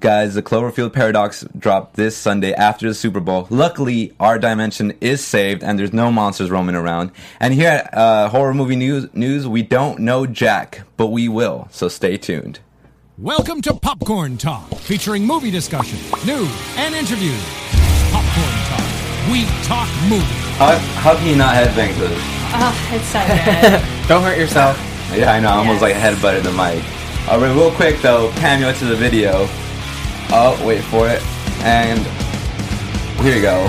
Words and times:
Guys, 0.00 0.32
the 0.34 0.42
Cloverfield 0.42 0.94
Paradox 0.94 1.44
dropped 1.58 1.94
this 1.94 2.16
Sunday 2.16 2.54
after 2.54 2.88
the 2.88 2.94
Super 2.94 3.20
Bowl. 3.20 3.46
Luckily, 3.50 4.14
our 4.18 4.38
dimension 4.38 4.96
is 5.02 5.22
saved 5.22 5.62
and 5.62 5.78
there's 5.78 5.92
no 5.92 6.10
monsters 6.10 6.50
roaming 6.50 6.74
around. 6.74 7.10
And 7.38 7.52
here 7.52 7.68
at 7.68 7.92
uh, 7.92 8.30
Horror 8.30 8.54
Movie 8.54 8.76
News, 8.76 9.12
News, 9.12 9.46
we 9.46 9.62
don't 9.62 9.98
know 9.98 10.24
Jack, 10.24 10.84
but 10.96 11.08
we 11.08 11.28
will, 11.28 11.68
so 11.70 11.88
stay 11.88 12.16
tuned. 12.16 12.60
Welcome 13.18 13.60
to 13.60 13.74
Popcorn 13.74 14.38
Talk, 14.38 14.72
featuring 14.76 15.26
movie 15.26 15.50
discussion, 15.50 15.98
news, 16.24 16.50
and 16.78 16.94
interviews. 16.94 17.44
Popcorn 18.10 18.56
Talk. 18.72 19.30
We 19.30 19.44
talk 19.64 19.88
movies. 20.08 20.56
How, 20.56 20.78
how 21.02 21.14
can 21.14 21.26
you 21.26 21.36
not 21.36 21.54
headbang 21.54 21.92
to 21.92 22.08
this? 22.08 22.22
Oh, 22.54 22.90
it's 22.94 23.04
so 23.04 23.20
good. 24.00 24.08
Don't 24.08 24.22
hurt 24.22 24.38
yourself. 24.38 24.78
Yeah, 25.14 25.30
I 25.32 25.40
know. 25.40 25.48
I 25.50 25.56
almost 25.56 25.82
like 25.82 25.94
headbutted 25.94 26.42
the 26.42 26.52
mic. 26.52 26.82
All 27.28 27.38
right, 27.38 27.54
real 27.54 27.70
quick 27.72 28.00
though, 28.00 28.30
cameo 28.36 28.72
to 28.72 28.84
the 28.86 28.96
video. 28.96 29.46
Oh, 30.32 30.54
wait 30.66 30.82
for 30.84 31.08
it. 31.08 31.22
And 31.66 32.00
here 33.22 33.34
you 33.36 33.42
go. 33.42 33.68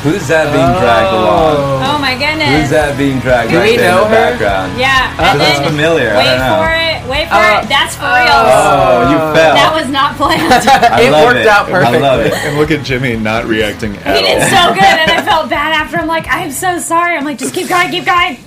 Who's 0.00 0.26
that 0.32 0.48
being 0.48 0.72
dragged 0.80 1.12
along? 1.12 1.60
oh 1.84 1.98
my 2.00 2.16
goodness. 2.16 2.48
Who's 2.56 2.72
that 2.72 2.96
being 2.96 3.20
dragged 3.20 3.52
Do 3.52 3.60
right 3.60 3.72
we 3.72 3.76
there 3.76 3.92
know 3.92 4.08
in 4.08 4.10
the 4.10 4.16
her? 4.16 4.32
background? 4.32 4.72
Yeah. 4.80 5.12
Uh, 5.20 5.36
that's 5.36 5.60
then 5.60 5.68
familiar. 5.68 6.16
I 6.16 6.24
Wait 6.24 6.24
don't 6.24 6.40
know. 6.40 6.56
for 6.56 6.72
it. 6.72 6.96
Wait 7.04 7.26
for 7.28 7.36
Uh, 7.36 7.60
it. 7.60 7.68
That's 7.68 7.94
for 8.00 8.08
real. 8.08 8.32
Oh, 8.32 9.12
you 9.12 9.18
fell. 9.36 9.54
That 9.60 9.72
was 9.76 9.88
not 9.92 10.16
planned. 10.16 10.40
It 11.04 11.12
worked 11.12 11.44
it. 11.44 11.52
out 11.52 11.68
I 11.68 12.00
love 12.00 12.24
perfectly. 12.24 12.32
it. 12.32 12.44
And 12.48 12.56
look 12.56 12.70
at 12.72 12.80
Jimmy 12.84 13.16
not 13.20 13.44
reacting 13.44 13.92
at 14.00 14.06
all. 14.08 14.14
he 14.16 14.22
did 14.24 14.40
so 14.48 14.72
good, 14.72 14.96
and 15.04 15.10
I 15.12 15.20
felt 15.28 15.50
bad 15.52 15.76
after. 15.76 15.98
I'm 16.00 16.08
like, 16.08 16.24
I'm 16.32 16.50
so 16.50 16.78
sorry. 16.80 17.16
I'm 17.20 17.24
like, 17.28 17.36
just 17.38 17.52
keep 17.52 17.68
going, 17.68 17.90
keep 17.92 18.08
going. 18.08 18.40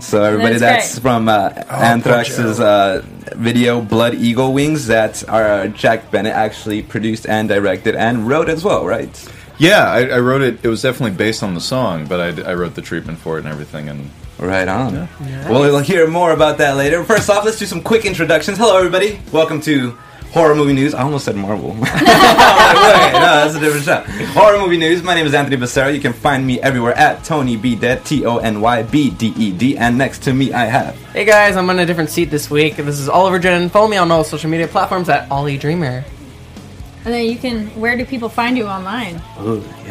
So 0.00 0.22
everybody, 0.22 0.58
That's 0.58 0.88
that's, 0.88 0.98
from 0.98 1.28
uh, 1.28 1.50
Anthrax's 1.70 2.60
uh, 2.60 3.02
video 3.36 3.80
"Blood 3.80 4.14
Eagle 4.14 4.52
Wings" 4.52 4.86
that 4.88 5.28
our 5.28 5.68
Jack 5.68 6.10
Bennett 6.10 6.34
actually 6.34 6.82
produced 6.82 7.26
and 7.26 7.48
directed 7.48 7.94
and 7.94 8.28
wrote 8.28 8.48
as 8.48 8.64
well, 8.64 8.86
right? 8.86 9.28
Yeah, 9.58 9.90
I, 9.90 10.06
I 10.08 10.18
wrote 10.18 10.42
it. 10.42 10.64
It 10.64 10.68
was 10.68 10.82
definitely 10.82 11.16
based 11.16 11.42
on 11.42 11.54
the 11.54 11.60
song, 11.60 12.06
but 12.06 12.20
I, 12.20 12.50
I 12.50 12.54
wrote 12.54 12.74
the 12.74 12.82
treatment 12.82 13.18
for 13.18 13.36
it 13.36 13.44
and 13.44 13.48
everything. 13.48 13.88
And 13.88 14.10
Right 14.38 14.66
on. 14.66 15.08
Well, 15.48 15.60
we'll 15.60 15.78
hear 15.78 16.08
more 16.08 16.32
about 16.32 16.58
that 16.58 16.76
later. 16.76 17.04
First 17.04 17.30
off, 17.30 17.44
let's 17.44 17.58
do 17.58 17.66
some 17.66 17.80
quick 17.80 18.04
introductions. 18.04 18.58
Hello, 18.58 18.76
everybody. 18.76 19.20
Welcome 19.32 19.60
to 19.62 19.96
Horror 20.34 20.56
Movie 20.56 20.72
News. 20.72 20.94
I 20.94 21.02
almost 21.02 21.24
said 21.24 21.36
Marvel. 21.36 21.76
Like, 22.74 23.12
wait, 23.12 23.12
no, 23.12 23.20
that's 23.20 23.54
a 23.54 23.60
different 23.60 23.84
show. 23.84 24.00
Horror 24.32 24.58
Movie 24.58 24.76
News. 24.76 25.02
My 25.02 25.14
name 25.14 25.26
is 25.26 25.32
Anthony 25.32 25.56
Becerra. 25.56 25.94
You 25.94 26.00
can 26.00 26.12
find 26.12 26.44
me 26.44 26.60
everywhere 26.60 26.92
at 26.94 27.22
Tony 27.22 27.56
B 27.56 27.76
Dead, 27.76 28.04
T 28.04 28.26
O 28.26 28.38
N 28.38 28.60
Y 28.60 28.82
B 28.82 29.10
D 29.10 29.32
E 29.36 29.52
D. 29.52 29.76
And 29.78 29.96
next 29.96 30.24
to 30.24 30.34
me, 30.34 30.52
I 30.52 30.64
have. 30.64 30.96
Hey 31.12 31.24
guys, 31.24 31.56
I'm 31.56 31.70
on 31.70 31.78
a 31.78 31.86
different 31.86 32.10
seat 32.10 32.30
this 32.30 32.50
week. 32.50 32.76
This 32.76 32.98
is 32.98 33.08
Oliver 33.08 33.38
Jen. 33.38 33.68
Follow 33.68 33.86
me 33.86 33.96
on 33.96 34.10
all 34.10 34.24
social 34.24 34.50
media 34.50 34.66
platforms 34.66 35.08
at 35.08 35.30
Ollie 35.30 35.56
Dreamer. 35.56 36.04
And 37.04 37.12
then 37.12 37.26
you 37.26 37.36
can. 37.36 37.66
Where 37.78 37.96
do 37.98 38.04
people 38.06 38.28
find 38.30 38.56
you 38.56 38.66
online? 38.66 39.16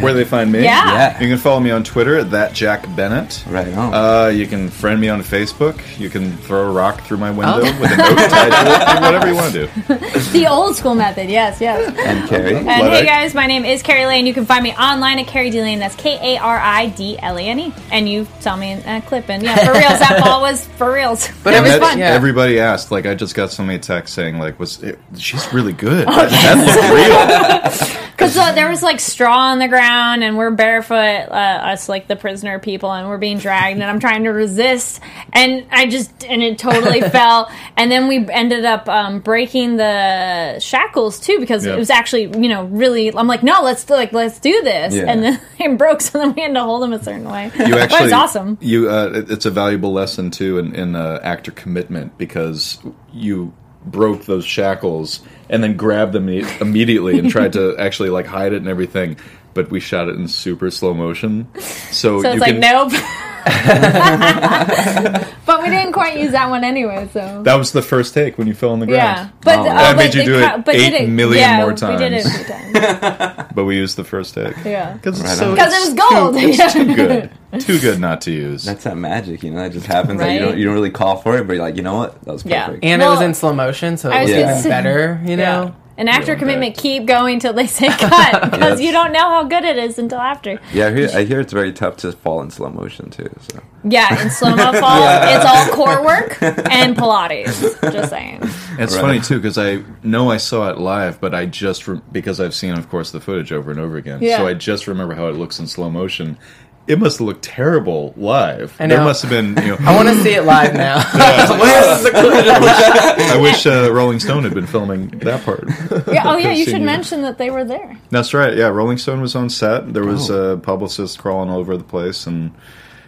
where 0.02 0.14
they 0.14 0.25
find 0.25 0.52
me? 0.52 0.64
Yeah. 0.64 0.94
Yeah. 0.94 1.22
You 1.22 1.28
can 1.28 1.38
follow 1.38 1.59
me 1.59 1.69
on 1.69 1.83
Twitter 1.83 2.17
at 2.17 2.31
that 2.31 2.53
Jack 2.53 2.83
Bennett. 2.95 3.44
Right 3.47 3.72
on. 3.75 3.94
Uh, 3.94 4.28
you 4.30 4.47
can 4.47 4.67
friend 4.69 5.00
me 5.00 5.09
on 5.09 5.22
Facebook. 5.22 5.80
You 6.00 6.09
can 6.09 6.36
throw 6.38 6.69
a 6.69 6.72
rock 6.73 7.02
through 7.03 7.17
my 7.17 7.30
window 7.30 7.59
Oh. 7.61 7.80
with 7.80 7.91
a 7.91 7.97
note 7.97 8.30
tied 8.30 8.50
to 8.52 8.97
it. 8.97 9.02
Whatever 9.02 9.28
you 9.28 9.36
want 9.36 9.53
to 9.53 9.67
do. 9.67 10.31
The 10.31 10.47
old 10.50 10.75
school 10.75 10.95
method. 10.95 11.30
Yes, 11.30 11.61
yes. 11.61 11.95
and 12.03 12.28
Kari. 12.28 12.56
And 12.58 12.66
What 12.66 12.91
hey 12.94 13.06
guys, 13.06 13.36
my 13.36 13.45
name 13.45 13.64
is 13.64 13.84
Kari 13.84 14.08
Lane. 14.08 14.25
You 14.25 14.34
can 14.34 14.45
find 14.47 14.64
me 14.64 14.73
online 14.73 15.19
at 15.19 15.28
Kari 15.28 15.52
D 15.52 15.61
Lane. 15.61 15.78
That's 15.80 15.95
K 15.95 16.36
A 16.36 16.39
R 16.41 16.58
I 16.58 16.88
D 16.88 17.19
L 17.22 17.38
A 17.38 17.41
N 17.41 17.59
E. 17.59 17.73
And 17.91 18.09
you 18.09 18.28
saw 18.39 18.56
me 18.56 18.72
in 18.72 18.80
a 18.88 19.02
clip. 19.03 19.30
And 19.30 19.44
yeah, 19.44 19.56
for 19.58 19.72
reals, 19.73 20.00
that 20.00 20.19
ball 20.23 20.41
was 20.41 20.66
for 20.78 20.91
reals. 20.91 21.30
But 21.44 21.53
it 21.53 21.58
it 21.58 21.61
was 21.61 21.72
was 21.73 21.80
fun. 21.89 22.00
yeah. 22.00 22.09
Everybody 22.09 22.59
asked. 22.59 22.89
Like, 22.89 23.06
I 23.06 23.14
just 23.14 23.36
got 23.36 23.52
so 23.52 23.64
many 23.64 23.78
texts 23.78 24.16
saying, 24.16 24.39
like, 24.39 24.59
"Was 24.59 24.81
it, 24.81 24.97
she's 25.17 25.53
really 25.53 25.73
good? 25.73 26.08
Oh, 26.08 26.11
That, 26.16 26.30
that 26.31 26.58
looked 26.58 27.02
real." 27.07 27.99
Because 28.13 28.37
uh, 28.37 28.51
there 28.53 28.69
was 28.69 28.83
like 28.83 28.99
straw 28.99 29.49
on 29.51 29.57
the 29.59 29.67
ground, 29.67 30.23
and 30.23 30.37
we're 30.37 30.51
barefoot, 30.51 30.95
uh, 30.95 31.33
us 31.73 31.89
like 31.89 32.07
the 32.07 32.15
prisoner 32.15 32.59
people, 32.59 32.91
and 32.91 33.09
we're 33.09 33.17
being 33.17 33.39
dragged, 33.39 33.79
and 33.81 33.83
I'm 33.89 33.99
trying 33.99 34.23
to 34.25 34.29
resist, 34.29 35.01
and 35.33 35.66
I 35.72 35.88
just 35.88 36.23
and 36.23 36.44
it 36.44 36.59
totally 36.59 37.01
fell, 37.09 37.51
and 37.75 37.91
then 37.91 38.07
we 38.07 38.25
ended 38.29 38.66
up 38.66 38.88
um, 38.88 39.19
breaking 39.19 39.78
the 39.78 40.59
shackles 40.59 41.19
too 41.19 41.39
because 41.39 41.66
Yeah. 41.66 41.73
it 41.73 41.79
was 41.79 41.89
actually 41.89 42.25
you 42.39 42.47
know 42.50 42.66
really. 42.66 43.11
I'm 43.13 43.28
like, 43.28 43.41
no, 43.41 43.61
let's 43.63 43.89
like 43.89 44.13
let's 44.13 44.39
do 44.39 44.61
this, 44.63 44.94
Yeah. 44.94 45.05
and 45.07 45.23
then 45.23 45.41
it 45.59 45.78
broke, 45.79 45.99
so 45.99 46.19
then 46.19 46.33
we 46.35 46.44
had 46.44 46.53
to 46.53 46.61
hold 46.61 46.83
them 46.83 46.94
a 46.94 47.03
certain 47.03 47.28
way. 47.28 47.51
You 47.57 47.78
actually, 47.78 47.79
but 47.89 48.03
it's 48.03 48.13
awesome. 48.13 48.59
You, 48.61 48.89
uh, 48.91 49.23
it's 49.28 49.47
a 49.47 49.51
valuable 49.51 49.91
lesson 49.91 50.29
too 50.29 50.59
in, 50.59 50.75
in 50.75 50.95
uh, 50.95 51.19
actor 51.23 51.51
commitment 51.51 52.16
because 52.19 52.78
you 53.11 53.53
broke 53.85 54.25
those 54.25 54.45
shackles 54.45 55.21
and 55.49 55.63
then 55.63 55.75
grabbed 55.77 56.13
them 56.13 56.29
immediately 56.29 57.19
and 57.19 57.29
tried 57.29 57.53
to 57.53 57.75
actually 57.79 58.09
like 58.09 58.25
hide 58.25 58.53
it 58.53 58.57
and 58.57 58.67
everything. 58.67 59.17
But 59.53 59.69
we 59.69 59.79
shot 59.79 60.09
it 60.09 60.16
in 60.16 60.27
super 60.27 60.71
slow 60.71 60.94
motion, 60.95 61.47
so, 61.59 62.22
So 62.22 62.29
you 62.29 62.33
it's 62.33 62.41
like 62.41 62.59
can. 62.59 62.89
nope. 62.89 62.91
but 65.45 65.61
we 65.61 65.69
didn't 65.69 65.93
quite 65.93 66.17
use 66.19 66.31
that 66.31 66.49
one 66.49 66.63
anyway, 66.63 67.07
so. 67.13 67.43
That 67.43 67.55
was 67.55 67.71
the 67.71 67.81
first 67.81 68.13
take 68.13 68.37
when 68.37 68.47
you 68.47 68.53
fell 68.53 68.71
on 68.71 68.79
the 68.79 68.85
ground. 68.85 68.97
yeah, 68.97 69.15
ground. 69.15 69.31
but 69.41 69.59
Oh, 69.59 69.63
that 69.65 69.95
but 69.95 69.97
made 69.97 70.13
you 70.15 70.23
do 70.25 70.41
ca- 70.41 70.55
it 70.55 70.65
but 70.65 70.71
did 70.73 70.93
eight 70.93 71.01
it- 71.03 71.09
million 71.09 71.39
yeah, 71.41 71.57
more 71.57 71.67
We 71.69 71.75
did 71.75 72.13
it 72.13 72.25
a 72.25 72.29
times. 72.29 72.35
few 72.37 72.45
times. 72.45 73.49
But 73.55 73.65
we 73.65 73.75
used 73.75 73.97
the 73.97 74.03
first 74.03 74.33
take. 74.33 74.55
Yeah. 74.65 74.93
Because 74.93 75.21
Right 75.21 75.29
it's, 75.29 75.37
so, 75.39 75.53
it 75.53 75.59
was 75.59 75.93
gold. 75.93 76.33
Too, 76.33 76.39
it's 76.47 76.73
too 76.73 76.95
good. 76.95 77.29
Too 77.59 77.79
good 77.79 77.99
not 77.99 78.21
to 78.21 78.31
use. 78.31 78.63
That's 78.63 78.83
that 78.85 78.97
magic, 78.97 79.43
you 79.43 79.51
know, 79.51 79.57
that 79.61 79.73
just 79.73 79.85
happens. 79.85 80.19
Like, 80.19 80.31
you, 80.33 80.39
don't, 80.39 80.57
you 80.57 80.65
don't 80.65 80.73
really 80.73 80.89
call 80.89 81.17
for 81.17 81.37
it, 81.37 81.45
but 81.45 81.53
you're 81.53 81.61
like, 81.61 81.75
you 81.75 81.83
know 81.83 81.93
what? 81.97 82.19
That 82.23 82.31
was 82.33 82.43
Yeah. 82.43 82.65
perfect. 82.65 82.83
And 82.83 82.99
it 82.99 83.05
was 83.05 83.21
in 83.21 83.35
slow 83.35 83.53
motion, 83.53 83.95
so 83.97 84.09
it 84.09 84.21
was 84.21 84.31
was 84.31 84.39
gonna 84.39 84.57
even 84.57 84.69
better, 84.71 85.21
you 85.23 85.37
know? 85.37 85.75
Yeah. 85.95 86.01
An 86.01 86.07
actor 86.09 86.27
Going 86.33 86.39
commitment 86.39 86.75
back. 86.75 86.81
keep 86.83 87.05
going 87.05 87.39
till 87.39 87.53
they 87.53 87.67
say 87.67 87.87
cut 87.89 88.41
because 88.51 88.79
Yes. 88.79 88.81
you 88.81 88.91
don't 88.91 89.11
know 89.11 89.29
how 89.29 89.43
good 89.43 89.63
it 89.63 89.77
is 89.77 89.99
until 89.99 90.19
after. 90.19 90.59
Yeah, 90.73 90.87
I 90.87 90.91
hear, 90.93 91.09
I 91.13 91.23
hear 91.23 91.39
it's 91.39 91.53
very 91.53 91.71
tough 91.71 91.97
to 91.97 92.11
fall 92.11 92.41
in 92.41 92.49
slow 92.49 92.69
motion, 92.69 93.09
too. 93.11 93.29
So 93.39 93.59
Yeah, 93.83 94.21
in 94.21 94.29
slow 94.31 94.55
mo 94.55 94.73
fall, 94.79 95.07
it's 95.35 95.45
all 95.45 95.67
core 95.75 96.03
work 96.03 96.41
and 96.41 96.95
Pilates. 96.97 97.79
Just 97.91 98.09
saying. 98.09 98.39
It's 98.79 98.93
Right. 98.95 99.01
funny 99.01 99.19
too 99.19 99.35
because 99.37 99.57
I 99.59 99.83
know 100.01 100.31
I 100.31 100.37
saw 100.37 100.69
it 100.71 100.79
live, 100.79 101.21
but 101.21 101.35
I 101.35 101.45
just 101.45 101.87
re- 101.87 102.01
because 102.11 102.39
I've 102.39 102.55
seen, 102.55 102.73
of 102.73 102.89
course, 102.89 103.11
the 103.11 103.19
footage 103.19 103.51
over 103.51 103.69
and 103.69 103.79
over 103.79 103.95
again. 103.97 104.19
Yeah. 104.21 104.37
So 104.37 104.47
I 104.47 104.55
just 104.55 104.87
remember 104.87 105.13
how 105.13 105.27
it 105.27 105.35
looks 105.35 105.59
in 105.59 105.67
slow 105.67 105.91
motion. 105.91 106.37
It 106.85 106.99
must 106.99 107.19
have 107.19 107.27
looked 107.27 107.44
terrible 107.44 108.13
live. 108.17 108.75
I 108.79 108.88
There 108.88 109.01
must 109.03 109.21
have 109.21 109.31
been. 109.31 109.55
You 109.63 109.71
know, 109.71 109.77
I 109.88 109.95
want 109.95 110.09
to 110.09 110.16
see 110.21 110.33
it 110.33 110.44
live 110.44 110.73
now. 110.73 110.97
Where's 111.13 112.03
the 112.03 112.11
I 112.13 113.38
wish 113.41 113.66
uh, 113.66 113.89
Rolling 113.91 114.19
Stone 114.19 114.44
had 114.44 114.53
been 114.53 114.67
filming 114.67 115.07
that 115.19 115.43
part. 115.45 115.63
Yeah, 116.11 116.23
oh 116.25 116.38
yeah, 116.38 116.51
you 116.51 116.66
should 116.66 116.79
you. 116.81 116.85
mention 116.85 117.22
that 117.22 117.38
they 117.38 117.49
were 117.49 117.63
there. 117.63 117.97
That's 118.09 118.33
right. 118.33 118.55
Yeah, 118.55 118.67
Rolling 118.67 118.97
Stone 118.97 119.22
was 119.22 119.35
on 119.35 119.49
set. 119.49 119.93
There 119.93 120.03
was 120.03 120.29
Oh. 120.29 120.53
a 120.53 120.57
publicist 120.57 121.19
crawling 121.19 121.49
all 121.49 121.59
over 121.59 121.77
the 121.77 121.83
place, 121.83 122.27
and 122.27 122.51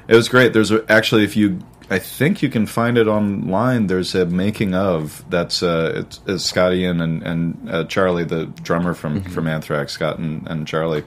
it 0.07 0.15
was 0.15 0.29
great. 0.29 0.53
There's 0.53 0.71
a, 0.71 0.83
actually, 0.89 1.23
if 1.23 1.35
you, 1.35 1.59
I 1.89 1.99
think 1.99 2.41
you 2.41 2.49
can 2.49 2.65
find 2.65 2.97
it 2.97 3.07
online. 3.07 3.87
There's 3.87 4.15
a 4.15 4.25
making 4.25 4.73
of 4.73 5.23
that's 5.29 5.61
uh, 5.61 5.91
it's, 5.95 6.19
it's 6.27 6.43
Scotty 6.45 6.85
and 6.85 7.01
and, 7.01 7.23
and 7.23 7.69
uh, 7.69 7.83
Charlie, 7.85 8.23
the 8.23 8.45
drummer 8.63 8.93
from 8.93 9.21
from 9.23 9.47
Anthrax, 9.47 9.91
Scott 9.93 10.17
and, 10.17 10.47
and 10.47 10.65
Charlie. 10.65 11.03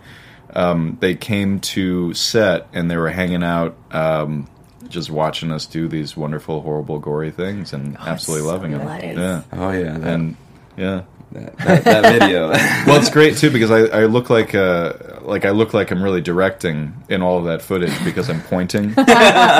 Um, 0.54 0.96
they 1.00 1.14
came 1.14 1.60
to 1.60 2.14
set 2.14 2.66
and 2.72 2.90
they 2.90 2.96
were 2.96 3.10
hanging 3.10 3.42
out. 3.42 3.76
Um, 3.90 4.48
just 4.88 5.10
watching 5.10 5.52
us 5.52 5.66
do 5.66 5.86
these 5.88 6.16
wonderful, 6.16 6.62
horrible, 6.62 6.98
gory 6.98 7.30
things, 7.30 7.72
and 7.72 7.96
absolutely 7.98 8.46
so 8.46 8.52
loving 8.52 8.72
nice. 8.72 9.02
it. 9.04 9.16
Yeah, 9.16 9.42
Oh, 9.52 9.70
yeah. 9.70 9.98
That, 9.98 10.14
and 10.14 10.36
yeah, 10.78 11.02
that, 11.32 11.58
that, 11.58 11.84
that 11.84 12.20
video. 12.20 12.48
well, 12.86 12.98
it's 12.98 13.10
great 13.10 13.36
too 13.36 13.50
because 13.50 13.70
I, 13.70 13.80
I 13.80 14.06
look 14.06 14.30
like 14.30 14.54
uh, 14.54 14.94
like 15.22 15.44
I 15.44 15.50
look 15.50 15.74
like 15.74 15.90
I'm 15.90 16.02
really 16.02 16.22
directing 16.22 16.94
in 17.08 17.22
all 17.22 17.38
of 17.38 17.44
that 17.44 17.60
footage 17.62 17.92
because 18.04 18.30
I'm 18.30 18.40
pointing. 18.42 18.94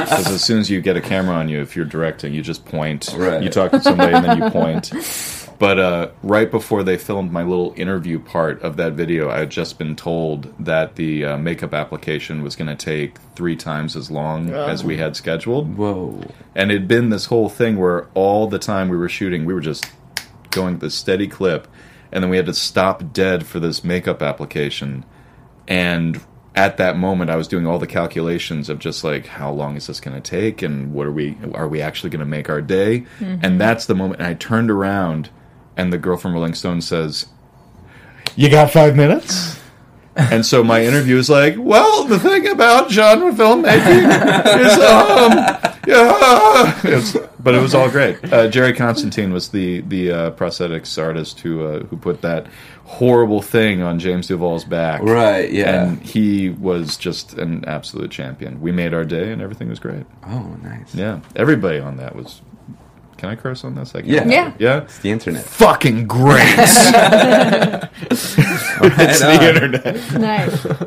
Because 0.09 0.31
as 0.31 0.43
soon 0.45 0.59
as 0.59 0.71
you 0.71 0.81
get 0.81 0.97
a 0.97 1.01
camera 1.01 1.35
on 1.35 1.49
you, 1.49 1.61
if 1.61 1.77
you're 1.77 1.85
directing, 1.85 2.33
you 2.33 2.43
just 2.43 2.65
point. 2.65 3.15
Right. 3.15 3.43
You 3.43 3.51
talk 3.51 3.71
to 3.73 3.81
somebody 3.81 4.15
and 4.15 4.25
then 4.25 4.39
you 4.39 4.51
point. 4.51 4.93
But 5.59 5.79
uh, 5.81 6.11
right 6.23 6.49
before 6.49 6.85
they 6.85 6.97
filmed 6.97 7.33
my 7.33 7.43
little 7.43 7.75
interview 7.77 8.21
part 8.21 8.63
of 8.63 8.77
that 8.77 8.93
video, 8.93 9.29
I 9.29 9.41
had 9.41 9.51
just 9.51 9.77
been 9.77 9.97
told 9.97 10.55
that 10.65 10.95
the 10.95 11.25
uh, 11.25 11.37
makeup 11.39 11.75
application 11.75 12.43
was 12.43 12.55
going 12.55 12.69
to 12.69 12.77
take 12.77 13.19
three 13.35 13.57
times 13.57 13.97
as 13.97 14.09
long 14.09 14.51
as 14.51 14.85
we 14.85 14.99
had 14.99 15.17
scheduled. 15.17 15.77
Whoa. 15.77 16.23
And 16.55 16.71
it'd 16.71 16.87
been 16.87 17.09
this 17.09 17.27
whole 17.27 17.49
thing 17.49 17.77
where 17.77 18.07
all 18.15 18.47
the 18.47 18.61
time 18.61 18.89
we 18.89 18.97
were 18.97 19.09
shooting, 19.09 19.45
we 19.45 19.55
were 19.55 19.61
just 19.61 19.91
going 20.51 20.79
the 20.79 20.91
steady 20.91 21.27
clip, 21.27 21.67
and 22.13 22.23
then 22.23 22.31
we 22.31 22.37
had 22.37 22.47
to 22.47 22.55
stop 22.55 23.13
dead 23.13 23.45
for 23.45 23.59
this 23.59 23.83
makeup 23.83 24.23
application. 24.23 25.05
And 25.67 26.21
at 26.55 26.77
that 26.77 26.97
moment, 26.97 27.31
I 27.31 27.37
was 27.37 27.49
doing 27.49 27.67
all 27.67 27.79
the 27.81 27.87
calculations 27.87 28.69
of 28.69 28.79
just 28.79 29.03
like 29.03 29.27
how 29.27 29.51
long 29.51 29.77
is 29.77 29.89
this 29.89 30.01
going 30.01 30.21
to 30.21 30.31
take, 30.31 30.63
and 30.63 30.93
what 30.93 31.07
are 31.07 31.13
we 31.13 31.37
are 31.53 31.69
we 31.69 31.81
actually 31.81 32.11
going 32.11 32.21
to 32.21 32.27
make 32.27 32.49
our 32.49 32.63
day? 32.63 33.07
And 33.43 33.61
that's 33.61 33.87
the 33.87 33.95
moment. 33.95 34.21
And 34.21 34.29
I 34.29 34.35
turned 34.35 34.71
around, 34.71 35.31
and 35.79 35.91
the 35.93 35.99
girl 35.99 36.17
from 36.19 36.35
Rolling 36.35 36.53
Stone 36.55 36.83
says, 36.83 37.27
"You 38.37 38.51
got 38.51 38.71
five 38.71 38.95
minutes." 38.97 39.55
And 40.17 40.45
so 40.45 40.65
my 40.65 40.83
interview 40.83 41.17
is 41.17 41.31
like, 41.31 41.55
well, 41.57 42.03
the 42.03 42.19
thing 42.19 42.49
about 42.49 42.91
genre 42.91 43.31
filmmaking 43.31 44.09
is, 44.61 44.73
um, 44.81 45.33
yeah. 45.87 46.81
It 46.85 46.95
was- 46.97 47.17
but 47.41 47.55
it 47.55 47.63
was 47.63 47.73
all 47.73 47.89
great. 47.89 48.19
Uh, 48.33 48.49
Jerry 48.49 48.73
Constantine 48.75 49.33
was 49.33 49.51
the 49.51 49.81
the 49.83 50.11
uh, 50.11 50.31
prosthetics 50.33 51.01
artist 51.01 51.39
who 51.41 51.65
uh, 51.65 51.85
who 51.85 51.97
put 51.97 52.21
that 52.23 52.49
horrible 52.85 53.41
thing 53.41 53.81
on 53.81 54.01
James 54.01 54.27
Duval's 54.27 54.65
back. 54.65 55.01
Right, 55.03 55.51
yeah. 55.53 55.85
And 55.85 56.03
he 56.03 56.51
was 56.51 56.97
just 56.97 57.35
an 57.35 57.65
absolute 57.67 58.11
champion. 58.11 58.61
We 58.61 58.73
made 58.73 58.93
our 58.93 59.05
day, 59.05 59.31
and 59.31 59.41
everything 59.41 59.69
was 59.69 59.79
great. 59.79 60.05
Oh, 60.27 60.57
nice. 60.65 60.93
Yeah, 60.97 61.21
everybody 61.37 61.79
on 61.79 61.97
that 61.99 62.17
was. 62.17 62.43
Can 63.19 63.29
I 63.29 63.37
curse 63.37 63.65
on 63.65 63.75
this? 63.75 63.95
I. 63.95 63.99
Yeah. 64.01 64.27
Yeah. 64.27 64.53
Yeah. 64.59 64.83
It's 64.83 64.99
the 65.01 65.11
internet. 65.11 65.45
Fucking 65.45 66.07
great. 66.07 66.39
it's 68.11 68.37
Right 68.41 69.19
the 69.21 69.39
on. 69.39 69.55
internet. 69.55 70.13
Nice. 70.21 70.67
All 70.67 70.79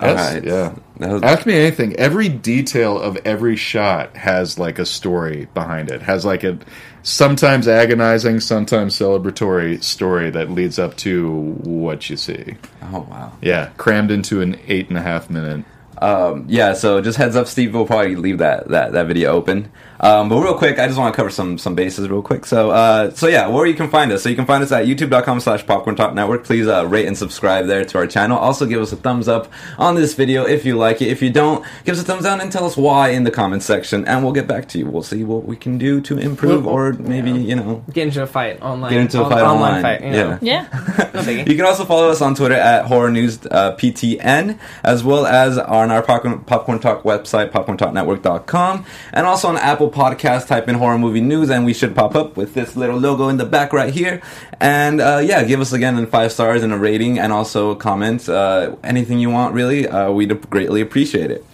That's- 0.00 0.34
right. 0.34 0.44
Yeah. 0.44 0.74
Was, 0.98 1.22
Ask 1.22 1.46
me 1.46 1.54
anything. 1.54 1.94
Every 1.96 2.28
detail 2.28 2.98
of 2.98 3.16
every 3.24 3.56
shot 3.56 4.16
has 4.16 4.58
like 4.58 4.78
a 4.78 4.86
story 4.86 5.46
behind 5.54 5.90
it. 5.90 6.02
Has 6.02 6.24
like 6.24 6.42
a 6.44 6.58
sometimes 7.02 7.68
agonizing, 7.68 8.40
sometimes 8.40 8.96
celebratory 8.98 9.82
story 9.82 10.30
that 10.30 10.50
leads 10.50 10.78
up 10.78 10.96
to 10.98 11.30
what 11.62 12.08
you 12.10 12.16
see. 12.16 12.56
oh, 12.92 13.06
wow. 13.10 13.32
Yeah, 13.42 13.70
crammed 13.76 14.10
into 14.10 14.40
an 14.40 14.58
eight 14.66 14.88
and 14.88 14.98
a 14.98 15.02
half 15.02 15.30
minute. 15.30 15.64
Um, 16.00 16.46
yeah, 16.48 16.74
so 16.74 17.00
just 17.00 17.18
heads 17.18 17.34
up, 17.36 17.46
Steve 17.48 17.74
will 17.74 17.86
probably 17.86 18.14
leave 18.16 18.38
that, 18.38 18.68
that, 18.68 18.92
that 18.92 19.06
video 19.08 19.32
open. 19.32 19.70
Um, 20.00 20.28
but 20.28 20.40
real 20.40 20.54
quick, 20.56 20.78
I 20.78 20.86
just 20.86 20.98
want 20.98 21.12
to 21.12 21.16
cover 21.16 21.30
some 21.30 21.58
some 21.58 21.74
bases 21.74 22.08
real 22.08 22.22
quick. 22.22 22.46
So 22.46 22.70
uh, 22.70 23.10
so 23.10 23.26
yeah, 23.26 23.48
where 23.48 23.66
you 23.66 23.74
can 23.74 23.90
find 23.90 24.12
us. 24.12 24.22
So 24.22 24.28
you 24.28 24.36
can 24.36 24.46
find 24.46 24.62
us 24.62 24.70
at 24.72 24.86
youtube.com 24.86 25.40
slash 25.40 25.66
popcorn 25.66 25.96
talk 25.96 26.14
network. 26.14 26.44
Please 26.44 26.68
uh, 26.68 26.86
rate 26.86 27.06
and 27.06 27.16
subscribe 27.18 27.66
there 27.66 27.84
to 27.84 27.98
our 27.98 28.06
channel. 28.06 28.38
Also 28.38 28.64
give 28.66 28.80
us 28.80 28.92
a 28.92 28.96
thumbs 28.96 29.26
up 29.28 29.50
on 29.78 29.94
this 29.96 30.14
video 30.14 30.44
if 30.46 30.64
you 30.64 30.76
like 30.76 31.02
it. 31.02 31.08
If 31.08 31.20
you 31.22 31.30
don't, 31.30 31.64
give 31.84 31.96
us 31.96 32.02
a 32.02 32.04
thumbs 32.04 32.22
down 32.24 32.40
and 32.40 32.52
tell 32.52 32.64
us 32.64 32.76
why 32.76 33.08
in 33.10 33.24
the 33.24 33.30
comments 33.30 33.66
section 33.66 34.04
and 34.06 34.22
we'll 34.22 34.32
get 34.32 34.46
back 34.46 34.68
to 34.68 34.78
you. 34.78 34.86
We'll 34.86 35.02
see 35.02 35.24
what 35.24 35.44
we 35.46 35.56
can 35.56 35.78
do 35.78 36.00
to 36.02 36.16
improve 36.18 36.64
Well, 36.66 36.74
or 36.74 36.92
maybe, 36.92 37.30
yeah. 37.32 37.36
you 37.38 37.56
know, 37.56 37.84
Get 37.92 38.06
into 38.08 38.22
a 38.22 38.26
fight 38.26 38.62
online. 38.62 38.92
get 38.92 39.00
into 39.00 39.20
a 39.20 39.24
On- 39.24 39.30
fight 39.30 39.42
online. 39.42 39.82
fight. 39.82 40.02
You 40.04 40.10
know. 40.10 40.38
Yeah. 40.42 40.68
Yeah. 40.72 41.04
No 41.18 41.20
biggie. 41.24 41.48
You 41.48 41.56
can 41.56 41.64
also 41.64 41.84
follow 41.84 42.10
us 42.10 42.20
on 42.20 42.34
Twitter 42.36 42.54
at 42.54 42.84
Horror 42.86 43.10
News 43.10 43.38
uh, 43.50 43.74
PTN, 43.76 44.58
as 44.84 45.02
well 45.02 45.26
as 45.26 45.58
on 45.58 45.90
our 45.90 46.02
Popcorn, 46.02 46.40
Popcorn 46.44 46.78
Talk 46.78 47.02
website, 47.02 47.50
popcorntalknetwork.com, 47.50 48.84
and 49.12 49.26
also 49.26 49.48
on 49.48 49.56
Apple 49.56 49.87
Podcast. 49.90 50.46
Type 50.48 50.68
in 50.68 50.74
Horror 50.76 50.98
Movie 50.98 51.20
News, 51.20 51.50
and 51.50 51.64
we 51.64 51.74
should 51.74 51.94
pop 51.94 52.14
up 52.14 52.36
with 52.36 52.54
this 52.54 52.76
little 52.76 52.98
logo 52.98 53.28
in 53.28 53.36
the 53.36 53.46
back 53.46 53.72
right 53.72 53.92
here. 53.92 54.20
And 54.60 55.00
uh, 55.00 55.20
yeah, 55.24 55.44
give 55.44 55.60
us 55.60 55.72
again 55.72 55.98
in 55.98 56.06
five 56.06 56.32
stars 56.32 56.62
and 56.62 56.72
a 56.72 56.78
rating, 56.78 57.18
and 57.18 57.32
also 57.32 57.70
a 57.70 57.76
comment. 57.76 58.28
Uh, 58.28 58.76
anything 58.84 59.18
you 59.18 59.30
want, 59.30 59.54
really. 59.54 59.86
Uh, 59.88 60.10
we'd 60.10 60.48
greatly 60.50 60.80
appreciate 60.80 61.30
it. 61.30 61.44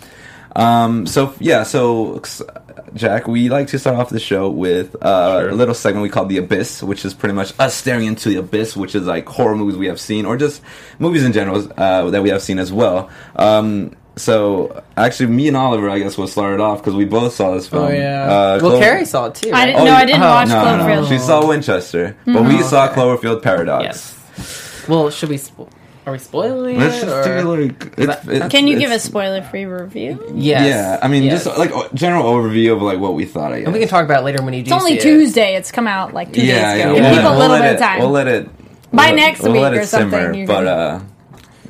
Um, 0.56 1.06
so 1.06 1.34
yeah, 1.40 1.64
so 1.64 2.22
Jack, 2.94 3.26
we 3.26 3.48
like 3.48 3.66
to 3.68 3.78
start 3.78 3.96
off 3.96 4.10
the 4.10 4.20
show 4.20 4.48
with 4.48 4.94
uh, 5.02 5.40
Sure. 5.40 5.48
a 5.48 5.54
little 5.54 5.74
segment 5.74 6.04
we 6.04 6.08
call 6.08 6.26
the 6.26 6.36
Abyss, 6.36 6.80
which 6.82 7.04
is 7.04 7.12
pretty 7.12 7.34
much 7.34 7.52
us 7.58 7.74
staring 7.74 8.06
into 8.06 8.28
the 8.28 8.36
abyss, 8.36 8.76
which 8.76 8.94
is 8.94 9.04
like 9.04 9.28
horror 9.28 9.56
movies 9.56 9.76
we 9.76 9.86
have 9.86 9.98
seen, 10.00 10.24
or 10.24 10.36
just 10.36 10.62
movies 11.00 11.24
in 11.24 11.32
general 11.32 11.66
uh, 11.76 12.08
that 12.10 12.22
we 12.22 12.28
have 12.30 12.40
seen 12.40 12.60
as 12.60 12.72
well. 12.72 13.10
Um, 13.34 13.96
so 14.16 14.82
actually, 14.96 15.26
me 15.28 15.48
and 15.48 15.56
Oliver, 15.56 15.90
I 15.90 15.98
guess, 15.98 16.16
will 16.16 16.28
start 16.28 16.54
it 16.54 16.60
off 16.60 16.78
because 16.78 16.94
we 16.94 17.04
both 17.04 17.34
saw 17.34 17.54
this 17.54 17.66
film. 17.68 17.86
Oh 17.86 17.88
yeah. 17.90 18.24
Uh, 18.24 18.58
well, 18.62 18.70
Clo- 18.72 18.78
Kari 18.80 19.04
saw 19.04 19.26
it 19.26 19.34
too. 19.34 19.50
I 19.52 19.66
didn't. 19.66 19.80
Oh, 19.80 19.84
no, 19.84 19.90
you- 19.90 19.96
I 19.96 20.04
didn't 20.04 20.22
oh, 20.22 20.26
watch 20.30 20.48
No, 20.48 20.64
no, 20.64 20.76
no. 20.76 20.84
Cloverfield. 20.84 21.08
She 21.08 21.18
saw 21.18 21.46
Winchester, 21.48 22.16
but 22.24 22.44
we 22.44 22.58
Oh, 22.58 22.62
saw 22.62 22.86
okay. 22.86 22.94
Cloverfield 22.94 23.42
Paradox. 23.42 23.84
Yes. 23.84 24.84
Well, 24.88 25.10
should 25.10 25.28
we? 25.30 25.36
Spo- 25.38 25.68
are 26.06 26.12
we 26.12 26.18
spoiling 26.18 26.78
Let's 26.78 26.98
it? 26.98 27.06
just 27.06 27.28
or- 27.28 27.42
do 27.42 27.62
like. 27.62 27.94
It's, 27.96 28.26
it's, 28.28 28.48
Can 28.52 28.66
you 28.66 28.78
give 28.78 28.90
a 28.90 28.98
spoiler-free 28.98 29.64
review? 29.64 30.22
Yes. 30.34 30.66
Yeah, 30.66 30.98
I 31.02 31.08
mean, 31.08 31.22
Yes. 31.22 31.44
just 31.44 31.56
like 31.58 31.70
a 31.74 31.88
general 31.94 32.24
overview 32.24 32.74
of 32.76 32.82
like 32.82 32.98
what 32.98 33.14
we 33.14 33.24
thought. 33.24 33.52
I 33.54 33.60
guess. 33.60 33.64
And 33.66 33.72
we 33.72 33.80
can 33.80 33.88
talk 33.88 34.04
about 34.04 34.20
it 34.20 34.24
later 34.26 34.44
when 34.44 34.52
you 34.52 34.62
do. 34.62 34.72
It's 34.74 34.82
only 34.82 34.92
see 34.92 34.98
it. 34.98 35.02
Tuesday. 35.02 35.56
It's 35.56 35.72
come 35.72 35.88
out 35.88 36.12
like 36.12 36.32
two 36.34 36.44
yeah, 36.44 36.74
days 36.74 36.78
yeah. 36.78 36.84
ago. 36.90 36.94
Give 36.96 37.04
we'll- 37.04 37.14
people 37.14 37.26
a 37.26 37.30
we'll 37.30 37.38
little 37.40 37.56
bit 37.56 37.66
it- 37.66 37.74
of 37.76 37.80
time. 37.80 37.98
We'll 38.00 38.10
let 38.10 38.26
it 38.28 38.48
By 38.92 39.06
we'll 39.06 39.16
next 39.16 39.40
let, 39.40 39.44
we'll 39.44 39.52
week 39.54 39.62
let 39.62 39.74
or 39.74 39.80
it 39.80 39.86
something, 39.88 40.10
simmer, 40.20 40.34
you 40.34 40.46
but 40.46 40.58
can- 40.58 40.68
uh, 40.68 41.00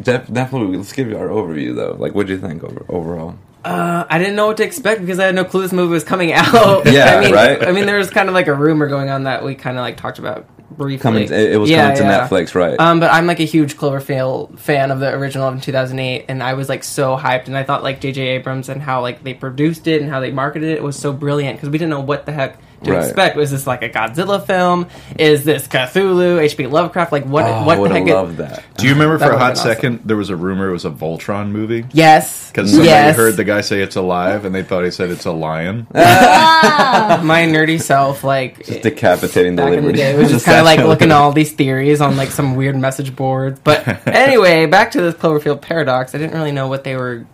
def- 0.03 0.33
definitely 0.33 0.77
let's 0.77 0.93
give 0.93 1.09
you 1.09 1.17
our 1.19 1.29
overview 1.29 1.75
though. 1.75 1.97
Like, 1.99 2.15
what 2.15 2.27
do 2.27 2.33
you 2.35 2.39
think 2.39 2.63
over, 2.65 2.85
overall? 2.89 3.37
Uh, 3.65 4.05
I 4.11 4.19
didn't 4.19 4.37
know 4.37 4.49
what 4.49 4.59
to 4.59 4.65
expect 4.65 5.01
because 5.01 5.19
I 5.19 5.25
had 5.25 5.35
no 5.35 5.45
clue 5.45 5.63
this 5.63 5.73
movie 5.73 5.93
was 5.93 6.05
coming 6.05 6.33
out. 6.35 6.85
Yeah, 6.85 7.17
I 7.17 7.21
mean, 7.21 7.33
right? 7.33 7.67
I 7.67 7.73
mean, 7.73 7.87
there 7.87 7.97
was 7.97 8.11
kind 8.11 8.29
of 8.29 8.35
like 8.35 8.47
a 8.47 8.55
rumor 8.55 8.89
going 8.89 9.09
on 9.09 9.25
that 9.25 9.43
we 9.43 9.55
kind 9.55 9.79
of 9.79 9.83
like 9.83 9.97
talked 9.97 10.19
about 10.19 10.47
briefly. 10.77 11.03
Coming, 11.03 11.23
it, 11.25 11.33
it 11.33 11.57
was 11.59 11.71
Yeah, 11.71 11.83
coming 11.95 11.97
to 11.99 12.03
yeah. 12.05 12.29
Netflix, 12.29 12.55
right? 12.55 12.79
Um, 12.79 13.01
but 13.01 13.11
I'm 13.11 13.27
like 13.27 13.41
a 13.41 13.45
huge 13.45 13.77
Cloverfield 13.79 14.59
fan 14.59 14.91
of 14.91 15.01
the 15.01 15.15
original 15.15 15.49
in 15.49 15.63
2008, 15.63 16.27
and 16.29 16.43
I 16.43 16.53
was 16.55 16.69
like 16.69 16.85
so 16.85 17.17
hyped, 17.17 17.47
and 17.47 17.57
I 17.57 17.63
thought 17.63 17.83
like 17.83 18.01
J.J. 18.03 18.21
Abrams 18.21 18.69
and 18.69 18.83
how 18.83 19.01
like 19.01 19.23
they 19.25 19.33
produced 19.33 19.87
it 19.87 20.03
and 20.03 20.11
how 20.11 20.21
they 20.21 20.31
marketed 20.31 20.69
it 20.71 20.83
was 20.83 20.99
so 20.99 21.13
brilliant 21.15 21.57
because 21.57 21.71
we 21.71 21.79
didn't 21.79 21.91
know 21.91 22.01
what 22.01 22.27
the 22.27 22.33
heck 22.33 22.59
to 22.85 22.93
Right. 22.93 23.05
expect. 23.05 23.37
Was 23.37 23.51
this 23.51 23.67
like 23.67 23.83
a 23.83 23.89
Godzilla 23.89 24.45
film? 24.45 24.87
Is 25.19 25.45
this 25.45 25.67
Cthulhu, 25.69 26.41
H.P. 26.41 26.67
Lovecraft? 26.67 27.13
Like 27.13 27.25
what? 27.27 27.45
oh, 27.45 27.65
what 27.65 27.77
I 27.77 27.81
would 27.81 27.91
the 27.91 27.95
have 27.99 28.07
heck? 28.07 28.15
loved 28.17 28.37
that. 28.39 28.65
Do 28.79 28.87
you 28.87 28.93
remember 28.93 29.19
That 29.19 29.29
for 29.29 29.35
a 29.35 29.39
hot 29.39 29.55
been 29.55 29.59
awesome. 29.59 29.71
second 29.73 30.01
there 30.05 30.17
was 30.17 30.31
a 30.31 30.37
rumor 30.37 30.69
it 30.69 30.73
was 30.73 30.85
a 30.85 30.91
Voltron 30.91 31.51
movie? 31.51 31.85
yes, 31.93 32.51
Because 32.51 32.71
somebody 32.71 32.89
yes. 32.91 33.17
heard 33.17 33.37
the 33.37 33.45
guy 33.45 33.61
say 33.61 33.81
it's 33.83 33.97
alive 33.97 34.45
and 34.45 34.55
they 34.55 34.63
thought 34.63 34.85
he 34.85 34.91
said 34.91 35.11
it's 35.11 35.25
a 35.27 35.33
lion. 35.33 35.87
my 35.95 37.45
nerdy 37.47 37.81
self 37.81 38.25
like 38.25 38.65
Just 38.65 38.83
decapitating 38.83 39.57
the 39.57 39.63
back 39.63 39.73
in 39.75 39.85
the 39.85 39.93
day. 39.93 40.13
It 40.13 40.19
was 40.19 40.31
just 40.31 40.45
kind 40.45 40.59
of 40.59 40.65
like 40.65 40.81
looking 40.81 41.11
at 41.11 41.17
all 41.17 41.33
these 41.33 41.53
theories 41.53 42.01
on 42.01 42.17
like 42.17 42.31
some 42.31 42.55
weird 42.57 42.77
message 42.77 43.15
boards. 43.17 43.61
But 43.63 43.87
anyway, 44.07 44.67
back 44.67 44.93
to 44.93 45.01
this 45.01 45.15
Cloverfield 45.15 45.61
paradox. 45.63 46.15
I 46.15 46.19
didn't 46.19 46.35
really 46.35 46.53
know 46.53 46.69
what 46.69 46.85
they 46.85 46.97
were. 46.97 47.27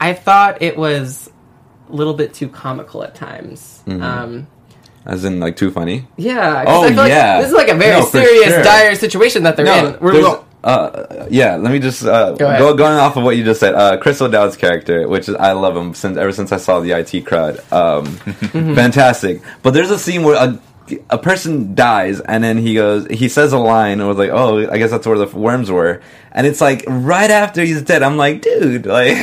I 0.00 0.14
thought 0.14 0.62
it 0.62 0.76
was 0.76 1.28
a 1.88 1.92
little 1.92 2.14
bit 2.14 2.34
too 2.34 2.48
comical 2.48 3.02
at 3.02 3.14
times. 3.14 3.82
Mm-hmm. 3.86 4.02
Um, 4.02 4.46
As 5.06 5.24
in, 5.24 5.40
like, 5.40 5.56
too 5.56 5.70
funny. 5.70 6.06
yeah. 6.16 6.64
'cause 6.64 6.74
Oh, 6.76 6.84
I 6.84 6.88
feel 6.88 6.96
like 6.98 7.08
yeah. 7.08 7.40
This 7.40 7.48
is 7.50 7.54
like 7.56 7.68
a 7.68 7.74
very 7.74 7.98
No, 8.00 8.06
serious, 8.06 8.48
sure. 8.54 8.62
dire 8.62 8.94
situation 8.94 9.42
that 9.44 9.56
they're 9.56 9.66
in. 9.66 9.96
We're 10.00 10.12
there's- 10.12 10.36
uh, 10.62 11.26
yeah. 11.30 11.56
Let 11.56 11.72
me 11.72 11.78
just 11.78 12.04
uh, 12.04 12.32
Go 12.32 12.46
ahead. 12.46 12.58
go 12.58 12.74
going 12.74 12.98
off 12.98 13.16
of 13.16 13.24
what 13.24 13.36
you 13.38 13.44
just 13.44 13.60
said. 13.60 13.74
Uh, 13.74 13.96
Chris 13.96 14.20
O'Dowd's 14.20 14.58
character, 14.58 15.08
which 15.08 15.26
is 15.28 15.34
I 15.36 15.52
love 15.52 15.74
him 15.74 15.94
since 15.94 16.18
ever 16.18 16.32
since 16.32 16.52
I 16.52 16.58
saw 16.58 16.80
the 16.80 16.92
IT 16.92 17.24
crowd. 17.24 17.60
Um, 17.72 18.04
Mm-hmm. 18.52 18.74
fantastic. 18.74 19.40
But 19.62 19.72
there's 19.72 19.90
a 19.90 19.98
scene 19.98 20.22
where 20.22 20.36
a 20.36 20.58
a 21.08 21.16
person 21.18 21.74
dies 21.74 22.18
and 22.20 22.42
then 22.44 22.58
he 22.58 22.74
goes 22.74 23.06
he 23.06 23.28
says 23.28 23.52
a 23.52 23.58
line 23.58 24.00
and 24.00 24.08
was 24.08 24.18
like 24.18 24.30
oh 24.30 24.68
i 24.72 24.76
guess 24.76 24.90
that's 24.90 25.06
where 25.06 25.16
the 25.18 25.26
worms 25.38 25.70
were 25.70 26.00
and 26.32 26.48
it's 26.48 26.60
like 26.60 26.82
right 26.88 27.30
after 27.30 27.62
he's 27.62 27.80
dead 27.82 28.02
i'm 28.02 28.16
like 28.16 28.42
dude 28.42 28.86
like 28.86 29.16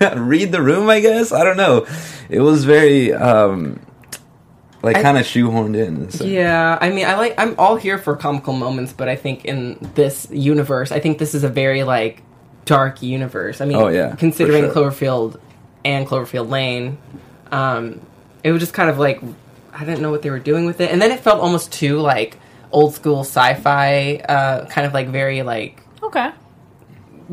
read 0.14 0.52
the 0.52 0.60
room 0.60 0.90
i 0.90 1.00
guess 1.00 1.32
i 1.32 1.42
don't 1.42 1.56
know 1.56 1.86
it 2.28 2.40
was 2.40 2.66
very 2.66 3.14
um 3.14 3.80
like 4.82 5.00
kind 5.00 5.18
of 5.18 5.24
shoehorned 5.24 5.76
in 5.76 6.10
so. 6.10 6.24
Yeah, 6.24 6.78
I 6.80 6.90
mean, 6.90 7.06
I 7.06 7.16
like. 7.16 7.34
I'm 7.38 7.54
all 7.58 7.76
here 7.76 7.98
for 7.98 8.16
comical 8.16 8.52
moments, 8.52 8.92
but 8.92 9.08
I 9.08 9.16
think 9.16 9.44
in 9.44 9.78
this 9.94 10.28
universe, 10.30 10.92
I 10.92 11.00
think 11.00 11.18
this 11.18 11.34
is 11.34 11.44
a 11.44 11.48
very 11.48 11.82
like 11.82 12.22
dark 12.64 13.02
universe. 13.02 13.60
I 13.60 13.64
mean, 13.64 13.76
Oh, 13.76 13.88
yeah, 13.88 14.14
considering 14.16 14.64
sure. 14.64 14.90
Cloverfield 14.90 15.40
and 15.84 16.06
Cloverfield 16.06 16.48
Lane, 16.50 16.98
um, 17.52 18.00
it 18.44 18.52
was 18.52 18.60
just 18.60 18.74
kind 18.74 18.90
of 18.90 18.98
like 18.98 19.20
I 19.72 19.84
didn't 19.84 20.02
know 20.02 20.10
what 20.10 20.22
they 20.22 20.30
were 20.30 20.38
doing 20.38 20.66
with 20.66 20.80
it, 20.80 20.90
and 20.90 21.00
then 21.00 21.10
it 21.10 21.20
felt 21.20 21.40
almost 21.40 21.72
too 21.72 21.98
like 21.98 22.36
old 22.72 22.94
school 22.94 23.20
sci-fi, 23.20 24.16
uh, 24.28 24.66
kind 24.66 24.86
of 24.86 24.92
like 24.92 25.08
very 25.08 25.42
like 25.42 25.82
Okay. 26.02 26.30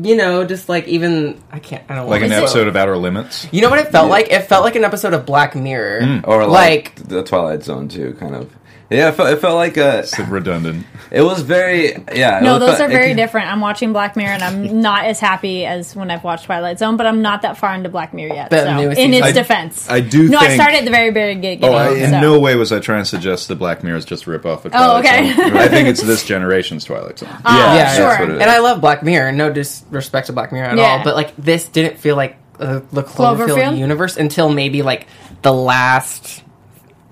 You 0.00 0.16
know, 0.16 0.44
just 0.44 0.68
like 0.68 0.88
even 0.88 1.40
I 1.52 1.58
can't. 1.58 1.84
I 1.88 1.94
don't 1.94 2.08
Like 2.08 2.22
an 2.22 2.30
to 2.30 2.36
episode 2.36 2.66
of 2.66 2.76
Outer 2.76 2.96
Limits. 2.96 3.46
You 3.52 3.62
know 3.62 3.70
what 3.70 3.78
it 3.78 3.88
felt 3.92 4.06
Yeah. 4.06 4.12
like? 4.12 4.30
It 4.30 4.42
felt 4.48 4.64
like 4.64 4.76
an 4.76 4.84
episode 4.84 5.14
of 5.14 5.24
Black 5.26 5.54
Mirror, 5.54 6.00
mm. 6.00 6.28
or 6.28 6.46
like 6.46 6.98
like, 6.98 7.08
the 7.08 7.22
twilight 7.22 7.62
zone 7.62 7.88
too 7.88 8.14
kind 8.18 8.34
of 8.34 8.50
yeah 8.90 9.08
it 9.08 9.12
felt, 9.14 9.30
it 9.30 9.36
felt 9.40 9.56
like 9.56 9.76
a 9.76 10.00
It's 10.00 10.18
redundant. 10.18 10.86
it 11.10 11.22
was 11.22 11.40
very 11.42 11.92
yeah 12.14 12.38
it 12.38 12.42
No, 12.42 12.58
was- 12.58 12.60
those 12.60 12.80
are 12.80 12.84
it- 12.90 12.92
very 12.92 13.14
different. 13.14 13.50
I'm 13.50 13.60
watching 13.60 13.92
Black 13.92 14.16
Mirror, 14.16 14.32
and 14.34 14.42
I'm 14.42 14.80
not 14.82 15.04
as 15.06 15.20
happy 15.20 15.64
as 15.66 15.94
when 15.96 16.10
I've 16.10 16.22
watched 16.24 16.44
Twilight 16.44 16.78
Zone, 16.78 16.96
but 16.96 17.06
I'm 17.06 17.22
not 17.22 17.42
that 17.42 17.56
far 17.58 17.74
into 17.74 17.88
Black 17.88 18.12
Mirror 18.14 18.34
yet. 18.34 18.50
The 18.50 18.62
so, 18.64 18.78
in 18.90 18.94
season. 18.96 19.14
its 19.14 19.26
I- 19.26 19.32
defense, 19.32 19.90
I 19.90 20.00
do 20.00 20.28
No, 20.28 20.38
I 20.38 20.54
started 20.54 20.78
at 20.78 20.84
the 20.84 20.90
very, 20.90 21.10
very 21.10 21.34
beginning. 21.34 21.64
Oh, 21.64 21.72
I, 21.72 21.92
in 21.94 22.10
so. 22.10 22.20
no 22.20 22.38
way 22.38 22.54
was 22.56 22.72
I 22.72 22.80
trying 22.80 23.02
to 23.02 23.08
suggest 23.08 23.48
that 23.48 23.56
Black 23.56 23.82
Mirror 23.82 23.96
is 23.98 24.04
just 24.04 24.26
a 24.26 24.30
rip-off 24.30 24.64
of 24.64 24.72
Oh, 24.74 24.98
okay. 24.98 25.32
Zone. 25.34 25.56
I 25.56 25.68
think 25.68 25.88
it's 25.88 26.02
this 26.02 26.24
generation's 26.24 26.84
Twilight 26.84 27.18
Zone. 27.18 27.28
Ah, 27.44 27.74
yeah, 27.76 27.94
sure. 27.94 28.06
that's 28.06 28.20
what 28.20 28.28
it 28.30 28.34
is. 28.36 28.42
And 28.42 28.50
I 28.50 28.58
love 28.58 28.80
Black 28.80 29.02
Mirror. 29.02 29.32
No 29.32 29.52
disrespect 29.52 30.26
to 30.28 30.32
Black 30.32 30.52
Mirror 30.52 30.68
at 30.68 30.76
Yeah. 30.76 30.84
all, 30.98 31.04
but 31.04 31.14
like 31.16 31.34
this 31.36 31.66
didn't 31.68 31.98
feel 31.98 32.16
like 32.16 32.36
uh, 32.60 32.80
the 32.92 33.02
Cloverfield, 33.02 33.48
Cloverfield? 33.48 33.78
universe 33.78 34.16
until 34.16 34.48
maybe 34.48 34.82
like 34.82 35.06
the 35.42 35.52
last. 35.52 36.42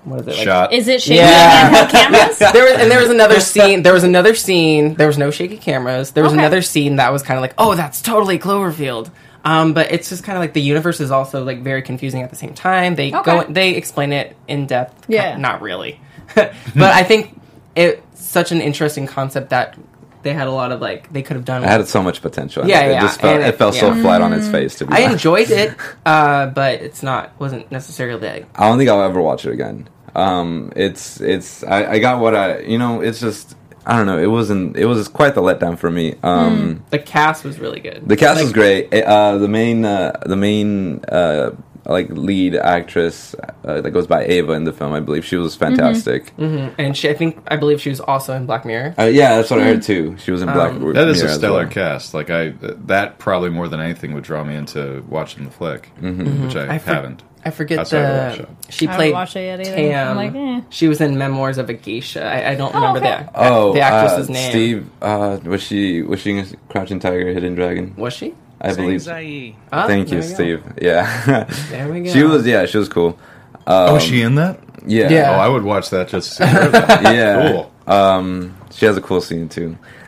What 0.05 0.21
is 0.21 0.27
it? 0.27 0.31
Like, 0.31 0.43
Shot. 0.43 0.73
Is 0.73 0.87
it 0.87 1.01
shaky 1.01 1.15
Yeah. 1.19 1.87
cameras? 1.87 2.37
There 2.53 2.63
was 2.65 2.73
and 2.81 2.91
there 2.91 2.99
was 2.99 3.09
another 3.09 3.39
scene. 3.39 3.83
There 3.83 3.93
was 3.93 4.03
another 4.03 4.35
scene. 4.35 4.95
There 4.95 5.07
was 5.07 5.17
no 5.17 5.31
shaky 5.31 5.57
cameras. 5.57 6.11
There 6.11 6.23
was 6.23 6.33
Okay. 6.33 6.41
another 6.41 6.61
scene 6.61 6.97
that 6.97 7.11
was 7.13 7.23
kind 7.23 7.37
of 7.37 7.41
like, 7.41 7.53
oh, 7.57 7.75
that's 7.75 8.01
totally 8.01 8.37
Cloverfield. 8.39 9.09
Um, 9.45 9.73
but 9.73 9.91
it's 9.91 10.09
just 10.09 10.23
kind 10.23 10.37
of 10.37 10.41
like 10.41 10.53
the 10.53 10.61
universe 10.61 10.99
is 11.01 11.11
also 11.11 11.43
like 11.43 11.61
very 11.63 11.81
confusing 11.81 12.21
at 12.21 12.29
the 12.29 12.35
same 12.35 12.53
time. 12.53 12.95
They 12.95 13.11
go, 13.11 13.43
they 13.49 13.75
explain 13.75 14.13
it 14.13 14.35
in 14.47 14.67
depth. 14.67 15.05
Yeah. 15.09 15.37
not 15.37 15.61
really. 15.61 15.99
but 16.35 16.53
I 16.75 17.03
think 17.03 17.39
it's 17.75 18.01
such 18.21 18.51
an 18.51 18.61
interesting 18.61 19.05
concept 19.07 19.49
that 19.49 19.77
they 20.21 20.33
had 20.33 20.47
a 20.47 20.51
lot 20.51 20.71
of 20.71 20.79
like 20.79 21.11
they 21.11 21.21
could 21.21 21.35
have 21.35 21.43
done. 21.43 21.63
It 21.63 21.67
had 21.67 21.85
so 21.89 22.01
much 22.01 22.21
potential. 22.21 22.65
Yeah, 22.65 22.85
it 22.85 22.91
yeah, 22.91 23.01
just 23.01 23.19
felt, 23.19 23.35
and 23.35 23.43
it, 23.43 23.49
it- 23.49 23.57
felt 23.57 23.75
so 23.75 23.87
yeah. 23.93 24.01
flat 24.01 24.21
on 24.21 24.31
its 24.31 24.47
face. 24.47 24.75
To 24.75 24.85
be 24.85 24.93
I 24.93 24.99
honest. 25.03 25.11
enjoyed 25.13 25.51
it, 25.51 25.75
uh, 26.05 26.45
but 26.47 26.81
it's 26.81 27.03
not 27.03 27.37
wasn't 27.39 27.69
necessarily 27.71 28.25
like 28.25 28.47
I 28.57 28.69
don't 28.69 28.77
think 28.77 28.89
I'll 28.89 29.03
ever 29.03 29.21
watch 29.21 29.45
it 29.45 29.51
again. 29.51 29.89
Um, 30.15 30.71
it's 30.75 31.19
it's 31.21 31.63
I, 31.63 31.93
I 31.93 31.99
got 31.99 32.19
what 32.21 32.35
I 32.35 32.59
you 32.59 32.77
know 32.77 33.01
it's 33.01 33.19
just 33.19 33.55
I 33.85 33.97
don't 33.97 34.05
know 34.05 34.17
it 34.19 34.27
wasn't 34.27 34.77
it 34.77 34.85
was 34.85 35.07
quite 35.07 35.35
the 35.35 35.41
letdown 35.41 35.77
for 35.77 35.89
me. 35.91 36.15
Um, 36.23 36.83
the 36.89 36.99
cast 36.99 37.43
was 37.43 37.59
really 37.59 37.79
good. 37.79 38.07
The 38.07 38.15
cast 38.17 38.35
Like, 38.37 38.43
was 38.43 38.53
great. 38.53 38.93
Uh, 38.93 39.37
the 39.37 39.47
main 39.47 39.83
uh, 39.85 40.21
the 40.25 40.35
main 40.35 41.03
uh, 41.05 41.51
like 41.85 42.07
lead 42.11 42.55
actress 42.55 43.35
uh, 43.65 43.81
that 43.81 43.91
goes 43.91 44.07
by 44.07 44.23
Ava 44.23 44.53
in 44.53 44.63
the 44.63 44.71
film, 44.71 44.93
I 44.93 45.01
believe 45.01 45.25
she 45.25 45.35
was 45.35 45.53
fantastic. 45.57 46.33
mhm. 46.37 46.73
and 46.77 46.95
she 46.95 47.09
I 47.09 47.13
think 47.13 47.43
I 47.49 47.57
believe 47.57 47.81
she 47.81 47.89
was 47.89 47.99
also 47.99 48.33
in 48.35 48.45
Black 48.45 48.63
Mirror. 48.63 48.95
Uh, 48.97 49.03
yeah, 49.03 49.35
that's 49.35 49.49
what 49.51 49.59
I 49.59 49.63
heard 49.65 49.81
too. 49.83 50.15
She 50.17 50.31
was 50.31 50.41
in 50.41 50.47
Black. 50.53 50.71
Um, 50.71 50.93
That 50.93 51.09
is 51.09 51.17
Mirror 51.21 51.31
a 51.31 51.35
stellar 51.35 51.63
well. 51.63 51.67
cast. 51.69 52.13
Like 52.13 52.29
I, 52.29 52.53
that 52.85 53.17
probably 53.17 53.49
more 53.49 53.67
than 53.67 53.81
anything 53.81 54.13
would 54.13 54.23
draw 54.23 54.43
me 54.45 54.55
into 54.55 55.03
watching 55.09 55.43
the 55.43 55.51
flick, 55.51 55.89
which 55.99 56.55
I, 56.55 56.75
I 56.75 56.77
for- 56.77 56.93
haven't. 56.93 57.23
I 57.45 57.49
forget 57.51 57.79
Outside 57.79 58.37
the 58.37 58.47
that 58.47 58.73
she 58.73 58.87
I 58.87 58.95
played 58.95 59.13
watched 59.13 59.35
it 59.35 59.41
yet 59.41 59.59
either. 59.59 59.75
Tam. 59.75 60.15
Like, 60.15 60.33
eh. 60.35 60.61
She 60.69 60.87
was 60.87 61.01
in 61.01 61.17
Memoirs 61.17 61.57
of 61.57 61.69
a 61.69 61.73
Geisha. 61.73 62.23
I, 62.23 62.51
I 62.51 62.55
don't 62.55 62.73
remember 62.73 62.99
okay. 62.99 63.23
the 63.23 63.31
Oh, 63.35 63.73
the 63.73 63.81
actress's 63.81 64.29
uh, 64.29 64.33
name. 64.33 64.49
Steve. 64.51 64.89
Uh, 65.01 65.39
was 65.43 65.61
she 65.61 66.01
was 66.03 66.19
she 66.21 66.37
in 66.37 66.45
Crouching 66.69 66.99
Tiger, 66.99 67.33
Hidden 67.33 67.55
Dragon? 67.55 67.93
was 67.97 68.13
she? 68.13 68.33
I 68.61 68.73
believe. 68.73 69.01
Zai. 69.01 69.55
Ah, 69.73 69.87
Thank 69.87 70.09
you, 70.11 70.21
there 70.21 70.29
we 70.29 70.29
go. 70.29 70.33
Steve. 70.35 70.73
Yeah, 70.81 71.43
There 71.69 71.89
we 71.91 72.01
go. 72.03 72.13
she 72.13 72.23
was. 72.23 72.47
Yeah, 72.47 72.65
she 72.65 72.77
was 72.77 72.87
cool. 72.87 73.19
oh, 73.67 73.97
is 73.97 74.03
she 74.03 74.21
in 74.21 74.35
that? 74.35 74.59
Yeah, 74.85 75.09
Yeah. 75.09 75.31
Oh, 75.35 75.39
I 75.39 75.49
would 75.49 75.63
watch 75.63 75.89
that 75.89 76.07
just 76.07 76.37
to 76.37 76.45
see 76.45 76.45
her. 76.49 76.71
yeah. 77.13 77.51
Cool. 77.51 77.71
Um, 77.93 78.55
she 78.75 78.85
has 78.85 78.97
a 78.97 79.01
cool 79.01 79.21
scene 79.21 79.49
too. 79.49 79.77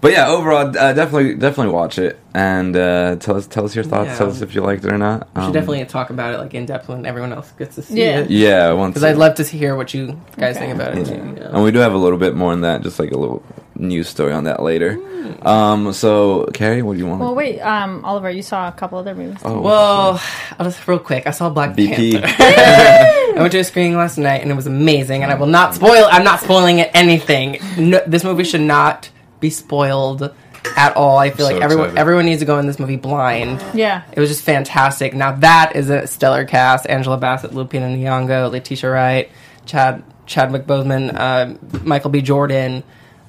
but 0.00 0.12
yeah, 0.12 0.28
overall, 0.28 0.66
uh, 0.76 0.92
definitely, 0.92 1.34
definitely 1.34 1.72
watch 1.72 1.98
it 1.98 2.18
and 2.34 2.76
uh, 2.76 3.16
tell 3.16 3.36
us, 3.36 3.46
tell 3.46 3.64
us 3.64 3.74
your 3.74 3.84
thoughts. 3.84 4.08
Yeah. 4.10 4.18
Tell 4.18 4.30
us 4.30 4.40
if 4.40 4.54
you 4.54 4.60
liked 4.62 4.84
it 4.84 4.92
or 4.92 4.98
not. 4.98 5.28
We 5.34 5.40
should 5.42 5.46
Um, 5.48 5.52
definitely 5.52 5.84
talk 5.86 6.10
about 6.10 6.34
it 6.34 6.38
like 6.38 6.54
in 6.54 6.66
depth 6.66 6.88
when 6.88 7.04
everyone 7.06 7.32
else 7.32 7.50
gets 7.58 7.74
to 7.76 7.82
see 7.82 8.00
Yeah. 8.00 8.20
it. 8.20 8.30
Yeah, 8.30 8.72
once 8.72 8.92
Because 8.94 9.04
I'd 9.04 9.16
love 9.16 9.34
to 9.36 9.42
hear 9.44 9.76
what 9.76 9.92
you 9.94 10.18
guys 10.36 10.56
Okay. 10.56 10.66
think 10.66 10.74
about 10.80 10.92
it. 10.96 11.06
Yeah. 11.08 11.16
Too, 11.16 11.26
you 11.26 11.32
know? 11.40 11.50
And 11.54 11.64
we 11.64 11.70
do 11.70 11.78
have 11.80 11.92
a 11.94 11.98
little 11.98 12.18
bit 12.18 12.34
more 12.34 12.52
on 12.52 12.60
that, 12.62 12.82
just 12.82 12.98
like 12.98 13.10
a 13.10 13.18
little 13.18 13.42
news 13.82 14.08
story 14.08 14.32
on 14.32 14.44
that 14.44 14.62
later. 14.62 14.98
Um, 15.42 15.92
so 15.92 16.46
Kari, 16.54 16.82
what 16.82 16.94
do 16.94 16.98
you 17.00 17.06
want? 17.06 17.20
Well, 17.20 17.34
wait, 17.34 17.60
um, 17.60 18.04
Oliver, 18.04 18.30
you 18.30 18.42
saw 18.42 18.68
a 18.68 18.72
couple 18.72 18.98
other 18.98 19.14
movies. 19.14 19.38
Oh, 19.44 19.60
Well, 19.60 20.20
I'll 20.58 20.66
just 20.66 20.86
real 20.88 20.98
quick. 20.98 21.26
I 21.26 21.30
saw 21.30 21.50
Black 21.50 21.76
BP. 21.76 22.20
Panther. 22.22 22.34
I 22.38 23.34
went 23.38 23.52
to 23.52 23.58
a 23.58 23.64
screening 23.64 23.96
last 23.96 24.18
night 24.18 24.42
and 24.42 24.50
it 24.50 24.54
was 24.54 24.66
amazing. 24.66 25.22
And 25.22 25.32
I 25.32 25.34
will 25.34 25.46
not 25.46 25.74
spoil. 25.74 26.06
I'm 26.10 26.24
not 26.24 26.40
spoiling 26.40 26.78
it 26.78 26.90
anything. 26.94 27.58
No, 27.78 28.00
this 28.06 28.24
movie 28.24 28.44
should 28.44 28.60
not 28.60 29.10
be 29.40 29.50
spoiled 29.50 30.34
at 30.76 30.96
all. 30.96 31.18
I 31.18 31.30
feel 31.30 31.46
So 31.48 31.54
like 31.54 31.62
everyone 31.62 31.86
excited. 31.86 32.00
everyone 32.00 32.24
needs 32.26 32.40
to 32.40 32.46
go 32.46 32.58
in 32.58 32.66
this 32.66 32.78
movie 32.78 32.96
blind. 32.96 33.62
Yeah. 33.74 34.02
It 34.12 34.20
was 34.20 34.28
just 34.28 34.44
fantastic. 34.44 35.14
Now 35.14 35.32
that 35.36 35.74
is 35.76 35.90
a 35.90 36.06
stellar 36.06 36.44
cast: 36.44 36.86
Angela 36.88 37.16
Bassett, 37.16 37.50
Lupita 37.52 37.80
Nyong'o, 37.96 38.50
Letitia 38.50 38.90
Wright, 38.90 39.30
Chad 39.66 40.04
Chadwick 40.26 40.66
Boseman, 40.66 41.12
uh, 41.14 41.54
Michael 41.84 42.10
B. 42.10 42.20
Jordan, 42.22 42.84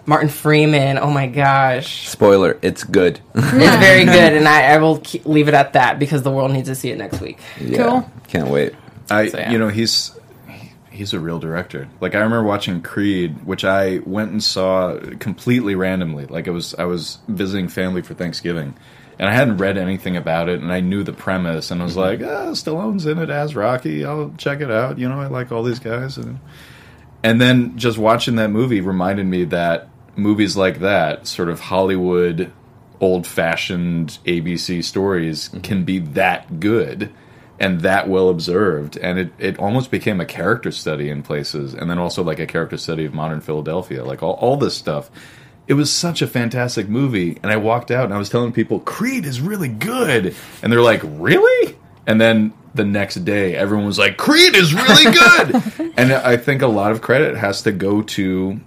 Martin 0.05 0.29
Freeman. 0.29 0.97
Oh 0.97 1.09
my 1.09 1.27
gosh, 1.27 2.09
Spoiler: 2.09 2.57
It's 2.61 2.83
good. 2.83 3.19
it's 3.35 3.51
very 3.51 4.05
good, 4.05 4.33
and 4.33 4.47
I, 4.47 4.73
I 4.73 4.77
will 4.77 4.99
keep, 4.99 5.25
leave 5.25 5.47
it 5.47 5.53
at 5.53 5.73
that 5.73 5.99
because 5.99 6.23
the 6.23 6.31
world 6.31 6.51
needs 6.51 6.69
to 6.69 6.75
see 6.75 6.91
it 6.91 6.97
next 6.97 7.21
week. 7.21 7.39
yeah, 7.59 7.77
Cool. 7.77 8.11
Can't 8.27 8.49
wait. 8.49 8.73
I, 9.09 9.27
So, 9.27 9.37
yeah. 9.37 9.51
you 9.51 9.57
know, 9.57 9.69
he's 9.69 10.17
he's 10.93 11.13
a 11.13 11.19
real 11.19 11.39
director. 11.39 11.87
Like 11.99 12.15
I 12.15 12.19
remember 12.19 12.43
watching 12.43 12.81
Creed, 12.81 13.45
which 13.45 13.65
I 13.65 13.99
went 14.05 14.31
and 14.31 14.43
saw 14.43 14.97
completely 15.19 15.75
randomly. 15.75 16.25
Like 16.25 16.47
it 16.47 16.51
was 16.51 16.73
I 16.75 16.85
was 16.85 17.17
visiting 17.27 17.67
family 17.67 18.01
for 18.01 18.13
Thanksgiving, 18.13 18.75
and 19.19 19.29
I 19.29 19.33
hadn't 19.33 19.57
read 19.57 19.77
anything 19.77 20.17
about 20.17 20.49
it, 20.49 20.61
and 20.61 20.71
I 20.71 20.79
knew 20.79 21.03
the 21.03 21.13
premise, 21.13 21.71
and 21.71 21.81
I 21.81 21.85
was 21.85 21.97
like, 21.97 22.21
ah, 22.21 22.51
Stallone's 22.51 23.05
in 23.05 23.19
it 23.19 23.29
as 23.29 23.55
Rocky. 23.55 24.05
I'll 24.05 24.33
check 24.37 24.61
it 24.61 24.71
out. 24.71 24.99
You 24.99 25.09
know, 25.09 25.19
I 25.19 25.27
like 25.27 25.51
all 25.51 25.63
these 25.63 25.79
guys, 25.79 26.17
and 26.17 26.39
and 27.23 27.41
then 27.41 27.77
just 27.77 27.97
watching 27.97 28.35
that 28.35 28.49
movie 28.49 28.81
reminded 28.81 29.25
me 29.25 29.45
that 29.45 29.89
movies 30.15 30.55
like 30.55 30.79
that, 30.79 31.27
sort 31.27 31.49
of 31.49 31.59
Hollywood, 31.59 32.51
old 32.99 33.27
fashioned 33.27 34.17
ABC 34.25 34.83
stories, 34.83 35.49
mm-hmm. 35.49 35.59
can 35.59 35.83
be 35.83 35.99
that 35.99 36.59
good 36.59 37.11
and 37.59 37.81
that 37.81 38.09
well 38.09 38.29
observed. 38.29 38.97
And 38.97 39.19
it, 39.19 39.33
it 39.37 39.59
almost 39.59 39.91
became 39.91 40.19
a 40.19 40.25
character 40.25 40.71
study 40.71 41.09
in 41.09 41.23
places, 41.23 41.73
and 41.73 41.89
then 41.89 41.97
also 41.97 42.23
like 42.23 42.39
a 42.39 42.47
character 42.47 42.77
study 42.77 43.05
of 43.05 43.13
modern 43.13 43.41
Philadelphia, 43.41 44.03
like 44.03 44.23
all, 44.23 44.33
all 44.33 44.57
this 44.57 44.75
stuff. 44.75 45.09
It 45.65 45.75
was 45.75 45.89
such 45.89 46.21
a 46.21 46.27
fantastic 46.27 46.89
movie, 46.89 47.39
and 47.41 47.51
I 47.51 47.55
walked 47.55 47.89
out 47.89 48.05
and 48.05 48.13
I 48.13 48.17
was 48.17 48.29
telling 48.29 48.51
people, 48.51 48.81
Creed 48.81 49.25
is 49.25 49.39
really 49.39 49.69
good. 49.69 50.35
And 50.61 50.71
they're 50.73 50.81
like, 50.81 51.01
Really? 51.03 51.77
And 52.05 52.19
then 52.19 52.53
the 52.75 52.83
next 52.83 53.15
day, 53.23 53.55
everyone 53.55 53.85
was 53.85 53.97
like, 53.97 54.17
Creed 54.17 54.55
is 54.55 54.73
really 54.73 55.13
good. 55.13 55.93
and 55.97 56.11
I 56.11 56.35
think 56.35 56.63
a 56.63 56.67
lot 56.67 56.91
of 56.91 57.01
credit 57.01 57.37
has 57.37 57.61
to 57.61 57.71
go 57.71 58.01
to 58.01 58.59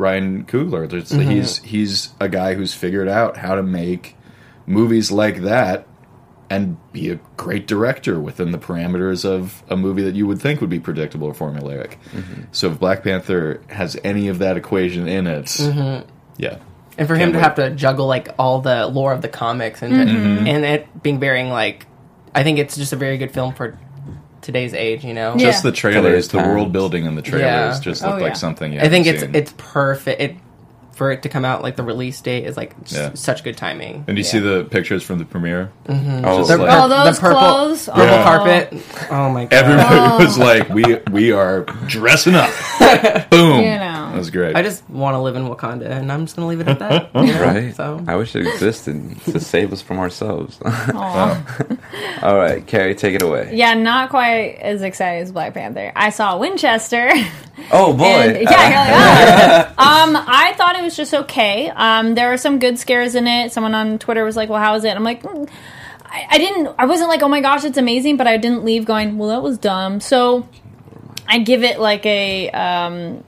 Ryan 0.00 0.44
Coogler. 0.44 0.88
There's- 0.88 1.12
mm-hmm. 1.12 1.30
He's 1.30 1.58
he's 1.58 2.08
a 2.18 2.28
guy 2.28 2.54
who's 2.54 2.74
figured 2.74 3.08
out 3.08 3.36
how 3.36 3.54
to 3.54 3.62
make 3.62 4.16
movies 4.66 5.10
like 5.12 5.42
that 5.42 5.86
and 6.48 6.76
be 6.92 7.10
a 7.10 7.20
great 7.36 7.68
director 7.68 8.18
within 8.20 8.50
the 8.50 8.58
parameters 8.58 9.24
of 9.24 9.62
a 9.68 9.76
movie 9.76 10.02
that 10.02 10.16
you 10.16 10.26
would 10.26 10.40
think 10.42 10.60
would 10.60 10.68
be 10.70 10.80
predictable 10.80 11.28
or 11.28 11.32
formulaic. 11.32 11.96
Mm-hmm. 12.12 12.42
So 12.50 12.72
if 12.72 12.80
Black 12.80 13.04
Panther 13.04 13.62
has 13.68 13.96
any 14.02 14.26
of 14.26 14.40
that 14.40 14.56
equation 14.56 15.06
in 15.06 15.28
it, 15.28 15.44
mm-hmm. 15.44 16.08
yeah. 16.38 16.58
And 16.98 17.06
for 17.06 17.14
him 17.14 17.30
Can't 17.30 17.32
to 17.32 17.38
wait. 17.38 17.44
have 17.44 17.54
to 17.54 17.70
juggle 17.76 18.06
like 18.06 18.30
all 18.36 18.60
the 18.60 18.88
lore 18.88 19.12
of 19.12 19.22
the 19.22 19.28
comics 19.28 19.80
and 19.80 19.94
and 19.94 20.64
it 20.64 21.02
being 21.02 21.20
very 21.20 21.44
like, 21.44 21.86
I 22.34 22.42
think 22.42 22.58
it's 22.58 22.76
just 22.76 22.92
a 22.92 22.96
very 22.96 23.16
good 23.16 23.32
film 23.32 23.54
for 23.54 23.78
today's 24.42 24.74
age. 24.74 25.04
You 25.04 25.14
know, 25.14 25.34
Yeah. 25.36 25.46
Just 25.50 25.62
the 25.62 25.72
trailers, 25.72 26.28
the 26.28 26.38
world 26.38 26.72
building 26.72 27.04
in 27.06 27.14
the 27.14 27.22
trailers 27.22 27.42
Yeah. 27.76 27.80
just 27.80 28.02
Oh, 28.04 28.10
look 28.10 28.18
yeah. 28.18 28.24
like 28.24 28.36
something. 28.36 28.72
You 28.72 28.80
I 28.80 28.88
think 28.88 29.06
haven't 29.06 29.22
it's 29.22 29.32
seen. 29.32 29.34
it's 29.34 29.54
perfect. 29.56 30.20
It 30.20 30.36
for 30.92 31.10
it 31.12 31.22
to 31.22 31.30
come 31.30 31.46
out 31.46 31.62
like 31.62 31.76
the 31.76 31.82
release 31.82 32.20
date 32.20 32.44
is 32.44 32.58
like 32.58 32.74
s- 32.84 32.92
Yeah. 32.92 33.10
such 33.14 33.42
good 33.42 33.56
timing. 33.56 34.04
And 34.06 34.18
you 34.18 34.24
Yeah. 34.24 34.30
see 34.30 34.38
the 34.38 34.64
pictures 34.64 35.02
from 35.02 35.18
the 35.18 35.24
premiere? 35.24 35.70
Oh, 35.88 35.94
Just 36.38 36.50
The- 36.50 36.58
like- 36.58 36.68
Oh, 36.70 36.88
those 36.88 37.16
the 37.16 37.20
purple, 37.22 37.38
clothes. 37.40 37.86
purple 37.86 38.04
Yeah. 38.04 38.22
carpet. 38.22 38.68
Oh, 39.10 39.14
oh 39.16 39.30
my 39.30 39.44
god! 39.46 39.52
Everybody 39.54 40.24
was 40.24 40.36
like, 40.36 40.68
"We 40.68 40.84
we 41.10 41.32
are 41.32 41.60
dressing 41.86 42.34
up." 42.34 42.50
Boom! 43.30 43.60
You 43.62 43.78
know. 43.78 43.99
That 44.10 44.18
was 44.18 44.30
great. 44.30 44.56
I 44.56 44.62
just 44.62 44.88
want 44.90 45.14
to 45.14 45.18
live 45.18 45.36
in 45.36 45.44
Wakanda, 45.44 45.86
and 45.86 46.10
I'm 46.10 46.24
just 46.24 46.36
gonna 46.36 46.48
leave 46.48 46.60
it 46.60 46.68
at 46.68 46.78
that. 46.80 47.10
you 47.14 47.32
know? 47.32 47.40
right. 47.40 47.74
So 47.74 48.04
I 48.06 48.16
wish 48.16 48.34
it 48.34 48.46
existed 48.46 49.20
to 49.22 49.40
save 49.40 49.72
us 49.72 49.80
from 49.80 49.98
ourselves. 49.98 50.58
Aw. 50.64 51.66
All 52.22 52.36
right, 52.36 52.66
Kari, 52.66 52.94
take 52.94 53.14
it 53.14 53.22
away. 53.22 53.50
Yeah, 53.54 53.74
not 53.74 54.10
quite 54.10 54.56
as 54.60 54.82
excited 54.82 55.22
as 55.22 55.32
Black 55.32 55.54
Panther. 55.54 55.92
I 55.94 56.10
saw 56.10 56.38
Winchester. 56.38 57.10
Oh 57.72 57.92
boy. 57.92 58.04
And, 58.04 58.36
yeah, 58.36 58.40
you're 58.40 58.46
like, 58.46 59.74
"Ah." 59.78 60.04
um, 60.04 60.16
I 60.16 60.54
thought 60.56 60.76
it 60.76 60.82
was 60.82 60.96
just 60.96 61.14
okay. 61.14 61.70
Um, 61.70 62.14
there 62.14 62.30
were 62.30 62.36
some 62.36 62.58
good 62.58 62.78
scares 62.78 63.14
in 63.14 63.26
it. 63.26 63.52
Someone 63.52 63.74
on 63.74 63.98
Twitter 63.98 64.24
was 64.24 64.36
like, 64.36 64.48
"Well, 64.48 64.60
how 64.60 64.74
is 64.74 64.84
it?" 64.84 64.96
I'm 64.96 65.04
like, 65.04 65.22
mm, 65.22 65.48
I, 66.04 66.26
I 66.30 66.38
didn't. 66.38 66.74
I 66.78 66.86
wasn't 66.86 67.08
like, 67.08 67.22
"Oh 67.22 67.28
my 67.28 67.40
gosh, 67.40 67.64
it's 67.64 67.78
amazing," 67.78 68.16
but 68.16 68.26
I 68.26 68.36
didn't 68.36 68.64
leave 68.64 68.84
going, 68.84 69.18
"Well, 69.18 69.28
that 69.28 69.42
was 69.42 69.58
dumb." 69.58 70.00
So 70.00 70.48
I 71.28 71.38
give 71.38 71.62
it 71.62 71.78
like 71.78 72.04
a 72.06 72.50
um, 72.50 73.24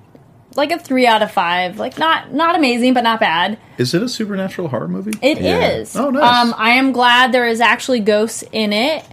like 0.56 0.73
a 0.73 0.78
three 0.78 1.06
out 1.06 1.23
of 1.23 1.30
five. 1.30 1.78
Like 1.78 1.99
not 1.99 2.32
not 2.32 2.54
amazing, 2.56 2.94
but 2.94 3.02
not 3.02 3.21
bad. 3.21 3.59
Is 3.78 3.94
it 3.94 4.02
a 4.02 4.09
supernatural 4.09 4.68
horror 4.68 4.88
movie? 4.88 5.12
It 5.23 5.38
is. 5.38 5.94
Yeah. 5.94 6.02
Oh, 6.02 6.11
nice. 6.11 6.23
Um, 6.23 6.54
I 6.56 6.71
am 6.71 6.92
glad 6.92 7.32
there 7.32 7.47
is 7.47 7.61
actually 7.61 8.00
ghosts 8.00 8.44
in 8.52 8.73
it. 8.73 9.04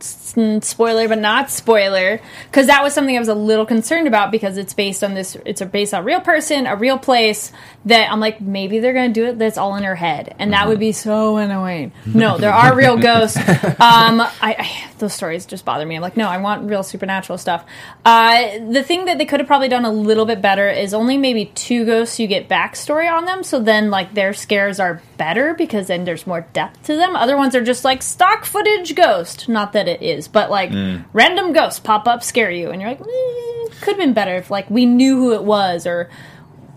Spoiler, 0.00 1.08
but 1.08 1.18
not 1.18 1.50
spoiler, 1.50 2.20
because 2.44 2.68
that 2.68 2.82
was 2.82 2.94
something 2.94 3.16
I 3.16 3.18
was 3.18 3.28
a 3.28 3.34
little 3.34 3.66
concerned 3.66 4.06
about 4.06 4.30
because 4.30 4.56
it's 4.56 4.72
based 4.72 5.02
on 5.02 5.14
this. 5.14 5.36
It's 5.44 5.60
a 5.60 5.66
based 5.66 5.92
on 5.94 6.02
a 6.02 6.04
real 6.04 6.20
person, 6.20 6.66
a 6.66 6.76
real 6.76 6.98
place. 6.98 7.52
That 7.86 8.12
I'm 8.12 8.20
like, 8.20 8.40
maybe 8.40 8.78
they're 8.80 8.92
gonna 8.92 9.08
do 9.08 9.26
it. 9.26 9.38
That's 9.38 9.58
all 9.58 9.74
in 9.76 9.82
her 9.82 9.94
head, 9.94 10.36
and 10.38 10.52
that 10.52 10.68
would 10.68 10.78
be 10.78 10.92
so 10.92 11.38
annoying. 11.38 11.92
No, 12.06 12.38
there 12.38 12.52
are 12.52 12.76
real 12.76 12.96
ghosts. 12.98 13.38
Um, 13.38 14.20
I, 14.20 14.30
I 14.42 14.88
those 14.98 15.14
stories 15.14 15.46
just 15.46 15.64
bother 15.64 15.86
me. 15.86 15.96
I'm 15.96 16.02
like, 16.02 16.16
no, 16.16 16.28
I 16.28 16.38
want 16.38 16.68
real 16.68 16.82
supernatural 16.82 17.38
stuff. 17.38 17.64
Uh, 18.04 18.58
the 18.70 18.82
thing 18.82 19.06
that 19.06 19.18
they 19.18 19.24
could 19.24 19.40
have 19.40 19.46
probably 19.46 19.68
done 19.68 19.84
a 19.84 19.92
little 19.92 20.26
bit 20.26 20.42
better 20.42 20.68
is 20.68 20.92
only 20.94 21.16
maybe 21.16 21.46
two 21.46 21.84
ghosts 21.84 22.18
you 22.20 22.26
get 22.26 22.48
backstory 22.48 23.10
on 23.10 23.24
them, 23.24 23.42
so 23.42 23.60
then 23.60 23.90
like 23.90 24.14
their 24.14 24.34
scares 24.34 24.78
are 24.78 25.02
better 25.16 25.54
because 25.54 25.88
then 25.88 26.04
there's 26.04 26.26
more 26.26 26.42
depth 26.52 26.84
to 26.84 26.96
them. 26.96 27.16
Other 27.16 27.36
ones 27.36 27.54
are 27.54 27.64
just 27.64 27.84
like 27.84 28.02
stock 28.02 28.44
footage 28.44 28.94
ghost. 28.94 29.48
Not 29.48 29.72
that 29.72 29.87
it 29.88 30.02
is, 30.02 30.28
but 30.28 30.50
like 30.50 30.70
random 31.12 31.52
ghosts 31.52 31.80
pop 31.80 32.06
up, 32.06 32.22
scare 32.22 32.50
you, 32.50 32.70
and 32.70 32.80
you're 32.80 32.90
like, 32.90 33.00
eh, 33.00 33.74
could 33.80 33.94
have 33.94 33.98
been 33.98 34.12
better 34.14 34.34
if 34.36 34.50
like 34.50 34.68
we 34.70 34.86
knew 34.86 35.16
who 35.16 35.32
it 35.34 35.42
was 35.44 35.86
or 35.86 36.08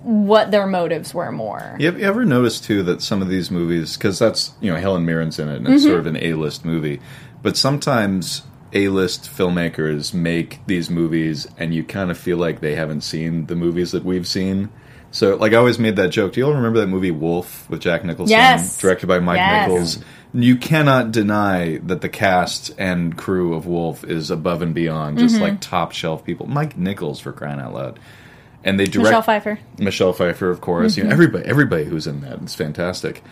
what 0.04 0.50
their 0.50 0.66
motives 0.66 1.14
were 1.14 1.32
more. 1.32 1.76
You, 1.80 1.92
you 1.92 2.06
ever 2.06 2.26
notice 2.26 2.60
too 2.60 2.82
that 2.84 3.02
some 3.02 3.22
of 3.22 3.28
these 3.30 3.52
movies, 3.52 3.98
because 3.98 4.18
that's 4.18 4.54
you 4.62 4.72
know 4.72 4.80
Helen 4.80 5.06
Mirren's 5.06 5.38
in 5.38 5.48
it, 5.50 5.58
and 5.58 5.68
it's 5.68 5.84
sort 5.84 6.00
of 6.00 6.08
an 6.08 6.18
A-list 6.18 6.66
movie, 6.66 7.00
but 7.44 7.56
sometimes 7.56 8.44
A-list 8.74 9.26
filmmakers 9.26 10.14
make 10.14 10.60
these 10.66 10.90
movies, 10.90 11.48
and 11.58 11.74
you 11.76 11.84
kind 11.84 12.10
of 12.10 12.18
feel 12.18 12.38
like 12.38 12.62
they 12.62 12.76
haven't 12.76 13.02
seen 13.02 13.46
the 13.46 13.56
movies 13.56 13.92
that 13.92 14.04
we've 14.04 14.28
seen. 14.28 14.70
So, 15.14 15.36
like, 15.36 15.52
I 15.52 15.58
always 15.58 15.78
made 15.78 15.98
that 15.98 16.08
joke. 16.08 16.32
Do 16.34 16.40
you 16.40 16.46
all 16.48 16.54
remember 16.54 16.80
that 16.80 16.88
movie 16.88 17.12
Wolf 17.12 17.70
with 17.70 17.82
Jack 17.82 18.06
Nicholson, 18.06 18.30
Yes. 18.32 18.80
directed 18.80 19.08
by 19.08 19.20
Mike 19.20 19.36
Yes. 19.40 19.68
Nichols? 19.70 20.00
You 20.34 20.56
cannot 20.56 21.12
deny 21.12 21.78
that 21.80 22.02
the 22.02 22.08
cast 22.10 22.72
and 22.78 23.18
crew 23.18 23.54
of 23.54 23.66
Wolf 23.66 24.04
is 24.06 24.32
above 24.32 24.62
and 24.62 24.74
beyond, 24.74 25.18
just 25.20 25.36
Mm-hmm. 25.36 25.44
like 25.44 25.62
top 25.62 25.92
shelf 25.92 26.24
people. 26.24 26.48
Mike 26.48 26.78
Nichols, 26.78 27.20
for 27.20 27.34
crying 27.34 27.60
out 27.60 27.74
loud, 27.74 28.00
and 28.64 28.80
they 28.80 28.86
direct 28.86 29.06
Michelle 29.10 29.22
Pfeiffer. 29.24 29.60
Michelle 29.78 30.14
Pfeiffer, 30.14 30.50
of 30.50 30.62
course. 30.62 30.96
You 30.96 31.04
know, 31.04 31.10
everybody, 31.10 31.46
everybody 31.46 31.84
who's 31.84 32.08
in 32.08 32.22
that 32.22 32.42
is 32.44 32.56
fantastic. 32.56 33.24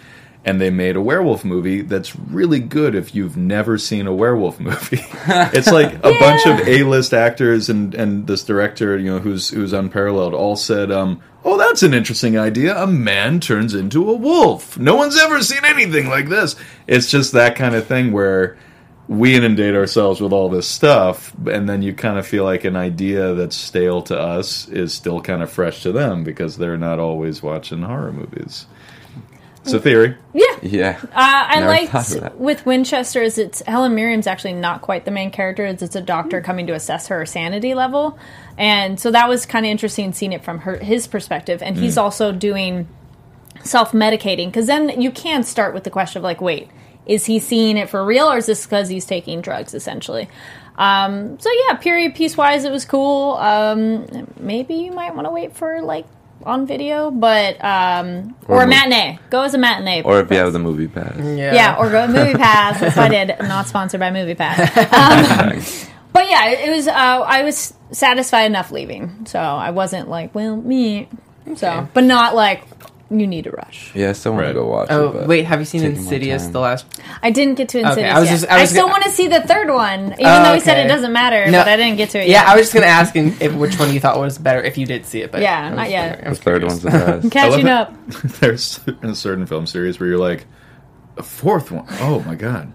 And 0.45 0.59
they 0.59 0.69
made 0.69 0.95
a 0.95 1.01
werewolf 1.01 1.43
movie 1.43 1.81
that's 1.81 2.15
really 2.15 2.59
good 2.61 2.95
if 2.95 3.13
you've 3.13 3.35
never 3.35 3.77
seen 3.77 4.07
a 4.07 4.13
werewolf 4.13 4.59
movie. 4.59 5.01
it's 5.27 5.69
like 5.71 5.93
a 5.95 6.17
bunch 6.19 6.45
of 6.47 6.65
A-list 6.67 7.13
actors 7.13 7.69
and, 7.69 7.93
and 7.93 8.25
this 8.25 8.43
director, 8.45 8.97
you 8.97 9.11
know, 9.11 9.19
who's 9.19 9.49
who's 9.49 9.73
unparalleled, 9.73 10.33
all 10.33 10.55
said, 10.55 10.91
um, 10.91 11.21
"Oh, 11.43 11.57
that's 11.57 11.83
an 11.83 11.93
interesting 11.93 12.37
idea. 12.37 12.77
A 12.77 12.87
man 12.87 13.39
turns 13.39 13.73
into 13.73 14.09
a 14.09 14.15
wolf. 14.15 14.77
No 14.77 14.95
one's 14.95 15.17
ever 15.17 15.41
seen 15.41 15.63
anything 15.63 16.07
like 16.07 16.29
this." 16.29 16.55
It's 16.87 17.09
just 17.09 17.33
that 17.33 17.55
kind 17.55 17.75
of 17.75 17.87
thing 17.87 18.11
where 18.11 18.57
we 19.07 19.33
inundate 19.33 19.73
ourselves 19.73 20.21
with 20.21 20.31
all 20.31 20.49
this 20.49 20.67
stuff, 20.67 21.33
and 21.51 21.67
then 21.67 21.81
you 21.81 21.93
kind 21.93 22.19
of 22.19 22.27
feel 22.27 22.43
like 22.43 22.63
an 22.63 22.75
idea 22.75 23.33
that's 23.33 23.55
stale 23.55 24.03
to 24.03 24.17
us 24.17 24.67
is 24.69 24.93
still 24.93 25.19
kind 25.19 25.41
of 25.41 25.51
fresh 25.51 25.81
to 25.81 25.91
them 25.91 26.23
because 26.23 26.57
they're 26.57 26.77
not 26.77 26.99
always 26.99 27.41
watching 27.41 27.81
horror 27.81 28.13
movies. 28.13 28.67
It's 29.63 29.73
a 29.73 29.79
theory. 29.79 30.15
Yeah. 30.33 30.45
Yeah. 30.61 30.99
Uh, 31.03 31.09
I 31.13 31.59
Never 31.59 31.85
thought 31.87 31.93
liked 31.93 32.11
of 32.11 32.21
that. 32.21 32.39
with 32.39 32.65
Winchester's. 32.65 33.37
It's 33.37 33.61
Helen 33.67 33.93
Mirren's 33.95 34.25
actually 34.25 34.53
not 34.53 34.81
quite 34.81 35.05
the 35.05 35.11
main 35.11 35.31
character. 35.31 35.65
It's, 35.65 35.81
it's 35.81 35.95
a 35.95 36.01
doctor 36.01 36.41
coming 36.41 36.65
to 36.67 36.73
assess 36.73 37.07
her 37.07 37.25
sanity 37.25 37.73
level, 37.73 38.17
and 38.57 38.99
so 38.99 39.11
that 39.11 39.27
was 39.27 39.45
kind 39.45 39.65
of 39.65 39.69
interesting 39.69 40.13
seeing 40.13 40.33
it 40.33 40.43
from 40.43 40.59
her 40.59 40.77
his 40.77 41.07
perspective. 41.07 41.61
And 41.61 41.77
he's 41.77 41.97
also 41.97 42.31
doing 42.31 42.87
self 43.63 43.91
medicating 43.91 44.47
because 44.47 44.67
then 44.67 45.01
you 45.01 45.11
can 45.11 45.43
start 45.43 45.73
with 45.73 45.83
the 45.83 45.89
question 45.89 46.19
of 46.19 46.23
like, 46.23 46.41
wait, 46.41 46.69
is 47.05 47.25
he 47.25 47.39
seeing 47.39 47.77
it 47.77 47.89
for 47.89 48.03
real 48.05 48.31
or 48.31 48.37
is 48.37 48.45
this 48.45 48.65
because 48.65 48.87
he's 48.89 49.05
taking 49.05 49.41
drugs 49.41 49.73
essentially? 49.73 50.29
Um, 50.77 51.37
so 51.39 51.49
yeah, 51.67 51.75
period 51.75 52.15
piece 52.15 52.37
wise, 52.37 52.63
it 52.63 52.71
was 52.71 52.85
cool. 52.85 53.33
Um, 53.33 54.31
maybe 54.39 54.75
you 54.75 54.93
might 54.93 55.13
want 55.13 55.25
to 55.25 55.31
wait 55.31 55.53
for 55.55 55.81
like 55.81 56.05
on 56.45 56.65
video, 56.65 57.11
but 57.11 57.63
um, 57.63 58.35
or, 58.47 58.57
Or 58.57 58.63
a 58.63 58.67
matinee. 58.67 59.19
Go 59.29 59.43
as 59.43 59.53
a 59.53 59.57
matinee. 59.57 60.03
Or 60.03 60.19
if 60.19 60.31
you 60.31 60.37
have 60.37 60.53
the 60.53 60.59
movie 60.59 60.87
pass. 60.87 61.15
Yeah. 61.17 61.53
Yeah, 61.53 61.75
or 61.77 61.89
go 61.89 62.05
to 62.07 62.11
Movie 62.11 62.33
Pass. 62.37 62.79
That's 62.79 62.95
what 62.95 63.11
I 63.11 63.25
did. 63.25 63.39
Not 63.39 63.67
sponsored 63.67 63.99
by 63.99 64.11
Movie 64.11 64.35
Pass. 64.35 64.59
Um, 64.77 65.89
but 66.13 66.29
yeah, 66.29 66.49
it 66.49 66.69
was. 66.69 66.87
Uh, 66.87 66.91
I 66.93 67.43
was 67.43 67.73
satisfied 67.91 68.45
enough 68.45 68.71
leaving, 68.71 69.25
so 69.25 69.39
I 69.39 69.71
wasn't 69.71 70.09
like, 70.09 70.33
well, 70.33 70.55
me. 70.55 71.07
So, 71.55 71.87
but 71.93 72.03
not 72.03 72.35
like 72.35 72.63
you 73.11 73.25
need 73.27 73.47
a 73.47 73.51
rush. 73.51 73.91
Yeah, 73.95 74.09
I 74.09 74.13
still 74.13 74.33
want 74.33 74.43
Right. 74.43 74.47
to 74.49 74.53
go 74.53 74.67
watch 74.67 74.89
it. 74.89 74.93
Oh 74.93 75.09
but 75.11 75.27
wait, 75.27 75.45
have 75.45 75.59
you 75.59 75.65
seen 75.65 75.83
Insidious? 75.83 76.45
The 76.47 76.59
last. 76.59 76.85
I 77.23 77.31
didn't 77.31 77.55
get 77.55 77.69
to 77.69 77.79
Insidious 77.79 78.13
I 78.15 78.19
was 78.19 78.29
just- 78.29 78.45
I 78.51 78.59
I, 78.59 78.65
still 78.65 78.83
gonna- 78.83 78.91
want 78.93 79.03
to 79.05 79.09
see 79.11 79.27
the 79.27 79.41
third 79.41 79.69
one, 79.69 80.13
even 80.13 80.17
Oh, 80.25 80.43
though 80.43 80.53
he 80.53 80.59
said 80.59 80.77
it 80.85 80.87
doesn't 80.87 81.11
matter. 81.11 81.49
No. 81.49 81.59
But 81.59 81.67
I 81.69 81.75
didn't 81.77 81.97
get 81.97 82.11
to 82.11 82.19
it. 82.21 82.27
Yeah, 82.27 82.41
yet. 82.43 82.47
I 82.49 82.55
was 82.55 82.63
just 82.63 82.73
gonna 82.73 82.85
ask 82.85 83.15
if 83.15 83.53
which 83.53 83.79
one 83.79 83.91
you 83.93 83.99
thought 83.99 84.19
was 84.19 84.37
better 84.37 84.61
if 84.61 84.77
you 84.77 84.85
did 84.85 85.05
see 85.05 85.21
it, 85.21 85.31
but 85.31 85.41
Yeah, 85.41 85.69
was- 85.69 85.77
not 85.77 85.89
yet. 85.89 86.23
The 86.23 86.35
third 86.35 86.63
one's 86.63 86.81
the 86.81 86.89
best. 87.21 87.25
I 87.25 87.29
catching 87.29 87.67
up. 87.67 87.93
There's 88.39 88.79
a 89.01 89.15
certain 89.15 89.45
film 89.47 89.65
series 89.65 89.99
where 89.99 90.07
you're 90.09 90.17
like, 90.19 90.45
a 91.17 91.23
fourth 91.23 91.71
one. 91.71 91.85
Oh 92.01 92.21
my 92.27 92.35
god. 92.35 92.71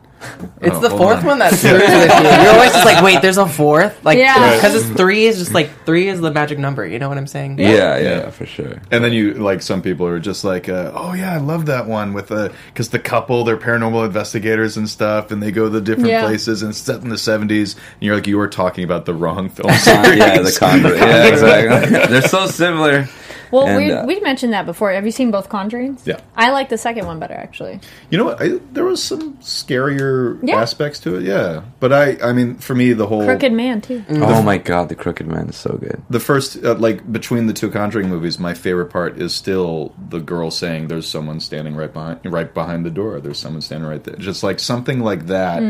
It's 0.60 0.76
Oh, 0.76 0.80
the 0.80 0.90
fourth 0.90 1.18
on. 1.18 1.26
one 1.26 1.38
that 1.40 1.52
screws 1.54 1.72
with 1.80 1.90
you. 1.90 2.42
You're 2.42 2.52
always 2.54 2.72
just 2.72 2.84
like, 2.84 3.02
wait, 3.04 3.20
there's 3.22 3.38
a 3.38 3.46
fourth, 3.48 4.04
like, 4.04 4.18
Yeah. 4.18 4.54
because 4.54 4.74
it's 4.74 4.86
three 4.96 5.24
is 5.26 5.38
just 5.38 5.52
like 5.54 5.70
three 5.84 6.08
is 6.08 6.20
the 6.20 6.30
magic 6.32 6.58
number. 6.58 6.86
You 6.86 6.98
know 6.98 7.08
what 7.08 7.18
I'm 7.18 7.26
saying? 7.26 7.58
Yeah, 7.58 7.68
yeah, 7.68 7.98
Yeah. 7.98 8.30
for 8.30 8.46
sure. 8.46 8.80
And 8.90 9.04
then 9.04 9.12
you 9.12 9.34
like 9.34 9.62
some 9.62 9.82
people 9.82 10.06
are 10.06 10.18
just 10.20 10.44
like, 10.44 10.68
uh, 10.68 10.92
oh 10.94 11.12
yeah, 11.14 11.32
I 11.34 11.38
love 11.38 11.66
that 11.66 11.86
one 11.86 12.12
with 12.14 12.28
the 12.28 12.52
because 12.72 12.88
the 12.90 12.98
couple 12.98 13.44
they're 13.44 13.56
paranormal 13.56 14.04
investigators 14.06 14.76
and 14.76 14.88
stuff, 14.88 15.30
and 15.30 15.42
they 15.42 15.50
go 15.52 15.68
to 15.70 15.80
different 15.80 16.08
Yeah. 16.10 16.22
places 16.24 16.62
and 16.62 16.70
it's 16.70 16.78
set 16.78 17.02
in 17.02 17.08
the 17.08 17.18
seventies. 17.18 17.74
And 17.74 18.02
you're 18.02 18.14
like, 18.14 18.26
you 18.26 18.36
were 18.38 18.48
talking 18.48 18.84
about 18.84 19.04
the 19.04 19.14
wrong 19.14 19.48
film 19.50 19.72
series. 19.74 20.18
yeah, 20.18 20.40
the 20.40 20.56
Conjuring. 20.58 20.98
Yeah, 21.04 21.24
exactly. 21.26 22.06
They're 22.08 22.22
so 22.28 22.46
similar. 22.46 23.08
Well, 23.54 23.66
And, 23.68 23.76
we 23.78 23.92
uh, 23.92 24.04
we 24.04 24.20
mentioned 24.20 24.52
that 24.52 24.66
before. 24.66 24.90
Have 24.92 25.04
you 25.06 25.12
seen 25.12 25.30
both 25.30 25.48
Conjurings? 25.48 26.04
Yeah. 26.04 26.18
I 26.36 26.50
like 26.50 26.68
the 26.68 26.76
second 26.78 27.06
one 27.06 27.18
better, 27.20 27.34
actually. 27.34 27.78
You 28.10 28.18
know 28.18 28.24
what? 28.24 28.42
I, 28.42 28.58
there 28.72 28.84
was 28.84 29.00
some 29.02 29.34
scarier 29.38 30.38
Yeah. 30.42 30.56
aspects 30.60 30.98
to 31.00 31.16
it. 31.16 31.22
Yeah, 31.22 31.62
but 31.80 31.92
I, 31.92 32.16
I 32.22 32.32
mean, 32.32 32.56
for 32.56 32.74
me, 32.74 32.92
the 32.92 33.06
whole 33.06 33.24
Crooked 33.24 33.52
Man 33.52 33.80
too. 33.80 34.04
Oh 34.10 34.42
my 34.42 34.58
god, 34.58 34.88
the 34.88 34.94
Crooked 34.94 35.26
Man 35.26 35.48
is 35.48 35.56
so 35.56 35.78
good. 35.80 36.02
the 36.10 36.20
first 36.20 36.62
uh, 36.64 36.74
like 36.74 37.10
between 37.12 37.46
the 37.46 37.52
two 37.52 37.70
conjuring 37.70 38.08
movies 38.08 38.38
my 38.38 38.54
favorite 38.54 38.86
part 38.90 39.18
is 39.20 39.32
still 39.34 39.94
the 40.10 40.20
girl 40.20 40.50
saying 40.50 40.88
there's 40.88 41.08
someone 41.08 41.38
standing 41.40 41.74
right 41.76 41.92
behind 41.92 42.20
right 42.24 42.52
behind 42.52 42.84
the 42.84 42.90
door 42.90 43.20
there's 43.20 43.38
someone 43.38 43.62
standing 43.62 43.88
right 43.88 44.02
there 44.04 44.16
just 44.16 44.42
like 44.42 44.58
something 44.60 45.00
like 45.00 45.26
that 45.26 45.62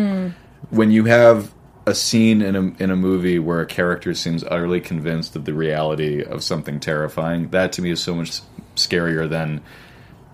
when 0.70 0.90
you 0.90 1.04
have 1.04 1.53
a 1.86 1.94
scene 1.94 2.40
in 2.42 2.56
a 2.56 2.82
in 2.82 2.90
a 2.90 2.96
movie 2.96 3.38
where 3.38 3.60
a 3.60 3.66
character 3.66 4.14
seems 4.14 4.42
utterly 4.44 4.80
convinced 4.80 5.36
of 5.36 5.44
the 5.44 5.52
reality 5.54 6.22
of 6.22 6.42
something 6.42 6.80
terrifying 6.80 7.48
that 7.50 7.72
to 7.74 7.82
me 7.82 7.90
is 7.90 8.00
so 8.00 8.14
much 8.14 8.40
scarier 8.76 9.28
than 9.28 9.60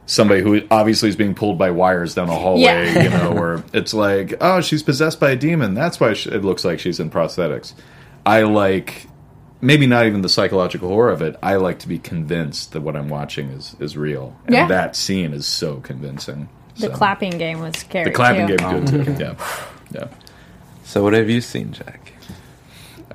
somebody 0.07 0.43
who 0.43 0.61
obviously 0.71 1.09
is 1.09 1.17
being 1.17 1.35
pulled 1.35 1.57
by 1.59 1.71
wires 1.71 2.15
down 2.15 2.29
a 2.29 2.35
hallway, 2.35 2.63
Yeah. 2.63 3.03
you 3.05 3.11
know, 3.11 3.33
where 3.41 3.63
it's 3.73 3.95
like, 3.95 4.35
oh, 4.41 4.61
she's 4.61 4.83
possessed 4.83 5.21
by 5.21 5.31
a 5.31 5.37
demon. 5.37 5.75
That's 5.75 6.01
why 6.01 6.15
she, 6.15 6.31
it 6.31 6.45
looks 6.45 6.65
like 6.65 6.81
she's 6.81 6.99
in 6.99 7.11
prosthetics. 7.11 7.75
I 8.27 8.43
like 8.43 9.07
maybe 9.61 9.87
not 9.87 10.07
even 10.07 10.23
the 10.23 10.29
psychological 10.29 10.89
horror 10.89 11.11
of 11.11 11.21
it. 11.23 11.37
I 11.43 11.57
like 11.57 11.81
to 11.81 11.89
be 11.89 11.99
convinced 11.99 12.73
that 12.73 12.81
what 12.81 12.97
I'm 12.97 13.09
watching 13.09 13.51
is 13.51 13.77
is 13.81 13.97
real, 13.97 14.37
and 14.47 14.55
Yeah. 14.55 14.67
that 14.69 14.97
scene 14.97 15.33
is 15.33 15.47
so 15.47 15.77
convincing. 15.81 16.49
The 16.77 16.83
So- 16.83 16.91
clapping 16.91 17.37
game 17.39 17.61
was 17.61 17.77
scary. 17.77 18.05
the 18.05 18.11
clapping 18.13 18.47
too. 18.47 18.57
game, 18.57 18.85
good 18.85 18.95
oh. 19.01 19.05
too. 19.05 19.13
Yeah, 19.23 19.35
yeah. 19.93 20.09
So 20.85 21.03
what 21.03 21.13
have 21.13 21.31
you 21.31 21.41
seen, 21.41 21.73
Jack? 21.73 22.13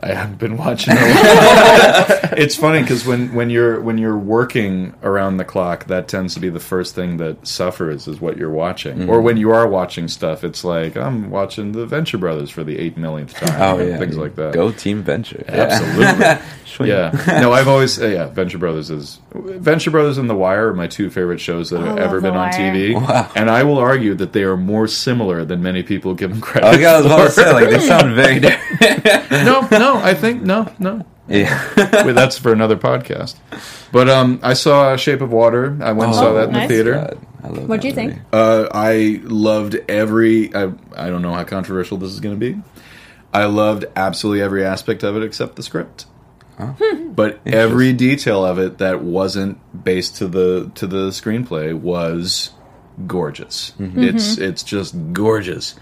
I 0.06 0.14
haven't 0.14 0.38
been 0.38 0.56
watching. 0.58 0.94
A 0.96 1.00
it's 2.38 2.56
funny 2.56 2.82
because 2.82 3.06
when, 3.08 3.34
when 3.34 3.50
you're 3.50 3.82
when 3.82 3.98
you're 3.98 4.18
working 4.18 4.94
around 5.02 5.38
the 5.38 5.46
clock, 5.46 5.86
that 5.88 6.08
tends 6.08 6.36
to 6.36 6.40
be 6.40 6.50
the 6.50 6.60
first 6.60 6.94
thing 6.94 7.18
that 7.18 7.48
suffers 7.48 8.08
is 8.08 8.22
what 8.22 8.38
you're 8.38 8.52
watching. 8.52 8.98
Mm-hmm. 9.00 9.10
Or 9.10 9.22
when 9.22 9.38
you 9.38 9.50
are 9.52 9.68
watching 9.68 10.08
stuff, 10.08 10.44
it's 10.44 10.64
like 10.64 10.96
I'm 10.96 11.32
watching 11.32 11.72
the 11.72 11.88
Venture 11.88 12.20
Brothers 12.20 12.52
for 12.52 12.64
the 12.64 12.78
eight 12.78 12.98
millionth 12.98 13.34
time. 13.34 13.60
Oh 13.60 13.82
yeah, 13.84 13.98
things 13.98 14.12
dude. 14.14 14.22
like 14.22 14.36
that. 14.36 14.54
Go 14.54 14.72
Team 14.72 15.02
Venture. 15.02 15.44
Absolutely. 15.48 16.46
Yeah. 16.78 17.12
No, 17.42 17.54
I've 17.54 17.70
always 17.70 18.02
uh, 18.02 18.08
yeah. 18.08 18.26
Venture 18.28 18.58
Brothers 18.58 18.90
is 18.90 19.22
Venture 19.34 19.92
Brothers 19.92 20.18
and 20.18 20.30
The 20.30 20.36
Wire 20.36 20.70
are 20.70 20.74
my 20.74 20.88
two 20.88 21.10
favorite 21.10 21.40
shows 21.40 21.70
that 21.70 21.80
have 21.80 21.98
ever 21.98 22.16
The 22.18 22.24
been 22.24 22.36
on 22.36 22.52
TV, 22.52 22.94
Wow. 22.96 23.32
and 23.34 23.50
I 23.50 23.64
will 23.64 23.78
argue 23.78 24.14
that 24.16 24.34
they 24.34 24.44
are 24.44 24.58
more 24.58 24.86
similar 24.88 25.46
than 25.46 25.64
many 25.64 25.84
people 25.84 26.14
give 26.16 26.32
them 26.32 26.42
credit. 26.42 26.68
Oh, 26.68 26.78
yeah, 26.78 26.94
I 26.94 26.98
was 26.98 27.06
about 27.06 27.24
to 27.26 27.32
say 27.32 27.54
like 27.54 27.70
they 27.70 27.80
sound 27.80 28.14
very 28.16 28.40
different. 28.42 29.06
no, 29.32 29.62
no, 29.72 29.95
I 29.98 30.14
think 30.14 30.42
no, 30.42 30.72
no. 30.80 31.06
yeah. 31.28 32.04
Wait, 32.06 32.14
that's 32.14 32.38
for 32.38 32.52
another 32.54 32.76
podcast. 32.78 33.36
But 33.92 34.10
um, 34.10 34.40
I 34.44 34.54
saw 34.54 34.96
Shape 34.96 35.22
of 35.22 35.32
Water. 35.32 35.78
I 35.82 35.92
went 35.92 36.10
and 36.12 36.16
saw 36.16 36.30
Oh, 36.30 36.34
that 36.36 36.48
in 36.48 36.52
nice. 36.54 36.68
the 36.68 36.74
theater. 36.76 36.94
God, 36.94 37.18
I 37.44 37.48
love 37.48 37.70
What'd 37.70 37.82
that 37.84 37.88
you 37.88 37.94
think? 37.94 38.12
movie. 38.14 38.26
Uh, 38.34 38.68
I 38.72 39.22
loved 39.24 39.76
every. 39.90 40.54
I, 40.56 40.72
I 40.96 41.10
don't 41.10 41.22
know 41.22 41.34
how 41.34 41.44
controversial 41.44 41.98
this 41.98 42.12
is 42.12 42.20
going 42.20 42.40
to 42.40 42.40
be. 42.40 42.62
I 43.34 43.46
loved 43.46 43.86
absolutely 43.96 44.42
every 44.42 44.64
aspect 44.66 45.04
of 45.04 45.16
it 45.18 45.24
except 45.24 45.56
the 45.56 45.64
script. 45.64 46.06
But 47.16 47.40
every 47.46 47.94
detail 47.94 48.46
of 48.46 48.60
it 48.60 48.78
that 48.80 49.02
wasn't 49.02 49.58
based 49.86 50.18
to 50.18 50.28
the 50.28 50.70
to 50.76 50.86
the 50.88 51.10
screenplay 51.10 51.74
was 51.74 52.50
gorgeous. 53.08 53.72
It's 53.80 54.38
it's 54.38 54.64
just 54.64 54.96
gorgeous. 55.14 55.76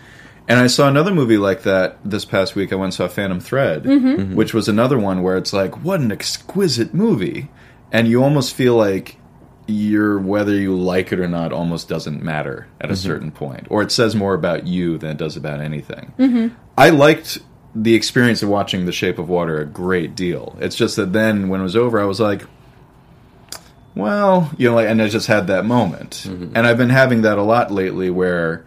And 0.48 0.60
I 0.60 0.68
saw 0.68 0.90
another 0.90 1.14
movie 1.14 1.38
like 1.38 1.64
that 1.64 1.98
this 2.04 2.26
past 2.26 2.54
week. 2.56 2.74
I 2.74 2.76
went 2.76 2.86
and 2.86 2.94
saw 2.94 3.08
Phantom 3.08 3.40
Thread, 3.40 3.84
mm-hmm. 3.84 4.08
Mm-hmm. 4.08 4.36
which 4.36 4.54
was 4.54 4.68
another 4.68 5.00
one 5.00 5.24
where 5.24 5.38
it's 5.38 5.54
like, 5.54 5.84
what 5.84 6.02
an 6.02 6.12
exquisite 6.12 6.94
movie, 6.94 7.50
and 7.92 8.08
you 8.08 8.24
almost 8.24 8.54
feel 8.54 8.76
like 8.76 9.18
your 9.66 10.20
whether 10.20 10.54
you 10.54 10.76
like 10.76 11.14
it 11.14 11.20
or 11.22 11.28
not 11.28 11.54
almost 11.54 11.88
doesn't 11.88 12.22
matter 12.22 12.68
at 12.82 12.90
a 12.90 12.94
mm-hmm. 12.94 13.08
certain 13.08 13.32
point, 13.32 13.68
or 13.70 13.82
it 13.82 13.92
says 13.92 14.16
more 14.16 14.34
about 14.34 14.68
you 14.68 14.98
than 14.98 15.12
it 15.12 15.18
does 15.18 15.38
about 15.38 15.62
anything. 15.62 16.12
I 16.78 16.90
liked 16.90 17.40
the 17.74 17.96
experience 17.96 18.44
of 18.44 18.50
watching 18.50 18.86
The 18.86 18.92
Shape 18.92 19.18
of 19.18 19.30
Water 19.30 19.62
a 19.62 19.66
great 19.66 20.14
deal. 20.14 20.58
It's 20.60 20.76
just 20.76 20.98
that 20.98 21.14
then 21.14 21.48
when 21.48 21.62
it 21.62 21.64
was 21.64 21.78
over, 21.78 22.02
I 22.02 22.06
was 22.06 22.20
like, 22.20 22.44
well, 23.96 24.52
you 24.58 24.70
know, 24.70 24.76
like, 24.76 24.90
and 24.90 25.02
I 25.02 25.08
just 25.08 25.28
had 25.28 25.48
that 25.48 25.64
moment, 25.66 26.26
and 26.26 26.58
I've 26.58 26.78
been 26.78 26.90
having 26.90 27.22
that 27.22 27.38
a 27.38 27.44
lot 27.44 27.72
lately 27.72 28.10
where 28.10 28.66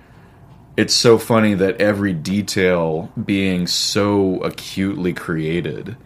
it's 0.76 0.94
so 0.94 1.18
funny 1.18 1.54
that 1.54 1.80
every 1.80 2.12
detail 2.12 3.10
being 3.22 3.66
so 3.66 4.40
acutely 4.42 5.12
created 5.12 5.96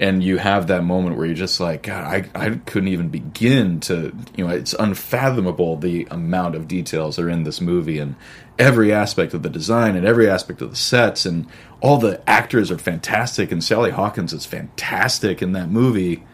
and 0.00 0.24
you 0.24 0.38
have 0.38 0.66
that 0.66 0.82
moment 0.82 1.16
where 1.16 1.26
you're 1.26 1.34
just 1.34 1.60
like 1.60 1.84
god 1.84 2.04
I, 2.04 2.28
I 2.34 2.50
couldn't 2.66 2.88
even 2.88 3.10
begin 3.10 3.80
to 3.80 4.14
you 4.36 4.46
know 4.46 4.52
it's 4.52 4.74
unfathomable 4.74 5.76
the 5.76 6.08
amount 6.10 6.56
of 6.56 6.66
details 6.66 7.18
are 7.18 7.30
in 7.30 7.44
this 7.44 7.60
movie 7.60 7.98
and 7.98 8.16
every 8.58 8.92
aspect 8.92 9.34
of 9.34 9.42
the 9.42 9.50
design 9.50 9.94
and 9.94 10.06
every 10.06 10.28
aspect 10.28 10.62
of 10.62 10.70
the 10.70 10.76
sets 10.76 11.26
and 11.26 11.46
all 11.80 11.98
the 11.98 12.28
actors 12.28 12.70
are 12.70 12.78
fantastic 12.78 13.52
and 13.52 13.62
sally 13.62 13.90
hawkins 13.90 14.32
is 14.32 14.46
fantastic 14.46 15.42
in 15.42 15.52
that 15.52 15.68
movie 15.68 16.24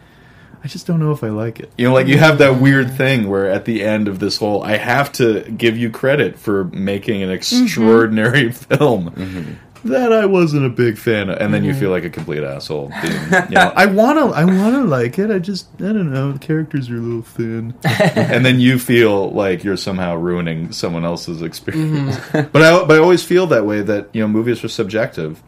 I 0.62 0.68
just 0.68 0.86
don't 0.86 1.00
know 1.00 1.12
if 1.12 1.24
I 1.24 1.28
like 1.28 1.58
it. 1.60 1.72
You 1.78 1.88
know, 1.88 1.94
like 1.94 2.06
you 2.06 2.18
have 2.18 2.38
that 2.38 2.60
weird 2.60 2.94
thing 2.94 3.28
where 3.28 3.48
at 3.50 3.64
the 3.64 3.82
end 3.82 4.08
of 4.08 4.18
this 4.18 4.36
whole, 4.36 4.62
I 4.62 4.76
have 4.76 5.10
to 5.12 5.42
give 5.42 5.76
you 5.76 5.90
credit 5.90 6.38
for 6.38 6.64
making 6.64 7.22
an 7.22 7.30
mm-hmm. 7.30 7.64
extraordinary 7.64 8.52
film 8.52 9.10
mm-hmm. 9.10 9.88
that 9.88 10.12
I 10.12 10.26
wasn't 10.26 10.66
a 10.66 10.68
big 10.68 10.98
fan 10.98 11.30
of, 11.30 11.38
and 11.38 11.54
then 11.54 11.64
you 11.64 11.70
mm-hmm. 11.70 11.80
feel 11.80 11.90
like 11.90 12.04
a 12.04 12.10
complete 12.10 12.42
asshole. 12.44 12.92
Being, 13.02 13.14
you 13.48 13.54
know, 13.54 13.72
I 13.74 13.86
wanna, 13.86 14.26
I 14.26 14.44
wanna 14.44 14.84
like 14.84 15.18
it. 15.18 15.30
I 15.30 15.38
just, 15.38 15.68
I 15.76 15.94
don't 15.94 16.12
know. 16.12 16.32
The 16.32 16.38
characters 16.38 16.90
are 16.90 16.96
a 16.96 17.00
little 17.00 17.22
thin, 17.22 17.72
and 17.84 18.44
then 18.44 18.60
you 18.60 18.78
feel 18.78 19.30
like 19.30 19.64
you're 19.64 19.78
somehow 19.78 20.16
ruining 20.16 20.72
someone 20.72 21.06
else's 21.06 21.40
experience. 21.40 22.18
but 22.32 22.56
I, 22.56 22.84
but 22.84 22.90
I 22.90 22.98
always 22.98 23.24
feel 23.24 23.46
that 23.46 23.64
way. 23.64 23.80
That 23.80 24.10
you 24.12 24.20
know, 24.20 24.28
movies 24.28 24.62
are 24.62 24.68
subjective. 24.68 25.42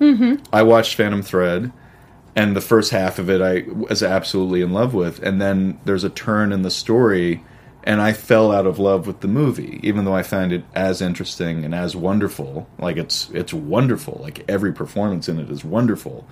I 0.52 0.62
watched 0.62 0.94
Phantom 0.94 1.20
Thread 1.20 1.70
and 2.34 2.56
the 2.56 2.60
first 2.60 2.90
half 2.92 3.18
of 3.18 3.28
it 3.28 3.40
I 3.40 3.64
was 3.70 4.02
absolutely 4.02 4.62
in 4.62 4.72
love 4.72 4.94
with, 4.94 5.22
and 5.22 5.40
then 5.40 5.78
there's 5.84 6.04
a 6.04 6.10
turn 6.10 6.52
in 6.52 6.62
the 6.62 6.70
story, 6.70 7.44
and 7.84 8.00
I 8.00 8.12
fell 8.12 8.52
out 8.52 8.66
of 8.66 8.78
love 8.78 9.06
with 9.06 9.20
the 9.20 9.28
movie, 9.28 9.80
even 9.82 10.04
though 10.04 10.14
I 10.14 10.22
found 10.22 10.52
it 10.52 10.64
as 10.74 11.02
interesting 11.02 11.64
and 11.64 11.74
as 11.74 11.94
wonderful. 11.96 12.68
Like 12.78 12.96
it's 12.96 13.28
it's 13.30 13.52
wonderful. 13.52 14.18
Like 14.22 14.44
every 14.48 14.72
performance 14.72 15.28
in 15.28 15.38
it 15.38 15.50
is 15.50 15.64
wonderful, 15.64 16.26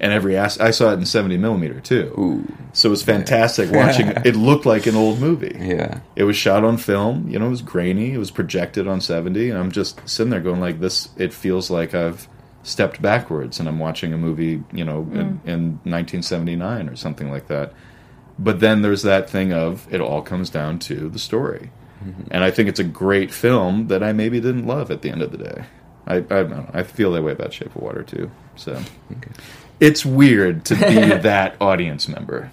and 0.00 0.12
every 0.12 0.36
as- 0.36 0.58
I 0.58 0.70
saw 0.72 0.90
it 0.90 0.94
in 0.94 1.06
70 1.06 1.36
millimeter 1.36 1.78
too, 1.80 2.12
Ooh. 2.18 2.52
so 2.72 2.88
it 2.88 2.90
was 2.90 3.04
fantastic 3.04 3.70
watching. 3.70 4.08
it. 4.08 4.26
It 4.26 4.36
looked 4.36 4.66
like 4.66 4.86
an 4.86 4.96
old 4.96 5.20
movie. 5.20 5.56
Yeah. 5.58 6.00
It 6.16 6.24
was 6.24 6.36
shot 6.36 6.64
on 6.64 6.78
film, 6.78 7.28
you 7.28 7.38
know, 7.38 7.46
it 7.46 7.50
was 7.50 7.62
grainy, 7.62 8.12
it 8.14 8.18
was 8.18 8.32
projected 8.32 8.88
on 8.88 9.00
70, 9.00 9.50
and 9.50 9.58
I'm 9.58 9.70
just 9.70 10.00
sitting 10.08 10.30
there 10.30 10.40
going 10.40 10.60
like 10.60 10.80
this 10.80 11.10
it 11.16 11.32
feels 11.32 11.70
like 11.70 11.94
I've 11.94 12.26
stepped 12.64 13.00
backwards 13.00 13.60
and 13.60 13.68
I'm 13.68 13.78
watching 13.78 14.12
a 14.12 14.18
movie, 14.18 14.64
you 14.72 14.84
know, 14.84 15.00
in, 15.12 15.38
mm. 15.38 15.46
in 15.46 15.62
1979 15.84 16.88
or 16.88 16.96
something 16.96 17.30
like 17.30 17.46
that. 17.46 17.72
But 18.38 18.58
then 18.58 18.82
there's 18.82 19.02
that 19.02 19.30
thing 19.30 19.52
of 19.52 19.86
it 19.92 20.00
all 20.00 20.22
comes 20.22 20.50
down 20.50 20.80
to 20.80 21.08
the 21.08 21.20
story. 21.20 21.70
Mm-hmm. 22.04 22.22
And 22.32 22.42
I 22.42 22.50
think 22.50 22.68
it's 22.68 22.80
a 22.80 22.84
great 22.84 23.32
film 23.32 23.86
that 23.88 24.02
I 24.02 24.12
maybe 24.12 24.40
didn't 24.40 24.66
love 24.66 24.90
at 24.90 25.02
the 25.02 25.10
end 25.10 25.22
of 25.22 25.30
the 25.30 25.38
day. 25.38 25.64
I 26.06 26.16
I, 26.16 26.20
don't 26.20 26.50
know, 26.50 26.70
I 26.72 26.82
feel 26.82 27.12
that 27.12 27.22
way 27.22 27.32
about 27.32 27.52
Shape 27.52 27.76
of 27.76 27.82
Water 27.82 28.02
too. 28.02 28.30
So 28.56 28.82
it's 29.78 30.04
weird 30.04 30.64
to 30.66 30.74
be 30.74 30.94
that 31.18 31.56
audience 31.60 32.08
member. 32.08 32.50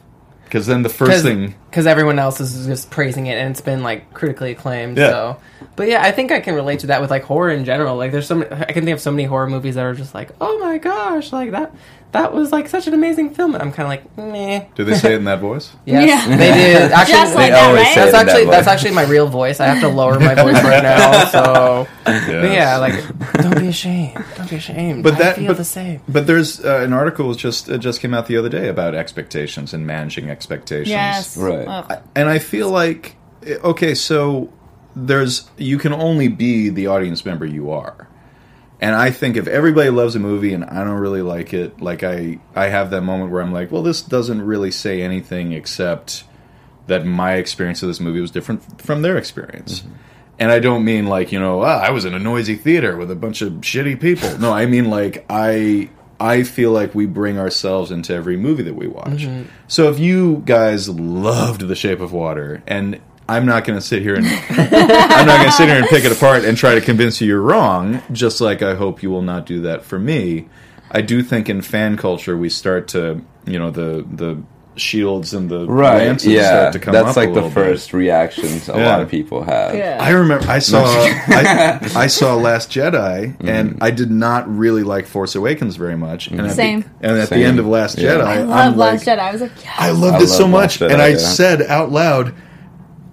Because 0.51 0.67
then 0.67 0.83
the 0.83 0.89
first 0.89 1.23
thing 1.23 1.55
because 1.69 1.87
everyone 1.87 2.19
else 2.19 2.41
is 2.41 2.65
just 2.65 2.89
praising 2.89 3.27
it 3.27 3.37
and 3.37 3.51
it's 3.51 3.61
been 3.61 3.83
like 3.83 4.13
critically 4.13 4.51
acclaimed. 4.51 4.97
Yeah. 4.97 5.09
So, 5.09 5.37
but 5.77 5.87
yeah, 5.87 6.01
I 6.03 6.11
think 6.11 6.29
I 6.29 6.41
can 6.41 6.55
relate 6.55 6.81
to 6.81 6.87
that 6.87 6.99
with 6.99 7.09
like 7.09 7.23
horror 7.23 7.51
in 7.51 7.63
general. 7.63 7.95
Like, 7.95 8.11
there's 8.11 8.27
some 8.27 8.41
I 8.51 8.73
can 8.73 8.83
think 8.83 8.89
of 8.89 8.99
so 8.99 9.11
many 9.11 9.23
horror 9.23 9.47
movies 9.47 9.75
that 9.75 9.85
are 9.85 9.93
just 9.93 10.13
like, 10.13 10.31
oh 10.41 10.59
my 10.59 10.77
gosh, 10.77 11.31
like 11.31 11.51
that 11.51 11.73
that 12.11 12.33
was 12.33 12.51
like 12.51 12.67
such 12.67 12.87
an 12.87 12.93
amazing 12.93 13.33
film, 13.33 13.53
and 13.55 13.61
I'm 13.63 13.71
kind 13.71 13.83
of 13.85 13.89
like, 13.89 14.17
meh. 14.17 14.65
do 14.75 14.83
they 14.83 14.95
say 14.95 15.13
it 15.13 15.17
in 15.17 15.23
that 15.25 15.39
voice? 15.39 15.71
Yes, 15.85 16.27
Yeah. 16.27 16.35
they 16.35 16.51
do. 16.87 16.93
Actually, 16.93 17.13
Just 17.13 17.35
like 17.35 17.45
They 17.45 17.51
that, 17.51 17.67
always 17.69 17.83
right? 17.85 17.93
say 17.93 17.93
it 17.93 17.95
that's 17.95 18.07
in 18.07 18.11
that 18.11 18.27
actually 18.27 18.45
voice. 18.45 18.51
that's 18.55 18.67
actually 18.67 18.91
my 18.91 19.03
real 19.05 19.27
voice. 19.27 19.59
I 19.61 19.65
have 19.67 19.79
to 19.81 19.87
lower 19.87 20.19
my 20.19 20.35
voice 20.35 20.61
right 20.63 20.83
now. 20.91 21.25
So, 21.25 21.87
but 22.03 22.11
Yes. 22.27 22.53
yeah, 22.53 22.77
like 22.77 22.95
don't 23.41 23.57
be 23.57 23.67
ashamed. 23.69 24.23
Don't 24.35 24.49
be 24.49 24.57
ashamed. 24.57 25.03
But 25.03 25.13
I 25.13 25.17
that- 25.19 25.35
feel 25.37 25.47
but- 25.47 25.57
the 25.57 25.63
same. 25.63 26.01
But 26.09 26.27
there's 26.27 26.63
uh, 26.63 26.81
an 26.83 26.91
article 26.93 27.33
just 27.33 27.69
it 27.69 27.77
just 27.79 28.01
came 28.01 28.13
out 28.13 28.27
the 28.27 28.35
other 28.37 28.49
day 28.49 28.67
about 28.67 28.93
expectations 28.93 29.73
and 29.73 29.87
managing 29.87 30.29
expectations. 30.29 30.89
Yes. 30.89 31.37
Right. 31.37 31.65
Ugh. 31.67 31.99
And 32.15 32.27
I 32.29 32.39
feel 32.39 32.69
like 32.69 33.15
eh, 33.45 33.55
okay, 33.63 33.95
so 33.95 34.51
there's 34.95 35.49
you 35.57 35.77
can 35.77 35.93
only 35.93 36.27
be 36.27 36.67
the 36.69 36.87
audience 36.87 37.25
member 37.25 37.45
you 37.45 37.71
are. 37.71 38.07
And 38.81 38.95
I 38.95 39.11
think 39.11 39.37
if 39.37 39.47
everybody 39.47 39.91
loves 39.91 40.15
a 40.15 40.19
movie 40.19 40.53
and 40.53 40.65
I 40.65 40.83
don't 40.83 40.99
really 40.99 41.21
like 41.21 41.53
it, 41.53 41.79
like 41.79 42.03
I 42.03 42.39
I 42.55 42.67
have 42.67 42.89
that 42.89 43.01
moment 43.01 43.31
where 43.31 43.41
I'm 43.41 43.53
like, 43.53 43.71
well, 43.71 43.83
this 43.83 44.01
doesn't 44.01 44.41
really 44.41 44.71
say 44.71 45.03
anything 45.03 45.53
except 45.53 46.23
that 46.87 47.05
my 47.05 47.35
experience 47.35 47.83
of 47.83 47.87
this 47.87 47.99
movie 47.99 48.19
was 48.19 48.31
different 48.31 48.81
from 48.81 49.03
their 49.03 49.17
experience. 49.17 49.83
And 50.39 50.51
I 50.51 50.57
don't 50.57 50.83
mean 50.83 51.05
like, 51.05 51.31
you 51.31 51.39
know, 51.39 51.61
ah, 51.61 51.79
I 51.79 51.91
was 51.91 52.05
in 52.05 52.15
a 52.15 52.19
noisy 52.19 52.55
theater 52.55 52.97
with 52.97 53.11
a 53.11 53.15
bunch 53.15 53.43
of 53.43 53.53
shitty 53.53 54.01
people. 54.01 54.35
No, 54.39 54.51
I 54.51 54.65
mean 54.65 54.89
like 54.89 55.25
I 55.29 55.89
I 56.19 56.41
feel 56.43 56.71
like 56.71 56.95
we 56.95 57.05
bring 57.05 57.37
ourselves 57.37 57.91
into 57.91 58.13
every 58.13 58.37
movie 58.37 58.63
that 58.63 58.75
we 58.75 58.87
watch. 58.87 59.27
So 59.67 59.89
if 59.89 59.99
you 59.99 60.41
guys 60.45 60.89
loved 60.89 61.61
The 61.61 61.75
Shape 61.75 61.99
of 61.99 62.13
Water 62.13 62.63
and 62.65 62.99
I'm 63.35 63.45
not 63.45 63.65
going 63.65 63.79
to 63.79 63.85
sit 63.85 64.01
here 64.01 64.15
and 64.15 64.25
I'm 64.49 65.25
not 65.27 65.37
going 65.37 65.45
to 65.49 65.51
sit 65.51 65.67
here 65.69 65.77
and 65.77 65.87
pick 65.87 66.03
it 66.05 66.11
apart 66.11 66.43
and 66.45 66.57
try 66.57 66.75
to 66.75 66.81
convince 66.81 67.21
you 67.21 67.27
you're 67.27 67.41
wrong, 67.41 68.01
just 68.11 68.41
like 68.41 68.61
I 68.61 68.75
hope 68.75 69.01
you 69.03 69.09
will 69.09 69.21
not 69.21 69.45
do 69.45 69.61
that 69.61 69.83
for 69.83 69.97
me. 69.99 70.49
I 70.91 71.01
do 71.01 71.23
think 71.23 71.47
in 71.49 71.61
fan 71.61 71.95
culture 71.97 72.35
we 72.37 72.49
start 72.49 72.89
to, 72.89 73.21
you 73.45 73.57
know, 73.57 73.71
the 73.71 74.05
the 74.11 74.41
shields 74.77 75.33
and 75.33 75.49
the 75.49 75.67
Right. 75.67 76.07
lances 76.07 76.31
Yeah. 76.31 76.47
start 76.47 76.73
to 76.73 76.79
come 76.79 76.93
That's 76.93 77.09
up 77.09 77.15
a 77.17 77.19
like 77.19 77.29
the 77.29 77.33
little 77.35 77.49
bit. 77.49 77.55
first 77.55 77.93
reactions 77.93 78.69
a 78.69 78.73
Yeah. 78.77 78.85
lot 78.89 79.01
of 79.01 79.09
people 79.09 79.43
have. 79.43 79.75
Yeah. 79.75 79.97
I 79.99 80.11
remember 80.11 80.47
I 80.49 80.59
saw 80.59 80.83
I, 80.85 81.91
I 81.95 82.07
saw 82.07 82.35
Last 82.35 82.69
Jedi 82.71 83.37
mm. 83.37 83.47
and 83.49 83.77
I 83.81 83.91
did 83.91 84.09
not 84.11 84.49
really 84.53 84.83
like 84.83 85.07
Force 85.07 85.35
Awakens 85.35 85.75
very 85.75 85.97
much. 85.97 86.27
And 86.27 86.41
at 86.41 86.51
Same. 86.55 86.81
The, 86.81 87.07
and 87.09 87.17
at 87.19 87.29
the 87.29 87.43
end 87.43 87.59
of 87.59 87.67
Last 87.67 87.97
Yeah. 87.97 88.11
Jedi, 88.15 88.25
I 88.25 88.39
I'm 88.41 88.47
love 88.47 88.77
Last 88.77 89.07
like, 89.07 89.17
Jedi. 89.17 89.21
I 89.21 89.31
was 89.31 89.41
like, 89.41 89.51
yes. 89.63 89.75
I 89.77 89.91
loved 89.91 90.15
I 90.17 90.23
it 90.23 90.27
so 90.27 90.43
love 90.43 90.51
much, 90.51 90.79
Jedi, 90.79 90.91
and 90.93 91.01
I 91.01 91.07
yeah. 91.09 91.17
said 91.17 91.61
out 91.63 91.91
loud, 91.91 92.33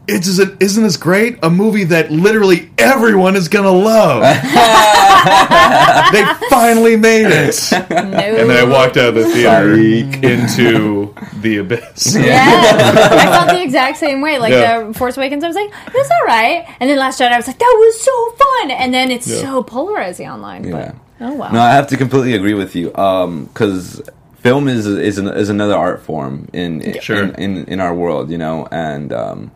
"It's 0.09 0.27
isn't, 0.27 0.61
isn't 0.63 0.83
this 0.83 0.97
great? 0.97 1.39
A 1.43 1.51
movie 1.51 1.85
that 1.85 2.11
literally 2.11 2.71
everyone 2.79 3.37
is 3.37 3.49
gonna 3.49 3.71
love." 3.71 4.23
they 6.13 6.25
finally 6.49 6.97
made 6.97 7.27
it, 7.27 7.69
no. 7.73 7.77
and 7.97 8.49
then 8.51 8.57
I 8.57 8.65
walked 8.71 8.97
out 8.97 9.09
of 9.11 9.15
the 9.17 9.27
theater 9.27 9.75
into 9.75 11.15
the 11.41 11.59
abyss. 11.59 12.17
Yeah, 12.29 13.09
I 13.13 13.27
felt 13.27 13.49
the 13.51 13.63
exact 13.63 13.99
same 13.99 14.21
way. 14.21 14.39
Like 14.39 14.53
Yeah. 14.53 14.85
the 14.85 14.95
Force 14.95 15.17
Awakens, 15.17 15.45
I 15.45 15.47
was 15.49 15.57
like, 15.57 15.71
it 15.71 15.95
was 15.95 16.11
all 16.11 16.27
right, 16.27 16.67
and 16.81 16.89
then 16.91 16.99
Last 16.99 17.21
Jedi, 17.21 17.31
I 17.33 17.37
was 17.37 17.47
like, 17.47 17.59
that 17.59 17.77
was 17.79 18.01
so 18.01 18.31
fun, 18.37 18.71
and 18.71 18.93
then 18.93 19.11
it's 19.11 19.27
Yeah. 19.29 19.41
so 19.43 19.63
polarizing 19.63 20.29
online. 20.29 20.65
Yeah. 20.65 20.93
But 21.19 21.27
oh 21.27 21.33
wow, 21.35 21.51
No, 21.53 21.61
I 21.61 21.73
have 21.73 21.87
to 21.89 21.97
completely 21.97 22.35
agree 22.35 22.55
with 22.55 22.75
you. 22.77 22.95
Um, 22.95 23.45
because 23.47 24.01
film 24.41 24.69
is 24.69 24.87
is 24.87 25.19
an, 25.19 25.29
is 25.29 25.49
another 25.49 25.75
art 25.75 26.01
form 26.03 26.49
in 26.53 26.99
Sure. 27.01 27.25
in, 27.25 27.35
in 27.35 27.65
in 27.67 27.81
our 27.81 27.95
world, 27.95 28.31
you 28.31 28.39
know, 28.39 28.67
and 28.71 29.13
um, 29.13 29.51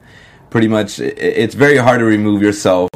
pretty 0.52 0.68
much 0.68 1.00
it's 1.00 1.54
very 1.54 1.78
hard 1.78 1.98
to 1.98 2.04
remove 2.04 2.42
yourself 2.42 2.90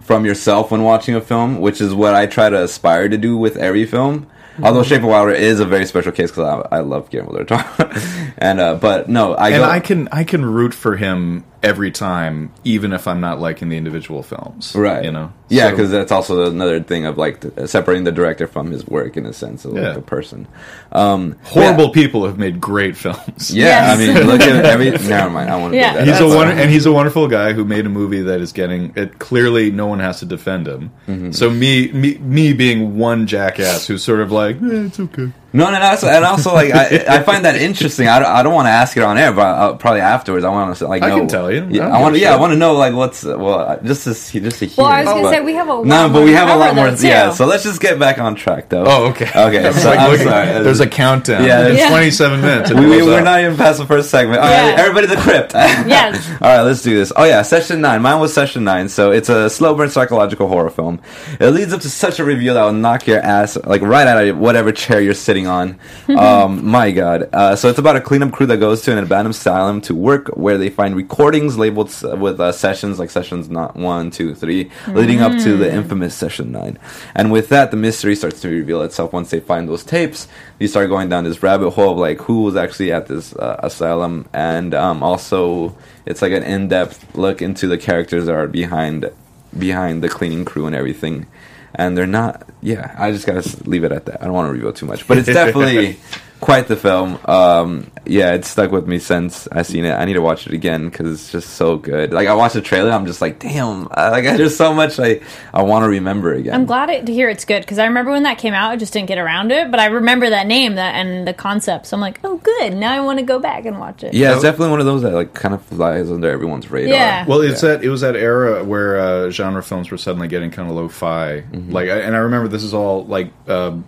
from 0.00 0.24
yourself 0.24 0.70
when 0.70 0.84
watching 0.84 1.16
a 1.16 1.20
film, 1.20 1.60
which 1.60 1.80
is 1.80 1.92
what 1.92 2.14
I 2.14 2.26
try 2.26 2.48
to 2.48 2.62
aspire 2.62 3.08
to 3.08 3.18
do 3.18 3.36
with 3.36 3.56
every 3.56 3.84
film. 3.84 4.28
Although 4.62 4.82
Shape 4.84 5.02
of 5.02 5.08
Water 5.08 5.30
is 5.32 5.60
a 5.60 5.64
very 5.64 5.86
special 5.86 6.12
case 6.12 6.30
because 6.30 6.64
I, 6.70 6.76
I 6.76 6.80
love 6.80 7.10
Guillermo 7.10 7.42
del 7.42 7.58
Toro, 7.58 7.90
and 8.38 8.60
uh, 8.60 8.74
but 8.76 9.08
no, 9.08 9.34
I 9.34 9.48
And 9.50 9.58
go, 9.58 9.64
I 9.64 9.80
can 9.80 10.08
I 10.12 10.24
can 10.24 10.44
root 10.44 10.74
for 10.74 10.96
him 10.96 11.44
every 11.62 11.90
time, 11.90 12.52
even 12.62 12.92
if 12.92 13.08
I'm 13.08 13.20
not 13.22 13.40
liking 13.40 13.70
the 13.70 13.76
individual 13.78 14.22
films. 14.22 14.74
right, 14.76 15.02
You 15.02 15.10
know. 15.10 15.32
yeah, 15.48 15.64
So- 15.64 15.70
because 15.70 15.90
that's 15.90 16.12
also 16.12 16.50
another 16.50 16.82
thing 16.82 17.06
of 17.06 17.16
like 17.16 17.40
th- 17.40 17.68
separating 17.70 18.04
the 18.04 18.12
director 18.12 18.46
from 18.46 18.70
his 18.70 18.86
work 18.86 19.16
in 19.16 19.24
a 19.24 19.32
sense 19.32 19.64
of 19.64 19.72
like 19.72 19.82
Yeah. 19.82 19.94
a 19.94 20.02
person. 20.02 20.46
Um, 20.92 21.36
horrible 21.42 21.88
people 21.88 22.26
have 22.26 22.36
made 22.38 22.60
great 22.60 22.98
films. 22.98 23.50
Yeah, 23.50 23.64
Yes. 23.64 23.98
I 23.98 24.14
mean, 24.14 24.26
look 24.26 24.42
at 24.42 24.62
every. 24.66 24.90
Never 25.08 25.30
mind. 25.30 25.48
I 25.50 25.56
want 25.56 25.72
to. 25.72 25.78
Yeah. 25.78 25.94
That. 25.94 26.06
He's 26.06 26.20
a 26.20 26.24
That's 26.24 26.34
wonder- 26.34 26.52
and 26.52 26.70
he's 26.70 26.84
a 26.84 26.92
wonderful 26.92 27.28
guy 27.28 27.54
who 27.54 27.64
made 27.64 27.86
a 27.86 27.88
movie 27.88 28.20
that 28.20 28.42
is 28.42 28.52
getting 28.52 28.92
it. 28.94 29.18
Clearly, 29.18 29.70
no 29.70 29.86
one 29.86 30.00
has 30.00 30.18
to 30.20 30.26
defend 30.26 30.68
him. 30.68 30.90
Mm-hmm. 31.08 31.30
So 31.32 31.48
me, 31.48 31.90
me, 31.92 32.18
me 32.18 32.52
being 32.52 32.98
one 32.98 33.26
jackass 33.26 33.86
who's 33.86 34.04
sort 34.04 34.20
of 34.20 34.30
like, 34.30 34.43
eh, 34.52 34.86
it's 34.86 35.00
okay. 35.00 35.32
No, 35.54 35.70
no, 35.70 35.78
no. 35.78 35.84
Also, 35.86 36.08
and 36.08 36.24
also, 36.24 36.52
like, 36.52 36.74
I, 36.74 37.04
I 37.18 37.22
find 37.22 37.44
that 37.44 37.54
interesting. 37.54 38.08
I 38.08 38.18
don't, 38.18 38.28
I 38.28 38.42
don't 38.42 38.52
want 38.54 38.66
to 38.66 38.70
ask 38.72 38.96
it 38.96 39.04
on 39.04 39.16
air, 39.16 39.32
but 39.32 39.46
I'll, 39.46 39.76
probably 39.76 40.00
afterwards, 40.00 40.44
I 40.44 40.50
want 40.50 40.76
to 40.76 40.88
like. 40.88 41.02
I 41.04 41.10
know, 41.10 41.18
can 41.18 41.28
tell 41.28 41.50
you. 41.52 41.66
Yeah, 41.70 41.88
I 41.88 42.00
want. 42.00 42.14
give 42.14 42.22
to. 42.22 42.26
a 42.26 42.30
Yeah, 42.30 42.36
I 42.36 42.40
want 42.40 42.52
to 42.54 42.58
know 42.58 42.74
like 42.74 42.92
what's 42.92 43.24
uh, 43.24 43.38
well, 43.38 43.60
uh, 43.60 43.76
just 43.82 44.02
to 44.04 44.14
see, 44.14 44.40
just 44.40 44.58
to 44.58 44.66
hear. 44.66 44.82
Well, 44.82 44.92
I 44.92 45.00
was 45.04 45.08
gonna 45.10 45.22
but- 45.22 45.30
say, 45.30 45.40
we 45.42 45.54
have 45.54 45.68
a 45.68 45.74
lot 45.74 45.86
no, 45.86 46.08
but 46.12 46.24
we 46.24 46.32
have 46.32 46.48
a 46.48 46.56
lot 46.56 46.74
more. 46.74 46.90
though, 46.90 47.06
yeah, 47.08 47.30
so 47.30 47.46
let's 47.46 47.62
just 47.62 47.80
get 47.80 47.98
back 48.00 48.18
on 48.18 48.34
track, 48.34 48.68
though. 48.68 48.84
Oh, 48.84 49.04
okay. 49.10 49.26
Okay, 49.26 49.72
so 49.78 49.88
like 49.90 50.00
I'm 50.00 50.18
sorry. 50.18 50.62
There's 50.64 50.80
a 50.80 50.88
countdown. 50.88 51.44
Yeah, 51.44 51.68
It's 51.68 51.78
Yeah. 51.78 51.88
27 51.88 52.40
minutes. 52.42 52.70
We, 52.72 52.86
we, 52.86 52.98
goes 52.98 53.06
we're 53.06 53.18
up. 53.18 53.24
not 53.24 53.40
even 53.40 53.56
past 53.56 53.78
the 53.78 53.86
first 53.86 54.10
segment. 54.10 54.40
All 54.40 54.48
right, 54.48 54.70
Yeah. 54.74 54.80
everybody, 54.82 55.06
the 55.06 55.16
crypt. 55.22 55.52
Yes. 55.54 56.28
All 56.42 56.48
right, 56.48 56.62
let's 56.62 56.82
do 56.82 56.96
this. 56.96 57.12
Oh 57.14 57.22
yeah, 57.24 57.42
session 57.42 57.80
nine. 57.80 58.02
Mine 58.02 58.18
was 58.20 58.34
session 58.34 58.64
nine. 58.64 58.88
So 58.88 59.12
it's 59.12 59.28
a 59.28 59.48
slow 59.48 59.74
burn 59.76 59.88
psychological 59.90 60.48
horror 60.48 60.70
film. 60.70 61.00
It 61.38 61.50
leads 61.50 61.72
up 61.72 61.80
to 61.82 61.88
such 61.90 62.18
a 62.18 62.24
reveal 62.24 62.54
that 62.54 62.64
will 62.64 62.72
knock 62.72 63.06
your 63.06 63.20
ass 63.20 63.56
like 63.64 63.82
right 63.82 64.06
out 64.08 64.26
of 64.26 64.36
whatever 64.36 64.72
chair 64.72 65.00
you're 65.00 65.14
sitting 65.14 65.43
on. 65.46 65.78
um, 66.08 66.66
my 66.70 66.90
God. 66.90 67.28
Uh, 67.32 67.56
so 67.56 67.68
it's 67.68 67.78
about 67.78 67.96
a 67.96 68.00
cleanup 68.00 68.32
crew 68.32 68.46
that 68.46 68.58
goes 68.58 68.82
to 68.82 68.92
an 68.92 68.98
abandoned 68.98 69.34
asylum 69.34 69.80
to 69.82 69.94
work, 69.94 70.28
where 70.36 70.58
they 70.58 70.70
find 70.70 70.96
recordings 70.96 71.56
labeled 71.58 71.88
s- 71.88 72.02
with 72.02 72.40
uh, 72.40 72.52
sessions 72.52 72.98
like 72.98 73.10
sessions 73.10 73.48
not 73.48 73.76
one, 73.76 74.10
two, 74.10 74.34
three, 74.34 74.70
leading 74.88 75.20
up 75.20 75.32
to 75.44 75.56
the 75.56 75.72
infamous 75.72 76.14
session 76.14 76.52
nine. 76.52 76.78
And 77.14 77.30
with 77.32 77.48
that, 77.50 77.70
the 77.70 77.76
mystery 77.76 78.14
starts 78.16 78.40
to 78.42 78.48
reveal 78.48 78.82
itself 78.82 79.12
once 79.12 79.30
they 79.30 79.40
find 79.40 79.68
those 79.68 79.84
tapes. 79.84 80.28
You 80.58 80.68
start 80.68 80.88
going 80.88 81.08
down 81.08 81.24
this 81.24 81.42
rabbit 81.42 81.70
hole 81.70 81.92
of 81.92 81.98
like 81.98 82.18
who 82.20 82.42
was 82.42 82.56
actually 82.56 82.92
at 82.92 83.06
this 83.06 83.34
uh, 83.36 83.60
asylum, 83.62 84.26
and 84.32 84.74
um, 84.74 85.02
also 85.02 85.76
it's 86.06 86.20
like 86.22 86.32
an 86.32 86.42
in-depth 86.42 87.16
look 87.16 87.40
into 87.42 87.66
the 87.66 87.78
characters 87.78 88.26
that 88.26 88.34
are 88.34 88.46
behind 88.46 89.10
behind 89.58 90.02
the 90.02 90.08
cleaning 90.08 90.44
crew 90.44 90.66
and 90.66 90.74
everything. 90.74 91.26
And 91.74 91.96
they're 91.98 92.06
not. 92.06 92.48
Yeah, 92.62 92.94
I 92.96 93.10
just 93.10 93.26
gotta 93.26 93.42
leave 93.68 93.84
it 93.84 93.92
at 93.92 94.06
that. 94.06 94.22
I 94.22 94.26
don't 94.26 94.34
want 94.34 94.48
to 94.48 94.52
reveal 94.52 94.72
too 94.72 94.86
much, 94.86 95.06
but 95.08 95.18
it's 95.18 95.26
definitely 95.26 95.98
quite 96.44 96.68
the 96.68 96.76
film. 96.76 97.18
Um, 97.24 97.90
yeah, 98.04 98.34
it's 98.34 98.48
stuck 98.50 98.70
with 98.70 98.86
me 98.86 98.98
since 98.98 99.48
I 99.50 99.62
seen 99.62 99.86
it. 99.86 99.92
I 99.92 100.04
need 100.04 100.12
to 100.12 100.20
watch 100.20 100.46
it 100.46 100.52
again 100.52 100.90
because 100.90 101.10
it's 101.10 101.32
just 101.32 101.54
so 101.54 101.78
good. 101.78 102.12
Like 102.12 102.28
I 102.28 102.34
watched 102.34 102.52
the 102.52 102.60
trailer, 102.60 102.90
I'm 102.90 103.06
just 103.06 103.22
like, 103.22 103.38
damn, 103.38 103.88
I, 103.90 104.10
like 104.10 104.24
there's 104.24 104.54
so 104.54 104.74
much 104.74 105.00
I 105.00 105.22
I 105.54 105.62
want 105.62 105.84
to 105.84 105.88
remember 105.88 106.34
again. 106.34 106.54
I'm 106.54 106.66
glad 106.66 106.90
it, 106.90 107.06
to 107.06 107.14
hear 107.14 107.30
it's 107.30 107.46
good 107.46 107.62
because 107.62 107.78
I 107.78 107.86
remember 107.86 108.10
when 108.10 108.24
that 108.24 108.36
came 108.36 108.52
out, 108.52 108.72
I 108.72 108.76
just 108.76 108.92
didn't 108.92 109.08
get 109.08 109.16
around 109.16 109.52
it, 109.52 109.70
but 109.70 109.80
I 109.80 109.86
remember 109.86 110.28
that 110.28 110.46
name 110.46 110.74
that 110.74 110.96
and 110.96 111.26
the 111.26 111.32
concept. 111.32 111.86
So 111.86 111.96
I'm 111.96 112.02
like, 112.02 112.20
oh, 112.24 112.36
good. 112.36 112.74
Now 112.74 112.92
I 112.92 113.00
want 113.00 113.20
to 113.20 113.24
go 113.24 113.38
back 113.38 113.64
and 113.64 113.80
watch 113.80 114.04
it. 114.04 114.12
Yeah, 114.12 114.34
it's 114.34 114.42
definitely 114.42 114.70
one 114.70 114.80
of 114.80 114.86
those 114.86 115.00
that 115.00 115.14
like 115.14 115.32
kind 115.32 115.54
of 115.54 115.64
flies 115.64 116.10
under 116.10 116.30
everyone's 116.30 116.70
radar. 116.70 116.94
Yeah. 116.94 117.26
Well, 117.26 117.40
it's 117.40 117.62
that 117.62 117.82
it 117.82 117.88
was 117.88 118.02
that 118.02 118.16
era 118.16 118.62
where 118.62 118.98
uh, 118.98 119.30
genre 119.30 119.62
films 119.62 119.90
were 119.90 119.96
suddenly 119.96 120.28
getting 120.28 120.50
kind 120.50 120.68
of 120.68 120.76
lo-fi. 120.76 121.40
Mm-hmm. 121.40 121.72
Like, 121.72 121.88
and 121.88 122.14
I 122.14 122.18
remember 122.18 122.48
this 122.48 122.64
is 122.64 122.74
all 122.74 123.06
like 123.06 123.32
uh, 123.48 123.78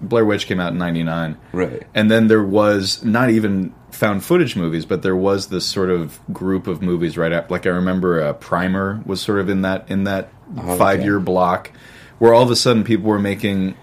Blair 0.00 0.24
Witch 0.24 0.46
came 0.46 0.60
out 0.60 0.72
in 0.72 0.78
'99, 0.78 1.36
Right. 1.52 1.82
And 1.94 2.10
then 2.10 2.28
there 2.28 2.42
was 2.44 3.04
not 3.04 3.30
even 3.30 3.74
found 3.90 4.22
footage 4.24 4.54
movies, 4.56 4.84
but 4.84 5.02
there 5.02 5.16
was 5.16 5.48
this 5.48 5.64
sort 5.66 5.90
of 5.90 6.20
group 6.32 6.66
of 6.66 6.80
movies 6.82 7.16
right 7.18 7.32
after. 7.32 7.52
Like 7.52 7.66
I 7.66 7.70
remember 7.70 8.22
uh, 8.22 8.32
Primer 8.34 9.02
was 9.06 9.20
sort 9.20 9.38
of 9.40 9.48
in 9.48 9.62
that 9.62 9.90
in 9.90 10.04
that 10.04 10.28
Oh, 10.56 10.78
five 10.78 11.02
year 11.02 11.20
block 11.20 11.70
where 12.18 12.32
all 12.32 12.42
of 12.42 12.50
a 12.50 12.56
sudden 12.56 12.82
people 12.82 13.04
were 13.10 13.18
making 13.18 13.74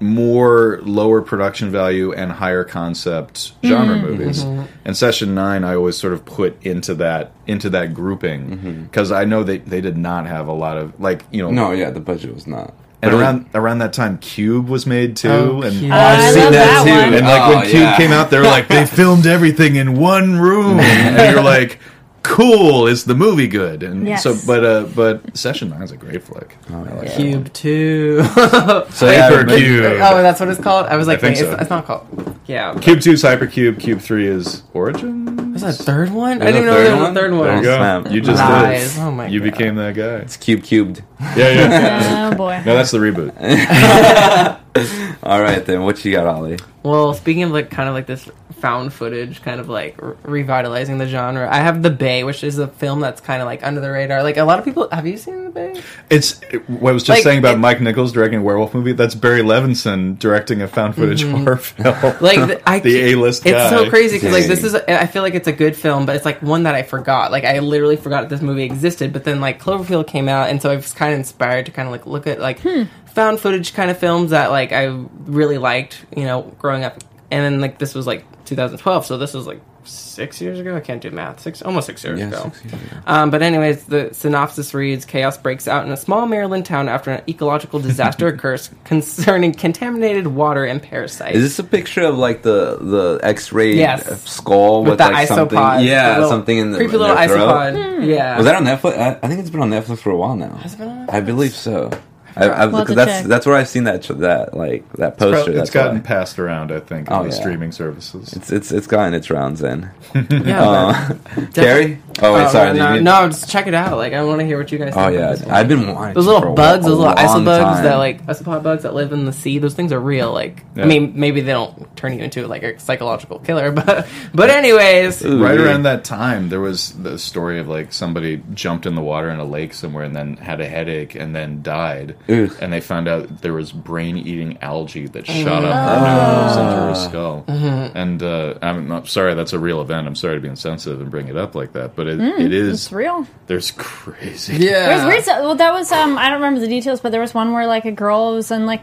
more 0.00 0.78
lower 0.82 1.20
production 1.22 1.70
value 1.70 2.12
and 2.12 2.30
higher 2.32 2.64
concept 2.64 3.52
genre 3.64 3.96
Mm-hmm. 3.96 4.06
movies. 4.06 4.42
And 4.84 4.96
Session 4.96 5.34
Nine, 5.34 5.64
I 5.64 5.74
always 5.74 5.96
sort 5.96 6.12
of 6.12 6.24
put 6.24 6.60
into 6.64 6.94
that 6.96 7.32
into 7.46 7.68
that 7.70 7.94
grouping 7.94 8.84
because 8.84 9.10
I 9.12 9.24
know 9.24 9.42
they 9.42 9.58
they 9.58 9.80
did 9.80 9.96
not 9.96 10.26
have 10.26 10.46
a 10.48 10.52
lot 10.52 10.76
of 10.78 10.98
like 11.00 11.24
you 11.30 11.42
know 11.42 11.48
Mm-hmm. 11.48 11.56
No, 11.56 11.70
yeah, 11.72 11.90
the 11.90 12.00
budget 12.00 12.34
was 12.34 12.46
not. 12.46 12.74
And 13.00 13.12
But 13.12 13.20
around 13.20 13.46
around 13.54 13.78
that 13.78 13.92
time, 13.92 14.18
Cube 14.18 14.68
was 14.68 14.84
made 14.86 15.16
too, 15.16 15.28
Oh, 15.30 15.62
and 15.62 15.78
Cube. 15.78 15.92
Uh, 15.92 15.94
I 15.96 16.30
seen 16.32 16.40
that 16.40 16.52
that, 16.52 16.84
too. 16.84 16.90
one. 16.90 17.14
and 17.14 17.26
like 17.26 17.42
Oh, 17.42 17.56
when 17.56 17.64
Cube 17.66 17.74
yeah. 17.82 17.96
came 17.96 18.10
out, 18.12 18.30
they 18.30 18.38
were 18.38 18.44
like 18.44 18.66
they 18.68 18.86
filmed 19.00 19.24
everything 19.26 19.76
in 19.76 19.94
one 20.00 20.38
room, 20.40 20.80
and 20.80 21.32
you're 21.32 21.44
like, 21.44 21.78
cool, 22.24 22.88
is 22.88 23.04
the 23.04 23.14
movie 23.14 23.46
good? 23.46 23.84
And 23.84 24.04
Yes. 24.08 24.24
so, 24.24 24.36
but 24.48 24.64
uh, 24.64 24.82
but 24.96 25.36
Session 25.36 25.68
Nine 25.70 25.82
is 25.82 25.92
a 25.92 25.96
great 25.96 26.24
flick. 26.24 26.56
I 26.70 26.74
like 26.76 27.00
that. 27.02 27.16
Cube 27.16 27.52
two. 27.52 28.24
So 28.24 28.34
yeah, 29.08 29.28
Hyper 29.30 29.44
Cube. 29.46 29.84
Oh, 29.84 30.20
that's 30.20 30.40
what 30.40 30.48
it's 30.48 30.60
called. 30.60 30.86
I 30.86 30.96
was 30.96 31.06
like, 31.06 31.20
think 31.20 31.36
wait, 31.36 31.44
so. 31.44 31.52
it's, 31.52 31.60
it's 31.62 31.70
not 31.70 31.86
called. 31.86 32.36
Yeah. 32.46 32.74
Cube 32.80 33.00
two 33.00 33.12
is 33.12 33.22
Hypercube. 33.22 33.78
Cube 33.78 34.00
three 34.00 34.26
is 34.26 34.64
Origin. 34.74 35.37
Was 35.62 35.78
that 35.78 35.80
a 35.80 35.84
third 35.84 36.10
one? 36.10 36.40
I 36.42 36.46
didn't 36.46 36.66
know 36.66 36.74
there 36.74 36.86
third 36.90 37.00
was 37.00 37.08
a 37.10 37.14
third 37.14 37.32
one. 37.32 37.46
There 37.46 37.56
you 37.56 37.62
go. 37.62 37.76
snap. 37.76 38.12
You 38.12 38.20
just 38.20 38.42
Lies. 38.42 38.94
did. 38.94 39.02
Oh 39.02 39.10
my 39.10 39.26
You 39.26 39.40
God. 39.40 39.50
became 39.52 39.74
that 39.76 39.94
guy. 39.94 40.16
It's 40.18 40.36
cube 40.36 40.62
cubed. 40.62 41.02
Yeah, 41.20 41.48
yeah. 41.50 42.30
Oh 42.32 42.36
boy. 42.36 42.62
no, 42.64 42.74
that's 42.76 42.90
the 42.90 42.98
reboot. 42.98 43.32
All 45.22 45.40
right, 45.42 45.64
then 45.64 45.82
what 45.82 46.04
you 46.04 46.12
got, 46.12 46.26
Ollie? 46.26 46.58
Well, 46.82 47.12
speaking 47.14 47.42
of 47.42 47.50
like 47.50 47.70
kind 47.70 47.88
of 47.88 47.94
like 47.94 48.06
this 48.06 48.28
found 48.60 48.92
footage, 48.92 49.42
kind 49.42 49.60
of 49.60 49.68
like 49.68 50.00
re- 50.00 50.14
revitalizing 50.24 50.98
the 50.98 51.06
genre, 51.06 51.48
I 51.50 51.56
have 51.58 51.82
The 51.82 51.90
Bay, 51.90 52.24
which 52.24 52.42
is 52.42 52.58
a 52.58 52.66
film 52.68 53.00
that's 53.00 53.20
kind 53.20 53.40
of 53.42 53.46
like 53.46 53.64
under 53.64 53.80
the 53.80 53.90
radar. 53.90 54.22
Like 54.22 54.36
a 54.36 54.44
lot 54.44 54.58
of 54.58 54.64
people, 54.64 54.88
have 54.90 55.06
you 55.06 55.16
seen 55.16 55.44
The 55.44 55.50
Bay? 55.50 55.80
It's 56.10 56.40
what 56.66 56.90
I 56.90 56.92
was 56.94 57.02
just 57.02 57.18
Like, 57.18 57.22
saying 57.24 57.38
about 57.40 57.54
it- 57.56 57.58
Mike 57.58 57.80
Nichols 57.80 58.12
directing 58.12 58.40
a 58.40 58.42
werewolf 58.42 58.74
movie. 58.74 58.92
That's 58.92 59.14
Barry 59.14 59.42
Levinson 59.42 60.18
directing 60.18 60.62
a 60.62 60.68
found 60.68 60.94
footage 60.94 61.22
horror 61.24 61.56
film. 61.56 61.94
Mm-hmm. 61.94 62.24
Like 62.24 62.36
the, 62.48 62.68
I, 62.68 62.78
The 62.80 63.12
A-list 63.12 63.44
It's 63.46 63.52
guy. 63.52 63.70
so 63.70 63.90
crazy 63.90 64.16
because 64.16 64.32
like 64.32 64.46
this 64.46 64.64
is, 64.64 64.74
I 64.74 65.06
feel 65.06 65.22
like 65.22 65.34
it's 65.34 65.48
a 65.48 65.52
good 65.52 65.76
film, 65.76 66.06
but 66.06 66.16
it's 66.16 66.24
like 66.24 66.40
one 66.42 66.62
that 66.64 66.74
I 66.74 66.82
forgot. 66.82 67.30
Like 67.32 67.44
I 67.44 67.58
literally 67.58 67.96
forgot 67.96 68.22
that 68.22 68.28
this 68.30 68.40
movie 68.40 68.64
existed. 68.64 69.12
But 69.12 69.24
then 69.24 69.40
like 69.40 69.60
Cloverfield 69.60 70.06
came 70.06 70.28
out, 70.28 70.48
and 70.48 70.60
so 70.62 70.70
I 70.70 70.76
was 70.76 70.92
kind 70.94 71.12
of 71.12 71.18
inspired 71.18 71.66
to 71.66 71.72
kind 71.72 71.86
of 71.86 71.92
like 71.92 72.06
look 72.06 72.26
at 72.26 72.40
like 72.40 72.60
found 73.06 73.40
footage 73.40 73.74
kind 73.74 73.90
of 73.90 73.98
films 73.98 74.30
that 74.30 74.50
like 74.50 74.70
I 74.72 74.84
really 75.26 75.58
liked, 75.58 76.04
you 76.16 76.24
know, 76.24 76.42
growing 76.68 76.84
up. 76.84 77.02
And 77.30 77.44
then 77.44 77.60
like 77.60 77.78
this 77.78 77.94
was 77.94 78.06
like 78.06 78.24
2012, 78.46 79.04
so 79.04 79.18
this 79.18 79.34
was 79.34 79.46
like 79.46 79.60
six 79.84 80.40
years 80.40 80.58
ago. 80.60 80.74
I 80.74 80.80
can't 80.80 81.02
do 81.02 81.10
math. 81.10 81.40
Six, 81.40 81.60
almost 81.60 81.86
six 81.86 82.02
years 82.02 82.18
Yeah, 82.18 82.28
ago. 82.28 82.42
six 82.54 82.64
years 82.64 82.72
ago. 82.90 82.96
Um, 83.06 83.30
but 83.30 83.42
anyways, 83.42 83.84
the 83.84 84.08
synopsis 84.12 84.72
reads: 84.72 85.04
Chaos 85.04 85.36
breaks 85.36 85.68
out 85.68 85.84
in 85.84 85.92
a 85.92 85.96
small 85.98 86.24
Maryland 86.26 86.64
town 86.64 86.88
after 86.88 87.10
an 87.10 87.22
ecological 87.28 87.80
disaster 87.80 88.28
occurs 88.34 88.70
concerning 88.84 89.52
contaminated 89.52 90.26
water 90.28 90.64
and 90.64 90.82
parasites. 90.82 91.36
Is 91.36 91.42
this 91.42 91.58
a 91.58 91.64
picture 91.64 92.04
of 92.04 92.16
like 92.16 92.40
the 92.42 92.78
the 92.80 93.20
X-ray 93.22 93.74
Yes. 93.76 94.22
skull 94.22 94.80
with, 94.84 94.92
with, 94.92 94.98
the 95.00 95.10
like 95.10 95.28
something? 95.28 95.58
isopod? 95.58 95.84
Yeah, 95.84 96.08
the 96.08 96.14
little 96.14 96.30
something 96.30 96.56
in 96.56 96.70
the 96.72 96.78
creepy 96.78 96.94
in 96.94 97.00
little 97.00 97.14
their 97.16 97.28
throat? 97.28 97.48
isopod. 97.74 98.06
Yeah, 98.06 98.36
Was 98.38 98.46
that 98.46 98.54
on 98.56 98.64
Netflix? 98.64 98.96
I, 98.98 99.18
I 99.22 99.28
think 99.28 99.40
it's 99.40 99.50
been 99.50 99.60
on 99.60 99.70
Netflix 99.70 99.98
for 99.98 100.10
a 100.10 100.16
while 100.16 100.34
now. 100.34 100.54
Has 100.56 100.72
it 100.72 100.78
been 100.78 100.88
on 100.88 101.10
I 101.10 101.20
believe 101.20 101.52
so. 101.52 101.90
I, 102.38 102.44
I, 102.46 102.66
We'll 102.66 102.80
because 102.82 102.96
that's 102.96 103.10
check. 103.10 103.24
that's 103.26 103.46
where 103.46 103.56
I've 103.56 103.68
seen 103.68 103.84
that 103.84 104.02
that 104.04 104.54
like 104.56 104.90
that 104.94 105.14
It's 105.14 105.18
poster. 105.18 105.44
prob- 105.44 105.54
that's 105.56 105.68
it's 105.68 105.70
gotten 105.70 105.96
why. 105.96 106.02
passed 106.02 106.38
around, 106.38 106.72
I 106.72 106.80
think, 106.80 107.10
Oh, 107.10 107.16
on 107.16 107.28
the 107.28 107.34
yeah. 107.34 107.40
streaming 107.40 107.72
services. 107.72 108.32
It's 108.32 108.50
it's 108.52 108.72
it's 108.72 108.86
gotten 108.86 109.14
its 109.14 109.30
rounds 109.30 109.62
in. 109.62 109.90
yeah. 110.30 110.62
Uh, 110.62 111.14
but- 111.34 111.54
Kari? 111.54 111.98
Oh 112.20 112.34
wait, 112.34 112.46
Oh, 112.46 112.48
sorry. 112.48 112.76
No, 112.78 112.94
you- 112.94 113.00
no, 113.02 113.28
just 113.28 113.48
check 113.50 113.66
it 113.66 113.74
out. 113.74 113.96
Like 113.96 114.12
I 114.12 114.22
want 114.24 114.40
to 114.40 114.46
hear 114.46 114.58
what 114.58 114.70
you 114.72 114.78
guys. 114.78 114.92
Oh 114.96 115.06
think 115.08 115.14
yeah, 115.20 115.32
of. 115.32 115.48
I've 115.48 115.68
been 115.68 115.94
wanting 115.94 116.14
Those 116.14 116.24
to 116.26 116.30
for 116.30 116.34
little 116.36 116.52
a 116.52 116.56
bugs, 116.56 116.84
those 116.84 116.98
little 116.98 117.14
long 117.14 117.16
isobugs 117.44 117.82
that 117.82 117.96
like 117.96 118.26
isopod 118.26 118.62
bugs 118.62 118.82
that 118.82 118.94
live 118.94 119.12
in 119.12 119.24
the 119.24 119.32
sea. 119.32 119.58
Those 119.58 119.74
things 119.74 119.92
are 119.92 120.00
real. 120.00 120.32
Like 120.32 120.64
Yeah. 120.74 120.84
I 120.84 120.86
mean, 120.86 121.12
maybe 121.16 121.40
they 121.40 121.52
don't 121.52 121.96
turn 121.96 122.12
you 122.18 122.24
into 122.24 122.46
like 122.46 122.62
a 122.62 122.78
psychological 122.78 123.38
killer, 123.38 123.70
but 123.72 124.06
but 124.34 124.50
anyways, 124.50 125.24
Ooh, 125.24 125.42
Right 125.42 125.58
around 125.58 125.84
that 125.84 126.04
time, 126.04 126.48
there 126.48 126.60
was 126.60 126.92
the 126.92 127.18
story 127.18 127.58
of 127.60 127.68
like 127.68 127.92
somebody 127.92 128.42
jumped 128.52 128.86
in 128.86 128.94
the 128.94 129.00
water 129.02 129.30
in 129.30 129.38
a 129.38 129.44
lake 129.44 129.72
somewhere 129.74 130.04
and 130.04 130.14
then 130.16 130.36
had 130.36 130.60
a 130.60 130.68
headache 130.68 131.14
and 131.14 131.34
then 131.34 131.62
died. 131.62 132.16
Ugh. 132.28 132.54
And 132.60 132.72
they 132.72 132.80
found 132.80 133.08
out 133.08 133.40
there 133.40 133.54
was 133.54 133.72
brain-eating 133.72 134.58
algae 134.60 135.06
that 135.06 135.26
shot 135.26 135.64
up 135.64 135.74
her 135.74 136.46
nose 136.46 136.56
into 136.58 136.80
her 137.00 137.08
skull. 137.08 137.44
And 137.48 138.22
uh, 138.22 138.58
I'm 138.60 138.86
not 138.86 139.08
sorry, 139.08 139.34
that's 139.34 139.52
a 139.54 139.58
real 139.58 139.80
event. 139.80 140.06
I'm 140.06 140.14
sorry 140.14 140.34
to 140.34 140.40
be 140.40 140.48
insensitive 140.48 141.00
and 141.00 141.10
bring 141.10 141.28
it 141.28 141.36
up 141.36 141.54
like 141.54 141.72
that, 141.72 141.96
but 141.96 142.06
it, 142.06 142.20
it 142.20 142.52
is. 142.52 142.74
It's 142.84 142.92
real. 142.92 143.26
There's 143.46 143.70
crazy. 143.70 144.56
yeah, 144.56 144.88
There's 144.88 145.04
weird 145.06 145.22
stuff. 145.22 145.40
Well, 145.42 145.54
that 145.54 145.72
was 145.72 145.90
um. 145.90 146.18
I 146.18 146.24
don't 146.28 146.40
remember 146.40 146.60
the 146.60 146.68
details, 146.68 147.00
but 147.00 147.12
there 147.12 147.20
was 147.22 147.32
one 147.32 147.52
where 147.52 147.66
like 147.66 147.86
a 147.86 147.92
girl 147.92 148.34
was 148.34 148.50
in 148.50 148.66
like 148.66 148.82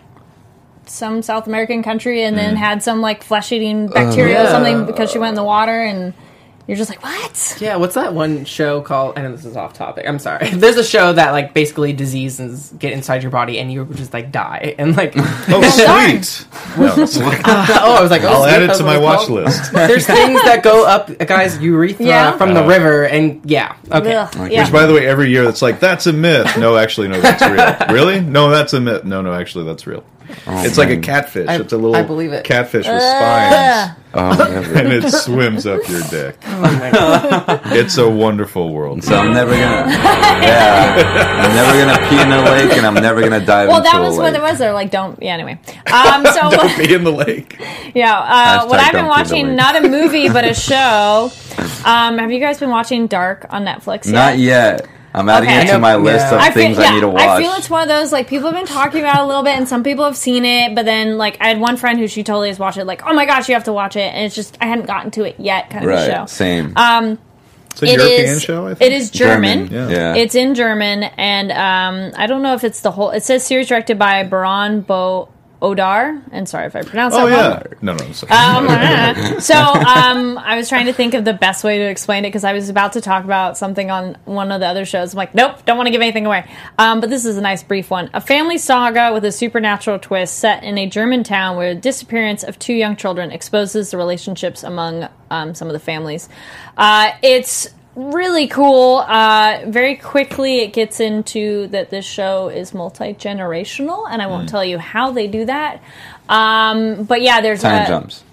some 0.87 1.21
South 1.21 1.47
American 1.47 1.81
country 1.83 2.23
and 2.23 2.37
then 2.37 2.55
had 2.55 2.81
some 2.83 3.01
like 3.01 3.23
flesh-eating 3.23 3.87
bacteria 3.87 4.39
or 4.41 4.43
Yeah. 4.45 4.51
something 4.51 4.85
because 4.85 5.11
she 5.11 5.17
went 5.19 5.29
in 5.29 5.35
the 5.35 5.43
water, 5.43 5.79
and 5.81 6.13
you're 6.67 6.77
just 6.77 6.89
like, 6.89 7.03
what? 7.03 7.57
Yeah, 7.59 7.75
what's 7.75 7.95
that 7.95 8.13
one 8.13 8.43
show 8.45 8.81
called? 8.81 9.17
I 9.17 9.21
know 9.21 9.31
this 9.31 9.45
is 9.45 9.55
off 9.55 9.73
topic. 9.73 10.05
I'm 10.07 10.17
sorry. 10.19 10.49
There's 10.53 10.77
a 10.77 10.83
show 10.83 11.13
that 11.13 11.31
like 11.31 11.53
basically 11.53 11.93
diseases 11.93 12.73
get 12.79 12.93
inside 12.93 13.21
your 13.21 13.31
body 13.31 13.59
and 13.59 13.71
you 13.71 13.85
just 13.93 14.13
like 14.13 14.31
die 14.31 14.75
and 14.79 14.95
like. 14.97 15.13
Oh, 15.47 15.61
darn. 15.85 16.23
sweet! 16.23 16.47
No, 16.77 16.95
it's 17.03 17.17
like- 17.17 17.41
oh, 17.47 17.95
I 17.97 18.01
was 18.01 18.09
like, 18.09 18.23
oh, 18.23 18.27
I'll 18.29 18.43
sweet, 18.43 18.51
add 18.53 18.61
it 18.63 18.73
to 18.77 18.83
my 18.83 18.97
watch 18.97 19.27
called. 19.27 19.43
list. 19.43 19.71
There's 19.71 20.05
things 20.07 20.41
that 20.43 20.63
go 20.63 20.85
up 20.87 21.09
a 21.09 21.25
guy's 21.25 21.59
urethra 21.59 22.05
Yeah. 22.05 22.37
from 22.37 22.53
the 22.55 22.63
Uh, 22.63 22.67
river, 22.67 23.05
and 23.05 23.41
yeah, 23.49 23.75
okay. 23.91 24.15
Ugh, 24.15 24.51
yeah. 24.51 24.63
Which, 24.63 24.73
by 24.73 24.85
the 24.87 24.93
way, 24.93 25.05
every 25.07 25.29
year 25.29 25.47
it's 25.47 25.61
like 25.61 25.79
that's 25.79 26.07
a 26.07 26.13
myth. 26.13 26.57
No, 26.57 26.77
actually, 26.77 27.09
no, 27.09 27.21
that's 27.21 27.41
real. 27.43 27.93
really? 27.95 28.21
No, 28.21 28.49
that's 28.49 28.73
a 28.73 28.79
myth. 28.81 29.03
No, 29.05 29.21
no, 29.21 29.33
actually, 29.33 29.65
that's 29.65 29.85
real. 29.85 30.03
It's 30.47 30.77
like 30.77 30.89
a 30.89 30.97
catfish. 30.97 31.47
I- 31.47 31.55
it's 31.57 31.73
a 31.73 31.77
little 31.77 31.95
I 31.95 32.01
believe 32.03 32.33
it. 32.33 32.43
catfish 32.43 32.87
with 32.87 33.01
spines, 33.01 33.91
Oh, 34.17 34.73
and 34.75 34.93
it 34.93 35.11
swims 35.11 35.67
up 35.67 35.81
your 35.89 36.01
dick. 36.09 36.37
Oh. 36.97 37.59
It's 37.65 37.97
a 37.97 38.09
wonderful 38.09 38.71
world. 38.73 39.03
So 39.03 39.15
I'm 39.17 39.33
never 39.33 39.51
gonna. 39.51 39.91
Yeah, 39.91 41.43
I'm 41.43 41.55
never 41.55 41.93
gonna 41.93 42.09
pee 42.09 42.21
in 42.21 42.31
a 42.31 42.41
lake, 42.51 42.77
and 42.77 42.85
I'm 42.85 42.93
never 42.95 43.21
gonna 43.21 43.45
dive 43.45 43.67
Well, 43.67 43.77
into 43.79 43.89
that 43.91 43.99
was 44.01 44.17
lake. 44.17 44.33
what 44.33 44.35
it 44.35 44.41
was. 44.41 44.57
They're 44.59 44.71
like, 44.73 44.91
don't. 44.91 45.21
Yeah. 45.21 45.33
Anyway. 45.33 45.59
Um. 45.91 46.25
So. 46.27 46.49
Don't 46.55 46.77
be 46.77 46.93
in 46.93 47.03
the 47.03 47.11
lake. 47.11 47.57
Yeah, 47.93 48.17
uh, 48.17 48.67
what 48.67 48.79
I've 48.79 48.93
been 48.93 49.05
don't 49.05 49.25
feed 49.27 49.31
the 49.31 49.43
watching, 49.43 49.55
not 49.55 49.75
a 49.75 49.87
movie, 49.89 50.29
but 50.29 50.45
a 50.45 50.53
show. 50.53 51.31
Um, 51.85 52.17
have 52.17 52.31
you 52.31 52.39
guys 52.39 52.59
been 52.59 52.69
watching 52.69 53.07
Dark 53.07 53.45
on 53.49 53.65
Netflix? 53.65 54.05
Yet? 54.05 54.13
Not 54.13 54.37
yet. 54.37 54.87
I'm 55.17 55.29
adding 55.29 55.49
Okay. 55.49 55.63
it 55.67 55.71
to 55.71 55.79
my 55.79 55.95
list 55.95 56.25
Yeah. 56.29 56.35
of 56.35 56.41
I 56.41 56.45
feel, 56.45 56.53
things 56.53 56.77
yeah, 56.77 56.83
I 56.83 56.93
need 56.93 56.99
to 57.01 57.07
watch. 57.09 57.21
I 57.23 57.41
feel 57.41 57.53
it's 57.53 57.69
one 57.69 57.81
of 57.83 57.87
those 57.87 58.11
like 58.11 58.27
people 58.27 58.47
have 58.51 58.55
been 58.55 58.65
talking 58.67 58.99
about 58.99 59.19
it 59.19 59.23
a 59.23 59.25
little 59.25 59.43
bit, 59.43 59.57
and 59.57 59.67
some 59.67 59.81
people 59.83 60.03
have 60.05 60.17
seen 60.17 60.43
it, 60.45 60.75
but 60.75 60.85
then 60.85 61.17
like 61.17 61.37
I 61.39 61.47
had 61.47 61.59
one 61.59 61.77
friend 61.77 61.97
who 61.99 62.07
she 62.07 62.23
totally 62.23 62.49
has 62.49 62.59
watched 62.59 62.77
it. 62.77 62.85
Like, 62.85 63.01
oh 63.07 63.13
my 63.13 63.25
gosh, 63.25 63.47
you 63.47 63.55
have 63.55 63.63
to 63.65 63.73
watch 63.73 63.95
it, 63.95 64.13
and 64.13 64.25
it's 64.25 64.35
just 64.35 64.57
I 64.61 64.65
hadn't 64.65 64.85
gotten 64.87 65.11
to 65.11 65.23
it 65.23 65.35
yet, 65.39 65.69
kind 65.69 65.85
of 65.85 65.91
a 65.91 66.05
show. 66.05 66.25
same. 66.27 66.73
Um, 66.75 67.17
It's 67.71 67.81
a 67.81 67.85
it 67.85 67.91
European 67.97 68.25
is- 68.25 68.41
show. 68.43 68.67
I 68.67 68.73
think. 68.73 68.91
It 68.91 68.95
is 68.95 69.09
German. 69.11 69.67
Yeah. 69.71 69.89
yeah. 69.89 70.15
It's 70.15 70.35
in 70.35 70.55
German, 70.55 71.03
and 71.03 71.51
um, 71.51 72.13
I 72.17 72.25
don't 72.27 72.41
know 72.41 72.53
if 72.53 72.63
it's 72.63 72.81
the 72.81 72.91
whole. 72.91 73.11
It 73.11 73.23
says 73.23 73.43
series 73.45 73.67
directed 73.67 73.97
by 73.99 74.23
Baran 74.23 74.81
Bo 74.81 75.27
Odar, 75.61 76.21
and 76.31 76.47
sorry 76.47 76.67
if 76.67 76.75
I 76.75 76.81
pronounce 76.83 77.13
Oh 77.15 77.27
that 77.27 77.31
wrong. 77.31 77.61
yeah. 77.71 77.77
No, 77.81 77.93
no. 77.93 78.11
Sorry. 78.11 78.31
Um, 78.31 79.39
so 79.39 79.55
um, 79.55 80.37
I 80.37 80.57
was 80.57 80.67
trying 80.69 80.85
to 80.87 80.93
think 80.93 81.13
of 81.13 81.25
the 81.25 81.33
best 81.33 81.63
way 81.63 81.77
to 81.79 81.85
explain 81.85 82.25
it 82.25 82.29
because 82.29 82.43
I 82.43 82.53
was 82.53 82.69
about 82.69 82.93
to 82.93 83.01
talk 83.01 83.23
about 83.23 83.57
something 83.57 83.89
on 83.89 84.17
one 84.25 84.51
of 84.51 84.59
the 84.59 84.67
other 84.67 84.85
shows. 84.85 85.13
I'm 85.13 85.17
like, 85.17 85.33
nope, 85.33 85.65
don't 85.65 85.77
want 85.77 85.87
to 85.87 85.91
give 85.91 86.01
anything 86.01 86.25
away. 86.25 86.49
Um, 86.77 86.99
but 86.99 87.09
this 87.09 87.25
is 87.25 87.37
a 87.37 87.41
nice 87.41 87.63
brief 87.63 87.89
one. 87.89 88.09
A 88.13 88.21
family 88.21 88.57
saga 88.57 89.11
with 89.13 89.23
a 89.25 89.31
supernatural 89.31 89.97
twist 89.99 90.37
set 90.39 90.63
in 90.63 90.77
a 90.77 90.87
German 90.87 91.23
town 91.23 91.55
where 91.57 91.73
the 91.73 91.79
disappearance 91.81 92.43
of 92.43 92.59
two 92.59 92.73
young 92.73 92.95
children 92.95 93.31
exposes 93.31 93.91
the 93.91 93.97
relationships 93.97 94.63
among 94.63 95.07
um, 95.31 95.55
some 95.55 95.67
of 95.67 95.73
the 95.73 95.79
families. 95.79 96.29
Uh, 96.77 97.11
it's 97.23 97.69
really 97.95 98.47
cool. 98.47 98.97
Uh, 98.97 99.61
very 99.67 99.95
quickly, 99.95 100.59
it 100.59 100.73
gets 100.73 100.99
into 100.99 101.67
that 101.67 101.89
this 101.89 102.05
show 102.05 102.49
is 102.49 102.73
multi 102.73 103.13
generational, 103.13 104.05
and 104.09 104.21
I 104.21 104.27
won't 104.27 104.49
tell 104.49 104.63
you 104.63 104.77
how 104.77 105.11
they 105.11 105.27
do 105.27 105.45
that. 105.45 105.81
Um, 106.29 107.03
but 107.05 107.21
yeah, 107.21 107.41
there's 107.41 107.61
Time 107.61 107.85
a, 107.85 107.87
jumps. 107.87 108.23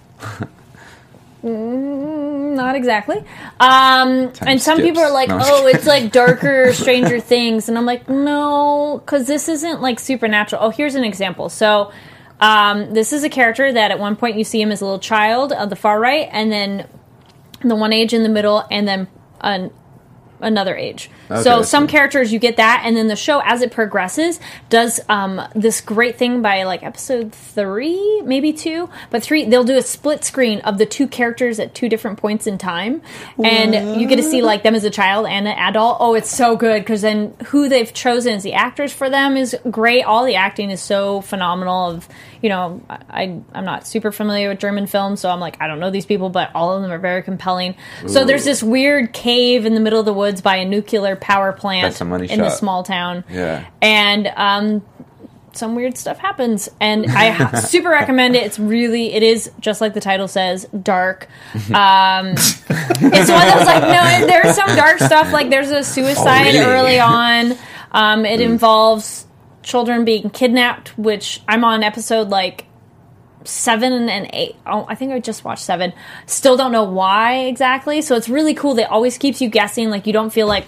not 1.43 2.75
exactly. 2.75 3.17
Um, 3.59 4.31
and 4.41 4.61
some 4.61 4.77
skips. 4.77 4.81
people 4.81 5.03
are 5.03 5.11
like, 5.11 5.29
No, 5.29 5.39
"Oh, 5.41 5.67
it's 5.67 5.85
like 5.85 6.11
darker 6.11 6.73
Stranger 6.73 7.19
Things," 7.19 7.69
and 7.69 7.77
I'm 7.77 7.85
like, 7.85 8.09
"No, 8.09 9.01
because 9.03 9.27
this 9.27 9.49
isn't 9.49 9.81
like 9.81 9.99
supernatural." 9.99 10.63
Oh, 10.63 10.69
here's 10.69 10.95
an 10.95 11.03
example. 11.03 11.49
So, 11.49 11.91
um, 12.39 12.93
this 12.93 13.13
is 13.13 13.23
a 13.23 13.29
character 13.29 13.71
that 13.71 13.91
at 13.91 13.99
one 13.99 14.15
point 14.15 14.37
you 14.37 14.43
see 14.43 14.61
him 14.61 14.71
as 14.71 14.81
a 14.81 14.85
little 14.85 14.99
child 14.99 15.53
on 15.53 15.69
the 15.69 15.75
far 15.75 15.99
right, 15.99 16.27
and 16.31 16.51
then 16.51 16.87
the 17.61 17.75
one 17.75 17.93
age 17.93 18.13
in 18.13 18.23
the 18.23 18.29
middle, 18.29 18.65
and 18.71 18.87
then 18.87 19.07
an, 19.43 19.71
another 20.39 20.75
age. 20.75 21.09
so 21.29 21.61
some 21.61 21.87
so- 21.87 21.87
characters 21.87 22.31
you 22.33 22.39
get 22.39 22.57
that, 22.57 22.81
and 22.85 22.95
then 22.95 23.07
the 23.07 23.15
show 23.15 23.41
as 23.45 23.61
it 23.61 23.71
progresses 23.71 24.39
does 24.69 24.99
um, 25.09 25.41
this 25.55 25.81
great 25.81 26.17
thing 26.17 26.41
by 26.41 26.63
like 26.63 26.83
episode 26.83 27.33
three, 27.33 28.21
maybe 28.23 28.53
two, 28.53 28.89
but 29.09 29.23
three 29.23 29.45
they'll 29.45 29.63
do 29.63 29.77
a 29.77 29.81
split 29.81 30.23
screen 30.23 30.59
of 30.61 30.77
the 30.77 30.85
two 30.85 31.07
characters 31.07 31.59
at 31.59 31.73
two 31.73 31.89
different 31.89 32.19
points 32.19 32.45
in 32.45 32.57
time, 32.57 33.01
and 33.43 33.99
you 33.99 34.07
get 34.07 34.17
to 34.17 34.23
see 34.23 34.41
like 34.41 34.63
them 34.63 34.75
as 34.75 34.83
a 34.83 34.89
child 34.89 35.25
and 35.27 35.47
an 35.47 35.57
adult. 35.57 35.97
Oh, 35.99 36.13
it's 36.13 36.29
so 36.29 36.55
good 36.55 36.81
because 36.81 37.01
then 37.01 37.33
who 37.45 37.69
they've 37.69 37.93
chosen 37.93 38.33
as 38.33 38.43
the 38.43 38.53
actors 38.53 38.91
for 38.91 39.09
them 39.09 39.37
is 39.37 39.55
great. 39.71 40.03
All 40.03 40.25
the 40.25 40.35
acting 40.35 40.69
is 40.69 40.81
so 40.81 41.21
phenomenal. 41.21 41.89
Of 41.91 42.09
you 42.43 42.49
know, 42.49 42.81
I 42.89 43.41
I'm 43.53 43.63
not 43.63 43.87
super 43.87 44.11
familiar 44.11 44.49
with 44.49 44.59
German 44.59 44.85
films, 44.85 45.21
so 45.21 45.29
I'm 45.29 45.39
like 45.39 45.59
I 45.61 45.67
don't 45.67 45.79
know 45.79 45.89
these 45.89 46.05
people, 46.05 46.29
but 46.29 46.51
all 46.53 46.75
of 46.75 46.81
them 46.81 46.91
are 46.91 46.99
very 46.99 47.23
compelling. 47.23 47.75
So 48.05 48.25
there's 48.25 48.43
this 48.43 48.61
weird 48.61 49.13
cave 49.13 49.65
in 49.65 49.73
the 49.73 49.79
middle 49.79 49.99
of 49.99 50.05
the 50.05 50.13
woods 50.13 50.41
by 50.41 50.57
a 50.57 50.65
nuclear 50.65 51.15
power 51.15 51.53
plant 51.53 51.99
a 51.99 52.03
in 52.03 52.39
the 52.39 52.49
shot. 52.49 52.57
small 52.57 52.83
town. 52.83 53.23
Yeah. 53.29 53.65
and 53.81 54.27
um, 54.35 54.83
some 55.53 55.75
weird 55.75 55.97
stuff 55.97 56.17
happens, 56.17 56.69
and 56.81 57.05
I 57.09 57.59
super 57.61 57.89
recommend 57.89 58.35
it. 58.35 58.43
It's 58.43 58.59
really, 58.59 59.13
it 59.13 59.23
is 59.23 59.49
just 59.59 59.79
like 59.79 59.93
the 59.93 60.01
title 60.01 60.27
says, 60.27 60.65
dark. 60.65 61.27
Um, 61.73 62.31
it's 62.31 62.59
one 62.59 63.39
that 63.39 63.55
was 63.57 63.67
like, 63.67 63.81
no, 63.83 64.27
there's 64.27 64.55
some 64.55 64.75
dark 64.75 64.99
stuff. 64.99 65.31
Like 65.31 65.49
there's 65.49 65.71
a 65.71 65.83
suicide 65.83 66.53
really? 66.53 66.59
early 66.59 66.99
on. 66.99 67.57
Um, 67.91 68.25
it 68.25 68.41
involves 68.41 69.25
children 69.63 70.05
being 70.05 70.29
kidnapped, 70.29 70.97
which 70.97 71.41
I'm 71.47 71.63
on 71.63 71.83
episode 71.83 72.29
like 72.29 72.65
seven 73.45 74.09
and 74.09 74.29
eight. 74.33 74.55
Oh, 74.65 74.85
I 74.87 74.95
think 74.95 75.11
I 75.11 75.19
just 75.19 75.43
watched 75.43 75.63
seven. 75.63 75.93
Still 76.25 76.57
don't 76.57 76.71
know 76.71 76.83
why 76.83 77.45
exactly. 77.45 78.01
So 78.01 78.15
it's 78.15 78.29
really 78.29 78.53
cool. 78.53 78.75
That 78.75 78.89
always 78.89 79.17
keeps 79.17 79.41
you 79.41 79.49
guessing. 79.49 79.89
Like 79.89 80.07
you 80.07 80.13
don't 80.13 80.31
feel 80.31 80.47
like 80.47 80.65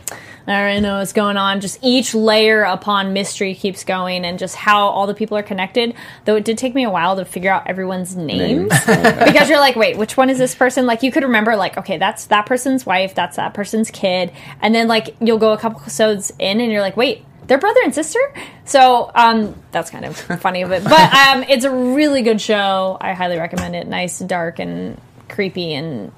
I 0.47 0.59
already 0.59 0.81
know 0.81 0.99
what's 0.99 1.13
going 1.13 1.37
on. 1.37 1.59
Just 1.59 1.79
each 1.81 2.13
layer 2.13 2.63
upon 2.63 3.13
mystery 3.13 3.55
keeps 3.55 3.83
going, 3.83 4.25
and 4.25 4.37
just 4.37 4.55
how 4.55 4.87
all 4.87 5.07
the 5.07 5.15
people 5.15 5.37
are 5.37 5.43
connected. 5.43 5.95
Though 6.25 6.35
it 6.35 6.45
did 6.45 6.57
take 6.57 6.75
me 6.75 6.83
a 6.83 6.89
while 6.89 7.15
to 7.15 7.25
figure 7.25 7.51
out 7.51 7.67
everyone's 7.67 8.15
names 8.15 8.69
because 8.85 9.49
you're 9.49 9.59
like, 9.59 9.75
wait, 9.75 9.97
which 9.97 10.17
one 10.17 10.29
is 10.29 10.37
this 10.37 10.53
person? 10.53 10.85
Like 10.85 11.03
you 11.03 11.11
could 11.11 11.23
remember, 11.23 11.55
like, 11.55 11.77
okay, 11.77 11.97
that's 11.97 12.27
that 12.27 12.45
person's 12.45 12.85
wife, 12.85 13.15
that's 13.15 13.37
that 13.37 13.53
person's 13.53 13.89
kid, 13.89 14.31
and 14.61 14.75
then 14.75 14.87
like 14.87 15.15
you'll 15.19 15.39
go 15.39 15.53
a 15.53 15.57
couple 15.57 15.81
episodes 15.81 16.31
in, 16.39 16.59
and 16.59 16.71
you're 16.71 16.81
like, 16.81 16.97
wait. 16.97 17.25
They're 17.47 17.57
brother 17.59 17.79
and 17.83 17.93
sister, 17.93 18.19
so 18.65 19.11
um, 19.13 19.55
that's 19.71 19.89
kind 19.91 20.05
of 20.05 20.17
funny 20.41 20.61
of 20.63 20.71
it. 20.71 20.83
But 20.83 21.13
um, 21.13 21.43
it's 21.43 21.63
a 21.65 21.71
really 21.71 22.21
good 22.23 22.41
show. 22.41 22.97
I 22.99 23.13
highly 23.13 23.37
recommend 23.37 23.75
it. 23.75 23.87
Nice, 23.87 24.19
dark, 24.19 24.59
and 24.59 24.99
creepy, 25.29 25.73
and 25.73 26.11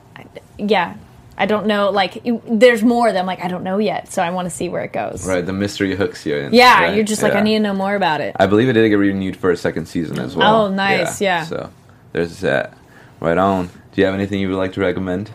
yeah, 0.58 0.96
I 1.38 1.46
don't 1.46 1.68
know. 1.68 1.90
Like, 1.92 2.26
you- 2.26 2.42
there's 2.48 2.82
more 2.82 3.12
that 3.12 3.20
I'm 3.20 3.26
like, 3.26 3.44
I 3.44 3.48
don't 3.50 3.64
know 3.64 3.78
yet, 3.78 4.12
so 4.12 4.22
I 4.22 4.30
want 4.32 4.46
to 4.48 4.56
see 4.56 4.70
where 4.70 4.84
it 4.84 4.94
goes. 4.94 5.28
Right, 5.28 5.46
the 5.46 5.54
mystery 5.54 5.96
hooks 5.96 6.26
you 6.26 6.36
in. 6.36 6.54
Yeah, 6.54 6.82
right? 6.84 6.96
you're 6.96 7.04
just 7.06 7.22
like, 7.22 7.34
Yeah. 7.34 7.40
I 7.40 7.44
need 7.44 7.54
to 7.56 7.60
know 7.60 7.74
more 7.74 7.96
about 7.96 8.22
it. 8.22 8.36
I 8.40 8.48
believe 8.48 8.70
it 8.70 8.74
did 8.74 8.88
get 8.90 8.96
renewed 8.96 9.36
for 9.38 9.52
a 9.52 9.58
second 9.58 9.88
season 9.88 10.20
as 10.20 10.36
well. 10.36 10.66
Oh, 10.66 10.70
nice, 10.74 11.20
yeah. 11.22 11.44
So 11.44 11.70
there's 12.14 12.40
that. 12.40 12.78
Right 13.20 13.38
on. 13.38 13.68
Do 13.68 14.02
you 14.02 14.06
have 14.06 14.14
anything 14.14 14.40
you 14.40 14.50
would 14.50 14.58
like 14.58 14.74
to 14.74 14.80
recommend? 14.82 15.30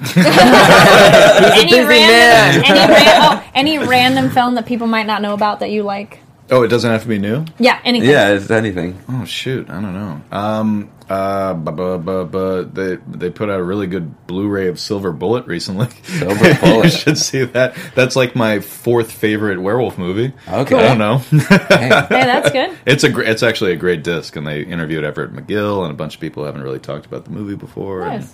Any 0.00 1.70
busy 1.70 1.84
random, 1.84 2.62
man. 2.62 2.64
any, 2.64 2.92
ran- 2.92 3.22
oh, 3.22 3.50
any 3.54 3.78
random 3.78 4.30
film 4.30 4.54
that 4.54 4.66
people 4.66 4.86
might 4.86 5.06
not 5.06 5.22
know 5.22 5.34
about 5.34 5.60
that 5.60 5.70
you 5.70 5.82
like? 5.82 6.20
Oh, 6.52 6.62
it 6.64 6.68
doesn't 6.68 6.90
have 6.90 7.02
to 7.02 7.08
be 7.08 7.18
new. 7.18 7.44
Yeah, 7.60 7.80
anything. 7.84 8.10
Yeah, 8.10 8.30
it's 8.30 8.50
anything. 8.50 9.00
Oh 9.08 9.24
shoot, 9.24 9.70
I 9.70 9.74
don't 9.80 9.94
know. 9.94 10.20
Um, 10.32 10.90
uh, 11.08 11.54
bu- 11.54 11.70
bu- 11.70 11.98
bu- 11.98 12.24
bu- 12.24 12.64
they 12.64 12.96
they 13.06 13.30
put 13.30 13.48
out 13.50 13.60
a 13.60 13.62
really 13.62 13.86
good 13.86 14.26
Blu-ray 14.26 14.66
of 14.66 14.80
Silver 14.80 15.12
Bullet 15.12 15.46
recently. 15.46 15.86
Silver 16.02 16.48
you 16.48 16.54
Bullet. 16.58 16.90
should 16.90 17.18
see 17.18 17.44
that. 17.44 17.76
That's 17.94 18.16
like 18.16 18.34
my 18.34 18.58
fourth 18.58 19.12
favorite 19.12 19.60
werewolf 19.60 19.96
movie. 19.96 20.32
Okay. 20.48 20.74
I 20.76 20.82
don't 20.82 20.98
know. 20.98 21.18
Hey, 21.18 21.88
that's 22.08 22.50
good. 22.50 22.76
it's 22.84 23.04
a 23.04 23.10
gr- 23.10 23.22
it's 23.22 23.44
actually 23.44 23.70
a 23.72 23.76
great 23.76 24.02
disc, 24.02 24.34
and 24.34 24.44
they 24.44 24.62
interviewed 24.62 25.04
Everett 25.04 25.32
McGill 25.32 25.82
and 25.84 25.92
a 25.92 25.96
bunch 25.96 26.16
of 26.16 26.20
people 26.20 26.42
who 26.42 26.46
haven't 26.46 26.62
really 26.62 26.80
talked 26.80 27.06
about 27.06 27.26
the 27.26 27.30
movie 27.30 27.54
before. 27.56 28.02
and- 28.02 28.26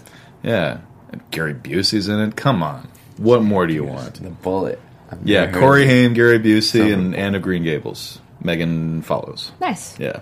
yeah, 0.43 0.73
and 0.75 0.83
Gary 1.31 1.55
Busey's 1.55 2.09
in 2.09 2.21
it. 2.21 2.37
Come 2.37 2.63
on, 2.63 2.89
what 3.17 3.43
more 3.43 3.67
do 3.67 3.75
you 3.75 3.85
want? 3.85 4.23
The 4.23 4.31
bullet. 4.31 4.81
I've 5.11 5.27
Yeah, 5.27 5.51
Corey. 5.53 5.87
Haim, 5.87 6.15
Gary 6.15 6.39
Busey, 6.39 6.63
Silver 6.63 6.93
and 6.93 7.13
Bullet. 7.13 7.23
Anna 7.23 7.39
Green 7.39 7.63
Gables. 7.63 8.21
Megan 8.43 9.03
Follows. 9.03 9.53
Nice. 9.61 9.99
Yeah. 9.99 10.21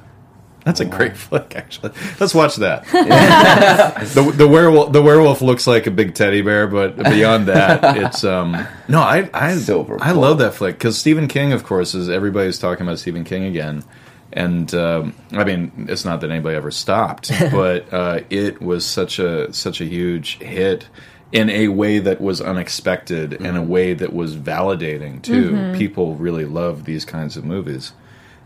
That's 0.65 0.81
a 0.81 0.87
great 0.87 1.15
flick, 1.17 1.55
actually. 1.57 1.93
Let's 2.19 2.35
watch 2.35 2.57
that. 2.57 2.85
the 4.15 4.33
the 4.35 4.49
werewolf 4.49 4.93
the 4.93 5.03
werewolf 5.03 5.43
looks 5.43 5.67
like 5.67 5.87
a 5.87 5.91
big 5.91 6.15
teddy 6.15 6.41
bear, 6.41 6.67
but 6.67 6.97
beyond 6.97 7.49
that, 7.49 7.97
it's 7.99 8.25
um 8.25 8.53
no, 8.89 9.01
I 9.01 9.29
I 9.35 9.55
Silver 9.57 9.99
I 10.01 10.13
love 10.13 10.39
that 10.39 10.55
flick 10.55 10.77
because 10.77 10.97
Stephen 10.97 11.29
King, 11.29 11.53
of 11.53 11.65
course, 11.65 11.95
is 11.95 12.09
everybody's 12.09 12.59
talking 12.59 12.87
about 12.87 12.99
Stephen 12.99 13.25
King 13.25 13.45
again, 13.45 13.85
and 14.35 14.75
um, 14.75 15.15
I 15.33 15.45
mean 15.45 15.87
it's 15.89 16.05
not 16.05 16.21
that 16.21 16.31
anybody 16.31 16.57
ever 16.57 16.71
stopped, 16.71 17.31
but 17.51 17.93
uh, 17.93 18.21
it 18.29 18.61
was 18.61 18.85
such 18.85 19.19
a 19.19 19.53
such 19.53 19.81
a 19.81 19.85
huge 19.85 20.39
hit 20.39 20.89
in 21.33 21.49
a 21.51 21.69
way 21.69 21.99
that 21.99 22.21
was 22.21 22.41
unexpected, 22.41 23.33
in 23.33 23.57
a 23.57 23.63
way 23.63 23.95
that 23.95 24.13
was 24.13 24.37
validating 24.37 25.21
too. 25.23 25.73
People 25.77 26.15
really 26.15 26.45
love 26.45 26.85
these 26.85 27.05
kinds 27.05 27.37
of 27.37 27.45
movies 27.45 27.93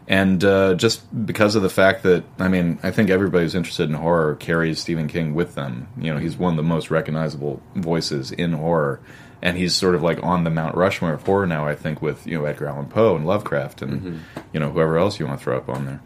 and 0.08 0.42
uh, 0.42 0.74
just 0.74 1.26
because 1.26 1.54
of 1.54 1.62
the 1.62 1.68
fact 1.68 2.02
that 2.04 2.24
I 2.38 2.48
mean, 2.48 2.78
I 2.82 2.90
think 2.90 3.10
everybody 3.10 3.44
who's 3.44 3.54
interested 3.54 3.90
in 3.90 3.94
horror 3.94 4.36
carries 4.36 4.80
Stephen 4.80 5.06
King 5.06 5.34
with 5.34 5.54
them. 5.54 5.88
You 5.98 6.14
know, 6.14 6.18
he's 6.18 6.38
one 6.38 6.54
of 6.54 6.56
the 6.56 6.62
most 6.62 6.90
recognizable 6.90 7.62
voices 7.74 8.32
in 8.32 8.54
horror, 8.54 9.00
and 9.42 9.56
he's 9.56 9.74
sort 9.74 9.94
of 9.94 10.02
like 10.02 10.22
on 10.22 10.44
the 10.44 10.50
Mount 10.50 10.74
Rushmore 10.74 11.14
of 11.14 11.24
horror 11.24 11.46
now. 11.46 11.66
I 11.66 11.74
think 11.74 12.02
with 12.02 12.26
you 12.26 12.38
know 12.38 12.44
Edgar 12.44 12.68
Allan 12.68 12.86
Poe 12.86 13.16
and 13.16 13.26
Lovecraft, 13.26 13.82
and 13.82 14.22
you 14.52 14.60
know 14.60 14.70
whoever 14.70 14.98
else 14.98 15.18
you 15.18 15.26
want 15.26 15.38
to 15.38 15.44
throw 15.44 15.56
up 15.56 15.68
on 15.68 15.86
there. 15.86 16.00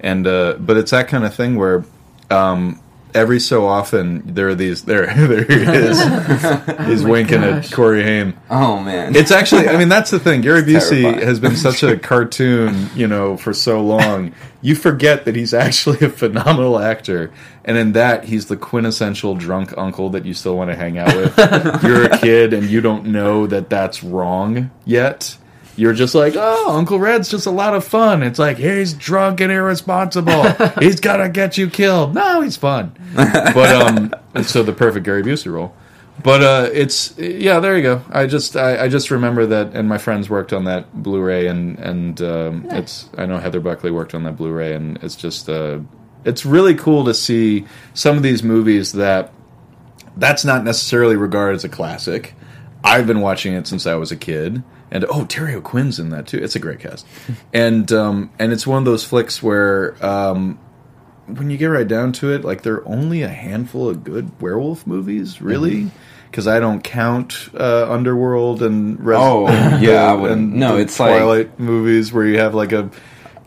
And 0.00 0.26
uh, 0.26 0.56
but 0.58 0.76
it's 0.76 0.90
that 0.90 1.08
kind 1.08 1.24
of 1.24 1.34
thing 1.34 1.56
where. 1.56 1.84
Um, 2.28 2.80
Every 3.16 3.40
so 3.40 3.66
often, 3.66 4.34
there 4.34 4.48
are 4.48 4.54
these. 4.54 4.82
There, 4.84 5.06
there 5.26 5.44
he 5.44 5.54
is. 5.54 5.98
He's 6.86 7.02
oh 7.02 7.08
winking 7.08 7.42
at 7.42 7.72
Corey 7.72 8.02
Haim. 8.02 8.38
Oh 8.50 8.78
man. 8.78 9.16
It's 9.16 9.30
actually, 9.30 9.68
I 9.68 9.78
mean, 9.78 9.88
that's 9.88 10.10
the 10.10 10.18
thing. 10.18 10.42
Gary 10.42 10.62
Busey 10.64 11.00
terrifying. 11.00 11.26
has 11.26 11.40
been 11.40 11.56
such 11.56 11.82
a 11.82 11.96
cartoon, 11.98 12.90
you 12.94 13.06
know, 13.06 13.38
for 13.38 13.54
so 13.54 13.82
long. 13.82 14.34
You 14.60 14.74
forget 14.74 15.24
that 15.24 15.34
he's 15.34 15.54
actually 15.54 16.04
a 16.06 16.10
phenomenal 16.10 16.78
actor, 16.78 17.32
and 17.64 17.78
in 17.78 17.92
that, 17.92 18.24
he's 18.24 18.46
the 18.46 18.56
quintessential 18.56 19.34
drunk 19.34 19.72
uncle 19.78 20.10
that 20.10 20.26
you 20.26 20.34
still 20.34 20.56
want 20.56 20.70
to 20.70 20.76
hang 20.76 20.98
out 20.98 21.16
with. 21.16 21.82
You're 21.82 22.04
a 22.04 22.18
kid, 22.18 22.52
and 22.52 22.68
you 22.68 22.82
don't 22.82 23.06
know 23.06 23.46
that 23.46 23.70
that's 23.70 24.04
wrong 24.04 24.70
yet. 24.84 25.38
You're 25.76 25.92
just 25.92 26.14
like, 26.14 26.34
oh, 26.36 26.76
Uncle 26.76 26.98
Red's 26.98 27.28
just 27.28 27.46
a 27.46 27.50
lot 27.50 27.74
of 27.74 27.84
fun. 27.84 28.22
It's 28.22 28.38
like 28.38 28.56
he's 28.56 28.94
drunk 28.94 29.40
and 29.40 29.52
irresponsible. 29.52 30.42
he's 30.80 31.00
gonna 31.00 31.28
get 31.28 31.58
you 31.58 31.68
killed. 31.68 32.14
No, 32.14 32.40
he's 32.40 32.56
fun. 32.56 32.92
But 33.14 33.76
um, 33.76 34.42
so 34.42 34.62
the 34.62 34.72
perfect 34.72 35.04
Gary 35.04 35.22
Busey 35.22 35.52
role. 35.52 35.74
But 36.22 36.42
uh, 36.42 36.70
it's 36.72 37.16
yeah, 37.18 37.60
there 37.60 37.76
you 37.76 37.82
go. 37.82 38.02
I 38.10 38.26
just 38.26 38.56
I, 38.56 38.84
I 38.84 38.88
just 38.88 39.10
remember 39.10 39.46
that, 39.46 39.74
and 39.74 39.88
my 39.88 39.98
friends 39.98 40.30
worked 40.30 40.52
on 40.52 40.64
that 40.64 40.92
Blu-ray, 41.02 41.46
and 41.46 41.78
and 41.78 42.20
um, 42.22 42.66
it's 42.70 43.08
I 43.16 43.26
know 43.26 43.38
Heather 43.38 43.60
Buckley 43.60 43.90
worked 43.90 44.14
on 44.14 44.24
that 44.24 44.36
Blu-ray, 44.36 44.74
and 44.74 44.98
it's 45.02 45.16
just 45.16 45.48
uh, 45.48 45.80
it's 46.24 46.46
really 46.46 46.74
cool 46.74 47.04
to 47.04 47.14
see 47.14 47.66
some 47.94 48.16
of 48.16 48.22
these 48.22 48.42
movies 48.42 48.92
that 48.92 49.32
that's 50.16 50.44
not 50.44 50.64
necessarily 50.64 51.16
regarded 51.16 51.56
as 51.56 51.64
a 51.64 51.68
classic. 51.68 52.34
I've 52.86 53.06
been 53.06 53.20
watching 53.20 53.52
it 53.54 53.66
since 53.66 53.86
I 53.86 53.94
was 53.96 54.10
a 54.12 54.16
kid, 54.16 54.62
and 54.90 55.04
oh, 55.10 55.24
Terry 55.26 55.54
O'Quinn's 55.54 55.98
in 55.98 56.10
that 56.10 56.26
too. 56.26 56.38
It's 56.38 56.56
a 56.56 56.58
great 56.60 56.80
cast, 56.80 57.06
and 57.52 57.90
um, 57.92 58.30
and 58.38 58.52
it's 58.52 58.66
one 58.66 58.78
of 58.78 58.84
those 58.84 59.04
flicks 59.04 59.42
where 59.42 59.96
um, 60.04 60.58
when 61.26 61.50
you 61.50 61.56
get 61.58 61.66
right 61.66 61.88
down 61.88 62.12
to 62.14 62.32
it, 62.32 62.44
like 62.44 62.62
there 62.62 62.74
are 62.74 62.88
only 62.88 63.22
a 63.22 63.28
handful 63.28 63.88
of 63.88 64.04
good 64.04 64.40
werewolf 64.40 64.86
movies, 64.86 65.40
really. 65.42 65.90
Because 66.30 66.48
I 66.48 66.60
don't 66.60 66.82
count 66.82 67.48
uh, 67.58 67.90
Underworld 67.90 68.60
and 68.62 69.00
Res- 69.02 69.16
Oh, 69.18 69.46
yeah, 69.80 70.12
I 70.12 70.28
and 70.32 70.54
no, 70.54 70.76
it's 70.76 70.98
like- 71.00 71.12
Twilight 71.18 71.58
movies 71.58 72.12
where 72.12 72.26
you 72.26 72.38
have 72.40 72.54
like 72.54 72.72
a 72.72 72.90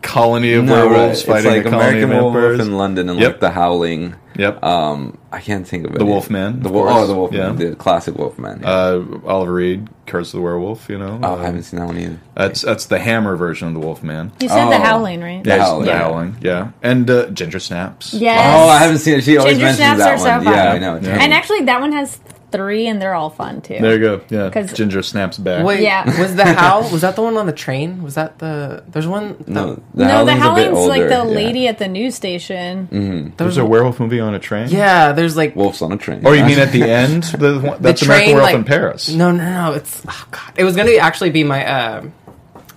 colony 0.02 0.54
of 0.54 0.64
no, 0.64 0.74
right. 0.86 0.90
werewolves 0.90 1.20
It's 1.20 1.28
fighting 1.28 1.50
like 1.52 1.66
a 1.66 1.70
colony 1.70 2.02
American 2.02 2.60
of 2.60 2.66
in 2.66 2.72
London 2.76 3.08
and 3.10 3.20
Yep. 3.20 3.32
like 3.32 3.40
The 3.40 3.50
Howling. 3.50 4.16
Yep. 4.40 4.62
Um, 4.64 5.18
I 5.30 5.40
can't 5.40 5.68
think 5.68 5.84
of 5.86 5.94
it. 5.94 5.98
The 5.98 6.06
Wolfman, 6.06 6.60
The 6.62 6.68
of 6.68 6.74
Wolf. 6.74 6.88
course. 6.88 7.04
Oh, 7.04 7.06
the 7.06 7.14
Wolfman. 7.14 7.40
Yeah. 7.58 7.68
The 7.70 7.76
classic 7.76 8.14
Wolfman. 8.16 8.60
yeah. 8.62 8.68
uh, 8.70 9.04
Oliver 9.26 9.52
Reed, 9.54 9.88
Curse 10.06 10.28
of 10.32 10.38
the 10.38 10.42
Werewolf. 10.42 10.88
You 10.88 10.98
know. 10.98 11.20
oh, 11.22 11.34
Uh, 11.34 11.36
I 11.36 11.44
haven't 11.44 11.64
seen 11.64 11.78
that 11.80 11.86
one 11.86 11.98
either. 11.98 12.18
That's 12.34 12.62
that's 12.62 12.86
the 12.86 12.98
Hammer 12.98 13.36
version 13.36 13.68
of 13.68 13.74
the 13.74 13.80
Wolfman. 13.80 14.32
You 14.40 14.48
said 14.48 14.70
the 14.70 14.76
Oh. 14.76 14.82
howling, 14.82 15.20
right? 15.20 15.44
The 15.44 15.50
Yeah, 15.50 15.58
Howling. 15.58 15.84
The 15.86 15.90
Yeah. 15.92 15.98
Howling. 15.98 16.36
Yeah, 16.40 16.70
and 16.82 17.10
uh, 17.10 17.26
Ginger 17.30 17.60
Snaps. 17.60 18.14
Yes. 18.14 18.40
Oh, 18.56 18.68
I 18.68 18.78
haven't 18.78 18.98
seen 18.98 19.14
it. 19.18 19.24
She 19.24 19.36
always 19.36 19.58
Ginger 19.58 19.66
mentions 19.66 19.84
snaps 19.84 19.98
that 19.98 20.14
are 20.14 20.18
so 20.18 20.30
one. 20.36 20.44
fun. 20.44 20.54
Yeah, 20.54 20.72
I 20.72 20.78
know. 20.78 20.96
It's 20.96 21.06
Yeah. 21.06 21.18
And 21.22 21.32
actually, 21.34 21.60
that 21.66 21.80
one 21.80 21.92
has 21.92 22.18
three, 22.50 22.86
and 22.86 23.00
they're 23.00 23.14
all 23.14 23.30
fun 23.30 23.60
too. 23.60 23.78
There 23.80 23.92
you 23.94 23.98
go. 24.00 24.20
Yeah, 24.28 24.48
because 24.48 24.72
Ginger 24.72 25.02
Snaps 25.02 25.38
back. 25.38 25.64
Wait, 25.64 25.80
Yeah. 25.82 26.04
was 26.20 26.34
the 26.36 26.44
howl? 26.44 26.82
Was 26.90 27.00
that 27.02 27.16
the 27.16 27.22
one 27.22 27.36
on 27.36 27.46
the 27.46 27.52
train? 27.52 28.02
Was 28.02 28.14
that 28.16 28.38
the? 28.38 28.82
There's 28.88 29.06
one. 29.06 29.36
no, 29.46 29.74
the- 29.74 29.80
the 29.94 30.04
no, 30.06 30.24
the 30.24 30.34
Howling's 30.34 30.68
howling's 30.70 30.88
like 30.88 31.02
the 31.02 31.08
yeah. 31.08 31.22
lady 31.22 31.68
at 31.68 31.78
the 31.78 31.88
news 31.88 32.14
station. 32.14 33.32
There's 33.36 33.56
a 33.56 33.64
werewolf 33.64 34.00
movie 34.00 34.20
on 34.20 34.34
a 34.34 34.38
train. 34.38 34.68
yeah. 34.68 35.12
There's 35.12 35.36
like. 35.36 35.54
Wolves 35.56 35.82
on 35.82 35.92
a 35.92 35.96
train. 35.96 36.26
Or 36.26 36.34
you 36.34 36.44
mean 36.44 36.58
at 36.58 36.72
the 36.72 36.82
end? 36.90 37.24
The 37.24 37.58
one- 37.60 37.80
that's 37.82 38.02
American 38.02 38.34
Werewolf 38.34 38.54
in 38.54 38.64
Paris. 38.64 39.08
No, 39.10 39.30
no, 39.32 39.44
no. 39.44 39.72
It's 39.74 40.02
oh 40.08 40.26
god. 40.30 40.52
It 40.56 40.64
was 40.64 40.76
gonna 40.76 40.92
actually 40.96 41.30
be 41.30 41.44
my 41.44 41.64
uh, 41.66 42.04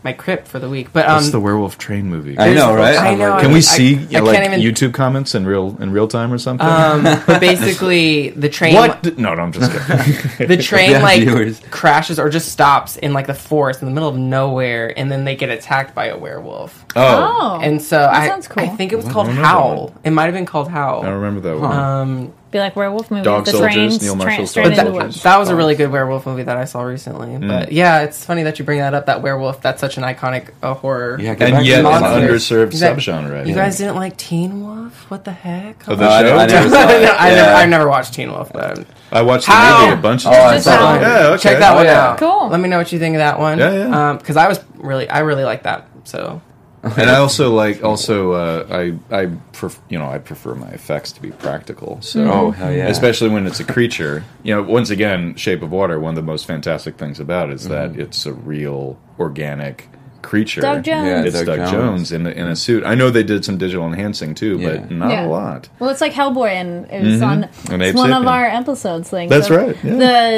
my 0.04 0.12
crypt 0.14 0.48
for 0.48 0.60
the 0.60 0.70
week, 0.70 0.90
but 0.92 1.08
um, 1.08 1.16
What's 1.16 1.30
the 1.32 1.40
werewolf 1.40 1.78
train 1.78 2.10
movie? 2.10 2.38
I 2.38 2.54
know, 2.54 2.76
right? 2.76 2.96
I 2.96 3.10
I'm 3.12 3.18
know. 3.20 3.30
like- 3.30 3.42
Can 3.44 3.52
we 3.52 3.58
I- 3.58 3.62
see 3.62 3.96
I 4.16 4.20
like 4.20 4.44
even- 4.46 4.60
YouTube 4.60 4.94
comments 4.94 5.34
in 5.36 5.46
real 5.46 5.78
in 5.80 5.92
real 5.92 6.08
time 6.08 6.34
or 6.34 6.38
something? 6.38 6.68
Um, 6.68 7.04
but 7.26 7.40
basically, 7.40 8.30
the 8.32 8.50
train. 8.50 8.76
what? 8.76 9.02
d- 9.02 9.14
No, 9.18 9.34
no, 9.34 9.44
I'm 9.44 9.52
just 9.52 9.72
kidding. 9.72 10.48
The 10.48 10.58
train 10.58 10.92
Yeah, 10.92 11.02
like 11.02 11.22
viewers. 11.22 11.62
crashes 11.72 12.20
or 12.20 12.30
just 12.30 12.52
stops 12.52 12.98
in 12.98 13.14
like 13.14 13.28
the 13.28 13.34
forest 13.34 13.82
in 13.82 13.88
the 13.88 13.94
middle 13.94 14.10
of 14.10 14.18
nowhere, 14.18 14.94
and 14.98 15.12
then 15.12 15.24
they 15.24 15.36
get 15.36 15.50
attacked 15.50 15.96
by 15.96 16.08
a 16.08 16.18
werewolf. 16.18 16.86
oh, 16.96 17.30
Oh, 17.56 17.60
And 17.62 17.82
so 17.82 18.08
I, 18.12 18.28
sounds 18.28 18.48
cool. 18.48 18.64
I 18.64 18.68
think 18.68 18.92
it 18.92 18.96
was 18.98 19.06
I 19.06 19.12
called 19.12 19.28
don't 19.28 19.36
know 19.38 19.42
that 19.42 19.48
Howl. 19.48 19.96
It 20.04 20.10
might 20.12 20.26
have 20.26 20.34
been 20.34 20.46
called 20.46 20.68
Howl. 20.70 21.02
I 21.02 21.06
Howl. 21.06 21.14
remember 21.16 21.40
that 21.42 21.60
one. 21.60 21.72
Um, 21.72 22.34
be 22.54 22.60
like 22.60 22.76
werewolf 22.78 23.12
movie. 23.12 23.24
Dog 23.24 23.44
the 23.46 23.52
Soldiers, 23.52 23.74
trains, 23.74 24.02
Neil 24.02 24.16
tra- 24.16 24.26
Marshall 24.26 24.48
straight 24.48 24.64
but 24.64 24.72
into 24.74 24.84
the 24.86 24.92
that, 24.92 25.04
woods. 25.06 25.24
that 25.24 25.38
was 25.38 25.50
a 25.50 25.56
really 25.56 25.76
good 25.76 25.92
werewolf 25.92 26.26
movie 26.26 26.44
that 26.44 26.56
I 26.56 26.64
saw 26.66 26.84
recently. 26.84 27.28
Mm. 27.30 27.48
But 27.48 27.72
yeah, 27.74 28.02
it's 28.04 28.24
funny 28.24 28.44
that 28.44 28.60
you 28.60 28.66
bring 28.66 28.80
that 28.80 28.94
up. 28.94 29.08
That 29.08 29.22
werewolf. 29.22 29.62
That's 29.62 29.82
such 29.82 29.98
an 29.98 30.04
iconic 30.04 30.52
uh, 30.64 30.74
horror. 30.76 31.18
Yeah, 31.20 31.36
get 31.36 31.40
back 31.40 31.50
and 31.54 31.58
to 31.66 31.70
yet 31.70 31.80
an 31.80 31.84
the 31.86 31.90
monster. 31.92 32.28
underserved 32.28 32.74
You 32.74 32.80
guys- 32.80 32.98
subgenre. 32.98 33.44
You 33.46 33.50
yeah. 33.50 33.56
guys 33.56 33.78
didn't 33.78 33.96
like 33.96 34.16
Teen 34.16 34.64
Wolf? 34.64 35.10
What 35.12 35.26
the 35.26 35.32
heck? 35.34 35.84
Oh, 35.90 35.94
I, 35.94 35.96
the 35.96 36.04
No, 36.04 36.10
I- 36.10 36.22
show? 36.22 36.38
I 36.38 36.46
never 36.48 36.70
saw 36.70 36.90
it. 36.90 36.90
I, 37.20 37.30
Yeah. 37.30 37.36
never, 37.36 37.54
I 37.56 37.66
never 37.66 37.90
watched 37.90 38.14
Teen 38.14 38.32
Wolf, 38.32 38.52
but 38.54 38.86
I 39.12 39.22
watched 39.22 39.48
the 39.48 39.52
How? 39.52 39.86
movie 39.86 39.94
a 40.00 40.02
bunch 40.02 40.26
of 40.26 40.32
Oh, 40.32 40.36
I 40.36 40.52
times. 40.52 40.64
saw 40.64 40.78
saw 40.78 40.96
it. 40.96 41.02
Yeah, 41.02 41.28
okay. 41.30 41.42
check 41.44 41.60
that 41.60 41.74
Oh, 41.74 41.76
one 41.76 41.86
yeah. 41.86 42.08
out. 42.12 42.18
Cool. 42.20 42.50
Let 42.50 42.60
me 42.60 42.70
know 42.70 42.78
what 42.78 42.92
you 42.92 43.00
think 43.00 43.16
of 43.16 43.20
that 43.20 43.40
one. 43.40 43.58
Yeah, 43.60 43.74
yeah. 43.90 44.14
Because 44.18 44.38
I 44.38 44.48
was 44.48 44.60
really, 44.78 45.10
I 45.10 45.20
really 45.20 45.44
like 45.44 45.64
that. 45.64 45.88
So 46.06 46.42
And 46.98 47.10
I 47.10 47.16
also 47.18 47.54
like 47.54 47.84
also 47.84 48.34
uh, 48.34 48.68
I 48.70 48.94
I 49.16 49.28
pref- 49.54 49.80
you 49.90 49.98
know 49.98 50.06
I 50.10 50.18
prefer 50.18 50.54
my 50.56 50.68
effects 50.70 51.12
to 51.14 51.22
be 51.22 51.32
practical. 51.32 52.02
So 52.02 52.24
Oh, 52.30 52.52
hell 52.52 52.74
yeah. 52.74 52.88
especially 52.88 53.30
when 53.30 53.48
it's 53.48 53.60
a 53.62 53.64
creature. 53.64 54.24
You 54.44 54.56
know, 54.56 54.64
once 54.64 54.90
again, 54.90 55.36
Shape 55.36 55.62
of 55.62 55.72
Water. 55.72 56.00
One 56.00 56.10
of 56.12 56.16
the 56.18 56.22
most 56.32 56.46
fantastic 56.46 56.98
things 56.98 57.20
about 57.20 57.50
it 57.50 57.54
is 57.56 57.68
Mm-hmm. 57.68 57.94
that 57.96 58.02
it's 58.02 58.26
a 58.26 58.34
real 58.34 59.00
organic 59.18 59.88
creature. 60.22 60.62
Doug 60.62 60.84
Jones. 60.84 61.08
Yeah, 61.08 61.24
It's 61.24 61.36
Doug 61.36 61.46
Doug, 61.46 61.58
Jones. 61.58 61.72
Jones, 61.72 62.12
in, 62.14 62.26
a, 62.28 62.30
in 62.32 62.48
a 62.48 62.56
suit. 62.56 62.86
I 62.86 62.96
know 62.96 63.10
they 63.10 63.24
did 63.24 63.44
some 63.44 63.58
digital 63.58 63.86
enhancing 63.86 64.36
too, 64.36 64.58
Yeah. 64.58 64.70
but 64.78 64.92
not 64.92 65.12
Yeah. 65.12 65.28
a 65.28 65.30
lot. 65.30 65.68
Well, 65.80 65.90
it's 65.90 66.00
like 66.02 66.14
Hellboy, 66.14 66.50
and 66.52 66.90
it 66.90 67.04
was 67.04 67.22
on 67.22 67.44
And 67.70 67.82
it's 67.84 67.90
Abe 67.92 67.96
one 67.96 68.14
of 68.14 68.26
our 68.26 68.46
episodes. 68.46 69.10
Thing. 69.10 69.28
That's 69.30 69.48
So 69.48 69.58
right, 69.58 69.78
yeah. 69.84 69.96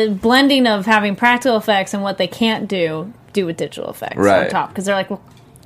The 0.07 0.11
blending 0.19 0.65
of 0.67 0.85
having 0.87 1.15
practical 1.15 1.57
effects 1.57 1.93
and 1.93 2.01
what 2.03 2.17
they 2.17 2.27
can't 2.27 2.67
do 2.67 3.13
do 3.33 3.45
with 3.45 3.57
digital 3.57 3.89
effects 3.91 4.17
right. 4.17 4.45
on 4.45 4.49
top 4.49 4.69
because 4.69 4.85
they're 4.85 4.95
like, 4.95 5.09
well, 5.11 5.21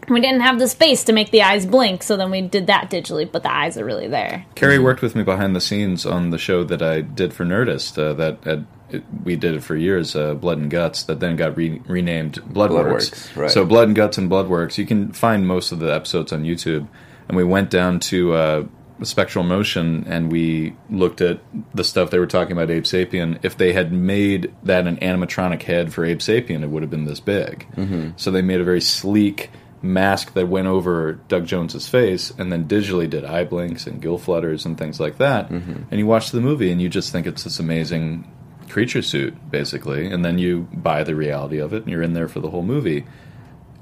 we 0.09 0.21
didn't 0.21 0.41
have 0.41 0.59
the 0.59 0.67
space 0.67 1.03
to 1.05 1.13
make 1.13 1.31
the 1.31 1.41
eyes 1.41 1.65
blink, 1.65 2.03
so 2.03 2.17
then 2.17 2.31
we 2.31 2.41
did 2.41 2.67
that 2.67 2.89
digitally, 2.89 3.29
but 3.29 3.43
the 3.43 3.53
eyes 3.53 3.77
are 3.77 3.85
really 3.85 4.07
there. 4.07 4.45
Carrie 4.55 4.79
worked 4.79 5.01
with 5.01 5.15
me 5.15 5.23
behind 5.23 5.55
the 5.55 5.61
scenes 5.61 6.05
on 6.05 6.29
the 6.29 6.37
show 6.37 6.63
that 6.63 6.81
I 6.81 7.01
did 7.01 7.33
for 7.33 7.45
Nerdist. 7.45 7.97
Uh, 7.97 8.13
that 8.13 8.43
had, 8.43 8.67
it, 8.89 9.03
we 9.23 9.35
did 9.35 9.55
it 9.55 9.63
for 9.63 9.75
years, 9.75 10.15
uh, 10.15 10.33
Blood 10.33 10.57
and 10.57 10.69
Guts. 10.69 11.03
That 11.03 11.19
then 11.19 11.35
got 11.35 11.55
re- 11.55 11.81
renamed 11.87 12.41
Bloodworks. 12.41 13.11
Bloodworks, 13.11 13.35
right. 13.35 13.51
So 13.51 13.65
Blood 13.65 13.89
and 13.89 13.95
Guts 13.95 14.17
and 14.17 14.29
Bloodworks. 14.29 14.77
You 14.77 14.85
can 14.85 15.11
find 15.11 15.47
most 15.47 15.71
of 15.71 15.79
the 15.79 15.93
episodes 15.93 16.33
on 16.33 16.43
YouTube. 16.43 16.87
And 17.27 17.37
we 17.37 17.43
went 17.43 17.69
down 17.69 17.99
to 17.99 18.33
uh, 18.33 18.63
Spectral 19.03 19.43
Motion 19.43 20.03
and 20.07 20.31
we 20.31 20.75
looked 20.89 21.21
at 21.21 21.39
the 21.73 21.83
stuff 21.83 22.09
they 22.09 22.19
were 22.19 22.27
talking 22.27 22.53
about 22.53 22.71
Abe 22.71 22.83
Sapien. 22.83 23.39
If 23.43 23.55
they 23.55 23.73
had 23.73 23.93
made 23.93 24.53
that 24.63 24.87
an 24.87 24.97
animatronic 24.97 25.61
head 25.63 25.93
for 25.93 26.03
Abe 26.03 26.19
Sapien, 26.19 26.63
it 26.63 26.69
would 26.69 26.81
have 26.81 26.89
been 26.89 27.05
this 27.05 27.19
big. 27.19 27.67
Mm-hmm. 27.75 28.11
So 28.17 28.31
they 28.31 28.41
made 28.41 28.61
a 28.61 28.63
very 28.63 28.81
sleek 28.81 29.51
mask 29.81 30.33
that 30.33 30.47
went 30.47 30.67
over 30.67 31.13
Doug 31.27 31.45
Jones's 31.45 31.87
face, 31.87 32.31
and 32.37 32.51
then 32.51 32.67
digitally 32.67 33.09
did 33.09 33.23
eye 33.23 33.43
blinks 33.43 33.87
and 33.87 34.01
gill 34.01 34.17
flutters 34.17 34.65
and 34.65 34.77
things 34.77 34.99
like 34.99 35.17
that. 35.17 35.49
And 35.89 35.99
you 35.99 36.05
watch 36.05 36.31
the 36.31 36.41
movie, 36.41 36.71
and 36.71 36.81
you 36.81 36.89
just 36.89 37.11
think 37.11 37.25
it's 37.27 37.43
this 37.43 37.59
amazing 37.59 38.29
creature 38.67 39.01
suit, 39.01 39.35
basically. 39.49 40.07
And 40.11 40.23
then 40.23 40.37
you 40.37 40.67
buy 40.73 41.03
the 41.03 41.15
reality 41.15 41.59
of 41.59 41.73
it, 41.73 41.83
and 41.83 41.91
you're 41.91 42.03
in 42.03 42.13
there 42.13 42.27
for 42.27 42.39
the 42.39 42.49
whole 42.49 42.63
movie. 42.63 43.05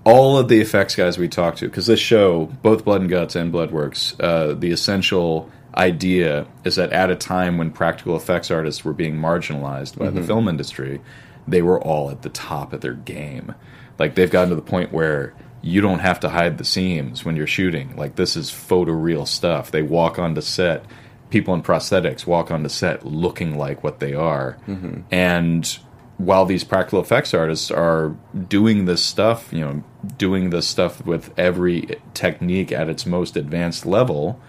All 0.03 0.37
of 0.37 0.47
the 0.47 0.61
effects 0.61 0.95
guys 0.95 1.17
we 1.17 1.27
talked 1.27 1.57
to, 1.57 1.65
because 1.65 1.87
this 1.87 1.99
show, 1.99 2.45
both 2.61 2.85
Blood 2.85 3.01
and 3.01 3.09
Guts 3.09 3.35
and 3.35 3.51
Bloodworks, 3.51 4.15
uh, 4.23 4.53
the 4.53 4.71
essential 4.71 5.51
idea 5.75 6.47
is 6.63 6.75
that 6.75 6.91
at 6.91 7.11
a 7.11 7.15
time 7.15 7.57
when 7.57 7.71
practical 7.71 8.15
effects 8.15 8.49
artists 8.49 8.85
were 8.85 8.93
being 8.93 9.15
marginalized 9.15 9.97
by 9.97 10.09
the 10.09 10.23
film 10.23 10.47
industry, 10.47 11.01
they 11.47 11.61
were 11.61 11.79
all 11.81 12.09
at 12.09 12.21
the 12.23 12.29
top 12.29 12.73
of 12.73 12.81
their 12.81 12.93
game. 12.93 13.53
Like 13.99 14.15
they've 14.15 14.31
gotten 14.31 14.49
to 14.49 14.55
the 14.55 14.61
point 14.61 14.91
where 14.91 15.33
you 15.61 15.81
don't 15.81 15.99
have 15.99 16.19
to 16.21 16.29
hide 16.29 16.57
the 16.57 16.63
seams 16.63 17.25
when 17.25 17.35
you're 17.35 17.47
shooting. 17.47 17.95
Like 17.95 18.15
this 18.15 18.35
is 18.35 18.51
photoreal 18.51 19.27
stuff. 19.27 19.71
They 19.71 19.81
walk 19.81 20.19
onto 20.19 20.41
set. 20.41 20.85
People 21.29 21.53
in 21.53 21.61
prosthetics 21.61 22.25
walk 22.25 22.51
onto 22.51 22.69
set 22.69 23.05
looking 23.05 23.57
like 23.57 23.83
what 23.83 23.99
they 23.99 24.13
are. 24.13 24.57
Mm-hmm. 24.67 25.01
And 25.11 25.77
while 26.17 26.45
these 26.45 26.63
practical 26.63 26.99
effects 26.99 27.33
artists 27.33 27.69
are 27.69 28.15
doing 28.47 28.85
this 28.85 29.03
stuff, 29.03 29.51
you 29.51 29.61
know, 29.61 29.83
doing 30.17 30.49
this 30.49 30.67
stuff 30.67 31.05
with 31.05 31.37
every 31.37 31.99
technique 32.13 32.71
at 32.71 32.89
its 32.89 33.05
most 33.05 33.35
advanced 33.35 33.85
level, 33.85 34.39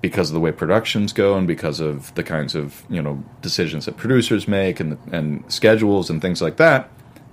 because 0.00 0.30
of 0.30 0.34
the 0.34 0.40
way 0.40 0.50
productions 0.50 1.12
go 1.12 1.36
and 1.36 1.46
because 1.46 1.78
of 1.80 2.14
the 2.14 2.22
kinds 2.22 2.54
of 2.54 2.84
you 2.88 3.02
know 3.02 3.22
decisions 3.42 3.84
that 3.86 3.96
producers 3.96 4.48
make 4.48 4.80
and 4.80 4.98
and 5.12 5.44
schedules 5.52 6.10
and 6.10 6.22
things 6.22 6.40
like 6.40 6.56
that, 6.56 6.90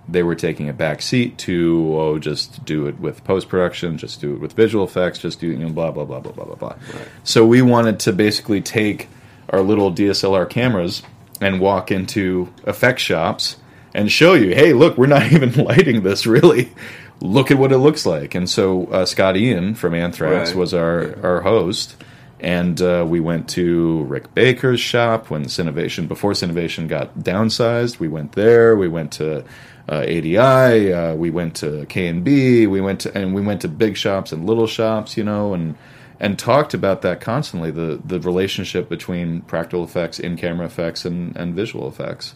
they 0.09 0.23
were 0.23 0.35
taking 0.35 0.69
a 0.69 0.73
back 0.73 1.01
seat 1.01 1.37
to 1.39 1.93
oh 1.97 2.19
just 2.19 2.63
do 2.65 2.87
it 2.87 2.99
with 2.99 3.23
post 3.23 3.49
production, 3.49 3.97
just 3.97 4.21
do 4.21 4.33
it 4.33 4.39
with 4.39 4.53
visual 4.53 4.85
effects, 4.85 5.19
just 5.19 5.39
do 5.39 5.47
you 5.47 5.57
know 5.57 5.69
blah 5.69 5.91
blah 5.91 6.05
blah 6.05 6.19
blah 6.19 6.31
blah 6.31 6.45
blah 6.45 6.55
blah. 6.55 6.75
So 7.23 7.45
we 7.45 7.61
wanted 7.61 7.99
to 8.01 8.13
basically 8.13 8.61
take 8.61 9.07
our 9.49 9.61
little 9.61 9.91
DSLR 9.91 10.49
cameras 10.49 11.03
and 11.41 11.59
walk 11.59 11.91
into 11.91 12.51
effect 12.65 12.99
shops 12.99 13.57
and 13.93 14.11
show 14.11 14.33
you, 14.33 14.53
hey, 14.53 14.73
look, 14.73 14.97
we're 14.97 15.07
not 15.07 15.23
even 15.31 15.53
lighting 15.63 16.03
this 16.03 16.25
really. 16.25 16.71
Look 17.19 17.49
at 17.49 17.57
what 17.57 17.71
it 17.71 17.79
looks 17.79 18.05
like. 18.05 18.35
And 18.35 18.47
so 18.47 18.85
uh, 18.87 19.05
Scott 19.05 19.37
Ian 19.37 19.73
from 19.73 19.93
Anthrax 19.95 20.49
Right. 20.51 20.57
was 20.57 20.73
our 20.73 21.17
our 21.23 21.41
host 21.41 21.95
and 22.39 22.79
uh, 22.81 23.03
we 23.07 23.19
went 23.19 23.49
to 23.49 24.03
Rick 24.03 24.35
Baker's 24.35 24.79
shop 24.79 25.31
when 25.31 25.45
Cinovation 25.49 26.05
before 26.07 26.35
Cinovation 26.35 26.87
got 26.87 27.17
downsized. 27.19 27.99
We 27.99 28.07
went 28.07 28.33
there. 28.33 28.75
We 28.75 28.87
went 28.87 29.11
to 29.13 29.43
uh, 29.89 29.99
ADI. 30.07 30.93
Uh, 30.93 31.15
we 31.15 31.29
went 31.29 31.55
to 31.57 31.85
K 31.87 32.07
and 32.07 32.23
B. 32.23 32.67
We 32.67 32.81
went 32.81 33.01
to 33.01 33.17
and 33.17 33.33
we 33.33 33.41
went 33.41 33.61
to 33.61 33.67
big 33.67 33.97
shops 33.97 34.31
and 34.31 34.45
little 34.45 34.67
shops, 34.67 35.17
you 35.17 35.23
know, 35.23 35.53
and 35.53 35.75
and 36.19 36.37
talked 36.37 36.73
about 36.73 37.01
that 37.03 37.21
constantly 37.21 37.71
the 37.71 37.99
the 38.03 38.19
relationship 38.19 38.89
between 38.89 39.41
practical 39.41 39.83
effects, 39.83 40.19
in 40.19 40.37
camera 40.37 40.65
effects, 40.65 41.05
and 41.05 41.35
and 41.35 41.55
visual 41.55 41.87
effects. 41.87 42.35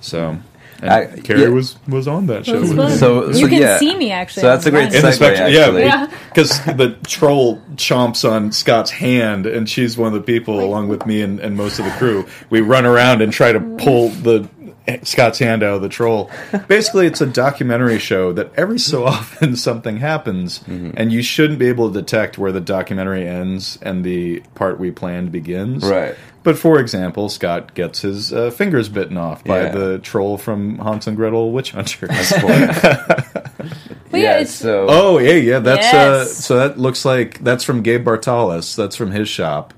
So. 0.00 0.38
And 0.82 0.90
I- 0.90 1.06
Carrie 1.20 1.42
yeah. 1.42 1.48
was 1.48 1.76
was 1.88 2.08
on 2.08 2.26
that 2.28 2.46
show. 2.46 2.54
It 2.54 2.60
with 2.60 2.76
fun. 2.76 2.90
So- 2.92 3.26
you 3.26 3.34
so, 3.34 3.48
can 3.48 3.60
yeah. 3.60 3.78
see 3.78 3.94
me 3.94 4.12
actually. 4.12 4.40
So 4.40 4.46
that's 4.46 4.64
a 4.64 4.70
great 4.70 4.86
online. 4.86 4.96
In 4.96 5.02
the 5.02 5.08
segue, 5.08 5.14
spectrum, 5.14 5.46
actually. 5.48 5.82
yeah, 5.82 6.06
Yeah. 6.08 6.18
because 6.30 6.64
the 6.64 6.96
troll 7.06 7.60
chomps 7.74 8.26
on 8.26 8.50
Scott's 8.50 8.90
hand, 8.90 9.44
and 9.44 9.68
she's 9.68 9.98
one 9.98 10.06
of 10.08 10.14
the 10.14 10.22
people, 10.22 10.58
along 10.58 10.88
with 10.88 11.04
me 11.04 11.20
and, 11.20 11.38
and 11.38 11.54
most 11.54 11.80
of 11.80 11.84
the 11.84 11.90
crew. 11.92 12.26
We 12.48 12.62
run 12.62 12.86
around 12.86 13.20
and 13.20 13.30
try 13.30 13.52
to 13.52 13.60
pull 13.60 14.08
the 14.08 14.48
Scott's 15.02 15.38
hand 15.38 15.62
out 15.62 15.76
of 15.76 15.82
the 15.82 15.88
troll. 15.88 16.30
Basically, 16.68 17.06
it's 17.06 17.20
a 17.20 17.26
documentary 17.26 17.98
show 17.98 18.32
that 18.32 18.52
every 18.56 18.78
so 18.78 19.04
often 19.04 19.56
something 19.68 19.98
happens, 19.98 20.60
and 20.68 21.12
you 21.12 21.22
shouldn't 21.22 21.58
be 21.58 21.68
able 21.68 21.92
to 21.92 22.00
detect 22.00 22.38
where 22.38 22.52
the 22.52 22.60
documentary 22.60 23.26
ends 23.26 23.78
and 23.82 24.04
the 24.04 24.40
part 24.54 24.78
we 24.80 24.90
planned 24.90 25.32
begins. 25.32 25.84
Right. 25.84 26.14
But 26.42 26.56
for 26.56 26.80
example, 26.80 27.28
Scott 27.28 27.74
gets 27.74 28.00
his 28.00 28.32
uh, 28.32 28.50
fingers 28.50 28.88
bitten 28.88 29.18
off 29.18 29.44
by 29.44 29.64
Yeah. 29.64 29.68
the 29.72 29.98
troll 29.98 30.38
from 30.38 30.78
Hans 30.78 31.06
and 31.06 31.14
Gretel 31.14 31.52
Witch 31.52 31.72
Hunter. 31.72 32.06
But 32.06 32.80
yeah, 34.12 34.38
it's 34.38 34.54
so 34.54 34.86
Oh 34.88 35.18
yeah, 35.18 35.34
yeah. 35.34 35.58
That's 35.58 35.92
uh, 35.92 36.24
so 36.24 36.56
that 36.56 36.78
looks 36.78 37.04
like 37.04 37.40
that's 37.44 37.62
from 37.62 37.82
Gabe 37.82 38.06
Bartalos. 38.06 38.74
That's 38.74 38.96
from 38.96 39.10
his 39.10 39.28
shop, 39.28 39.74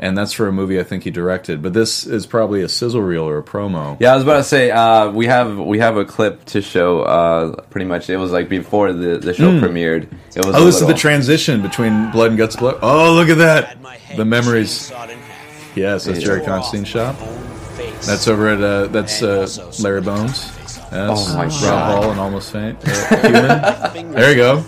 and 0.00 0.16
that's 0.18 0.32
for 0.32 0.48
a 0.48 0.52
movie 0.52 0.80
I 0.80 0.82
think 0.82 1.04
he 1.04 1.10
directed. 1.10 1.62
But 1.62 1.74
this 1.74 2.06
is 2.06 2.26
probably 2.26 2.62
a 2.62 2.68
sizzle 2.68 3.02
reel 3.02 3.28
or 3.28 3.38
a 3.38 3.42
promo. 3.42 3.96
Yeah, 4.00 4.12
I 4.12 4.14
was 4.14 4.24
about 4.24 4.38
to 4.38 4.44
say 4.44 4.70
uh, 4.70 5.10
we 5.10 5.26
have 5.26 5.58
we 5.58 5.78
have 5.78 5.96
a 5.96 6.04
clip 6.04 6.44
to 6.46 6.62
show. 6.62 7.02
Uh, 7.02 7.60
pretty 7.70 7.84
much, 7.86 8.10
it 8.10 8.16
was 8.16 8.32
like 8.32 8.48
before 8.48 8.92
the, 8.92 9.18
the 9.18 9.34
show 9.34 9.52
premiered. 9.60 10.12
It 10.34 10.44
was. 10.44 10.56
Oh, 10.56 10.62
a 10.62 10.64
this 10.64 10.80
is 10.80 10.86
the 10.86 10.94
transition 10.94 11.62
between 11.62 12.10
Blood 12.10 12.30
and 12.30 12.38
Guts. 12.38 12.56
Blood. 12.56 12.78
Oh, 12.82 13.12
look 13.12 13.28
at 13.28 13.38
that. 13.38 13.76
The 14.16 14.24
memories. 14.24 14.88
chained, 14.88 14.98
sawed 14.98 15.10
in 15.10 15.18
half. 15.18 15.76
Yes, 15.76 16.04
that's 16.04 16.20
Jerry 16.20 16.44
Constantine 16.44 16.84
shop. 16.84 17.16
That's 18.02 18.26
over 18.26 18.48
at 18.48 18.60
uh, 18.62 18.86
that's 18.88 19.22
uh, 19.22 19.46
Larry 19.80 20.00
Bones. 20.00 20.50
Yes. 20.92 20.92
Oh 20.92 21.36
my 21.36 21.44
Rob 21.44 21.60
God. 21.60 22.02
Hall 22.02 22.10
and 22.10 22.20
Almost 22.20 22.52
Faint. 22.52 22.78
Uh, 22.84 23.90
human. 23.92 24.12
There 24.12 24.30
you 24.30 24.36
go. 24.36 24.64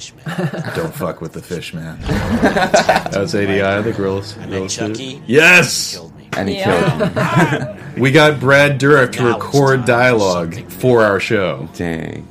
Fish 0.00 0.14
man. 0.26 0.72
Don't 0.74 0.94
fuck 0.94 1.20
with 1.20 1.32
the 1.32 1.42
fish 1.42 1.74
man. 1.74 2.00
That's 2.00 3.34
ADI, 3.34 3.82
the 3.82 3.92
grills. 3.94 4.36
I 4.38 4.46
met 4.46 4.70
Chucky. 4.70 5.22
Yes, 5.26 5.94
Killed 5.94 6.16
me. 6.16 6.28
And 6.36 6.48
he 6.48 6.62
killed 6.62 6.84
him. 6.84 7.94
we 7.98 8.10
got 8.12 8.40
Brad 8.40 8.80
Dourif 8.80 9.12
to 9.12 9.24
record 9.26 9.84
dialogue 9.84 10.70
for 10.70 11.02
our 11.02 11.20
show. 11.20 11.68
Dang. 11.74 12.26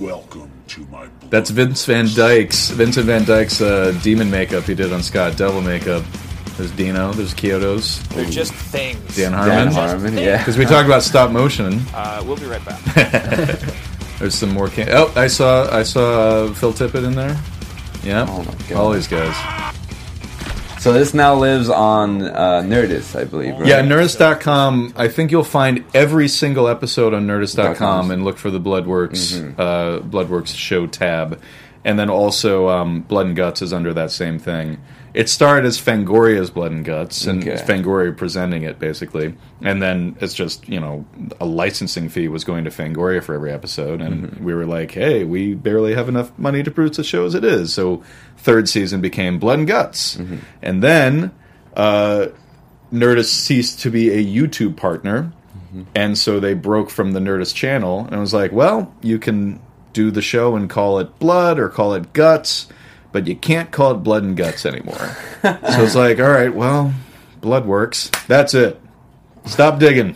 Welcome 0.00 0.50
to 0.68 0.80
my 0.82 1.06
blood. 1.06 1.30
That's 1.30 1.50
Vince 1.50 1.84
Van 1.86 2.06
Dyke's 2.14 2.70
Vincent 2.70 3.06
Van 3.06 3.24
Dyke's 3.24 3.60
uh, 3.60 3.98
demon 4.02 4.30
makeup 4.30 4.64
he 4.64 4.74
did 4.74 4.92
on 4.92 5.02
Scott. 5.02 5.36
Devil 5.36 5.62
makeup. 5.62 6.04
There's 6.56 6.72
Dino. 6.72 7.12
There's 7.12 7.34
Kyoto's. 7.34 8.02
They're 8.08 8.24
just 8.26 8.52
things. 8.52 9.16
Dan 9.16 9.32
Harmon. 9.32 9.48
Dan 9.48 9.72
Harmon. 9.72 10.00
Harmon, 10.00 10.18
yeah. 10.18 10.38
Because 10.38 10.58
we 10.58 10.64
talked 10.64 10.86
about 10.86 11.02
stop 11.04 11.30
motion. 11.30 11.80
Uh, 11.94 12.22
we'll 12.26 12.36
be 12.36 12.46
right 12.46 12.64
back. 12.64 13.84
There's 14.18 14.34
some 14.34 14.50
more. 14.50 14.68
Can- 14.68 14.88
oh, 14.90 15.12
I 15.16 15.26
saw 15.28 15.68
I 15.74 15.82
saw 15.84 16.00
uh, 16.46 16.54
Phil 16.54 16.72
Tippett 16.72 17.04
in 17.06 17.14
there. 17.14 17.38
Yeah, 18.02 18.26
Oh 18.28 18.74
all 18.76 18.90
these 18.92 19.08
guys. 19.08 19.34
So 20.80 20.92
this 20.92 21.12
now 21.12 21.34
lives 21.34 21.68
on 21.68 22.22
uh, 22.22 22.62
Nerdist, 22.64 23.18
I 23.18 23.24
believe, 23.24 23.58
right? 23.58 23.66
Yeah, 23.66 23.82
Nerdist.com. 23.82 24.94
I 24.96 25.08
think 25.08 25.32
you'll 25.32 25.42
find 25.42 25.84
every 25.92 26.28
single 26.28 26.68
episode 26.68 27.14
on 27.14 27.26
Nerdist.com 27.26 28.12
and 28.12 28.24
look 28.24 28.38
for 28.38 28.50
the 28.52 28.60
Bloodworks 28.60 29.34
Mm-hmm. 29.36 29.60
uh, 29.60 29.98
Bloodworks 30.08 30.54
show 30.54 30.86
tab, 30.86 31.40
and 31.84 31.98
then 31.98 32.08
also 32.08 32.68
um, 32.68 33.00
Blood 33.02 33.26
and 33.26 33.36
Guts 33.36 33.60
is 33.60 33.72
under 33.72 33.92
that 33.94 34.12
same 34.12 34.38
thing. 34.38 34.78
It 35.18 35.28
started 35.28 35.66
as 35.66 35.78
Fangoria's 35.80 36.48
Blood 36.50 36.70
and 36.70 36.84
Guts, 36.84 37.26
and 37.26 37.42
Okay. 37.42 37.60
Fangoria 37.60 38.16
presenting 38.16 38.62
it 38.62 38.78
basically, 38.78 39.34
and 39.60 39.82
then 39.82 40.16
it's 40.20 40.32
just 40.32 40.68
you 40.68 40.78
know 40.78 41.04
a 41.40 41.44
licensing 41.44 42.08
fee 42.08 42.28
was 42.28 42.44
going 42.44 42.64
to 42.64 42.70
Fangoria 42.70 43.20
for 43.22 43.34
every 43.34 43.52
episode, 43.52 44.00
and 44.00 44.14
Mm-hmm. 44.28 44.44
we 44.44 44.54
were 44.54 44.64
like, 44.66 44.92
hey, 44.92 45.24
we 45.24 45.54
barely 45.54 45.94
have 45.94 46.08
enough 46.08 46.30
money 46.38 46.62
to 46.62 46.70
produce 46.70 46.98
a 47.00 47.04
show 47.04 47.26
as 47.26 47.34
it 47.34 47.44
is, 47.44 47.74
so 47.74 48.02
third 48.36 48.68
season 48.68 49.00
became 49.00 49.38
Blood 49.40 49.58
and 49.58 49.68
Guts, 49.68 50.16
Mm-hmm. 50.16 50.36
and 50.62 50.82
then. 50.82 51.32
Uh, 51.76 52.28
Nerdist 52.92 53.26
ceased 53.34 53.80
to 53.80 53.90
be 53.90 54.08
a 54.10 54.24
YouTube 54.24 54.76
partner, 54.76 55.30
and 55.94 56.16
so 56.16 56.40
they 56.40 56.54
broke 56.54 56.88
from 56.90 57.12
the 57.12 57.20
Nerdist 57.20 57.54
channel. 57.54 58.08
And 58.10 58.18
was 58.18 58.32
like, 58.32 58.50
well, 58.50 58.94
you 59.02 59.18
can 59.18 59.60
do 59.92 60.10
the 60.10 60.22
show 60.22 60.56
and 60.56 60.70
call 60.70 60.98
it 60.98 61.18
Blood 61.18 61.58
or 61.58 61.68
call 61.68 61.92
it 61.92 62.14
Guts, 62.14 62.66
but 63.18 63.26
you 63.26 63.36
can't 63.36 63.70
call 63.70 63.90
it 63.92 63.96
Blood 63.96 64.22
and 64.22 64.36
Guts 64.36 64.64
anymore. 64.64 65.16
so 65.42 65.58
it's 65.62 65.94
like, 65.94 66.20
all 66.20 66.28
right, 66.30 66.54
well, 66.54 66.92
Blood 67.40 67.66
works. 67.66 68.10
That's 68.28 68.54
it. 68.54 68.80
Stop 69.44 69.78
digging. 69.78 70.14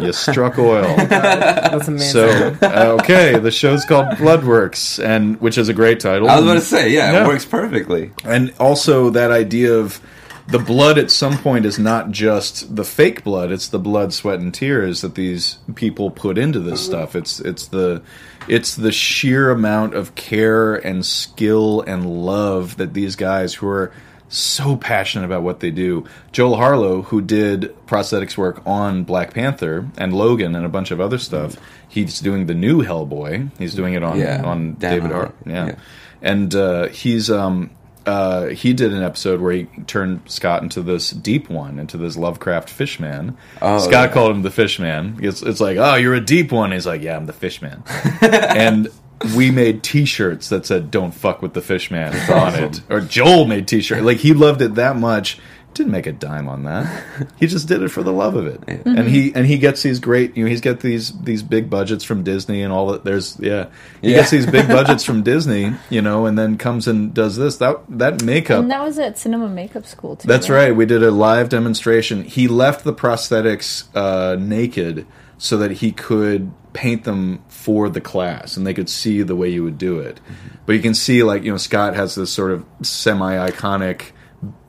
you 0.00 0.12
struck 0.12 0.58
oil. 0.58 0.96
That's 0.96 1.86
amazing. 1.88 2.10
So 2.12 2.56
uh, 2.62 2.96
okay, 3.00 3.38
the 3.38 3.50
show's 3.50 3.84
called 3.84 4.06
Bloodworks, 4.16 5.04
and 5.04 5.38
which 5.40 5.58
is 5.58 5.68
a 5.68 5.74
great 5.74 6.00
title. 6.00 6.30
I 6.30 6.36
was 6.36 6.44
about 6.44 6.54
to 6.54 6.60
say, 6.62 6.90
yeah, 6.92 7.12
Yeah. 7.12 7.24
it 7.24 7.26
works 7.28 7.44
perfectly. 7.44 8.10
and 8.24 8.54
also 8.58 9.10
that 9.10 9.30
idea 9.30 9.74
of 9.74 10.00
the 10.48 10.58
blood 10.58 10.98
at 10.98 11.10
some 11.10 11.38
point 11.38 11.64
is 11.64 11.78
not 11.78 12.10
just 12.10 12.74
the 12.74 12.84
fake 12.84 13.22
blood 13.22 13.52
it's 13.52 13.68
the 13.68 13.78
blood 13.78 14.12
sweat 14.12 14.40
and 14.40 14.52
tears 14.52 15.00
that 15.00 15.14
these 15.14 15.58
people 15.74 16.10
put 16.10 16.36
into 16.38 16.58
this 16.60 16.84
stuff. 16.84 17.14
It's 17.14 17.38
it's 17.40 17.66
the 17.66 18.02
it's 18.48 18.74
the 18.74 18.90
sheer 18.92 19.50
amount 19.50 19.94
of 19.94 20.14
care 20.16 20.74
and 20.74 21.06
skill 21.06 21.80
and 21.82 22.04
love 22.26 22.76
that 22.78 22.92
these 22.92 23.14
guys 23.16 23.54
who 23.54 23.68
are 23.68 23.92
so 24.28 24.76
passionate 24.76 25.26
about 25.26 25.42
what 25.42 25.60
they 25.60 25.70
do. 25.70 26.06
Joel 26.32 26.56
harlow 26.56 27.02
who 27.02 27.20
did 27.20 27.74
prosthetics 27.86 28.36
work 28.36 28.62
on 28.66 29.04
black 29.04 29.34
panther 29.34 29.86
and 29.98 30.12
logan 30.14 30.56
and 30.56 30.64
a 30.64 30.70
bunch 30.70 30.90
of 30.90 31.00
other 31.00 31.18
stuff 31.18 31.56
he's 31.88 32.18
doing 32.20 32.46
the 32.46 32.54
new 32.54 32.82
hellboy. 32.82 33.50
He's 33.58 33.74
doing 33.74 33.92
it 33.94 34.02
on 34.02 34.18
Yeah, 34.18 34.42
on 34.42 34.74
david 34.74 35.12
Ar- 35.12 35.32
yeah. 35.46 35.66
Yeah. 35.66 35.74
and 36.22 36.54
uh, 36.54 36.88
he's 36.88 37.30
um 37.30 37.70
uh, 38.06 38.46
he 38.48 38.72
did 38.72 38.92
an 38.92 39.02
episode 39.02 39.40
where 39.40 39.52
he 39.52 39.64
turned 39.86 40.22
Scott 40.26 40.62
into 40.62 40.82
this 40.82 41.10
deep 41.10 41.48
one, 41.48 41.78
into 41.78 41.96
this 41.96 42.16
Lovecraft 42.16 42.68
fishman. 42.68 43.36
Oh, 43.60 43.78
Scott 43.78 44.08
yeah. 44.08 44.14
called 44.14 44.32
him 44.32 44.42
the 44.42 44.50
fishman. 44.50 45.18
It's, 45.20 45.42
it's 45.42 45.60
like, 45.60 45.76
oh, 45.76 45.94
you're 45.94 46.14
a 46.14 46.20
deep 46.20 46.52
one. 46.52 46.72
He's 46.72 46.86
like, 46.86 47.02
yeah, 47.02 47.16
I'm 47.16 47.26
the 47.26 47.32
fishman. 47.32 47.82
and 48.20 48.88
we 49.36 49.50
made 49.50 49.82
T-shirts 49.82 50.48
that 50.48 50.66
said 50.66 50.90
"Don't 50.90 51.12
fuck 51.12 51.42
with 51.42 51.54
the 51.54 51.60
fishman" 51.60 52.14
on 52.30 52.54
it. 52.54 52.82
Or 52.90 53.00
Joel 53.00 53.44
made 53.44 53.68
T-shirt. 53.68 54.02
Like 54.02 54.18
he 54.18 54.34
loved 54.34 54.62
it 54.62 54.74
that 54.76 54.96
much. 54.96 55.38
Didn't 55.74 55.92
make 55.92 56.06
a 56.06 56.12
dime 56.12 56.48
on 56.48 56.64
that. 56.64 57.04
He 57.38 57.46
just 57.46 57.66
did 57.66 57.82
it 57.82 57.88
for 57.88 58.02
the 58.02 58.12
love 58.12 58.34
of 58.36 58.46
it. 58.46 58.62
And 58.86 59.08
he 59.08 59.34
and 59.34 59.46
he 59.46 59.56
gets 59.58 59.82
these 59.82 60.00
great. 60.00 60.36
You 60.36 60.44
know, 60.44 60.50
he's 60.50 60.60
got 60.60 60.80
these 60.80 61.12
these 61.22 61.42
big 61.42 61.70
budgets 61.70 62.04
from 62.04 62.22
Disney 62.24 62.62
and 62.62 62.72
all 62.72 62.88
that. 62.92 63.04
There's 63.04 63.38
yeah. 63.40 63.68
He 64.02 64.10
Yeah. 64.10 64.18
gets 64.18 64.30
these 64.30 64.46
big 64.46 64.68
budgets 64.78 65.02
from 65.02 65.22
Disney. 65.22 65.72
You 65.88 66.02
know, 66.02 66.26
and 66.26 66.38
then 66.38 66.58
comes 66.58 66.86
and 66.88 67.14
does 67.14 67.36
this. 67.36 67.56
That 67.56 67.80
that 67.88 68.22
makeup. 68.22 68.60
And 68.60 68.70
that 68.70 68.82
was 68.82 68.98
at 68.98 69.16
Cinema 69.18 69.48
Makeup 69.48 69.86
School 69.86 70.16
too. 70.16 70.28
That's 70.28 70.50
right. 70.50 70.76
We 70.76 70.84
did 70.84 71.02
a 71.02 71.10
live 71.10 71.48
demonstration. 71.48 72.22
He 72.24 72.48
left 72.48 72.84
the 72.84 72.92
prosthetics 72.92 73.84
uh, 73.94 74.36
naked 74.38 75.06
so 75.38 75.56
that 75.56 75.70
he 75.72 75.90
could 75.90 76.52
paint 76.74 77.04
them 77.04 77.42
for 77.48 77.88
the 77.88 78.00
class 78.00 78.56
and 78.56 78.66
they 78.66 78.72
could 78.74 78.88
see 78.88 79.22
the 79.22 79.34
way 79.34 79.48
you 79.48 79.64
would 79.64 79.78
do 79.78 79.98
it. 79.98 80.20
But 80.66 80.74
you 80.74 80.82
can 80.82 80.94
see, 80.94 81.22
like, 81.22 81.42
you 81.42 81.50
know, 81.50 81.56
Scott 81.56 81.94
has 81.96 82.14
this 82.14 82.30
sort 82.30 82.50
of 82.52 82.64
semi 82.82 83.50
iconic 83.50 84.12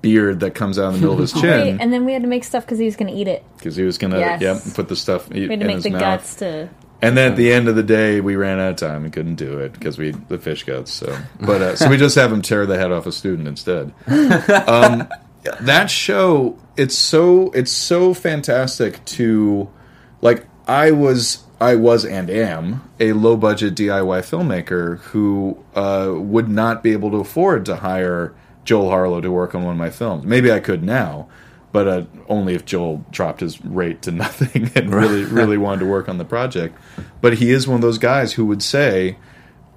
beard 0.01 0.41
that 0.41 0.51
comes 0.55 0.77
out 0.77 0.87
in 0.87 0.93
the 0.93 0.99
middle 0.99 1.13
of 1.13 1.19
his 1.19 1.33
Wait, 1.35 1.41
chin 1.41 1.81
and 1.81 1.91
then 1.93 2.05
we 2.05 2.13
had 2.13 2.21
to 2.21 2.27
make 2.27 2.43
stuff 2.43 2.65
because 2.65 2.77
he 2.79 2.85
was 2.85 2.95
going 2.95 3.11
to 3.11 3.17
eat 3.19 3.27
it. 3.27 3.43
because 3.57 3.75
he 3.75 3.83
was 3.83 3.97
going 3.97 4.11
to 4.11 4.19
Yes. 4.19 4.41
yep, 4.41 4.75
put 4.75 4.87
the 4.89 4.95
stuff 4.95 5.29
We 5.29 5.45
in 5.45 5.49
had 5.49 5.59
to 5.61 5.65
make 5.65 5.75
his 5.75 5.83
the 5.85 5.89
mouth. 5.91 6.01
guts 6.01 6.35
to. 6.35 6.69
And 7.01 7.17
then 7.17 7.31
at 7.31 7.37
the 7.37 7.51
end 7.51 7.67
of 7.67 7.75
the 7.75 7.83
day, 7.83 8.21
we 8.21 8.35
ran 8.37 8.59
out 8.59 8.69
of 8.71 8.75
time 8.77 9.03
and 9.03 9.11
couldn't 9.11 9.35
do 9.35 9.57
it 9.59 9.73
because 9.73 9.97
we 9.97 10.11
the 10.11 10.37
fish 10.37 10.63
guts. 10.63 10.91
So, 10.91 11.17
but 11.41 11.61
uh, 11.61 11.75
so 11.75 11.89
we 11.89 11.97
just 11.97 12.15
have 12.15 12.31
him 12.31 12.41
tear 12.41 12.65
the 12.65 12.77
head 12.77 12.93
off 12.93 13.05
a 13.05 13.11
student 13.11 13.47
instead. 13.47 13.93
Um, 14.67 15.09
that 15.61 15.89
show, 15.89 16.57
it's 16.77 16.97
so 16.97 17.51
it's 17.51 17.71
so 17.73 18.13
fantastic 18.13 19.03
to 19.05 19.69
like. 20.21 20.45
I 20.65 20.91
was 20.91 21.43
I 21.59 21.75
was 21.75 22.05
and 22.05 22.29
am 22.29 22.89
a 23.01 23.11
low 23.11 23.35
budget 23.35 23.75
DIY 23.75 24.21
filmmaker 24.21 24.99
who 24.99 25.61
uh, 25.75 26.13
would 26.15 26.47
not 26.47 26.81
be 26.83 26.93
able 26.93 27.11
to 27.11 27.17
afford 27.17 27.65
to 27.65 27.75
hire 27.75 28.33
Joel 28.65 28.89
Harlow 28.89 29.21
to 29.21 29.31
work 29.31 29.55
on 29.55 29.63
one 29.63 29.73
of 29.73 29.79
my 29.79 29.89
films. 29.89 30.25
Maybe 30.25 30.51
I 30.51 30.59
could 30.59 30.83
now, 30.83 31.27
but 31.71 31.87
uh, 31.87 32.03
only 32.29 32.53
if 32.55 32.65
Joel 32.65 33.05
dropped 33.11 33.41
his 33.41 33.63
rate 33.65 34.01
to 34.03 34.11
nothing 34.23 34.71
and 34.75 34.93
really, 34.93 35.23
really 35.23 35.57
wanted 35.57 35.79
to 35.81 35.85
work 35.87 36.07
on 36.07 36.17
the 36.17 36.25
project. 36.25 36.77
But 37.21 37.35
he 37.35 37.51
is 37.51 37.67
one 37.67 37.75
of 37.75 37.81
those 37.81 37.97
guys 37.97 38.33
who 38.33 38.45
would 38.45 38.63
say, 38.63 39.17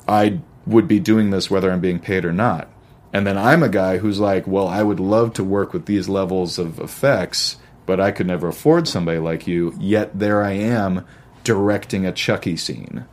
I 0.07 0.41
would 0.67 0.89
be 0.89 1.01
doing 1.01 1.31
this 1.31 1.51
whether 1.51 1.71
I'm 1.71 1.81
being 1.81 2.01
paid 2.01 2.25
or 2.25 2.33
not. 2.33 2.69
And 3.13 3.27
then 3.27 3.39
I'm 3.39 3.63
a 3.63 3.69
guy 3.69 3.99
who's 3.99 4.21
like, 4.21 4.47
well, 4.47 4.69
I 4.69 4.83
would 4.83 5.01
love 5.01 5.33
to 5.35 5.45
work 5.45 5.73
with 5.73 5.87
these 5.87 6.09
levels 6.09 6.59
of 6.59 6.79
effects, 6.79 7.57
but 7.87 7.99
I 8.01 8.11
could 8.11 8.27
never 8.27 8.49
afford 8.49 8.89
somebody 8.89 9.19
like 9.19 9.47
you. 9.47 9.75
Yet 9.81 10.19
there 10.19 10.43
I 10.43 10.53
am 10.53 11.07
directing 11.45 12.05
a 12.05 12.13
Chucky 12.13 12.57
scene, 12.57 13.07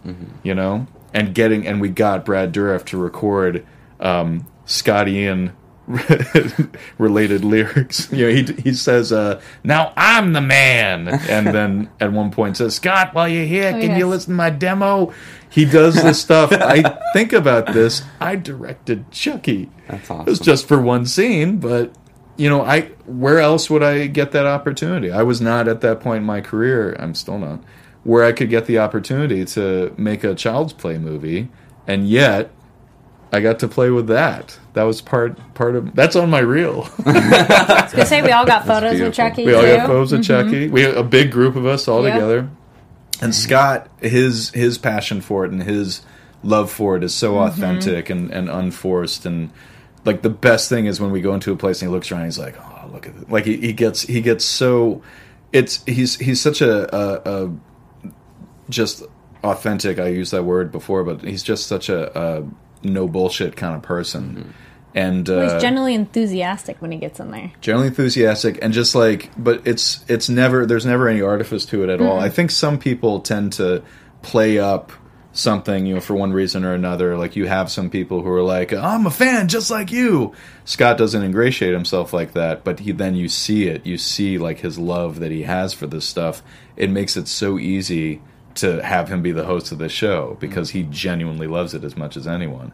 you 0.44 0.56
know, 0.56 0.88
and 1.14 1.34
getting, 1.34 1.66
and 1.68 1.80
we 1.80 1.90
got 1.90 2.26
Brad 2.26 2.52
Dourif 2.52 2.84
to 2.86 2.98
record 2.98 3.66
um, 4.00 4.48
Scott 4.66 5.08
Ian 5.08 5.54
related 6.98 7.44
lyrics. 7.44 8.12
You 8.14 8.28
know, 8.28 8.34
he 8.34 8.44
he 8.62 8.74
says, 8.74 9.12
uh, 9.12 9.42
"Now 9.64 9.92
I'm 9.98 10.34
the 10.34 10.42
man," 10.42 11.08
and 11.08 11.48
then 11.48 11.90
at 12.00 12.12
one 12.12 12.32
point 12.32 12.58
says, 12.58 12.76
"Scott, 12.76 13.14
while 13.14 13.28
you're 13.28 13.46
here, 13.46 13.74
Oh, 13.76 13.80
can 13.80 13.98
you 13.98 14.08
listen 14.08 14.34
to 14.34 14.38
my 14.38 14.50
demo?" 14.50 15.12
He 15.50 15.66
does 15.66 15.96
this 15.96 16.22
stuff. 16.22 16.52
I 16.52 16.98
think 17.14 17.34
about 17.34 17.74
this. 17.74 18.02
I 18.20 18.36
directed 18.36 19.12
Chucky. 19.12 19.70
That's 19.88 20.10
awesome. 20.10 20.28
It 20.28 20.30
was 20.30 20.40
just 20.40 20.68
for 20.68 20.82
one 20.82 21.06
scene, 21.06 21.58
but 21.58 21.94
you 22.38 22.50
know, 22.50 22.62
I 22.62 22.82
where 23.06 23.40
else 23.40 23.70
would 23.70 23.84
I 23.84 24.08
get 24.08 24.32
that 24.32 24.46
opportunity? 24.46 25.12
I 25.12 25.24
was 25.24 25.42
not 25.42 25.68
at 25.68 25.82
that 25.82 26.00
point 26.00 26.18
in 26.18 26.26
my 26.26 26.42
career. 26.42 26.96
I'm 27.00 27.16
still 27.16 27.40
not 27.40 27.60
where 28.04 28.24
I 28.24 28.32
could 28.32 28.50
get 28.50 28.66
the 28.66 28.80
opportunity 28.80 29.46
to 29.46 29.94
make 29.98 30.24
a 30.24 30.36
child's 30.36 30.74
play 30.74 30.98
movie, 30.98 31.50
and 31.88 32.08
yet 32.08 32.52
I 33.34 33.42
got 33.42 33.60
to 33.60 33.68
play 33.68 33.90
with 33.90 34.08
that. 34.08 34.58
That 34.74 34.84
was 34.84 35.02
part 35.02 35.40
part 35.56 35.76
of 35.76 35.96
that's 35.96 36.16
on 36.16 36.30
my 36.30 36.40
reel. 36.40 36.88
I 37.06 37.82
was 37.84 37.92
going 37.92 38.04
to 38.04 38.06
say 38.06 38.22
we 38.22 38.32
all 38.32 38.46
got 38.46 38.68
photos 38.68 38.92
with 38.92 39.00
beautiful. 39.00 39.12
Chucky 39.12 39.46
we 39.46 39.56
all 39.56 39.64
too. 39.64 39.76
got 39.76 39.88
photos 39.88 40.12
of 40.14 40.20
mm-hmm. 40.22 40.50
Chucky. 40.50 40.68
We 40.70 40.86
a 40.86 41.04
big 41.04 41.32
group 41.32 41.56
of 41.56 41.66
us 41.66 41.88
all 41.88 42.06
Yeah. 42.06 42.14
together. 42.14 42.50
And 43.22 43.34
Scott, 43.34 43.90
his 44.02 44.52
his 44.52 44.78
passion 44.78 45.22
for 45.22 45.46
it 45.46 45.52
and 45.52 45.64
his 45.64 46.02
love 46.44 46.72
for 46.72 46.96
it 46.96 47.04
is 47.04 47.16
so 47.16 47.34
mm-hmm. 47.34 47.48
authentic 47.48 48.12
and, 48.12 48.30
and 48.30 48.50
unforced 48.50 49.26
and 49.26 49.50
like 50.06 50.22
the 50.22 50.30
best 50.30 50.70
thing 50.70 50.86
is 50.86 51.02
when 51.02 51.10
we 51.10 51.22
go 51.22 51.34
into 51.34 51.52
a 51.52 51.56
place 51.56 51.82
and 51.82 51.90
he 51.90 51.94
looks 51.94 52.12
around 52.12 52.26
he's 52.26 52.38
like, 52.38 52.56
Oh, 52.60 52.88
look 52.92 53.08
at 53.08 53.16
it. 53.16 53.32
Like 53.32 53.46
he, 53.46 53.58
he 53.58 53.74
gets 53.74 54.04
he 54.04 54.22
gets 54.22 54.46
so 54.46 55.02
it's 55.52 55.84
he's 55.86 56.18
he's 56.18 56.40
such 56.40 56.62
a, 56.62 56.96
a, 56.96 57.46
a 57.46 57.52
just 58.70 59.04
authentic. 59.44 59.98
I 60.00 60.08
used 60.08 60.32
that 60.34 60.44
word 60.44 60.72
before, 60.72 61.04
but 61.04 61.22
he's 61.22 61.44
just 61.44 61.68
such 61.68 61.90
a, 61.90 62.20
a 62.20 62.44
no 62.84 63.08
bullshit 63.08 63.56
kind 63.56 63.76
of 63.76 63.82
person. 63.82 64.54
and 64.96 65.28
Well, 65.28 65.40
uh, 65.50 65.54
he's 65.54 65.62
generally 65.62 65.96
enthusiastic 65.96 66.82
when 66.82 66.92
he 66.92 66.98
gets 67.00 67.20
in 67.20 67.32
there. 67.32 67.52
generally 67.62 67.88
enthusiastic 67.88 68.60
and 68.62 68.74
just 68.74 68.94
like 68.96 69.32
but 69.38 69.66
it's 69.66 70.04
it's 70.08 70.30
never 70.30 70.66
there's 70.66 70.86
never 70.86 71.08
any 71.08 71.22
artifice 71.22 71.66
to 71.68 71.84
it 71.84 71.90
at 71.90 72.02
all. 72.02 72.20
I 72.20 72.30
think 72.30 72.52
some 72.52 72.78
people 72.78 73.20
tend 73.22 73.54
to 73.54 73.84
play 74.22 74.60
up 74.60 74.92
something 75.36 75.88
you 75.88 75.96
know 75.96 76.00
for 76.00 76.14
one 76.14 76.32
reason 76.32 76.64
or 76.64 76.74
another. 76.76 77.18
Like 77.18 77.36
you 77.36 77.48
have 77.48 77.72
some 77.72 77.90
people 77.90 78.22
who 78.22 78.30
are 78.30 78.44
like 78.44 78.72
i'm 78.72 79.08
a 79.08 79.12
fan 79.12 79.48
just 79.48 79.72
like 79.72 79.92
you. 79.92 80.34
Scott 80.66 80.98
doesn't 80.98 81.24
ingratiate 81.24 81.74
himself 81.74 82.14
like 82.14 82.34
that 82.34 82.64
but 82.64 82.80
he 82.82 82.92
then 82.92 83.16
you 83.16 83.28
see 83.28 83.68
it. 83.68 83.86
You 83.86 83.98
see 83.98 84.38
like 84.38 84.60
his 84.60 84.78
love 84.78 85.20
that 85.22 85.32
he 85.32 85.42
has 85.44 85.74
for 85.74 85.88
this 85.88 86.06
stuff. 86.06 86.44
It 86.78 86.92
makes 86.92 87.18
it 87.18 87.28
so 87.28 87.58
easy 87.58 88.22
to 88.56 88.84
have 88.84 89.10
him 89.10 89.22
be 89.22 89.32
the 89.32 89.46
host 89.46 89.72
of 89.72 89.78
the 89.78 89.90
show 89.90 90.38
because 90.40 90.72
he 90.72 90.84
genuinely 90.84 91.48
loves 91.48 91.74
it 91.74 91.84
as 91.84 91.98
much 91.98 92.16
as 92.16 92.28
anyone 92.28 92.72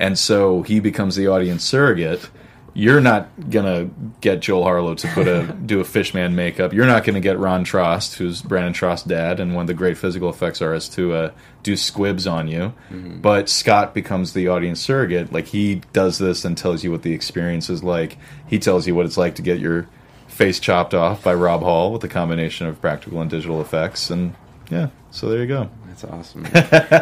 and 0.00 0.18
so 0.18 0.62
he 0.62 0.80
becomes 0.80 1.14
the 1.14 1.28
audience 1.28 1.62
surrogate. 1.62 2.30
You're 2.72 3.00
not 3.00 3.28
gonna 3.50 3.90
get 4.20 4.40
Joel 4.40 4.62
Harlow 4.62 4.94
to 4.94 5.08
put 5.08 5.28
a 5.28 5.42
do 5.66 5.80
a 5.80 5.84
fishman 5.84 6.34
makeup. 6.34 6.72
You're 6.72 6.86
not 6.86 7.04
gonna 7.04 7.20
get 7.20 7.38
Ron 7.38 7.64
Trost, 7.64 8.14
who's 8.14 8.40
Brandon 8.40 8.72
Trost's 8.72 9.04
dad 9.04 9.40
and 9.40 9.54
one 9.54 9.64
of 9.64 9.66
the 9.66 9.74
great 9.74 9.98
physical 9.98 10.30
effects 10.30 10.62
artists, 10.62 10.94
to 10.94 11.12
uh, 11.12 11.30
do 11.62 11.76
squibs 11.76 12.26
on 12.26 12.48
you. 12.48 12.72
But 13.20 13.48
Scott 13.50 13.92
becomes 13.92 14.32
the 14.32 14.48
audience 14.48 14.80
surrogate. 14.80 15.32
Like 15.32 15.48
he 15.48 15.82
does 15.92 16.18
this 16.18 16.44
and 16.44 16.56
tells 16.56 16.82
you 16.82 16.90
what 16.90 17.02
the 17.02 17.12
experience 17.12 17.68
is 17.68 17.84
like. 17.84 18.16
He 18.46 18.58
tells 18.58 18.86
you 18.86 18.94
what 18.94 19.04
it's 19.04 19.18
like 19.18 19.34
to 19.34 19.42
get 19.42 19.58
your 19.58 19.86
face 20.28 20.60
chopped 20.60 20.94
off 20.94 21.24
by 21.24 21.34
Rob 21.34 21.60
Hall 21.60 21.92
with 21.92 22.02
a 22.04 22.08
combination 22.08 22.66
of 22.68 22.80
practical 22.80 23.20
and 23.20 23.28
digital 23.28 23.60
effects. 23.60 24.08
And 24.08 24.34
yeah, 24.70 24.88
so 25.10 25.28
there 25.28 25.40
you 25.40 25.46
go. 25.46 25.68
That's 25.88 26.04
awesome. 26.04 26.46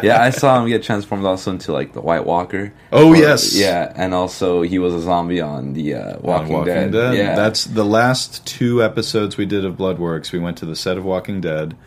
yeah, 0.03 0.17
I 0.21 0.31
saw 0.31 0.61
him 0.61 0.67
get 0.67 0.83
transformed 0.83 1.25
also 1.25 1.51
into 1.51 1.71
like 1.71 1.93
the 1.93 2.01
White 2.01 2.25
Walker. 2.25 2.73
Oh, 2.91 3.09
Or- 3.11 3.15
yes. 3.15 3.55
yeah, 3.55 3.93
and 3.95 4.13
also 4.13 4.61
he 4.63 4.79
was 4.79 4.93
a 4.93 5.01
zombie 5.01 5.39
on 5.41 5.73
the 5.73 5.93
uh, 5.93 6.17
Walking, 6.19 6.55
on 6.55 6.65
Dead. 6.65 6.93
Yeah, 7.15 7.35
That's 7.35 7.65
the 7.65 7.85
last 7.85 8.45
two 8.47 8.83
episodes 8.83 9.37
we 9.37 9.45
did 9.45 9.63
of 9.65 9.75
Bloodworks. 9.77 10.31
We 10.31 10.39
went 10.39 10.57
to 10.57 10.65
the 10.65 10.75
set 10.75 10.97
of 10.97 11.05
Walking 11.05 11.39
Dead. 11.41 11.77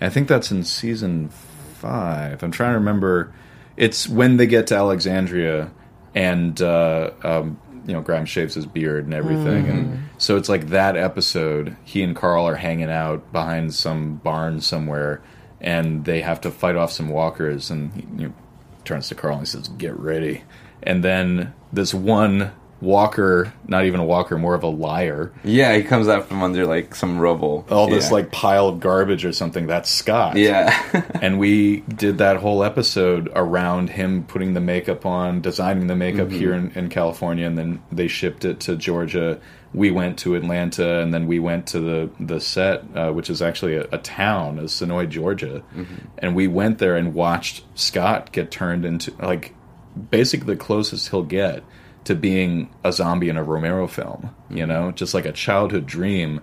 I 0.00 0.08
think 0.08 0.28
that's 0.28 0.50
in 0.50 0.64
season 0.64 1.28
five. 1.74 2.42
I'm 2.42 2.50
trying 2.52 2.72
to 2.72 2.78
remember. 2.78 3.32
It's 3.76 4.08
when 4.08 4.36
they 4.36 4.46
get 4.46 4.66
to 4.68 4.76
Alexandria 4.76 5.70
and 6.14 6.60
uh, 6.60 7.10
um, 7.22 7.58
you 7.86 7.92
know 7.94 8.00
Graham 8.02 8.26
shaves 8.26 8.54
his 8.54 8.66
beard 8.66 9.04
and 9.04 9.14
everything, 9.14 9.66
and 9.68 10.02
so 10.18 10.36
it's 10.36 10.48
like 10.48 10.68
that 10.68 10.96
episode. 10.96 11.76
He 11.84 12.02
and 12.02 12.14
Carl 12.14 12.46
are 12.46 12.54
hanging 12.56 12.90
out 12.90 13.32
behind 13.32 13.74
some 13.74 14.16
barn 14.16 14.60
somewhere, 14.60 15.22
and 15.62 16.04
they 16.04 16.20
have 16.20 16.40
to 16.42 16.50
fight 16.50 16.76
off 16.76 16.92
some 16.92 17.08
walkers. 17.08 17.70
And 17.70 17.92
he 17.94 18.26
know, 18.26 18.34
turns 18.84 19.08
to 19.08 19.14
Carl 19.14 19.38
and 19.38 19.46
he 19.46 19.50
says, 19.50 19.68
"Get 19.68 19.98
ready." 19.98 20.42
And 20.82 21.02
then 21.02 21.54
this 21.72 21.94
one 21.94 22.52
walker, 22.82 23.52
not 23.68 23.84
even 23.86 24.00
a 24.00 24.04
walker, 24.04 24.36
more 24.36 24.54
of 24.54 24.62
a 24.64 24.68
liar, 24.68 25.32
yeah. 25.44 25.74
He 25.76 25.82
comes 25.84 26.08
out 26.08 26.26
from 26.28 26.42
under 26.42 26.66
like 26.66 26.94
some 26.94 27.18
rubble. 27.18 27.64
all 27.70 27.88
this 27.88 28.06
Yeah. 28.08 28.12
like 28.14 28.32
pile 28.32 28.66
of 28.68 28.80
garbage 28.80 29.24
or 29.24 29.32
something. 29.32 29.66
That's 29.66 29.88
Scott. 29.90 30.36
yeah, 30.36 30.70
and 31.22 31.38
we 31.38 31.80
did 31.82 32.18
that 32.18 32.38
whole 32.38 32.64
episode 32.64 33.30
around 33.34 33.90
him 33.90 34.24
putting 34.24 34.54
the 34.54 34.60
makeup 34.60 35.06
on, 35.06 35.40
designing 35.40 35.86
the 35.86 35.96
makeup 35.96 36.28
Mm-hmm. 36.28 36.38
here 36.38 36.52
in, 36.54 36.70
in 36.72 36.88
California, 36.88 37.46
and 37.46 37.56
then 37.56 37.82
they 37.90 38.08
shipped 38.08 38.44
it 38.44 38.60
to 38.60 38.76
Georgia. 38.76 39.40
We 39.74 39.90
went 39.90 40.18
to 40.18 40.34
Atlanta, 40.34 40.98
and 41.00 41.14
then 41.14 41.26
we 41.26 41.38
went 41.38 41.66
to 41.68 41.80
the 41.80 42.10
the 42.20 42.40
set, 42.40 42.82
uh, 42.94 43.10
which 43.12 43.30
is 43.30 43.40
actually 43.40 43.76
a, 43.76 43.86
a 43.92 43.98
town, 43.98 44.58
is 44.58 44.72
Senoia, 44.72 45.08
Georgia, 45.08 45.62
Mm-hmm. 45.74 45.94
and 46.18 46.34
we 46.34 46.48
went 46.48 46.78
there 46.78 46.96
and 46.96 47.14
watched 47.14 47.64
Scott 47.74 48.32
get 48.32 48.50
turned 48.50 48.84
into 48.84 49.12
like 49.22 49.54
basically 50.10 50.54
the 50.54 50.60
closest 50.60 51.10
he'll 51.10 51.22
get 51.22 51.62
to 52.04 52.14
being 52.14 52.68
a 52.84 52.92
zombie 52.92 53.28
in 53.28 53.36
a 53.36 53.44
Romero 53.44 53.86
film. 53.86 54.34
You 54.50 54.66
know, 54.66 54.90
just 54.92 55.14
like 55.14 55.24
a 55.26 55.32
childhood 55.32 55.86
dream. 55.86 56.40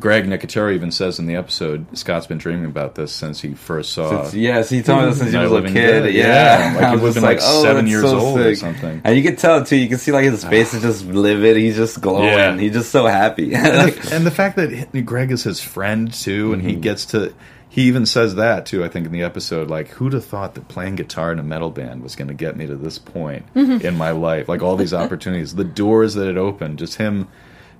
Greg 0.00 0.24
Nicotero 0.24 0.74
even 0.74 0.90
says 0.90 1.20
in 1.20 1.26
the 1.26 1.36
episode, 1.36 1.86
Scott's 1.96 2.26
been 2.26 2.38
dreaming 2.38 2.64
about 2.64 2.96
this 2.96 3.12
since 3.12 3.40
he 3.42 3.54
first 3.54 3.92
saw. 3.92 4.22
Since- 4.24 4.34
yes, 4.34 4.68
he 4.68 4.82
told 4.82 5.02
me 5.04 5.10
that 5.10 5.14
since 5.16 5.30
he 5.30 5.36
was 5.38 5.52
a 5.52 5.62
kid. 5.62 5.72
Dead, 6.02 6.14
Yeah, 6.14 6.24
yeah. 6.26 6.74
Like 6.80 6.88
he 6.88 6.92
was 6.94 7.00
would've 7.00 7.14
just 7.14 7.14
been, 7.14 7.22
like, 7.22 7.40
seven 7.62 7.86
years 7.86 8.02
so 8.02 8.18
old 8.18 8.40
or 8.40 8.56
something. 8.56 9.02
And 9.04 9.16
you 9.16 9.22
can 9.22 9.36
tell 9.36 9.64
too. 9.64 9.76
You 9.76 9.88
can 9.88 9.98
see 9.98 10.10
like 10.10 10.24
his 10.24 10.42
face 10.42 10.74
is 10.74 10.82
just 10.82 11.04
livid. 11.06 11.56
He's 11.56 11.76
just 11.76 12.00
glowing. 12.00 12.24
Yeah. 12.24 12.56
He's 12.56 12.72
just 12.72 12.90
so 12.90 13.06
happy. 13.06 13.54
and, 13.54 13.64
the, 13.92 14.08
and 14.12 14.26
the 14.26 14.32
fact 14.32 14.56
that 14.56 15.04
Greg 15.04 15.30
is 15.30 15.44
his 15.44 15.60
friend 15.60 16.12
too, 16.12 16.52
and 16.54 16.62
Mm-hmm. 16.62 16.70
he 16.70 16.76
gets 16.76 17.04
to. 17.06 17.32
He 17.74 17.88
even 17.88 18.06
says 18.06 18.36
that 18.36 18.66
too. 18.66 18.84
I 18.84 18.88
think 18.88 19.04
in 19.04 19.10
the 19.10 19.24
episode, 19.24 19.68
like, 19.68 19.88
who'd 19.88 20.12
have 20.12 20.24
thought 20.24 20.54
that 20.54 20.68
playing 20.68 20.94
guitar 20.94 21.32
in 21.32 21.40
a 21.40 21.42
metal 21.42 21.70
band 21.70 22.04
was 22.04 22.14
going 22.14 22.28
to 22.28 22.34
get 22.34 22.56
me 22.56 22.68
to 22.68 22.76
this 22.76 23.00
point 23.00 23.46
in 23.56 23.96
my 23.96 24.12
life? 24.12 24.48
Like 24.48 24.62
all 24.62 24.76
these 24.76 24.94
opportunities, 24.94 25.56
the 25.56 25.64
doors 25.64 26.14
that 26.14 26.28
it 26.28 26.36
opened, 26.36 26.78
just 26.78 26.98
him. 26.98 27.26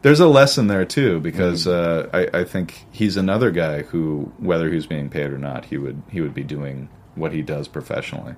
There's 0.03 0.19
a 0.19 0.27
lesson 0.27 0.67
there 0.67 0.85
too, 0.85 1.21
because 1.21 1.69
uh, 1.69 2.11
I, 2.13 2.41
I 2.41 2.45
think 2.45 2.87
he's 2.91 3.17
another 3.17 3.53
guy 3.53 3.83
who, 3.83 4.33
whether 4.39 4.69
he's 4.69 4.87
being 4.87 5.11
paid 5.11 5.31
or 5.31 5.39
not, 5.39 5.67
he 5.67 5.79
would 5.79 6.03
he 6.11 6.21
would 6.21 6.35
be 6.35 6.43
doing 6.43 6.89
what 7.15 7.33
he 7.33 7.43
does 7.43 7.69
professionally, 7.69 8.35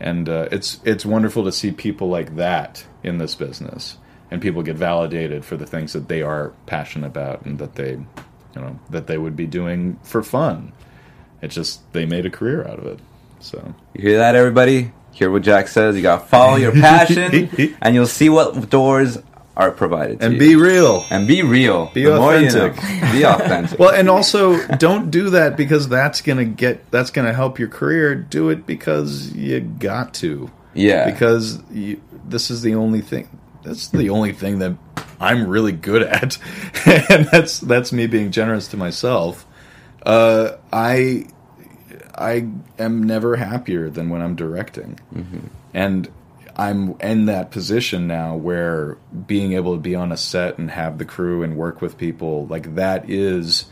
and 0.00 0.30
uh, 0.30 0.48
it's 0.50 0.80
it's 0.82 1.04
wonderful 1.04 1.44
to 1.44 1.52
see 1.52 1.72
people 1.72 2.08
like 2.08 2.36
that 2.36 2.86
in 3.02 3.18
this 3.18 3.34
business, 3.34 3.98
and 4.30 4.40
people 4.40 4.62
get 4.62 4.76
validated 4.76 5.44
for 5.44 5.58
the 5.58 5.66
things 5.66 5.92
that 5.92 6.08
they 6.08 6.22
are 6.22 6.54
passionate 6.64 7.06
about 7.06 7.44
and 7.44 7.58
that 7.58 7.74
they, 7.74 7.98
you 8.56 8.62
know, 8.62 8.78
that 8.90 9.06
they 9.06 9.18
would 9.18 9.36
be 9.36 9.46
doing 9.46 9.98
for 10.02 10.22
fun. 10.22 10.72
It's 11.42 11.54
just 11.54 11.92
they 11.92 12.06
made 12.06 12.24
a 12.26 12.30
career 12.30 12.66
out 12.66 12.78
of 12.78 12.86
it. 12.86 12.98
So 13.40 13.74
You 13.94 14.02
hear 14.02 14.18
that, 14.18 14.34
everybody? 14.34 14.92
Hear 15.12 15.30
what 15.30 15.42
Jack 15.42 15.68
says. 15.68 15.94
You 15.96 16.02
got 16.02 16.20
to 16.22 16.26
follow 16.26 16.56
your 16.56 16.72
passion, 16.72 17.48
and 17.82 17.94
you'll 17.94 18.06
see 18.06 18.28
what 18.28 18.68
doors 18.70 19.18
are 19.56 19.70
provided 19.70 20.20
to 20.20 20.26
and 20.26 20.34
you. 20.34 20.38
be 20.40 20.56
real. 20.56 21.04
and 21.10 21.26
be 21.26 21.42
real. 21.42 21.86
Be 21.94 22.04
The 22.04 22.16
more 22.16 22.36
you 22.36 22.46
authentic. 22.48 22.82
know. 22.82 23.12
Be 23.12 23.24
authentic. 23.26 23.78
Well, 23.78 23.94
and 23.94 24.08
also 24.10 24.66
don't 24.76 25.10
do 25.10 25.30
that 25.30 25.56
because 25.56 25.88
that's 25.88 26.20
gonna 26.20 26.44
get 26.44 26.90
that's 26.90 27.10
gonna 27.10 27.32
help 27.32 27.58
your 27.58 27.68
career. 27.68 28.14
Do 28.14 28.50
it 28.50 28.66
because 28.66 29.32
you 29.34 29.60
got 29.60 30.12
to. 30.14 30.50
yeah, 30.74 31.10
Because 31.10 31.62
you, 31.70 32.00
this 32.26 32.50
is 32.50 32.60
the 32.62 32.74
only 32.74 33.00
thing. 33.00 33.28
That's 33.64 33.88
the 33.88 34.10
only 34.10 34.32
thing 34.32 34.58
that 34.60 34.76
I'm 35.20 35.46
really 35.46 35.72
good 35.72 36.02
at, 36.02 36.38
and 36.86 37.26
that's 37.26 37.58
that's 37.60 37.92
me 37.92 38.06
being 38.06 38.30
generous 38.30 38.68
to 38.68 38.76
myself. 38.76 39.46
Uh, 40.04 40.52
I 40.72 41.26
I 42.14 42.48
am 42.78 43.02
never 43.02 43.36
happier 43.36 43.90
than 43.90 44.10
when 44.10 44.22
I'm 44.22 44.36
directing, 44.36 45.00
and 45.74 46.08
I'm 46.56 46.98
in 47.00 47.26
that 47.26 47.50
position 47.50 48.06
now 48.06 48.34
where 48.34 48.96
being 49.26 49.52
able 49.52 49.74
to 49.74 49.80
be 49.80 49.94
on 49.94 50.10
a 50.10 50.16
set 50.16 50.58
and 50.58 50.70
have 50.70 50.98
the 50.98 51.04
crew 51.04 51.42
and 51.42 51.56
work 51.56 51.82
with 51.82 51.98
people 51.98 52.46
like 52.46 52.74
that 52.76 53.08
is 53.10 53.66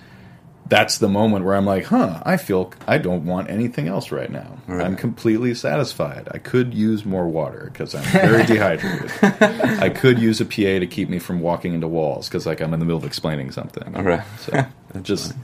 that's 0.67 0.97
the 0.99 1.09
moment 1.09 1.45
where 1.45 1.55
I'm 1.55 1.67
like, 1.67 1.85
huh, 1.85 2.21
I 2.25 2.39
feel 2.39 2.73
I 2.87 2.97
don't 2.99 3.27
want 3.27 3.51
anything 3.51 3.87
else 3.87 4.11
right 4.11 4.31
now. 4.31 4.47
I'm 4.67 4.97
completely 4.97 5.55
satisfied. 5.55 6.27
I 6.31 6.39
could 6.39 6.73
use 6.73 7.05
more 7.05 7.29
water 7.29 7.69
because 7.71 7.95
I'm 7.95 8.03
very 8.05 8.45
dehydrated. 8.47 9.11
I 9.23 9.91
could 9.91 10.19
use 10.19 10.41
a 10.41 10.47
PA 10.47 10.79
to 10.81 10.87
keep 10.87 11.11
me 11.11 11.19
from 11.19 11.41
walking 11.41 11.75
into 11.75 11.87
walls 11.87 12.29
because 12.29 12.47
like 12.47 12.63
I'm 12.63 12.73
in 12.73 12.81
the 12.81 12.87
middle 12.87 12.97
of 12.99 13.05
explaining 13.05 13.51
something. 13.51 13.95
All 13.95 14.03
right. 14.03 14.23
So 14.41 14.65
just 15.03 15.35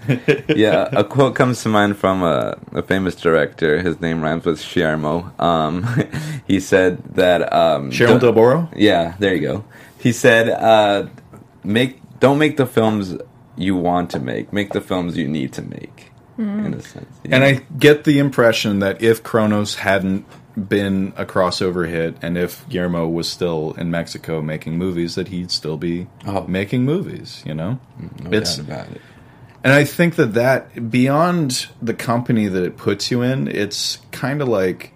yeah, 0.49 0.89
a 0.93 1.05
quote 1.15 1.35
comes 1.35 1.63
to 1.65 1.69
mind 1.69 1.99
from 1.99 2.23
a, 2.23 2.59
a 2.73 2.83
famous 2.83 3.15
director. 3.15 3.83
His 3.83 4.01
name 4.01 4.23
rhymes 4.23 4.47
with 4.47 4.59
Sciarmo. 4.59 5.39
Um, 5.39 5.87
he 6.47 6.61
said 6.61 7.03
that 7.17 7.53
um, 7.53 7.91
Cheryl 7.91 8.19
don't- 8.19 8.35
Delboro. 8.35 8.73
Yeah, 8.75 9.17
there 9.19 9.35
you 9.35 9.43
go. 9.43 9.65
He 9.99 10.13
said, 10.13 10.49
uh, 10.49 11.09
"Make 11.63 12.01
don't 12.21 12.39
make 12.39 12.57
the 12.57 12.65
films 12.67 13.17
you 13.61 13.77
want 13.77 14.11
to 14.11 14.19
make. 14.19 14.53
Make 14.53 14.73
the 14.73 14.81
films 14.81 15.17
you 15.17 15.29
need 15.29 15.53
to 15.55 15.63
make." 15.63 16.11
Mm-hmm. 16.39 16.67
In 16.67 16.75
a 16.75 16.81
sense, 16.81 17.07
Yeah. 17.25 17.35
And 17.37 17.45
I 17.45 17.53
get 17.79 18.05
the 18.05 18.19
impression 18.19 18.79
that 18.79 19.03
if 19.03 19.23
Cronos 19.23 19.75
hadn't 19.77 20.25
been 20.57 21.13
a 21.17 21.25
crossover 21.27 21.87
hit, 21.89 22.17
and 22.23 22.39
if 22.39 22.67
Guillermo 22.69 23.07
was 23.09 23.29
still 23.29 23.75
in 23.79 23.91
Mexico 23.91 24.41
making 24.41 24.79
movies, 24.79 25.15
that 25.17 25.29
he'd 25.29 25.51
still 25.51 25.77
be 25.77 26.07
Oh. 26.27 26.47
making 26.49 26.85
movies. 26.85 27.43
You 27.47 27.55
know, 27.55 27.79
mm, 28.01 28.25
no 28.25 28.37
it's 28.39 28.57
doubt 28.57 28.67
about 28.67 28.93
it. 28.97 29.01
and 29.63 29.73
I 29.75 29.85
think 29.85 30.17
that 30.17 30.33
that 30.35 30.91
beyond 30.91 31.67
the 31.83 31.95
company 31.95 32.49
that 32.49 32.63
it 32.65 32.77
puts 32.79 33.11
you 33.11 33.21
in, 33.23 33.47
it's 33.47 33.99
kind 34.11 34.41
of 34.41 34.49
like, 34.49 34.95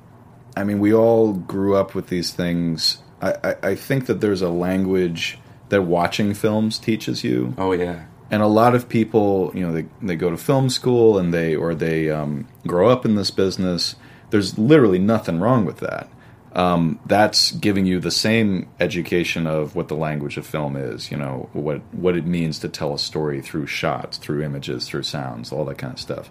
I 0.56 0.64
mean, 0.64 0.78
we 0.80 0.94
all 0.94 1.32
grew 1.34 1.76
up 1.76 1.94
with 1.94 2.06
these 2.08 2.32
things. 2.32 2.98
I, 3.20 3.34
I, 3.44 3.54
I 3.70 3.74
think 3.74 4.06
that 4.06 4.20
there's 4.22 4.42
a 4.42 4.48
language 4.48 5.38
that 5.68 5.82
watching 5.82 6.32
films 6.34 6.78
teaches 6.78 7.22
you 7.24 7.54
Oh 7.58 7.72
yeah, 7.72 8.04
and 8.30 8.42
a 8.42 8.46
lot 8.46 8.74
of 8.74 8.88
people 8.88 9.50
you 9.54 9.66
know 9.66 9.72
they, 9.72 9.86
they 10.02 10.16
go 10.16 10.30
to 10.30 10.36
film 10.36 10.68
school 10.68 11.18
and 11.18 11.32
they 11.32 11.54
or 11.54 11.74
they 11.74 12.10
um, 12.10 12.48
grow 12.66 12.88
up 12.88 13.04
in 13.04 13.14
this 13.14 13.30
business. 13.30 13.96
There's 14.30 14.58
literally 14.58 14.98
nothing 14.98 15.40
wrong 15.40 15.64
with 15.64 15.78
that. 15.78 16.08
Um, 16.52 17.00
that's 17.04 17.50
giving 17.50 17.84
you 17.84 17.98
the 17.98 18.12
same 18.12 18.68
education 18.78 19.46
of 19.48 19.74
what 19.74 19.88
the 19.88 19.96
language 19.96 20.36
of 20.36 20.46
film 20.46 20.76
is 20.76 21.10
you 21.10 21.16
know 21.16 21.48
what 21.52 21.80
what 21.92 22.16
it 22.16 22.26
means 22.26 22.60
to 22.60 22.68
tell 22.68 22.94
a 22.94 22.98
story 22.98 23.40
through 23.42 23.66
shots 23.66 24.18
through 24.18 24.42
images 24.42 24.86
through 24.88 25.02
sounds 25.02 25.50
all 25.50 25.64
that 25.64 25.78
kind 25.78 25.94
of 25.94 26.00
stuff. 26.00 26.30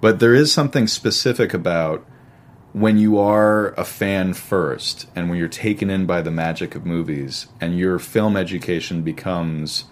But 0.00 0.20
there 0.20 0.34
is 0.34 0.52
something 0.52 0.86
specific 0.86 1.52
about 1.54 2.06
when 2.76 2.98
you 2.98 3.18
are 3.18 3.68
a 3.78 3.84
fan 3.84 4.34
first 4.34 5.08
and 5.16 5.30
when 5.30 5.38
you're 5.38 5.48
taken 5.48 5.88
in 5.88 6.04
by 6.04 6.20
the 6.20 6.30
magic 6.30 6.74
of 6.74 6.84
movies 6.84 7.46
and 7.58 7.78
your 7.78 7.98
film 7.98 8.36
education 8.36 9.00
becomes 9.00 9.84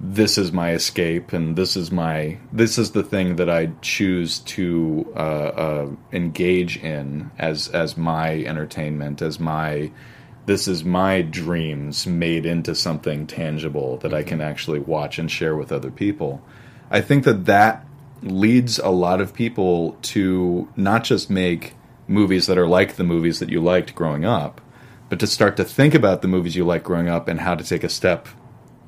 this 0.00 0.38
is 0.38 0.52
my 0.52 0.72
escape 0.72 1.32
and 1.32 1.56
this 1.56 1.76
is 1.76 1.90
my 1.90 2.38
this 2.52 2.78
is 2.78 2.92
the 2.92 3.02
thing 3.02 3.36
that 3.36 3.50
I 3.50 3.70
choose 3.82 4.38
to 4.40 5.12
uh, 5.16 5.18
uh, 5.18 5.90
engage 6.12 6.76
in 6.76 7.30
as 7.38 7.68
as 7.68 7.96
my 7.96 8.44
entertainment 8.44 9.22
as 9.22 9.40
my 9.40 9.90
this 10.46 10.68
is 10.68 10.84
my 10.84 11.22
dreams 11.22 12.06
made 12.06 12.46
into 12.46 12.74
something 12.74 13.26
tangible 13.26 13.98
that 13.98 14.14
I 14.14 14.22
can 14.22 14.40
actually 14.40 14.78
watch 14.78 15.18
and 15.18 15.30
share 15.30 15.54
with 15.54 15.70
other 15.70 15.90
people. 15.90 16.42
I 16.90 17.02
think 17.02 17.24
that 17.24 17.44
that 17.44 17.84
leads 18.22 18.78
a 18.78 18.88
lot 18.88 19.20
of 19.20 19.34
people 19.34 19.98
to 20.00 20.66
not 20.74 21.04
just 21.04 21.28
make 21.28 21.74
movies 22.06 22.46
that 22.46 22.56
are 22.56 22.66
like 22.66 22.96
the 22.96 23.04
movies 23.04 23.40
that 23.40 23.50
you 23.50 23.60
liked 23.60 23.94
growing 23.94 24.24
up, 24.24 24.62
but 25.10 25.20
to 25.20 25.26
start 25.26 25.56
to 25.58 25.64
think 25.64 25.94
about 25.94 26.22
the 26.22 26.28
movies 26.28 26.56
you 26.56 26.64
liked 26.64 26.84
growing 26.84 27.10
up 27.10 27.28
and 27.28 27.40
how 27.40 27.54
to 27.54 27.62
take 27.62 27.84
a 27.84 27.90
step 27.90 28.26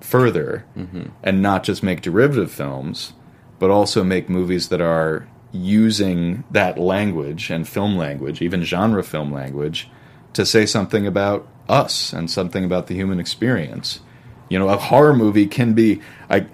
further 0.01 0.65
mm-hmm. 0.77 1.09
and 1.23 1.43
not 1.43 1.63
just 1.63 1.83
make 1.83 2.01
derivative 2.03 2.51
films, 2.51 3.13
but 3.59 3.71
also 3.71 4.03
make 4.03 4.29
movies 4.29 4.69
that 4.69 4.81
are 4.81 5.29
using 5.53 6.45
that 6.51 6.79
language 6.79 7.51
and 7.51 7.69
film 7.69 7.97
language, 7.97 8.41
even 8.41 8.63
genre 8.63 9.03
film 9.03 9.33
language, 9.33 9.89
to 10.33 10.47
say 10.47 10.65
something 10.65 11.07
about 11.07 11.47
us 11.69 12.13
and 12.13 12.31
something 12.31 12.65
about 12.65 12.87
the 12.87 12.95
human 12.95 13.21
experience. 13.21 14.01
You 14.49 14.59
know, 14.59 14.69
a 14.69 14.77
horror 14.77 15.15
movie 15.15 15.47
can 15.47 15.75
be 15.75 16.01
I 16.29 16.47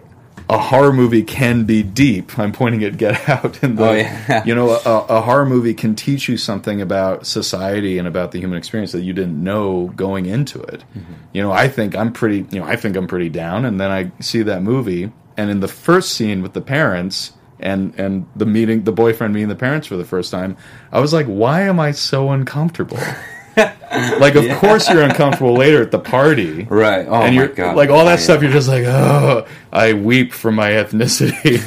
a 0.48 0.58
horror 0.58 0.92
movie 0.92 1.22
can 1.24 1.64
be 1.64 1.82
deep. 1.82 2.38
I'm 2.38 2.52
pointing 2.52 2.84
at 2.84 2.96
Get 2.98 3.28
Out, 3.28 3.60
and 3.62 3.76
the, 3.78 3.88
Oh, 3.88 3.92
yeah. 3.92 4.44
you 4.44 4.54
know, 4.54 4.70
a, 4.70 5.06
a 5.08 5.20
horror 5.20 5.46
movie 5.46 5.74
can 5.74 5.94
teach 5.96 6.28
you 6.28 6.36
something 6.36 6.80
about 6.80 7.26
society 7.26 7.98
and 7.98 8.06
about 8.06 8.30
the 8.32 8.38
human 8.38 8.56
experience 8.56 8.92
that 8.92 9.02
you 9.02 9.12
didn't 9.12 9.42
know 9.42 9.92
going 9.96 10.26
into 10.26 10.62
it. 10.62 10.84
Mm-hmm. 10.96 11.12
You 11.32 11.42
know, 11.42 11.50
I 11.52 11.68
think 11.68 11.96
I'm 11.96 12.12
pretty, 12.12 12.46
you 12.50 12.60
know, 12.60 12.66
I 12.66 12.76
think 12.76 12.96
I'm 12.96 13.06
pretty 13.08 13.28
down, 13.28 13.64
and 13.64 13.80
then 13.80 13.90
I 13.90 14.12
see 14.20 14.42
that 14.42 14.62
movie, 14.62 15.12
and 15.36 15.50
in 15.50 15.60
the 15.60 15.68
first 15.68 16.12
scene 16.12 16.42
with 16.42 16.52
the 16.52 16.60
parents 16.62 17.32
and 17.58 17.94
and 17.98 18.26
the 18.36 18.46
meeting, 18.46 18.84
the 18.84 18.92
boyfriend 18.92 19.32
meeting 19.34 19.48
the 19.48 19.54
parents 19.56 19.86
for 19.86 19.96
the 19.96 20.04
first 20.04 20.30
time, 20.30 20.56
I 20.92 21.00
was 21.00 21.12
like, 21.12 21.26
why 21.26 21.62
am 21.62 21.80
I 21.80 21.90
so 21.92 22.30
uncomfortable? 22.30 22.98
like, 24.20 24.34
of 24.34 24.48
course 24.58 24.88
you're 24.90 25.02
uncomfortable 25.02 25.54
later 25.54 25.82
at 25.82 25.90
the 25.90 25.98
party, 25.98 26.64
Right. 26.64 27.06
Oh 27.08 27.14
and 27.22 27.34
my 27.36 27.42
you're 27.42 27.48
god. 27.48 27.76
like 27.76 27.90
all 27.90 28.04
that 28.04 28.18
I- 28.18 28.22
stuff. 28.22 28.42
You're 28.42 28.52
just 28.52 28.68
like, 28.68 28.84
oh, 28.84 29.46
I 29.72 29.94
weep 29.94 30.32
for 30.32 30.52
my 30.52 30.70
ethnicity 30.70 31.58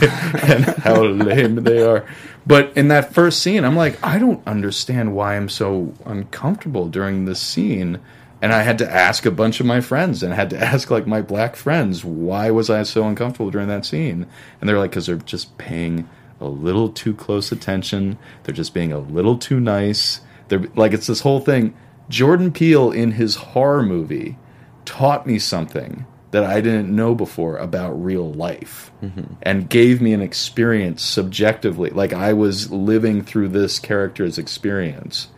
and 0.49 0.65
how 0.83 1.03
lame 1.03 1.55
they 1.63 1.81
are. 1.83 2.05
But 2.45 2.73
in 2.75 2.87
that 2.87 3.13
first 3.13 3.41
scene, 3.43 3.63
I'm 3.63 3.75
like, 3.75 3.97
I 4.03 4.17
don't 4.19 4.45
understand 4.47 5.15
why 5.15 5.35
I'm 5.35 5.49
so 5.49 5.93
uncomfortable 6.05 6.87
during 6.87 7.25
this 7.25 7.39
scene. 7.39 7.99
And 8.41 8.53
I 8.53 8.61
had 8.63 8.77
to 8.77 8.89
ask 8.89 9.25
a 9.25 9.31
bunch 9.31 9.59
of 9.59 9.65
my 9.65 9.81
friends 9.81 10.23
and 10.23 10.31
I 10.33 10.35
had 10.37 10.49
to 10.51 10.57
ask 10.63 10.89
like 10.89 11.05
my 11.07 11.21
black 11.21 11.55
friends, 11.55 12.05
why 12.05 12.51
was 12.51 12.69
I 12.69 12.83
so 12.83 13.05
uncomfortable 13.05 13.51
during 13.51 13.67
that 13.67 13.85
scene? 13.85 14.25
And 14.61 14.69
they're 14.69 14.79
like, 14.79 14.91
because 14.91 15.07
they're 15.07 15.17
just 15.17 15.57
paying 15.57 16.07
a 16.39 16.47
little 16.47 16.89
too 16.89 17.13
close 17.13 17.51
attention. 17.51 18.17
They're 18.43 18.55
just 18.55 18.73
being 18.73 18.93
a 18.93 18.99
little 18.99 19.37
too 19.37 19.59
nice. 19.59 20.21
They're 20.49 20.67
like, 20.75 20.93
it's 20.93 21.07
this 21.07 21.21
whole 21.21 21.39
thing. 21.39 21.75
Jordan 22.09 22.51
Peele 22.51 22.91
in 22.91 23.11
his 23.11 23.35
horror 23.35 23.83
movie 23.83 24.37
taught 24.85 25.27
me 25.27 25.39
something 25.39 26.05
that 26.31 26.43
I 26.43 26.61
didn't 26.61 26.95
know 26.95 27.15
before 27.15 27.57
about 27.57 27.91
real 28.03 28.31
life 28.31 28.91
mm-hmm. 29.01 29.33
and 29.41 29.69
gave 29.69 30.01
me 30.01 30.13
an 30.13 30.21
experience 30.21 31.03
subjectively. 31.03 31.89
Like 31.89 32.13
I 32.13 32.33
was 32.33 32.71
living 32.71 33.23
through 33.23 33.49
this 33.49 33.79
character's 33.79 34.37
experience. 34.37 35.29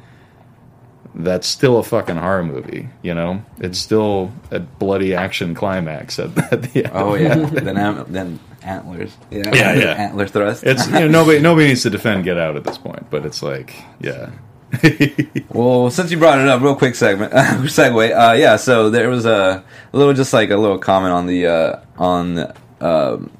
That's 1.13 1.47
still 1.47 1.77
a 1.77 1.83
fucking 1.83 2.17
horror 2.17 2.43
movie, 2.43 2.89
you 3.01 3.13
know? 3.13 3.43
It's 3.57 3.63
mm-hmm. 3.63 3.73
still 3.73 4.31
a 4.49 4.59
bloody 4.59 5.13
action 5.13 5.55
climax 5.55 6.19
at, 6.19 6.37
at 6.53 6.63
the 6.63 6.85
end. 6.85 6.93
Oh 6.93 7.15
yeah. 7.15 7.35
then 7.35 7.77
am- 7.77 8.11
then 8.11 8.39
antlers. 8.63 9.15
Yeah. 9.29 9.53
Yeah, 9.53 9.73
yeah. 9.73 9.93
Antler 9.93 10.27
thrust. 10.27 10.63
It's 10.63 10.87
you 10.87 10.93
know, 10.93 11.07
nobody 11.07 11.39
nobody 11.39 11.67
needs 11.67 11.83
to 11.83 11.89
defend 11.89 12.23
Get 12.23 12.37
Out 12.37 12.55
at 12.55 12.63
this 12.63 12.77
point, 12.77 13.09
but 13.09 13.25
it's 13.25 13.41
like, 13.41 13.73
yeah. 13.99 14.31
Well, 15.53 15.89
since 15.91 16.11
you 16.11 16.17
brought 16.17 16.39
it 16.39 16.47
up, 16.47 16.61
real 16.61 16.75
quick 16.75 16.95
segment, 16.95 17.33
segue. 17.33 18.11
Uh, 18.11 18.33
yeah, 18.33 18.55
so 18.55 18.89
there 18.89 19.09
was 19.09 19.25
a, 19.25 19.63
a 19.93 19.97
little, 19.97 20.13
just 20.13 20.31
like 20.33 20.49
a 20.49 20.57
little 20.57 20.77
comment 20.77 21.13
on 21.13 21.27
the 21.27 21.45
uh, 21.47 21.79
on 21.97 22.53
um, 22.79 23.31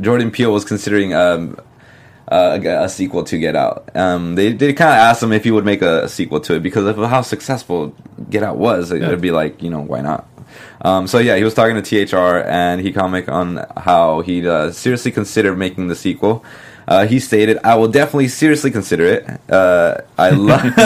Jordan 0.00 0.30
Peele 0.30 0.52
was 0.52 0.64
considering 0.64 1.12
um, 1.14 1.58
uh, 2.28 2.58
a, 2.62 2.84
a 2.84 2.88
sequel 2.88 3.24
to 3.24 3.38
Get 3.38 3.54
Out. 3.56 3.94
Um, 3.94 4.34
they 4.36 4.52
they 4.52 4.72
kind 4.72 4.90
of 4.90 4.96
asked 4.96 5.22
him 5.22 5.32
if 5.32 5.44
he 5.44 5.50
would 5.50 5.64
make 5.66 5.82
a, 5.82 6.08
sequel 6.08 6.40
to 6.40 6.54
it 6.54 6.62
because 6.62 6.86
of 6.86 6.96
how 6.96 7.20
successful 7.22 7.94
Get 8.30 8.42
Out 8.42 8.56
was. 8.56 8.90
It, 8.90 9.02
Yeah. 9.02 9.10
would 9.10 9.20
be 9.20 9.30
like, 9.32 9.62
you 9.62 9.68
know, 9.70 9.80
why 9.82 10.00
not? 10.00 10.26
Um, 10.80 11.06
so 11.06 11.18
yeah, 11.18 11.36
he 11.36 11.44
was 11.44 11.54
talking 11.54 11.80
to 11.80 12.06
THR, 12.06 12.38
and 12.48 12.80
he 12.80 12.92
comment 12.92 13.28
on 13.28 13.66
how 13.76 14.20
he'd 14.22 14.46
uh, 14.46 14.72
seriously 14.72 15.10
consider 15.12 15.54
making 15.54 15.88
the 15.88 15.96
sequel. 15.96 16.44
Uh, 16.86 17.06
he 17.06 17.18
stated, 17.20 17.58
"I 17.64 17.74
will 17.76 17.88
definitely 17.88 18.28
seriously 18.28 18.70
consider 18.70 19.04
it. 19.06 19.50
Uh, 19.50 19.98
I 20.18 20.30
love, 20.30 20.62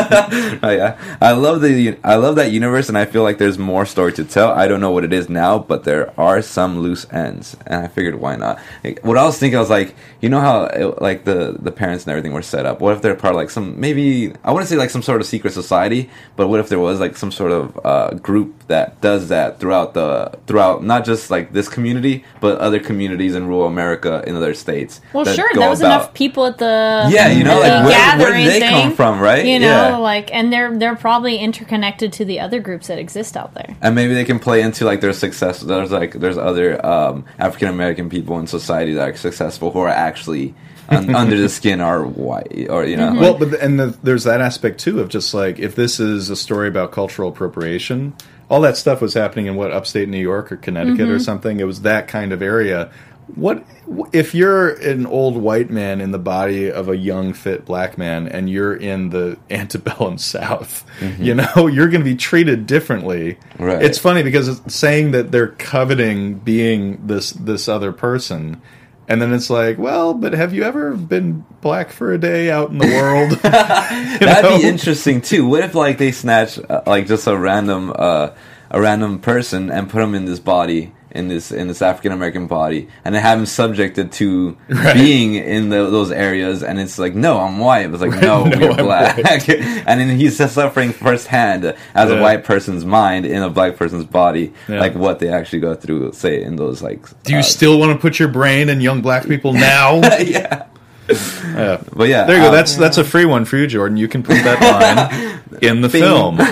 oh, 0.62 0.70
yeah, 0.70 0.96
I 1.20 1.32
love 1.32 1.60
the, 1.60 1.96
I 2.04 2.16
love 2.16 2.36
that 2.36 2.50
universe, 2.52 2.88
and 2.88 2.96
I 2.96 3.04
feel 3.04 3.22
like 3.22 3.38
there's 3.38 3.58
more 3.58 3.86
story 3.86 4.12
to 4.14 4.24
tell. 4.24 4.50
I 4.52 4.68
don't 4.68 4.80
know 4.80 4.90
what 4.90 5.04
it 5.04 5.12
is 5.12 5.28
now, 5.28 5.58
but 5.58 5.84
there 5.84 6.12
are 6.18 6.42
some 6.42 6.80
loose 6.80 7.06
ends, 7.12 7.56
and 7.66 7.84
I 7.84 7.88
figured, 7.88 8.16
why 8.16 8.36
not? 8.36 8.58
Like, 8.84 9.00
what 9.02 9.16
I 9.18 9.24
was 9.24 9.38
thinking, 9.38 9.56
I 9.56 9.60
was 9.60 9.70
like, 9.70 9.94
you 10.20 10.28
know 10.28 10.40
how 10.40 10.64
it, 10.64 11.00
like 11.02 11.24
the 11.24 11.56
the 11.58 11.70
parents 11.72 12.04
and 12.04 12.10
everything 12.10 12.32
were 12.32 12.42
set 12.42 12.66
up. 12.66 12.80
What 12.80 12.94
if 12.96 13.02
they're 13.02 13.14
part 13.14 13.34
of 13.34 13.36
like 13.36 13.50
some 13.50 13.78
maybe 13.80 14.32
I 14.44 14.52
wouldn't 14.52 14.68
say 14.68 14.76
like 14.76 14.90
some 14.90 15.02
sort 15.02 15.20
of 15.20 15.26
secret 15.26 15.52
society, 15.52 16.10
but 16.36 16.48
what 16.48 16.60
if 16.60 16.68
there 16.68 16.78
was 16.78 17.00
like 17.00 17.16
some 17.16 17.30
sort 17.32 17.52
of 17.52 17.78
uh, 17.84 18.10
group 18.14 18.66
that 18.68 19.00
does 19.00 19.28
that 19.28 19.60
throughout 19.60 19.94
the 19.94 20.36
throughout 20.46 20.82
not 20.82 21.04
just 21.04 21.30
like 21.30 21.52
this 21.52 21.68
community, 21.68 22.24
but 22.40 22.58
other 22.58 22.80
communities 22.80 23.34
in 23.34 23.46
rural 23.46 23.66
America 23.66 24.22
in 24.26 24.34
other 24.36 24.54
states. 24.54 25.00
Well, 25.12 25.24
that 25.24 25.36
sure, 25.36 25.48
go 25.54 25.60
there 25.60 25.70
was 25.70 25.80
about- 25.80 25.87
enough 25.88 26.14
people 26.14 26.46
at 26.46 26.58
the 26.58 27.08
Yeah, 27.10 27.28
you 27.28 27.44
know, 27.44 27.54
like, 27.60 27.62
the 27.62 27.68
where- 27.68 27.84
where 27.84 27.90
gathering 27.92 28.44
did 28.44 28.52
they 28.54 28.60
thing, 28.60 28.82
come 28.88 28.94
from, 28.94 29.20
right? 29.20 29.44
You 29.44 29.58
know, 29.58 29.66
Yeah. 29.66 29.96
like, 29.98 30.30
and 30.34 30.52
they're 30.52 30.76
they're 30.78 30.96
probably 30.96 31.38
interconnected 31.38 32.12
to 32.14 32.24
the 32.24 32.40
other 32.40 32.60
groups 32.60 32.86
that 32.88 32.98
exist 32.98 33.36
out 33.36 33.54
there. 33.54 33.76
and 33.82 33.94
maybe 33.94 34.14
they 34.14 34.24
can 34.24 34.38
play 34.38 34.60
into 34.62 34.84
like 34.84 35.00
their 35.00 35.12
success. 35.12 35.60
There's 35.60 35.90
like 35.90 36.12
there's 36.14 36.38
other 36.38 36.84
um, 36.84 37.24
African 37.38 37.68
American 37.68 38.08
people 38.08 38.38
in 38.38 38.46
society 38.46 38.94
that 38.94 39.08
are 39.08 39.16
successful 39.16 39.70
who 39.70 39.80
are 39.80 39.88
actually 39.88 40.54
un- 40.88 41.14
under 41.22 41.36
the 41.36 41.48
skin 41.48 41.80
are 41.80 42.02
white 42.04 42.66
or 42.70 42.84
you 42.84 42.96
know. 42.96 43.14
Well, 43.14 43.34
but 43.38 43.50
the, 43.52 43.62
and 43.62 43.78
the, 43.78 43.96
there's 44.02 44.24
that 44.24 44.40
aspect 44.40 44.78
too 44.80 45.00
of 45.00 45.08
just 45.08 45.34
like 45.34 45.58
if 45.58 45.74
this 45.74 46.00
is 46.00 46.30
a 46.30 46.36
story 46.36 46.68
about 46.68 46.92
cultural 46.92 47.28
appropriation, 47.28 48.14
all 48.50 48.60
that 48.62 48.76
stuff 48.76 49.00
was 49.02 49.12
happening 49.14 49.46
in 49.46 49.56
what 49.56 49.72
upstate 49.72 50.08
New 50.08 50.18
York 50.20 50.50
or 50.50 50.56
Connecticut 50.56 51.08
or 51.10 51.18
something. 51.18 51.60
It 51.60 51.64
was 51.64 51.82
that 51.82 52.08
kind 52.08 52.32
of 52.32 52.40
area. 52.40 52.90
What 53.34 53.64
if 54.12 54.34
you're 54.34 54.70
an 54.70 55.06
old 55.06 55.36
white 55.36 55.70
man 55.70 56.00
in 56.00 56.10
the 56.10 56.18
body 56.18 56.70
of 56.70 56.88
a 56.88 56.96
young 56.96 57.32
fit 57.32 57.64
black 57.64 57.98
man 57.98 58.26
and 58.26 58.48
you're 58.48 58.74
in 58.74 59.10
the 59.10 59.38
antebellum 59.50 60.18
South? 60.18 60.84
You 61.18 61.34
know, 61.34 61.66
you're 61.66 61.88
going 61.88 62.00
to 62.00 62.10
be 62.10 62.16
treated 62.16 62.66
differently. 62.66 63.38
Right. 63.58 63.82
It's 63.82 63.98
funny 63.98 64.22
because 64.22 64.48
it's 64.48 64.74
saying 64.74 65.12
that 65.12 65.30
they're 65.30 65.48
coveting 65.48 66.38
being 66.38 67.06
this 67.06 67.30
this 67.32 67.68
other 67.68 67.92
person. 67.92 68.62
And 69.10 69.22
then 69.22 69.32
it's 69.32 69.48
like, 69.48 69.78
well, 69.78 70.12
but 70.12 70.34
have 70.34 70.52
you 70.52 70.64
ever 70.64 70.94
been 70.94 71.46
black 71.62 71.90
for 71.92 72.12
a 72.12 72.18
day 72.18 72.50
out 72.50 72.70
in 72.70 72.76
the 72.76 72.86
world? 72.86 73.30
That'd 73.42 74.50
know? 74.50 74.58
be 74.58 74.66
interesting 74.66 75.22
too. 75.22 75.46
What 75.46 75.64
if 75.64 75.74
like 75.74 75.96
they 75.96 76.12
snatch 76.12 76.58
uh, 76.58 76.82
like 76.86 77.06
just 77.06 77.26
a 77.26 77.36
random 77.36 77.92
uh, 77.94 78.30
a 78.70 78.80
random 78.80 79.18
person 79.18 79.70
and 79.70 79.88
put 79.88 80.00
them 80.00 80.14
in 80.14 80.26
this 80.26 80.40
body 80.40 80.92
in 81.10 81.28
this 81.28 81.50
in 81.52 81.68
this 81.68 81.80
African 81.82 82.12
American 82.12 82.46
body 82.46 82.88
and 83.04 83.14
then 83.14 83.22
have 83.22 83.38
him 83.38 83.46
subjected 83.46 84.12
to 84.12 84.56
Right. 84.68 84.94
being 84.94 85.34
in 85.36 85.70
the, 85.70 85.88
those 85.90 86.10
areas 86.10 86.62
and 86.62 86.78
it's 86.78 86.98
like 86.98 87.14
no 87.14 87.38
I'm 87.40 87.58
white. 87.58 87.90
It's 87.90 88.00
like 88.02 88.20
no, 88.20 88.44
No, 88.44 88.58
you're 88.58 88.70
I'm 88.72 88.84
black. 88.84 89.18
and 89.48 90.00
then 90.00 90.16
he's 90.18 90.36
suffering 90.36 90.92
firsthand 90.92 91.74
as 91.94 92.10
a 92.10 92.20
white 92.20 92.44
person's 92.44 92.84
mind 92.84 93.24
in 93.26 93.42
a 93.42 93.50
black 93.50 93.76
person's 93.76 94.04
body 94.04 94.52
Yeah. 94.68 94.80
like 94.80 94.94
what 94.94 95.18
they 95.18 95.28
actually 95.30 95.60
go 95.60 95.74
through 95.74 96.12
say 96.12 96.42
in 96.42 96.56
those 96.56 96.82
like 96.82 97.00
Do 97.24 97.32
you 97.32 97.38
uh, 97.40 97.42
still 97.42 97.78
want 97.78 97.92
to 97.92 97.98
put 97.98 98.18
your 98.18 98.28
brain 98.28 98.68
in 98.68 98.80
young 98.80 99.00
black 99.00 99.26
people 99.26 99.52
now? 99.52 99.96
yeah 100.20 100.66
Yeah. 101.08 101.82
but 101.94 102.08
yeah 102.08 102.24
There 102.24 102.36
you 102.36 102.42
go. 102.42 102.48
um, 102.48 102.54
That's 102.54 102.76
that's 102.76 102.98
a 102.98 103.04
free 103.04 103.24
one 103.24 103.44
for 103.44 103.56
you, 103.56 103.66
Jordan. 103.66 103.96
You 103.96 104.08
can 104.08 104.22
put 104.22 104.34
that 104.44 104.60
line 104.60 105.40
in 105.62 105.80
the 105.80 105.88
Bing. 105.92 106.02
film. 106.02 106.36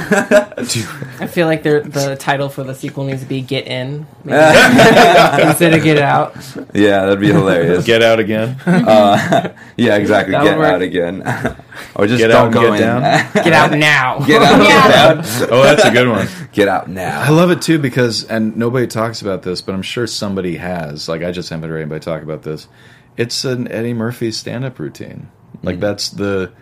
I 1.20 1.26
feel 1.26 1.46
like 1.46 1.62
the 1.62 2.16
title 2.18 2.48
for 2.48 2.64
the 2.64 2.74
sequel 2.74 3.04
needs 3.04 3.20
to 3.22 3.28
be 3.28 3.40
Get 3.42 3.66
In 3.66 4.06
maybe. 4.24 5.42
instead 5.48 5.74
of 5.74 5.82
Get 5.82 5.98
Out. 5.98 6.34
yeah 6.74 7.04
that'd 7.04 7.20
be 7.20 7.28
hilarious 7.32 7.84
Get 7.84 8.02
out 8.02 8.18
again. 8.18 8.56
Yeah, 9.76 9.96
exactly. 9.96 10.32
That 10.32 10.44
Get 10.44 10.58
work. 10.58 10.66
out 10.74 10.82
again, 10.82 11.20
or 11.94 12.06
just 12.06 12.18
Get 12.18 12.28
don't 12.28 12.48
out 12.48 12.52
go 12.52 12.62
get 12.62 12.74
in. 12.74 12.80
down? 12.80 13.32
Get 13.44 13.52
Out 13.52 13.70
now. 13.72 14.18
get 14.26 14.42
out. 14.42 14.62
Yeah. 14.62 15.22
Get 15.22 15.42
out. 15.42 15.52
Oh, 15.52 15.62
that's 15.62 15.84
a 15.84 15.90
good 15.90 16.08
one. 16.08 16.28
Get 16.52 16.68
out 16.68 16.88
now. 16.88 17.20
I 17.20 17.28
love 17.30 17.50
it 17.50 17.60
too 17.62 17.78
because, 17.78 18.24
and 18.24 18.56
nobody 18.56 18.86
talks 18.86 19.20
about 19.22 19.42
this, 19.42 19.60
but 19.60 19.74
I'm 19.74 19.82
sure 19.82 20.06
somebody 20.06 20.56
has. 20.56 21.08
Like, 21.08 21.22
I 21.22 21.30
just 21.32 21.50
haven't 21.50 21.68
heard 21.68 21.78
anybody 21.80 22.00
talk 22.00 22.22
about 22.22 22.42
this. 22.42 22.66
It's 23.16 23.44
an 23.44 23.68
Eddie 23.68 23.94
Murphy 23.94 24.30
stand-up 24.32 24.78
routine. 24.78 25.28
Like, 25.62 25.76
mm. 25.76 25.80
that's 25.80 26.10
the 26.10 26.52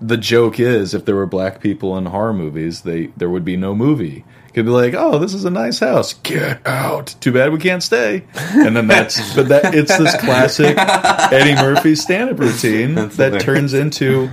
the 0.00 0.16
joke 0.16 0.60
is 0.60 0.92
if 0.92 1.04
there 1.06 1.16
were 1.16 1.26
black 1.26 1.60
people 1.60 1.96
in 1.96 2.06
horror 2.06 2.32
movies, 2.32 2.82
they 2.82 3.06
there 3.16 3.30
would 3.30 3.44
be 3.44 3.56
no 3.56 3.74
movie. 3.74 4.24
Could 4.52 4.64
be 4.64 4.72
like, 4.72 4.94
oh, 4.94 5.18
this 5.20 5.32
is 5.32 5.44
a 5.44 5.50
nice 5.50 5.78
house. 5.78 6.14
Get 6.14 6.66
out. 6.66 7.14
Too 7.20 7.30
bad 7.32 7.52
we 7.52 7.58
can't 7.60 7.82
stay. 7.84 8.24
And 8.52 8.76
then 8.76 8.88
that's 8.88 9.34
but 9.36 9.48
that 9.48 9.74
it's 9.74 9.96
this 9.96 10.16
classic 10.20 10.76
Eddie 10.76 11.54
Murphy 11.54 11.94
stand-up 11.94 12.38
routine 12.40 12.96
That's 12.96 13.16
that 13.16 13.26
hilarious. 13.26 13.44
turns 13.44 13.74
into 13.74 14.28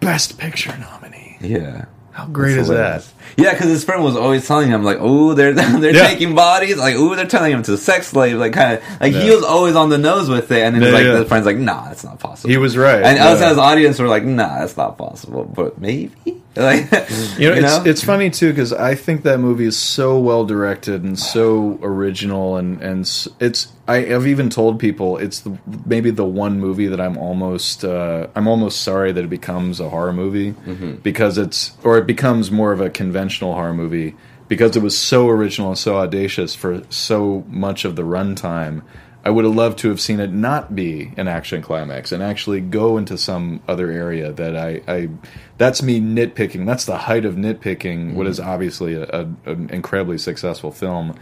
best 0.00 0.38
picture 0.38 0.76
nominee. 0.76 1.38
Yeah. 1.40 1.84
How 2.10 2.26
great 2.26 2.54
That's 2.54 2.62
is 2.62 2.68
hilarious. 2.68 3.06
that? 3.06 3.23
Yeah, 3.36 3.52
because 3.52 3.68
his 3.68 3.84
friend 3.84 4.02
was 4.04 4.16
always 4.16 4.46
telling 4.46 4.68
him 4.68 4.84
like, 4.84 4.98
"Oh, 5.00 5.34
they're 5.34 5.52
they're 5.54 5.94
Yeah. 5.94 6.06
taking 6.08 6.34
bodies." 6.34 6.76
Like, 6.78 6.94
"Oh, 6.96 7.14
they're 7.14 7.26
turning 7.26 7.52
him 7.52 7.62
to 7.64 7.74
a 7.74 7.76
sex 7.78 8.08
slave." 8.08 8.36
Like, 8.38 8.52
kind 8.52 8.78
of 8.78 9.00
like 9.00 9.12
he 9.12 9.30
was 9.30 9.42
always 9.44 9.74
on 9.76 9.88
the 9.90 9.98
nose 9.98 10.28
with 10.28 10.50
it, 10.52 10.62
and 10.62 10.76
then 10.76 10.82
Yeah, 10.82 10.88
like 10.90 11.04
yeah. 11.04 11.14
the 11.18 11.24
friend's 11.24 11.46
like, 11.46 11.56
"Nah, 11.56 11.86
that's 11.88 12.04
not 12.04 12.18
possible." 12.20 12.50
He 12.50 12.56
was 12.58 12.76
right. 12.76 13.02
and 13.02 13.18
us 13.18 13.40
as 13.40 13.58
audience 13.58 13.98
were 13.98 14.08
like, 14.08 14.24
"Nah, 14.24 14.60
that's 14.60 14.76
not 14.76 14.96
possible," 14.98 15.44
but 15.44 15.80
maybe. 15.80 16.12
Like, 16.56 16.84
You 17.36 17.50
know, 17.50 17.56
it's 17.56 17.84
it's 17.84 18.04
funny 18.04 18.30
too 18.30 18.50
because 18.52 18.72
I 18.72 18.94
think 18.94 19.24
that 19.24 19.40
movie 19.40 19.64
is 19.64 19.76
so 19.76 20.20
well 20.20 20.44
directed 20.44 21.02
and 21.02 21.18
so 21.18 21.80
original, 21.82 22.56
and 22.58 22.80
and 22.80 23.00
it's 23.40 23.72
I 23.88 23.96
have 24.02 24.24
even 24.28 24.50
told 24.50 24.78
people 24.78 25.18
it's 25.18 25.40
the, 25.40 25.58
maybe 25.84 26.12
the 26.12 26.24
one 26.24 26.60
movie 26.60 26.86
that 26.86 27.00
I'm 27.00 27.18
almost 27.18 27.84
uh, 27.84 28.28
I'm 28.36 28.46
almost 28.46 28.82
sorry 28.82 29.10
that 29.10 29.24
it 29.24 29.30
becomes 29.30 29.80
a 29.80 29.88
horror 29.88 30.12
movie 30.12 30.54
because 31.02 31.38
it's 31.38 31.72
or 31.82 31.98
it 31.98 32.06
becomes 32.06 32.52
more 32.52 32.70
of 32.70 32.80
a 32.80 32.88
conventional 33.24 33.54
horror 33.54 33.72
movie 33.72 34.14
because 34.48 34.76
it 34.76 34.82
was 34.82 34.96
so 34.96 35.28
original 35.30 35.68
and 35.68 35.78
so 35.78 35.96
audacious 35.96 36.54
for 36.54 36.82
so 36.90 37.42
much 37.48 37.86
of 37.86 37.96
the 37.96 38.02
runtime. 38.02 38.82
I 39.24 39.30
would 39.30 39.46
have 39.46 39.54
loved 39.54 39.78
to 39.78 39.88
have 39.88 40.02
seen 40.02 40.20
it 40.20 40.30
not 40.30 40.74
be 40.74 41.14
an 41.16 41.28
action 41.28 41.62
climax 41.62 42.12
and 42.12 42.22
actually 42.22 42.60
go 42.60 42.98
into 42.98 43.16
some 43.16 43.62
other 43.66 43.90
area 43.90 44.32
that 44.32 44.54
I, 44.54 44.82
I 44.86 45.08
that's 45.56 45.82
me 45.82 45.98
nitpicking. 45.98 46.66
That's 46.66 46.84
the 46.84 46.98
height 46.98 47.24
of 47.24 47.36
nitpicking. 47.36 48.12
What 48.12 48.24
mm-hmm. 48.24 48.30
is 48.32 48.40
obviously 48.40 48.92
a, 48.92 49.04
a, 49.04 49.20
an 49.46 49.70
incredibly 49.70 50.18
successful 50.18 50.70
film. 50.70 51.18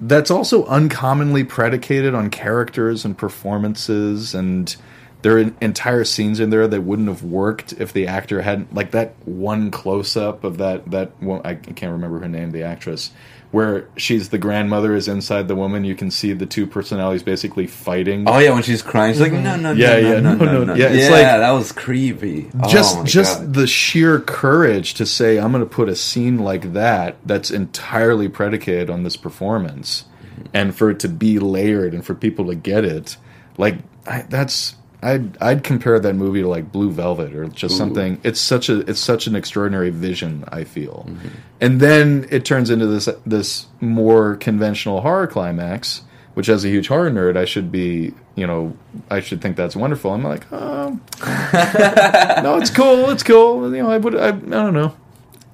That's 0.00 0.32
also 0.32 0.64
uncommonly 0.64 1.44
predicated 1.44 2.12
on 2.12 2.28
characters 2.30 3.04
and 3.04 3.16
performances, 3.16 4.34
and 4.34 4.74
there 5.22 5.38
are 5.38 5.52
entire 5.60 6.04
scenes 6.04 6.40
in 6.40 6.50
there 6.50 6.66
that 6.66 6.82
wouldn't 6.82 7.08
have 7.08 7.22
worked 7.22 7.72
if 7.74 7.92
the 7.92 8.08
actor 8.08 8.42
hadn't 8.42 8.74
like 8.74 8.90
that 8.90 9.14
one 9.24 9.70
close 9.70 10.16
up 10.16 10.44
of 10.44 10.58
that 10.58 10.90
that 10.90 11.10
one, 11.22 11.40
I 11.44 11.54
can't 11.54 11.92
remember 11.92 12.18
her 12.18 12.28
name, 12.28 12.50
the 12.50 12.64
actress, 12.64 13.12
where 13.52 13.88
she's 13.96 14.30
the 14.30 14.38
grandmother 14.38 14.96
is 14.96 15.06
inside 15.06 15.46
the 15.46 15.54
woman. 15.54 15.84
You 15.84 15.94
can 15.94 16.10
see 16.10 16.32
the 16.32 16.46
two 16.46 16.66
personalities 16.66 17.22
basically 17.22 17.68
fighting. 17.68 18.28
Oh 18.28 18.38
yeah, 18.38 18.50
when 18.50 18.64
she's 18.64 18.82
crying, 18.82 19.14
she's 19.14 19.20
like, 19.20 19.32
mm-hmm. 19.32 19.44
"No, 19.44 19.56
no, 19.56 19.72
Yeah, 19.72 19.92
no, 19.92 19.96
yeah, 19.98 20.20
no, 20.20 20.34
no, 20.34 20.44
no, 20.44 20.52
no. 20.52 20.64
no." 20.64 20.74
Yeah, 20.74 20.88
it's 20.88 21.04
yeah, 21.04 21.10
like- 21.10 21.22
that 21.22 21.50
was 21.52 21.70
creepy. 21.70 22.50
just 22.68 22.98
oh, 22.98 23.04
just 23.04 23.38
God. 23.38 23.54
the 23.54 23.66
sheer 23.68 24.18
courage 24.18 24.94
to 24.94 25.06
say 25.06 25.38
I'm 25.38 25.52
going 25.52 25.62
to 25.62 25.70
put 25.70 25.88
a 25.88 25.94
scene 25.94 26.38
like 26.38 26.72
that 26.72 27.16
that's 27.24 27.50
entirely 27.52 28.28
predicated 28.28 28.90
on 28.90 29.04
this 29.04 29.16
performance 29.16 30.04
mm-hmm. 30.24 30.46
and 30.52 30.74
for 30.74 30.90
it 30.90 30.98
to 31.00 31.08
be 31.08 31.38
layered 31.38 31.94
and 31.94 32.04
for 32.04 32.14
people 32.16 32.46
to 32.46 32.56
get 32.56 32.84
it 32.84 33.16
like 33.56 33.76
I, 34.06 34.22
that's 34.22 34.74
I'd 35.02 35.40
I'd 35.42 35.64
compare 35.64 35.98
that 35.98 36.14
movie 36.14 36.42
to 36.42 36.48
like 36.48 36.70
Blue 36.70 36.90
Velvet 36.90 37.34
or 37.34 37.46
just 37.48 37.76
something 37.76 38.20
it's 38.22 38.40
such 38.40 38.68
a 38.68 38.80
it's 38.88 39.00
such 39.00 39.26
an 39.26 39.34
extraordinary 39.34 39.90
vision 39.90 40.44
I 40.48 40.64
feel 40.64 41.06
mm-hmm. 41.08 41.28
and 41.60 41.80
then 41.80 42.26
it 42.30 42.44
turns 42.44 42.70
into 42.70 42.86
this 42.86 43.08
this 43.26 43.66
more 43.80 44.36
conventional 44.36 45.00
horror 45.00 45.26
climax 45.26 46.02
which 46.34 46.48
as 46.48 46.64
a 46.64 46.68
huge 46.68 46.88
horror 46.88 47.10
nerd 47.10 47.36
I 47.36 47.44
should 47.44 47.72
be 47.72 48.14
you 48.36 48.46
know 48.46 48.76
I 49.10 49.20
should 49.20 49.42
think 49.42 49.56
that's 49.56 49.74
wonderful 49.74 50.12
I'm 50.12 50.22
like 50.22 50.46
oh 50.52 51.00
no, 51.52 52.58
it's 52.58 52.70
cool. 52.70 53.10
It's 53.10 53.22
cool. 53.22 53.74
You 53.74 53.82
know, 53.82 53.90
I 53.90 53.98
would. 53.98 54.16
I, 54.16 54.28
I 54.28 54.30
don't 54.32 54.74
know. 54.74 54.96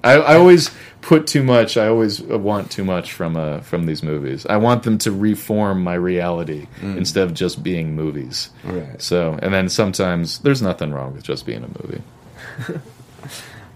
I, 0.03 0.13
I 0.13 0.35
always 0.37 0.71
put 1.01 1.27
too 1.27 1.43
much. 1.43 1.77
I 1.77 1.87
always 1.87 2.21
want 2.21 2.71
too 2.71 2.83
much 2.83 3.11
from 3.11 3.35
uh, 3.35 3.59
from 3.59 3.85
these 3.85 4.01
movies. 4.01 4.45
I 4.45 4.57
want 4.57 4.83
them 4.83 4.97
to 4.99 5.11
reform 5.11 5.83
my 5.83 5.95
reality 5.95 6.67
instead 6.81 7.23
of 7.23 7.33
just 7.33 7.63
being 7.63 7.95
movies. 7.95 8.49
Right. 8.63 9.01
So, 9.01 9.37
and 9.41 9.53
then 9.53 9.69
sometimes 9.69 10.39
there's 10.39 10.61
nothing 10.61 10.91
wrong 10.91 11.13
with 11.13 11.23
just 11.23 11.45
being 11.45 11.63
a 11.63 11.67
movie. 11.83 12.01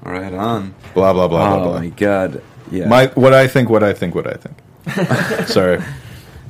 right 0.04 0.34
on. 0.34 0.76
Blah 0.94 1.14
blah 1.14 1.28
blah 1.28 1.54
oh 1.54 1.58
blah 1.58 1.64
blah. 1.72 1.80
my 1.80 1.90
god. 1.90 2.42
Yeah. 2.72 2.88
My 2.88 3.08
what 3.08 3.34
I 3.34 3.48
think. 3.48 3.70
What 3.70 3.84
I 3.84 3.94
think. 3.94 4.16
What 4.16 4.28
I 4.28 4.34
think. 4.34 5.48
Sorry. 5.48 5.82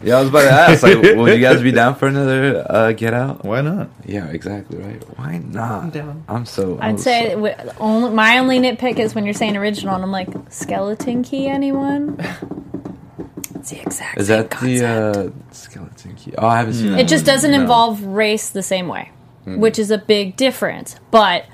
Yeah, 0.04 0.18
I 0.18 0.20
was 0.22 0.30
about 0.30 0.42
to 0.44 0.52
ask. 0.52 0.84
Like, 0.84 0.96
would 1.16 1.34
you 1.34 1.42
guys 1.42 1.62
be 1.62 1.72
down 1.72 1.96
for 1.96 2.08
another 2.08 2.66
uh, 2.70 2.92
Get 2.92 3.14
Out? 3.14 3.44
Why 3.46 3.62
not? 3.62 3.90
Yeah, 4.06 4.28
exactly 4.28 4.78
right. 4.78 5.02
Why 5.18 5.38
not? 5.40 5.84
I'm 5.84 5.90
down. 5.90 6.24
I'm 6.28 6.46
so. 6.46 6.78
I'd 6.80 6.90
I'm 6.90 6.98
say 6.98 7.30
so- 7.30 7.36
wi- 7.36 7.74
only, 7.80 8.10
my 8.12 8.38
only 8.40 8.60
nitpick 8.60 9.00
is 9.00 9.16
when 9.16 9.26
you're 9.26 9.34
saying 9.34 9.56
original, 9.58 9.96
and 9.96 10.04
I'm 10.04 10.12
like, 10.12 10.30
skeleton 10.50 11.24
key, 11.24 11.48
anyone? 11.48 12.18
It's 13.56 13.70
the 13.70 13.82
exact 13.82 14.18
Is 14.18 14.28
same 14.28 14.38
that 14.42 14.50
concept. 14.52 15.14
the 15.16 15.28
uh, 15.28 15.54
skeleton 15.54 16.16
key? 16.16 16.34
Oh, 16.38 16.48
I 16.48 16.58
haven't 16.58 16.74
seen 16.74 16.92
that. 16.92 17.00
It 17.00 17.08
just 17.08 17.26
one. 17.26 17.36
doesn't 17.36 17.52
No. 17.52 17.62
involve 17.62 18.04
race 18.04 18.50
the 18.50 18.64
same 18.64 18.88
way, 18.90 19.10
Hmm. 19.46 19.60
which 19.60 19.80
is 19.80 19.90
a 19.92 19.98
big 19.98 20.36
difference. 20.36 20.96
But 21.12 21.46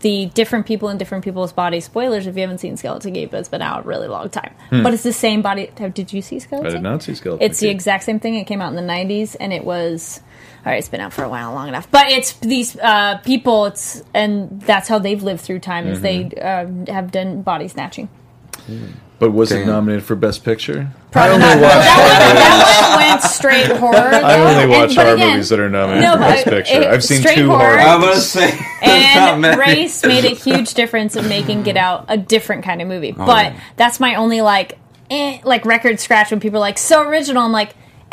the 0.00 0.26
different 0.34 0.66
people 0.66 0.88
in 0.90 0.98
different 0.98 1.24
people's 1.24 1.52
bodies. 1.52 1.84
Spoilers 1.86 2.26
if 2.26 2.34
you 2.36 2.42
haven't 2.42 2.58
seen 2.58 2.76
Skeleton 2.76 3.14
Key, 3.14 3.26
but 3.26 3.40
it's 3.40 3.48
been 3.48 3.62
out 3.62 3.84
a 3.84 3.88
really 3.88 4.06
long 4.08 4.28
time. 4.30 4.54
But 4.70 4.94
it's 4.94 5.02
the 5.02 5.12
same 5.12 5.42
body. 5.42 5.70
Did 5.76 6.12
you 6.12 6.22
see 6.22 6.38
Skeleton? 6.38 6.66
Hmm. 6.70 6.76
I 6.76 6.78
did 6.78 6.82
not 6.82 7.02
see 7.02 7.14
Skeleton. 7.14 7.44
It's 7.44 7.58
the 7.60 7.68
exact 7.68 8.04
same 8.04 8.20
thing. 8.20 8.34
It 8.34 8.44
came 8.46 8.60
out 8.60 8.68
in 8.68 8.76
the 8.76 8.92
'90s, 8.92 9.36
and 9.40 9.52
it 9.52 9.64
was. 9.64 10.20
All 10.66 10.72
right, 10.72 10.78
it's 10.78 10.88
been 10.88 11.00
out 11.00 11.12
for 11.12 11.22
a 11.24 11.28
while, 11.28 11.52
long 11.54 11.68
enough. 11.68 11.90
But 11.90 12.10
it's 12.10 12.32
these 12.40 12.76
uh, 12.78 13.18
people. 13.24 13.66
It's 13.66 14.02
and 14.12 14.60
that's 14.62 14.88
how 14.88 14.98
they've 14.98 15.22
lived 15.22 15.40
through 15.40 15.60
time. 15.60 15.86
Is 15.88 16.00
they 16.00 16.24
Mm-hmm. 16.24 16.90
uh, 16.90 16.92
have 16.92 17.10
done 17.10 17.42
body 17.42 17.68
snatching. 17.68 18.08
But 19.18 19.32
was 19.32 19.50
it 19.50 19.66
nominated 19.66 20.04
for 20.04 20.14
Best 20.14 20.44
Picture? 20.44 20.90
Probably 21.10 21.38
not. 21.38 21.58
that, 21.58 21.60
one, 21.60 22.36
that 22.36 22.90
one 22.94 23.08
went 23.08 23.22
straight 23.22 23.66
horror. 23.78 24.14
I 24.24 24.38
only 24.62 24.66
watch 24.76 24.94
but 24.94 25.04
horror 25.06 25.14
again, 25.16 25.30
movies 25.32 25.48
that 25.48 25.58
are 25.58 25.68
nominated 25.68 26.04
No, 26.04 26.12
for 26.12 26.18
Best 26.20 26.44
Picture. 26.44 26.74
it- 26.82 26.86
I've 26.86 27.02
seen 27.02 27.20
straight 27.20 27.34
two 27.34 27.48
horror. 27.48 27.78
horror. 27.78 27.78
I 27.80 27.96
was 27.96 28.36
about 28.36 28.50
to 28.50 28.56
say. 28.56 28.66
and 28.82 29.58
race 29.58 30.04
made 30.04 30.24
a 30.24 30.28
huge 30.34 30.74
difference 30.74 31.16
of 31.16 31.28
making 31.28 31.64
Get 31.64 31.76
Out 31.76 32.04
a 32.08 32.16
different 32.16 32.62
kind 32.64 32.80
of 32.80 32.86
movie. 32.86 33.10
but 33.10 33.28
Oh, 33.28 33.34
yeah. 33.36 33.60
that's 33.76 33.98
my 33.98 34.14
only 34.14 34.40
like, 34.40 34.78
eh, 35.10 35.40
like 35.42 35.64
record 35.66 35.98
scratch 35.98 36.30
when 36.30 36.38
people 36.38 36.58
are 36.58 36.60
like 36.60 36.78
so 36.78 37.02
original. 37.02 37.42
I'm 37.42 37.50
like, 37.52 37.74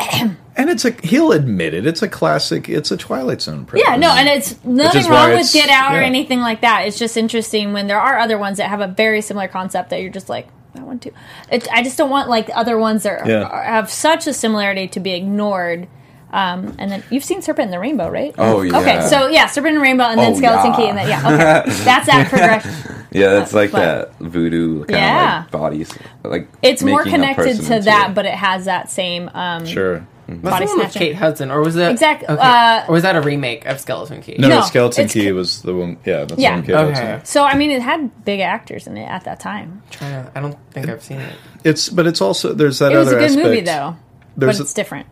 And 0.58 0.70
it's 0.70 0.84
a 0.86 0.90
he'll 1.04 1.32
admit 1.32 1.72
it. 1.74 1.86
It's 1.86 2.00
a 2.02 2.08
classic. 2.08 2.68
It's 2.68 2.90
a 2.90 2.96
Twilight 2.96 3.42
Zone. 3.42 3.68
yeah, 3.74 3.94
no, 3.96 4.10
and 4.10 4.26
it's 4.26 4.56
nothing 4.64 5.06
wrong 5.10 5.30
with 5.32 5.52
Get 5.52 5.68
Out 5.68 5.94
or 5.94 5.98
anything 6.00 6.40
like 6.40 6.62
that. 6.62 6.86
It's 6.88 6.98
just 6.98 7.16
interesting 7.18 7.74
when 7.74 7.86
there 7.88 8.00
are 8.00 8.18
other 8.18 8.38
ones 8.38 8.56
that 8.56 8.70
have 8.70 8.80
a 8.80 8.86
very 8.88 9.20
similar 9.20 9.46
concept 9.48 9.90
that 9.90 10.00
you're 10.00 10.10
just 10.10 10.28
like. 10.30 10.48
I 10.78 10.82
one 10.82 10.98
too. 10.98 11.12
It, 11.50 11.66
I 11.72 11.82
just 11.82 11.96
don't 11.98 12.10
want 12.10 12.28
like 12.28 12.50
other 12.54 12.78
ones 12.78 13.02
that 13.04 13.26
Yeah. 13.26 13.42
are- 13.44 13.62
have 13.62 13.90
such 13.90 14.26
a 14.26 14.32
similarity 14.32 14.88
to 14.88 15.00
be 15.00 15.12
ignored. 15.12 15.88
Um, 16.32 16.74
and 16.78 16.90
then 16.90 17.02
you've 17.08 17.24
seen 17.24 17.40
Serpent 17.40 17.66
in 17.66 17.70
the 17.70 17.78
Rainbow, 17.78 18.10
right? 18.10 18.34
Oh, 18.36 18.60
yeah. 18.60 18.78
Okay, 18.80 19.00
so 19.08 19.28
yeah, 19.28 19.46
Serpent 19.46 19.70
in 19.70 19.74
the 19.76 19.80
Rainbow, 19.80 20.04
and 20.04 20.18
then 20.18 20.32
Oh, 20.32 20.36
Skeleton 20.36 20.72
yeah. 20.72 20.76
Key, 20.76 20.88
and 20.88 20.98
then 20.98 21.08
yeah, 21.08 21.20
okay, 21.64 21.70
that's 21.84 22.06
that 22.06 22.28
progression. 22.28 22.72
Yeah, 23.12 23.28
that's 23.30 23.54
like 23.54 23.70
But- 23.70 24.18
that 24.18 24.28
voodoo 24.28 24.80
kind 24.84 24.90
Yeah. 24.90 25.38
of 25.38 25.42
like 25.44 25.50
bodies. 25.52 25.90
Like 26.22 26.48
It's 26.60 26.82
more 26.82 26.98
making 27.04 27.12
a 27.14 27.16
connected 27.16 27.44
person 27.44 27.64
to 27.66 27.72
into 27.76 27.84
that, 27.86 28.10
it. 28.10 28.14
but 28.14 28.26
it 28.26 28.34
has 28.34 28.66
that 28.66 28.90
same 28.90 29.30
um, 29.32 29.64
Sure. 29.64 30.06
That's 30.28 30.40
body 30.42 30.64
the 30.66 30.70
one 30.70 30.78
with 30.78 30.92
snatching. 30.92 31.00
Kate 31.08 31.14
Hudson, 31.16 31.50
or 31.50 31.60
was 31.62 31.74
that 31.76 31.92
Exact- 31.92 32.24
Okay. 32.24 32.34
uh, 32.40 32.84
or 32.88 32.92
was 32.94 33.02
that 33.04 33.14
a 33.16 33.20
remake 33.20 33.64
of 33.66 33.78
Skeleton 33.80 34.22
Key? 34.22 34.36
No, 34.38 34.48
no, 34.48 34.54
No, 34.56 34.62
Skeleton 34.62 35.04
it's 35.04 35.14
Key 35.14 35.26
ca- 35.26 35.32
was 35.32 35.62
the 35.62 35.74
one. 35.74 35.98
Yeah, 36.04 36.24
that's 36.24 36.40
Yeah. 36.40 36.50
the 36.50 36.56
one 36.56 36.66
Kate 36.66 36.74
Okay. 36.74 37.10
Hudson. 37.12 37.24
So 37.24 37.44
I 37.44 37.54
mean, 37.56 37.70
it 37.70 37.80
had 37.82 38.24
big 38.24 38.40
actors 38.40 38.86
in 38.86 38.96
it 38.96 39.04
at 39.08 39.24
that 39.24 39.38
time. 39.40 39.82
Trying 39.90 40.24
to- 40.24 40.30
I 40.34 40.40
don't 40.40 40.56
think 40.72 40.88
I've 40.88 41.02
seen 41.02 41.20
it. 41.20 41.32
It's 41.64 41.88
but 41.88 42.06
it's 42.06 42.20
also 42.20 42.52
there's 42.52 42.78
that 42.80 42.92
It 42.92 42.96
was 42.96 43.12
a 43.12 43.16
other 43.16 43.28
good 43.28 43.36
movie, 43.44 43.60
though, 43.60 43.96
There's 44.36 44.58
but 44.58 44.62
it's 44.64 44.72
different. 44.74 45.06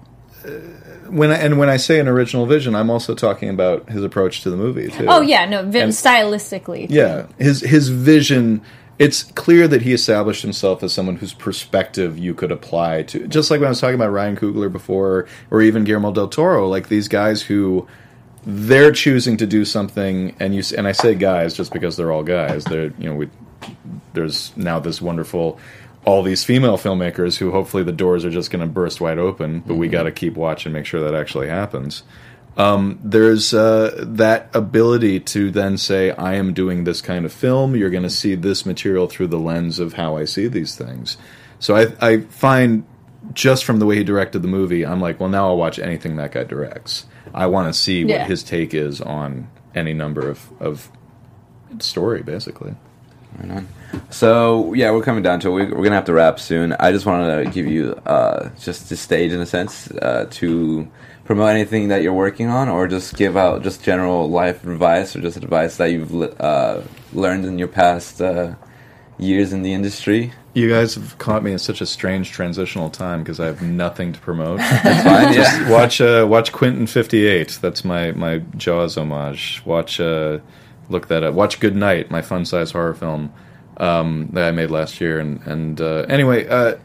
when 1.09 1.31
I, 1.31 1.35
and 1.37 1.59
when 1.59 1.69
I 1.69 1.77
say 1.77 2.01
an 2.01 2.09
original 2.09 2.47
vision, 2.47 2.75
I'm 2.75 2.91
also 2.91 3.15
talking 3.15 3.49
about 3.51 3.89
his 3.91 4.03
approach 4.05 4.43
to 4.43 4.51
the 4.51 4.57
movie 4.57 4.89
too. 4.89 5.07
Oh 5.09 5.21
yeah, 5.21 5.45
no, 5.47 5.63
vi- 5.63 5.81
And- 5.81 5.93
stylistically. 5.93 6.87
Yeah, 6.91 7.27
his 7.39 7.61
his 7.61 7.89
vision. 7.89 8.63
It's 8.99 9.25
clear 9.25 9.67
that 9.69 9.83
he 9.83 9.93
established 9.93 10.43
himself 10.43 10.83
as 10.83 10.93
someone 10.93 11.17
whose 11.17 11.35
perspective 11.35 12.17
you 12.19 12.35
could 12.35 12.53
apply 12.53 13.03
to. 13.05 13.27
Just 13.27 13.51
like 13.51 13.61
when 13.61 13.67
I 13.67 13.71
was 13.71 13.81
talking 13.81 13.97
about 13.97 14.13
Ryan 14.13 14.37
Coogler 14.37 14.71
before, 14.71 15.27
or 15.51 15.63
even 15.63 15.85
Guillermo 15.85 16.13
del 16.13 16.29
Toro, 16.29 16.69
like 16.69 16.89
these 16.89 17.09
guys 17.09 17.43
who 17.43 17.89
they're 18.47 18.93
choosing 18.93 19.37
to 19.39 19.47
do 19.47 19.65
something, 19.65 20.37
and 20.39 20.55
you 20.55 20.63
and 20.77 20.87
I 20.87 20.93
say 20.93 21.15
guys 21.15 21.55
just 21.55 21.73
because 21.73 21.97
they're 21.97 22.13
all 22.13 22.23
guys. 22.23 22.65
They're 22.65 22.93
you 22.99 23.09
know 23.09 23.15
we 23.17 23.31
there's 24.13 24.57
now 24.57 24.79
this 24.79 25.03
wonderful 25.03 25.59
all 26.05 26.23
these 26.23 26.45
female 26.45 26.77
filmmakers 26.77 27.39
who 27.39 27.51
hopefully 27.51 27.83
the 27.83 27.93
doors 27.93 28.25
are 28.25 28.31
just 28.31 28.51
going 28.51 28.61
to 28.61 28.71
burst 28.71 29.01
wide 29.01 29.19
open, 29.19 29.61
but 29.61 29.75
we 29.75 29.87
mm-hmm. 29.87 29.93
got 29.93 30.03
to 30.03 30.13
keep 30.13 30.35
watch 30.35 30.67
and 30.67 30.73
make 30.75 30.85
sure 30.85 31.01
that 31.01 31.15
actually 31.19 31.49
happens 31.49 32.03
Um, 32.57 33.01
there's 33.03 33.53
uh, 33.53 34.05
that 34.07 34.49
ability 34.55 35.21
to 35.21 35.51
then 35.51 35.77
say, 35.77 36.13
I 36.13 36.35
am 36.35 36.53
doing 36.55 36.85
this 36.85 37.01
kind 37.01 37.25
of 37.25 37.33
film. 37.33 37.75
You're 37.75 37.91
going 37.91 38.05
to 38.05 38.11
see 38.11 38.35
this 38.37 38.65
material 38.65 39.09
through 39.09 39.27
the 39.29 39.39
lens 39.39 39.79
of 39.81 39.95
how 39.95 40.17
I 40.17 40.25
see 40.25 40.47
these 40.47 40.77
things. 40.77 41.17
So 41.59 41.75
I, 41.75 41.87
I 42.01 42.21
find 42.21 42.85
just 43.33 43.65
from 43.65 43.79
the 43.81 43.87
way 43.87 43.97
he 43.97 44.05
directed 44.05 44.43
the 44.43 44.49
movie, 44.49 44.85
I'm 44.87 45.01
like, 45.01 45.19
well, 45.19 45.29
now 45.29 45.49
I'll 45.49 45.57
watch 45.57 45.79
anything 45.79 46.17
that 46.17 46.33
guy 46.33 46.45
directs. 46.45 47.07
I 47.33 47.47
want 47.47 47.73
to 47.73 47.79
see 47.79 48.03
Yeah. 48.03 48.19
what 48.21 48.29
his 48.31 48.43
take 48.45 48.73
is 48.75 49.01
on 49.01 49.49
any 49.75 49.93
number 49.95 50.29
of, 50.29 50.49
of 50.61 50.89
story, 51.81 52.23
basically. 52.23 52.75
Right 53.41 53.51
on. 53.51 53.69
So 54.11 54.75
yeah, 54.75 54.93
we're 54.93 55.03
coming 55.03 55.23
down 55.25 55.41
to 55.41 55.49
it. 55.49 55.53
We- 55.55 55.73
We're 55.75 55.83
gonna 55.85 55.97
have 55.97 56.05
to 56.05 56.13
wrap 56.13 56.39
soon. 56.39 56.73
I 56.79 56.93
just 56.93 57.05
wanted 57.07 57.45
to 57.45 57.51
give 57.51 57.67
you 57.67 57.95
uh, 58.07 58.51
just 58.61 58.89
the 58.91 58.97
stage 58.97 59.33
in 59.33 59.41
a 59.41 59.47
sense 59.47 59.91
uh, 59.91 60.27
to 60.33 60.89
promote 61.25 61.51
anything 61.51 61.89
that 61.89 62.03
you're 62.03 62.13
working 62.13 62.49
on, 62.49 62.69
or 62.69 62.87
just 62.87 63.17
give 63.17 63.37
out 63.37 63.63
just 63.63 63.83
general 63.83 64.29
life 64.29 64.65
advice, 64.65 65.17
or 65.17 65.21
just 65.21 65.37
advice 65.37 65.77
that 65.79 65.87
you've 65.87 66.13
uh, 66.41 66.83
learned 67.13 67.45
in 67.45 67.59
your 67.59 67.69
past 67.69 68.21
uh, 68.21 68.55
years 69.19 69.53
in 69.53 69.63
the 69.63 69.73
industry. 69.73 70.33
You 70.55 70.69
guys 70.69 70.95
have 70.95 71.19
caught 71.19 71.43
me 71.43 71.53
in 71.53 71.59
such 71.59 71.81
a 71.81 71.87
strange 71.87 72.31
transitional 72.31 72.89
time 72.89 73.23
because 73.23 73.41
I 73.41 73.47
have 73.47 73.63
nothing 73.63 74.13
to 74.13 74.21
promote. 74.21 74.59
That's 74.85 75.03
fine. 75.03 75.35
yeah. 75.35 75.71
watch 75.71 76.01
uh, 76.01 76.27
watch 76.29 76.53
Quentin 76.53 76.87
fifty 76.87 77.27
eight. 77.27 77.59
That's 77.61 77.85
my 77.85 78.13
my 78.13 78.39
Jaws 78.57 78.97
homage. 78.97 79.63
Watch 79.65 79.99
uh, 79.99 80.39
look 80.89 81.09
that 81.09 81.23
up. 81.23 81.35
Watch 81.35 81.59
Good 81.59 81.75
Night, 81.75 82.11
my 82.11 82.23
fun 82.23 82.45
size 82.45 82.71
horror 82.71 82.95
film 82.95 83.33
um, 83.79 84.29
that 84.33 84.47
I 84.47 84.51
made 84.53 84.71
last 84.71 85.01
year. 85.01 85.19
And 85.19 85.41
and 85.43 85.81
uh, 85.81 86.07
anyway, 86.09 86.47
uh, 86.47 86.77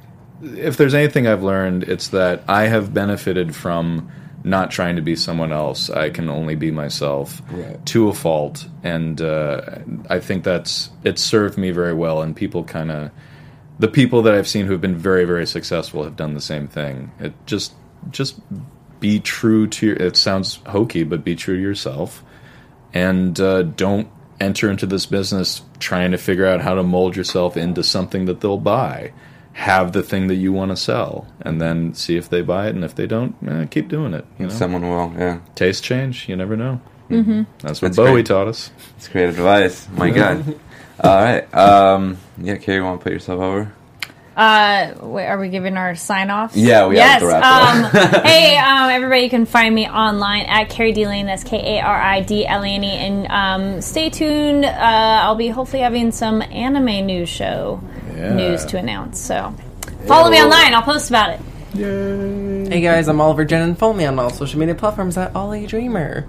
if 0.41 0.77
there's 0.77 0.93
anything 0.93 1.27
I've 1.27 1.43
learned, 1.43 1.83
it's 1.83 2.07
that 2.09 2.43
I 2.47 2.67
have 2.67 2.93
benefited 2.93 3.55
from 3.55 4.11
not 4.43 4.71
trying 4.71 4.95
to 4.95 5.01
be 5.01 5.15
someone 5.15 5.51
else. 5.51 5.89
I 5.89 6.09
can 6.09 6.29
only 6.29 6.55
be 6.55 6.71
myself 6.71 7.41
Right. 7.51 7.83
to 7.87 8.07
a 8.09 8.13
fault, 8.13 8.67
and 8.83 9.21
uh, 9.21 9.61
I 10.09 10.19
think 10.19 10.43
that's 10.43 10.89
it's 11.03 11.21
served 11.21 11.57
me 11.57 11.71
very 11.71 11.93
well. 11.93 12.21
And 12.21 12.35
people 12.35 12.63
kind 12.63 12.91
of 12.91 13.11
the 13.79 13.87
people 13.87 14.21
that 14.23 14.33
I've 14.33 14.47
seen 14.47 14.65
who 14.65 14.73
have 14.73 14.81
been 14.81 14.97
very, 14.97 15.25
very 15.25 15.45
successful 15.47 16.03
have 16.03 16.15
done 16.15 16.33
the 16.33 16.41
same 16.41 16.67
thing. 16.67 17.11
It 17.19 17.33
just, 17.45 17.73
just 18.11 18.35
be 18.99 19.19
true 19.21 19.67
to 19.67 19.85
your. 19.87 19.95
It 19.95 20.17
sounds 20.17 20.59
hokey, 20.67 21.03
but 21.03 21.23
be 21.23 21.35
true 21.35 21.55
to 21.55 21.61
yourself, 21.61 22.23
and 22.93 23.39
uh, 23.39 23.63
don't 23.63 24.09
enter 24.41 24.69
into 24.69 24.85
this 24.85 25.05
business 25.05 25.61
trying 25.79 26.11
to 26.11 26.17
figure 26.17 26.45
out 26.45 26.61
how 26.61 26.73
to 26.75 26.83
mold 26.83 27.15
yourself 27.15 27.57
into 27.57 27.83
something 27.83 28.25
that 28.25 28.39
they'll 28.41 28.57
buy. 28.57 29.11
Have 29.59 29.91
the 29.91 30.01
thing 30.03 30.27
that 30.27 30.35
you 30.35 30.53
want 30.53 30.71
to 30.71 30.77
sell, 30.77 31.27
and 31.41 31.61
then 31.61 31.93
see 31.93 32.15
if 32.15 32.29
they 32.29 32.41
buy 32.41 32.67
it, 32.67 32.75
and 32.75 32.83
if 32.85 32.95
they 32.95 33.05
don't, 33.07 33.35
eh, 33.47 33.65
keep 33.65 33.89
doing 33.89 34.13
it. 34.13 34.25
You 34.39 34.45
know, 34.47 34.53
Someone 34.53 34.83
will. 34.87 35.13
Yeah. 35.17 35.39
taste 35.55 35.83
change. 35.83 36.29
You 36.29 36.35
never 36.37 36.55
know. 36.55 36.79
Mm-hmm. 37.09 37.43
That's 37.59 37.81
what 37.81 37.89
That's 37.89 37.97
Bowie 37.97 38.11
great. 38.13 38.25
taught 38.27 38.47
us. 38.47 38.71
It's 38.97 39.07
great 39.09 39.29
advice. 39.29 39.87
My 39.91 40.11
God. 40.11 40.45
All 41.03 41.15
right. 41.15 41.53
Um, 41.53 42.17
yeah, 42.37 42.55
Kari, 42.57 42.77
you 42.77 42.83
want 42.83 42.99
to 43.01 43.03
put 43.03 43.11
yourself 43.13 43.41
over? 43.41 43.73
Uh, 44.35 44.93
wait, 45.01 45.25
are 45.27 45.37
we 45.37 45.49
giving 45.49 45.75
our 45.75 45.95
sign 45.95 46.29
off? 46.29 46.55
Yeah, 46.55 46.87
we 46.87 46.95
yes. 46.95 47.13
have 47.13 47.21
to 47.21 47.27
wrap 47.27 47.43
um, 47.43 48.23
hey, 48.23 48.55
um, 48.57 48.89
everybody, 48.89 49.21
you 49.23 49.29
can 49.29 49.45
find 49.45 49.73
me 49.75 49.87
online 49.89 50.45
at 50.45 50.69
Kari 50.69 50.93
D 50.93 51.05
Lane. 51.07 51.25
That's 51.25 51.43
K 51.43 51.77
A 51.77 51.81
R 51.83 52.01
I 52.01 52.21
D 52.21 52.45
L 52.47 52.63
A 52.63 52.67
N 52.67 52.83
E. 52.83 52.87
And 52.91 53.27
um, 53.27 53.81
stay 53.81 54.09
tuned. 54.09 54.63
Uh, 54.65 54.69
I'll 55.23 55.35
be 55.35 55.49
hopefully 55.49 55.81
having 55.81 56.11
some 56.11 56.41
anime 56.41 57.05
news 57.05 57.27
show 57.29 57.81
Yeah. 58.15 58.33
news 58.33 58.65
to 58.65 58.77
announce. 58.77 59.19
So 59.19 59.53
follow 60.07 60.29
me 60.29 60.41
online. 60.41 60.73
I'll 60.73 60.83
post 60.83 61.09
about 61.09 61.31
it. 61.31 61.39
Hey 61.75 62.81
guys, 62.81 63.07
I'm 63.07 63.21
Oliver 63.21 63.45
Jen, 63.45 63.61
and 63.61 63.77
follow 63.77 63.93
me 63.93 64.05
on 64.05 64.17
all 64.19 64.29
social 64.29 64.59
media 64.59 64.75
platforms 64.75 65.17
at 65.17 65.35
Ollie 65.35 65.67
Dreamer. 65.67 66.27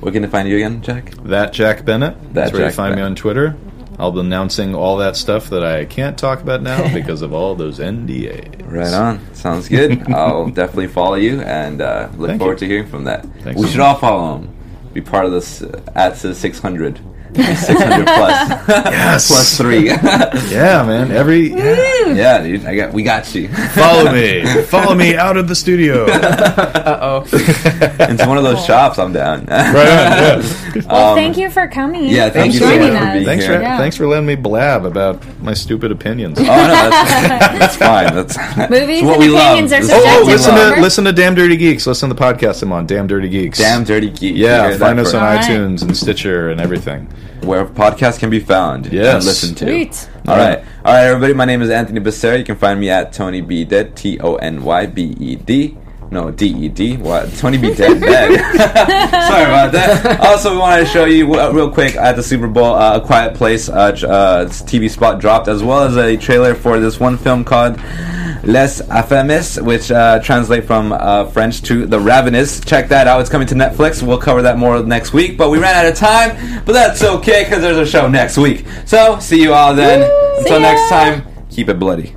We're 0.00 0.10
going 0.12 0.22
to 0.22 0.28
find 0.28 0.48
you 0.48 0.56
again, 0.56 0.80
Jack? 0.82 1.10
That 1.24 1.52
Jack 1.52 1.84
Bennett. 1.84 2.16
That's 2.32 2.52
where 2.52 2.62
Jack 2.62 2.72
you 2.72 2.76
find 2.76 2.96
me 2.96 3.02
on 3.02 3.14
Twitter. 3.14 3.56
I'll 4.00 4.12
be 4.12 4.20
announcing 4.20 4.74
all 4.74 4.96
that 4.96 5.14
stuff 5.14 5.50
that 5.50 5.62
I 5.62 5.84
can't 5.84 6.18
talk 6.18 6.40
about 6.40 6.62
now 6.62 6.92
because 6.94 7.20
of 7.20 7.34
all 7.34 7.54
those 7.54 7.78
NDAs. 7.78 8.70
Right 8.70 8.92
on. 8.94 9.34
Sounds 9.34 9.68
good. 9.68 10.10
I'll 10.12 10.48
definitely 10.48 10.88
follow 10.88 11.16
you 11.16 11.42
and 11.42 11.82
uh, 11.82 12.08
look 12.16 12.28
Thank 12.30 12.40
forward 12.40 12.60
you. 12.62 12.66
to 12.68 12.72
hearing 12.74 12.88
from 12.88 13.04
that. 13.04 13.26
Thanks 13.42 13.60
we 13.60 13.66
so 13.66 13.72
should 13.72 13.80
all 13.80 13.96
follow 13.96 14.38
him. 14.38 14.56
Be 14.94 15.02
part 15.02 15.26
of 15.26 15.32
this 15.32 15.62
uh, 15.62 15.82
at 15.94 16.16
to 16.16 16.34
600. 16.34 16.98
600 17.34 18.04
plus. 18.06 18.68
Yes. 18.68 19.26
plus 19.28 19.56
three. 19.56 19.90
Yeah, 20.50 20.84
man. 20.84 21.12
Every 21.12 21.48
yeah. 21.50 22.06
yeah, 22.12 22.42
dude. 22.42 22.64
I 22.66 22.74
got. 22.74 22.92
We 22.92 23.02
got 23.02 23.32
you. 23.34 23.48
follow 23.48 24.12
me, 24.12 24.44
follow 24.64 24.94
me 24.94 25.14
out 25.16 25.36
of 25.36 25.48
the 25.48 25.54
studio. 25.54 26.06
Uh 26.06 26.98
oh. 27.00 27.20
Into 28.08 28.26
one 28.26 28.36
of 28.36 28.42
those 28.44 28.64
shops. 28.64 28.98
I'm 28.98 29.12
down. 29.12 29.46
Right 29.46 29.66
on. 29.76 29.76
Yeah. 29.76 30.82
Well, 30.88 31.14
thank 31.14 31.36
you 31.36 31.50
for 31.50 31.68
coming. 31.68 32.06
yeah, 32.06 32.30
thank 32.30 32.46
and 32.46 32.54
you 32.54 32.60
so 32.60 32.66
joining 32.70 32.92
much 32.94 33.02
for 33.02 33.06
us. 33.08 33.12
being 33.14 33.24
Thanks 33.26 33.46
for. 33.46 33.52
Yeah. 33.52 33.78
thanks 33.78 33.96
for 33.96 34.06
letting 34.06 34.26
me 34.26 34.34
blab 34.34 34.84
about 34.84 35.22
my 35.40 35.54
stupid 35.54 35.92
opinions. 35.92 36.38
Oh 36.38 36.42
no, 36.42 36.48
that's, 36.48 37.58
that's 37.58 37.76
fine. 37.76 38.14
That's 38.14 38.36
Movies 38.70 38.98
it's 38.98 39.06
what 39.06 39.14
and 39.14 39.20
we 39.22 39.28
love. 39.28 39.52
opinions 39.58 39.72
are 39.72 39.80
This 39.80 39.90
is 39.90 39.92
Oh, 39.92 39.98
what 39.98 40.02
subjective. 40.02 40.26
we 40.26 40.32
listen 40.32 40.54
to 40.54 40.60
remember? 40.60 40.80
listen 40.82 41.04
to 41.04 41.12
Damn 41.12 41.34
Dirty 41.34 41.56
Geeks. 41.56 41.86
Listen 41.86 42.08
to 42.08 42.14
the 42.14 42.20
podcast 42.20 42.62
I'm 42.62 42.72
on. 42.72 42.86
Damn 42.86 43.06
Dirty 43.06 43.28
Geeks. 43.28 43.58
Damn 43.58 43.84
dirty 43.84 44.10
Geeks. 44.10 44.36
Yeah, 44.38 44.76
find 44.78 44.98
us 44.98 45.14
on 45.14 45.36
first. 45.36 45.48
iTunes 45.48 45.82
and 45.82 45.96
Stitcher 45.96 46.50
and 46.50 46.60
everything. 46.60 47.08
Where 47.44 47.64
podcasts 47.66 48.18
can 48.18 48.30
be 48.30 48.40
found 48.40 48.86
Yes. 48.92 49.14
and 49.16 49.24
listened 49.24 49.56
to. 49.58 49.64
Sweet. 49.66 50.08
All 50.28 50.36
right, 50.36 50.58
all 50.84 50.92
right, 50.94 51.04
everybody. 51.06 51.32
My 51.34 51.44
name 51.44 51.62
is 51.62 51.70
Anthony 51.70 52.00
Becerra. 52.00 52.38
You 52.38 52.44
can 52.44 52.56
find 52.56 52.78
me 52.78 52.90
at 52.90 53.12
Tony 53.12 53.40
B 53.40 53.64
Dead. 53.64 53.96
T 53.96 54.18
O 54.20 54.36
N 54.36 54.62
Y 54.62 54.86
B 54.86 55.16
E 55.18 55.36
D. 55.36 55.76
No, 56.10 56.30
D 56.30 56.46
E 56.48 56.68
D. 56.68 56.96
What? 56.96 57.32
Tony 57.34 57.56
B 57.56 57.72
Dead. 57.72 58.00
Dead. 58.00 58.30
Sorry 59.28 59.44
about 59.44 59.70
that. 59.72 60.20
Also, 60.20 60.52
we 60.52 60.58
wanted 60.58 60.84
to 60.84 60.86
show 60.86 61.04
you 61.04 61.32
uh, 61.34 61.52
real 61.52 61.70
quick 61.70 61.94
at 61.94 62.16
the 62.16 62.22
Super 62.22 62.48
Bowl, 62.48 62.74
uh, 62.74 62.96
A 62.96 63.00
Quiet 63.00 63.34
Place 63.34 63.68
uh, 63.68 63.72
uh, 63.72 64.46
TV 64.46 64.90
spot 64.90 65.20
dropped, 65.20 65.46
as 65.46 65.62
well 65.62 65.84
as 65.84 65.96
a 65.96 66.16
trailer 66.16 66.56
for 66.56 66.80
this 66.80 66.98
one 66.98 67.16
film 67.16 67.44
called 67.44 67.76
Les 68.42 68.82
Affamés, 68.82 69.62
which 69.64 69.92
uh, 69.92 70.18
translate 70.20 70.64
from 70.64 70.92
uh, 70.92 71.26
French 71.26 71.62
to 71.62 71.86
The 71.86 72.00
Ravenous. 72.00 72.60
Check 72.60 72.88
that 72.88 73.06
out. 73.06 73.20
It's 73.20 73.30
coming 73.30 73.46
to 73.48 73.54
Netflix. 73.54 74.02
We'll 74.02 74.18
cover 74.18 74.42
that 74.42 74.58
more 74.58 74.82
next 74.82 75.12
week. 75.12 75.38
But 75.38 75.50
we 75.50 75.58
ran 75.58 75.76
out 75.76 75.86
of 75.86 75.96
time, 75.96 76.64
but 76.64 76.72
that's 76.72 77.04
okay 77.04 77.44
because 77.44 77.62
there's 77.62 77.76
a 77.78 77.86
show 77.86 78.08
next 78.08 78.36
week. 78.36 78.64
So 78.84 79.20
see 79.20 79.40
you 79.40 79.52
all 79.52 79.74
then. 79.74 80.02
Until 80.38 80.60
ya. 80.60 80.72
next 80.72 80.88
time, 80.88 81.24
keep 81.50 81.68
it 81.68 81.78
bloody. 81.78 82.16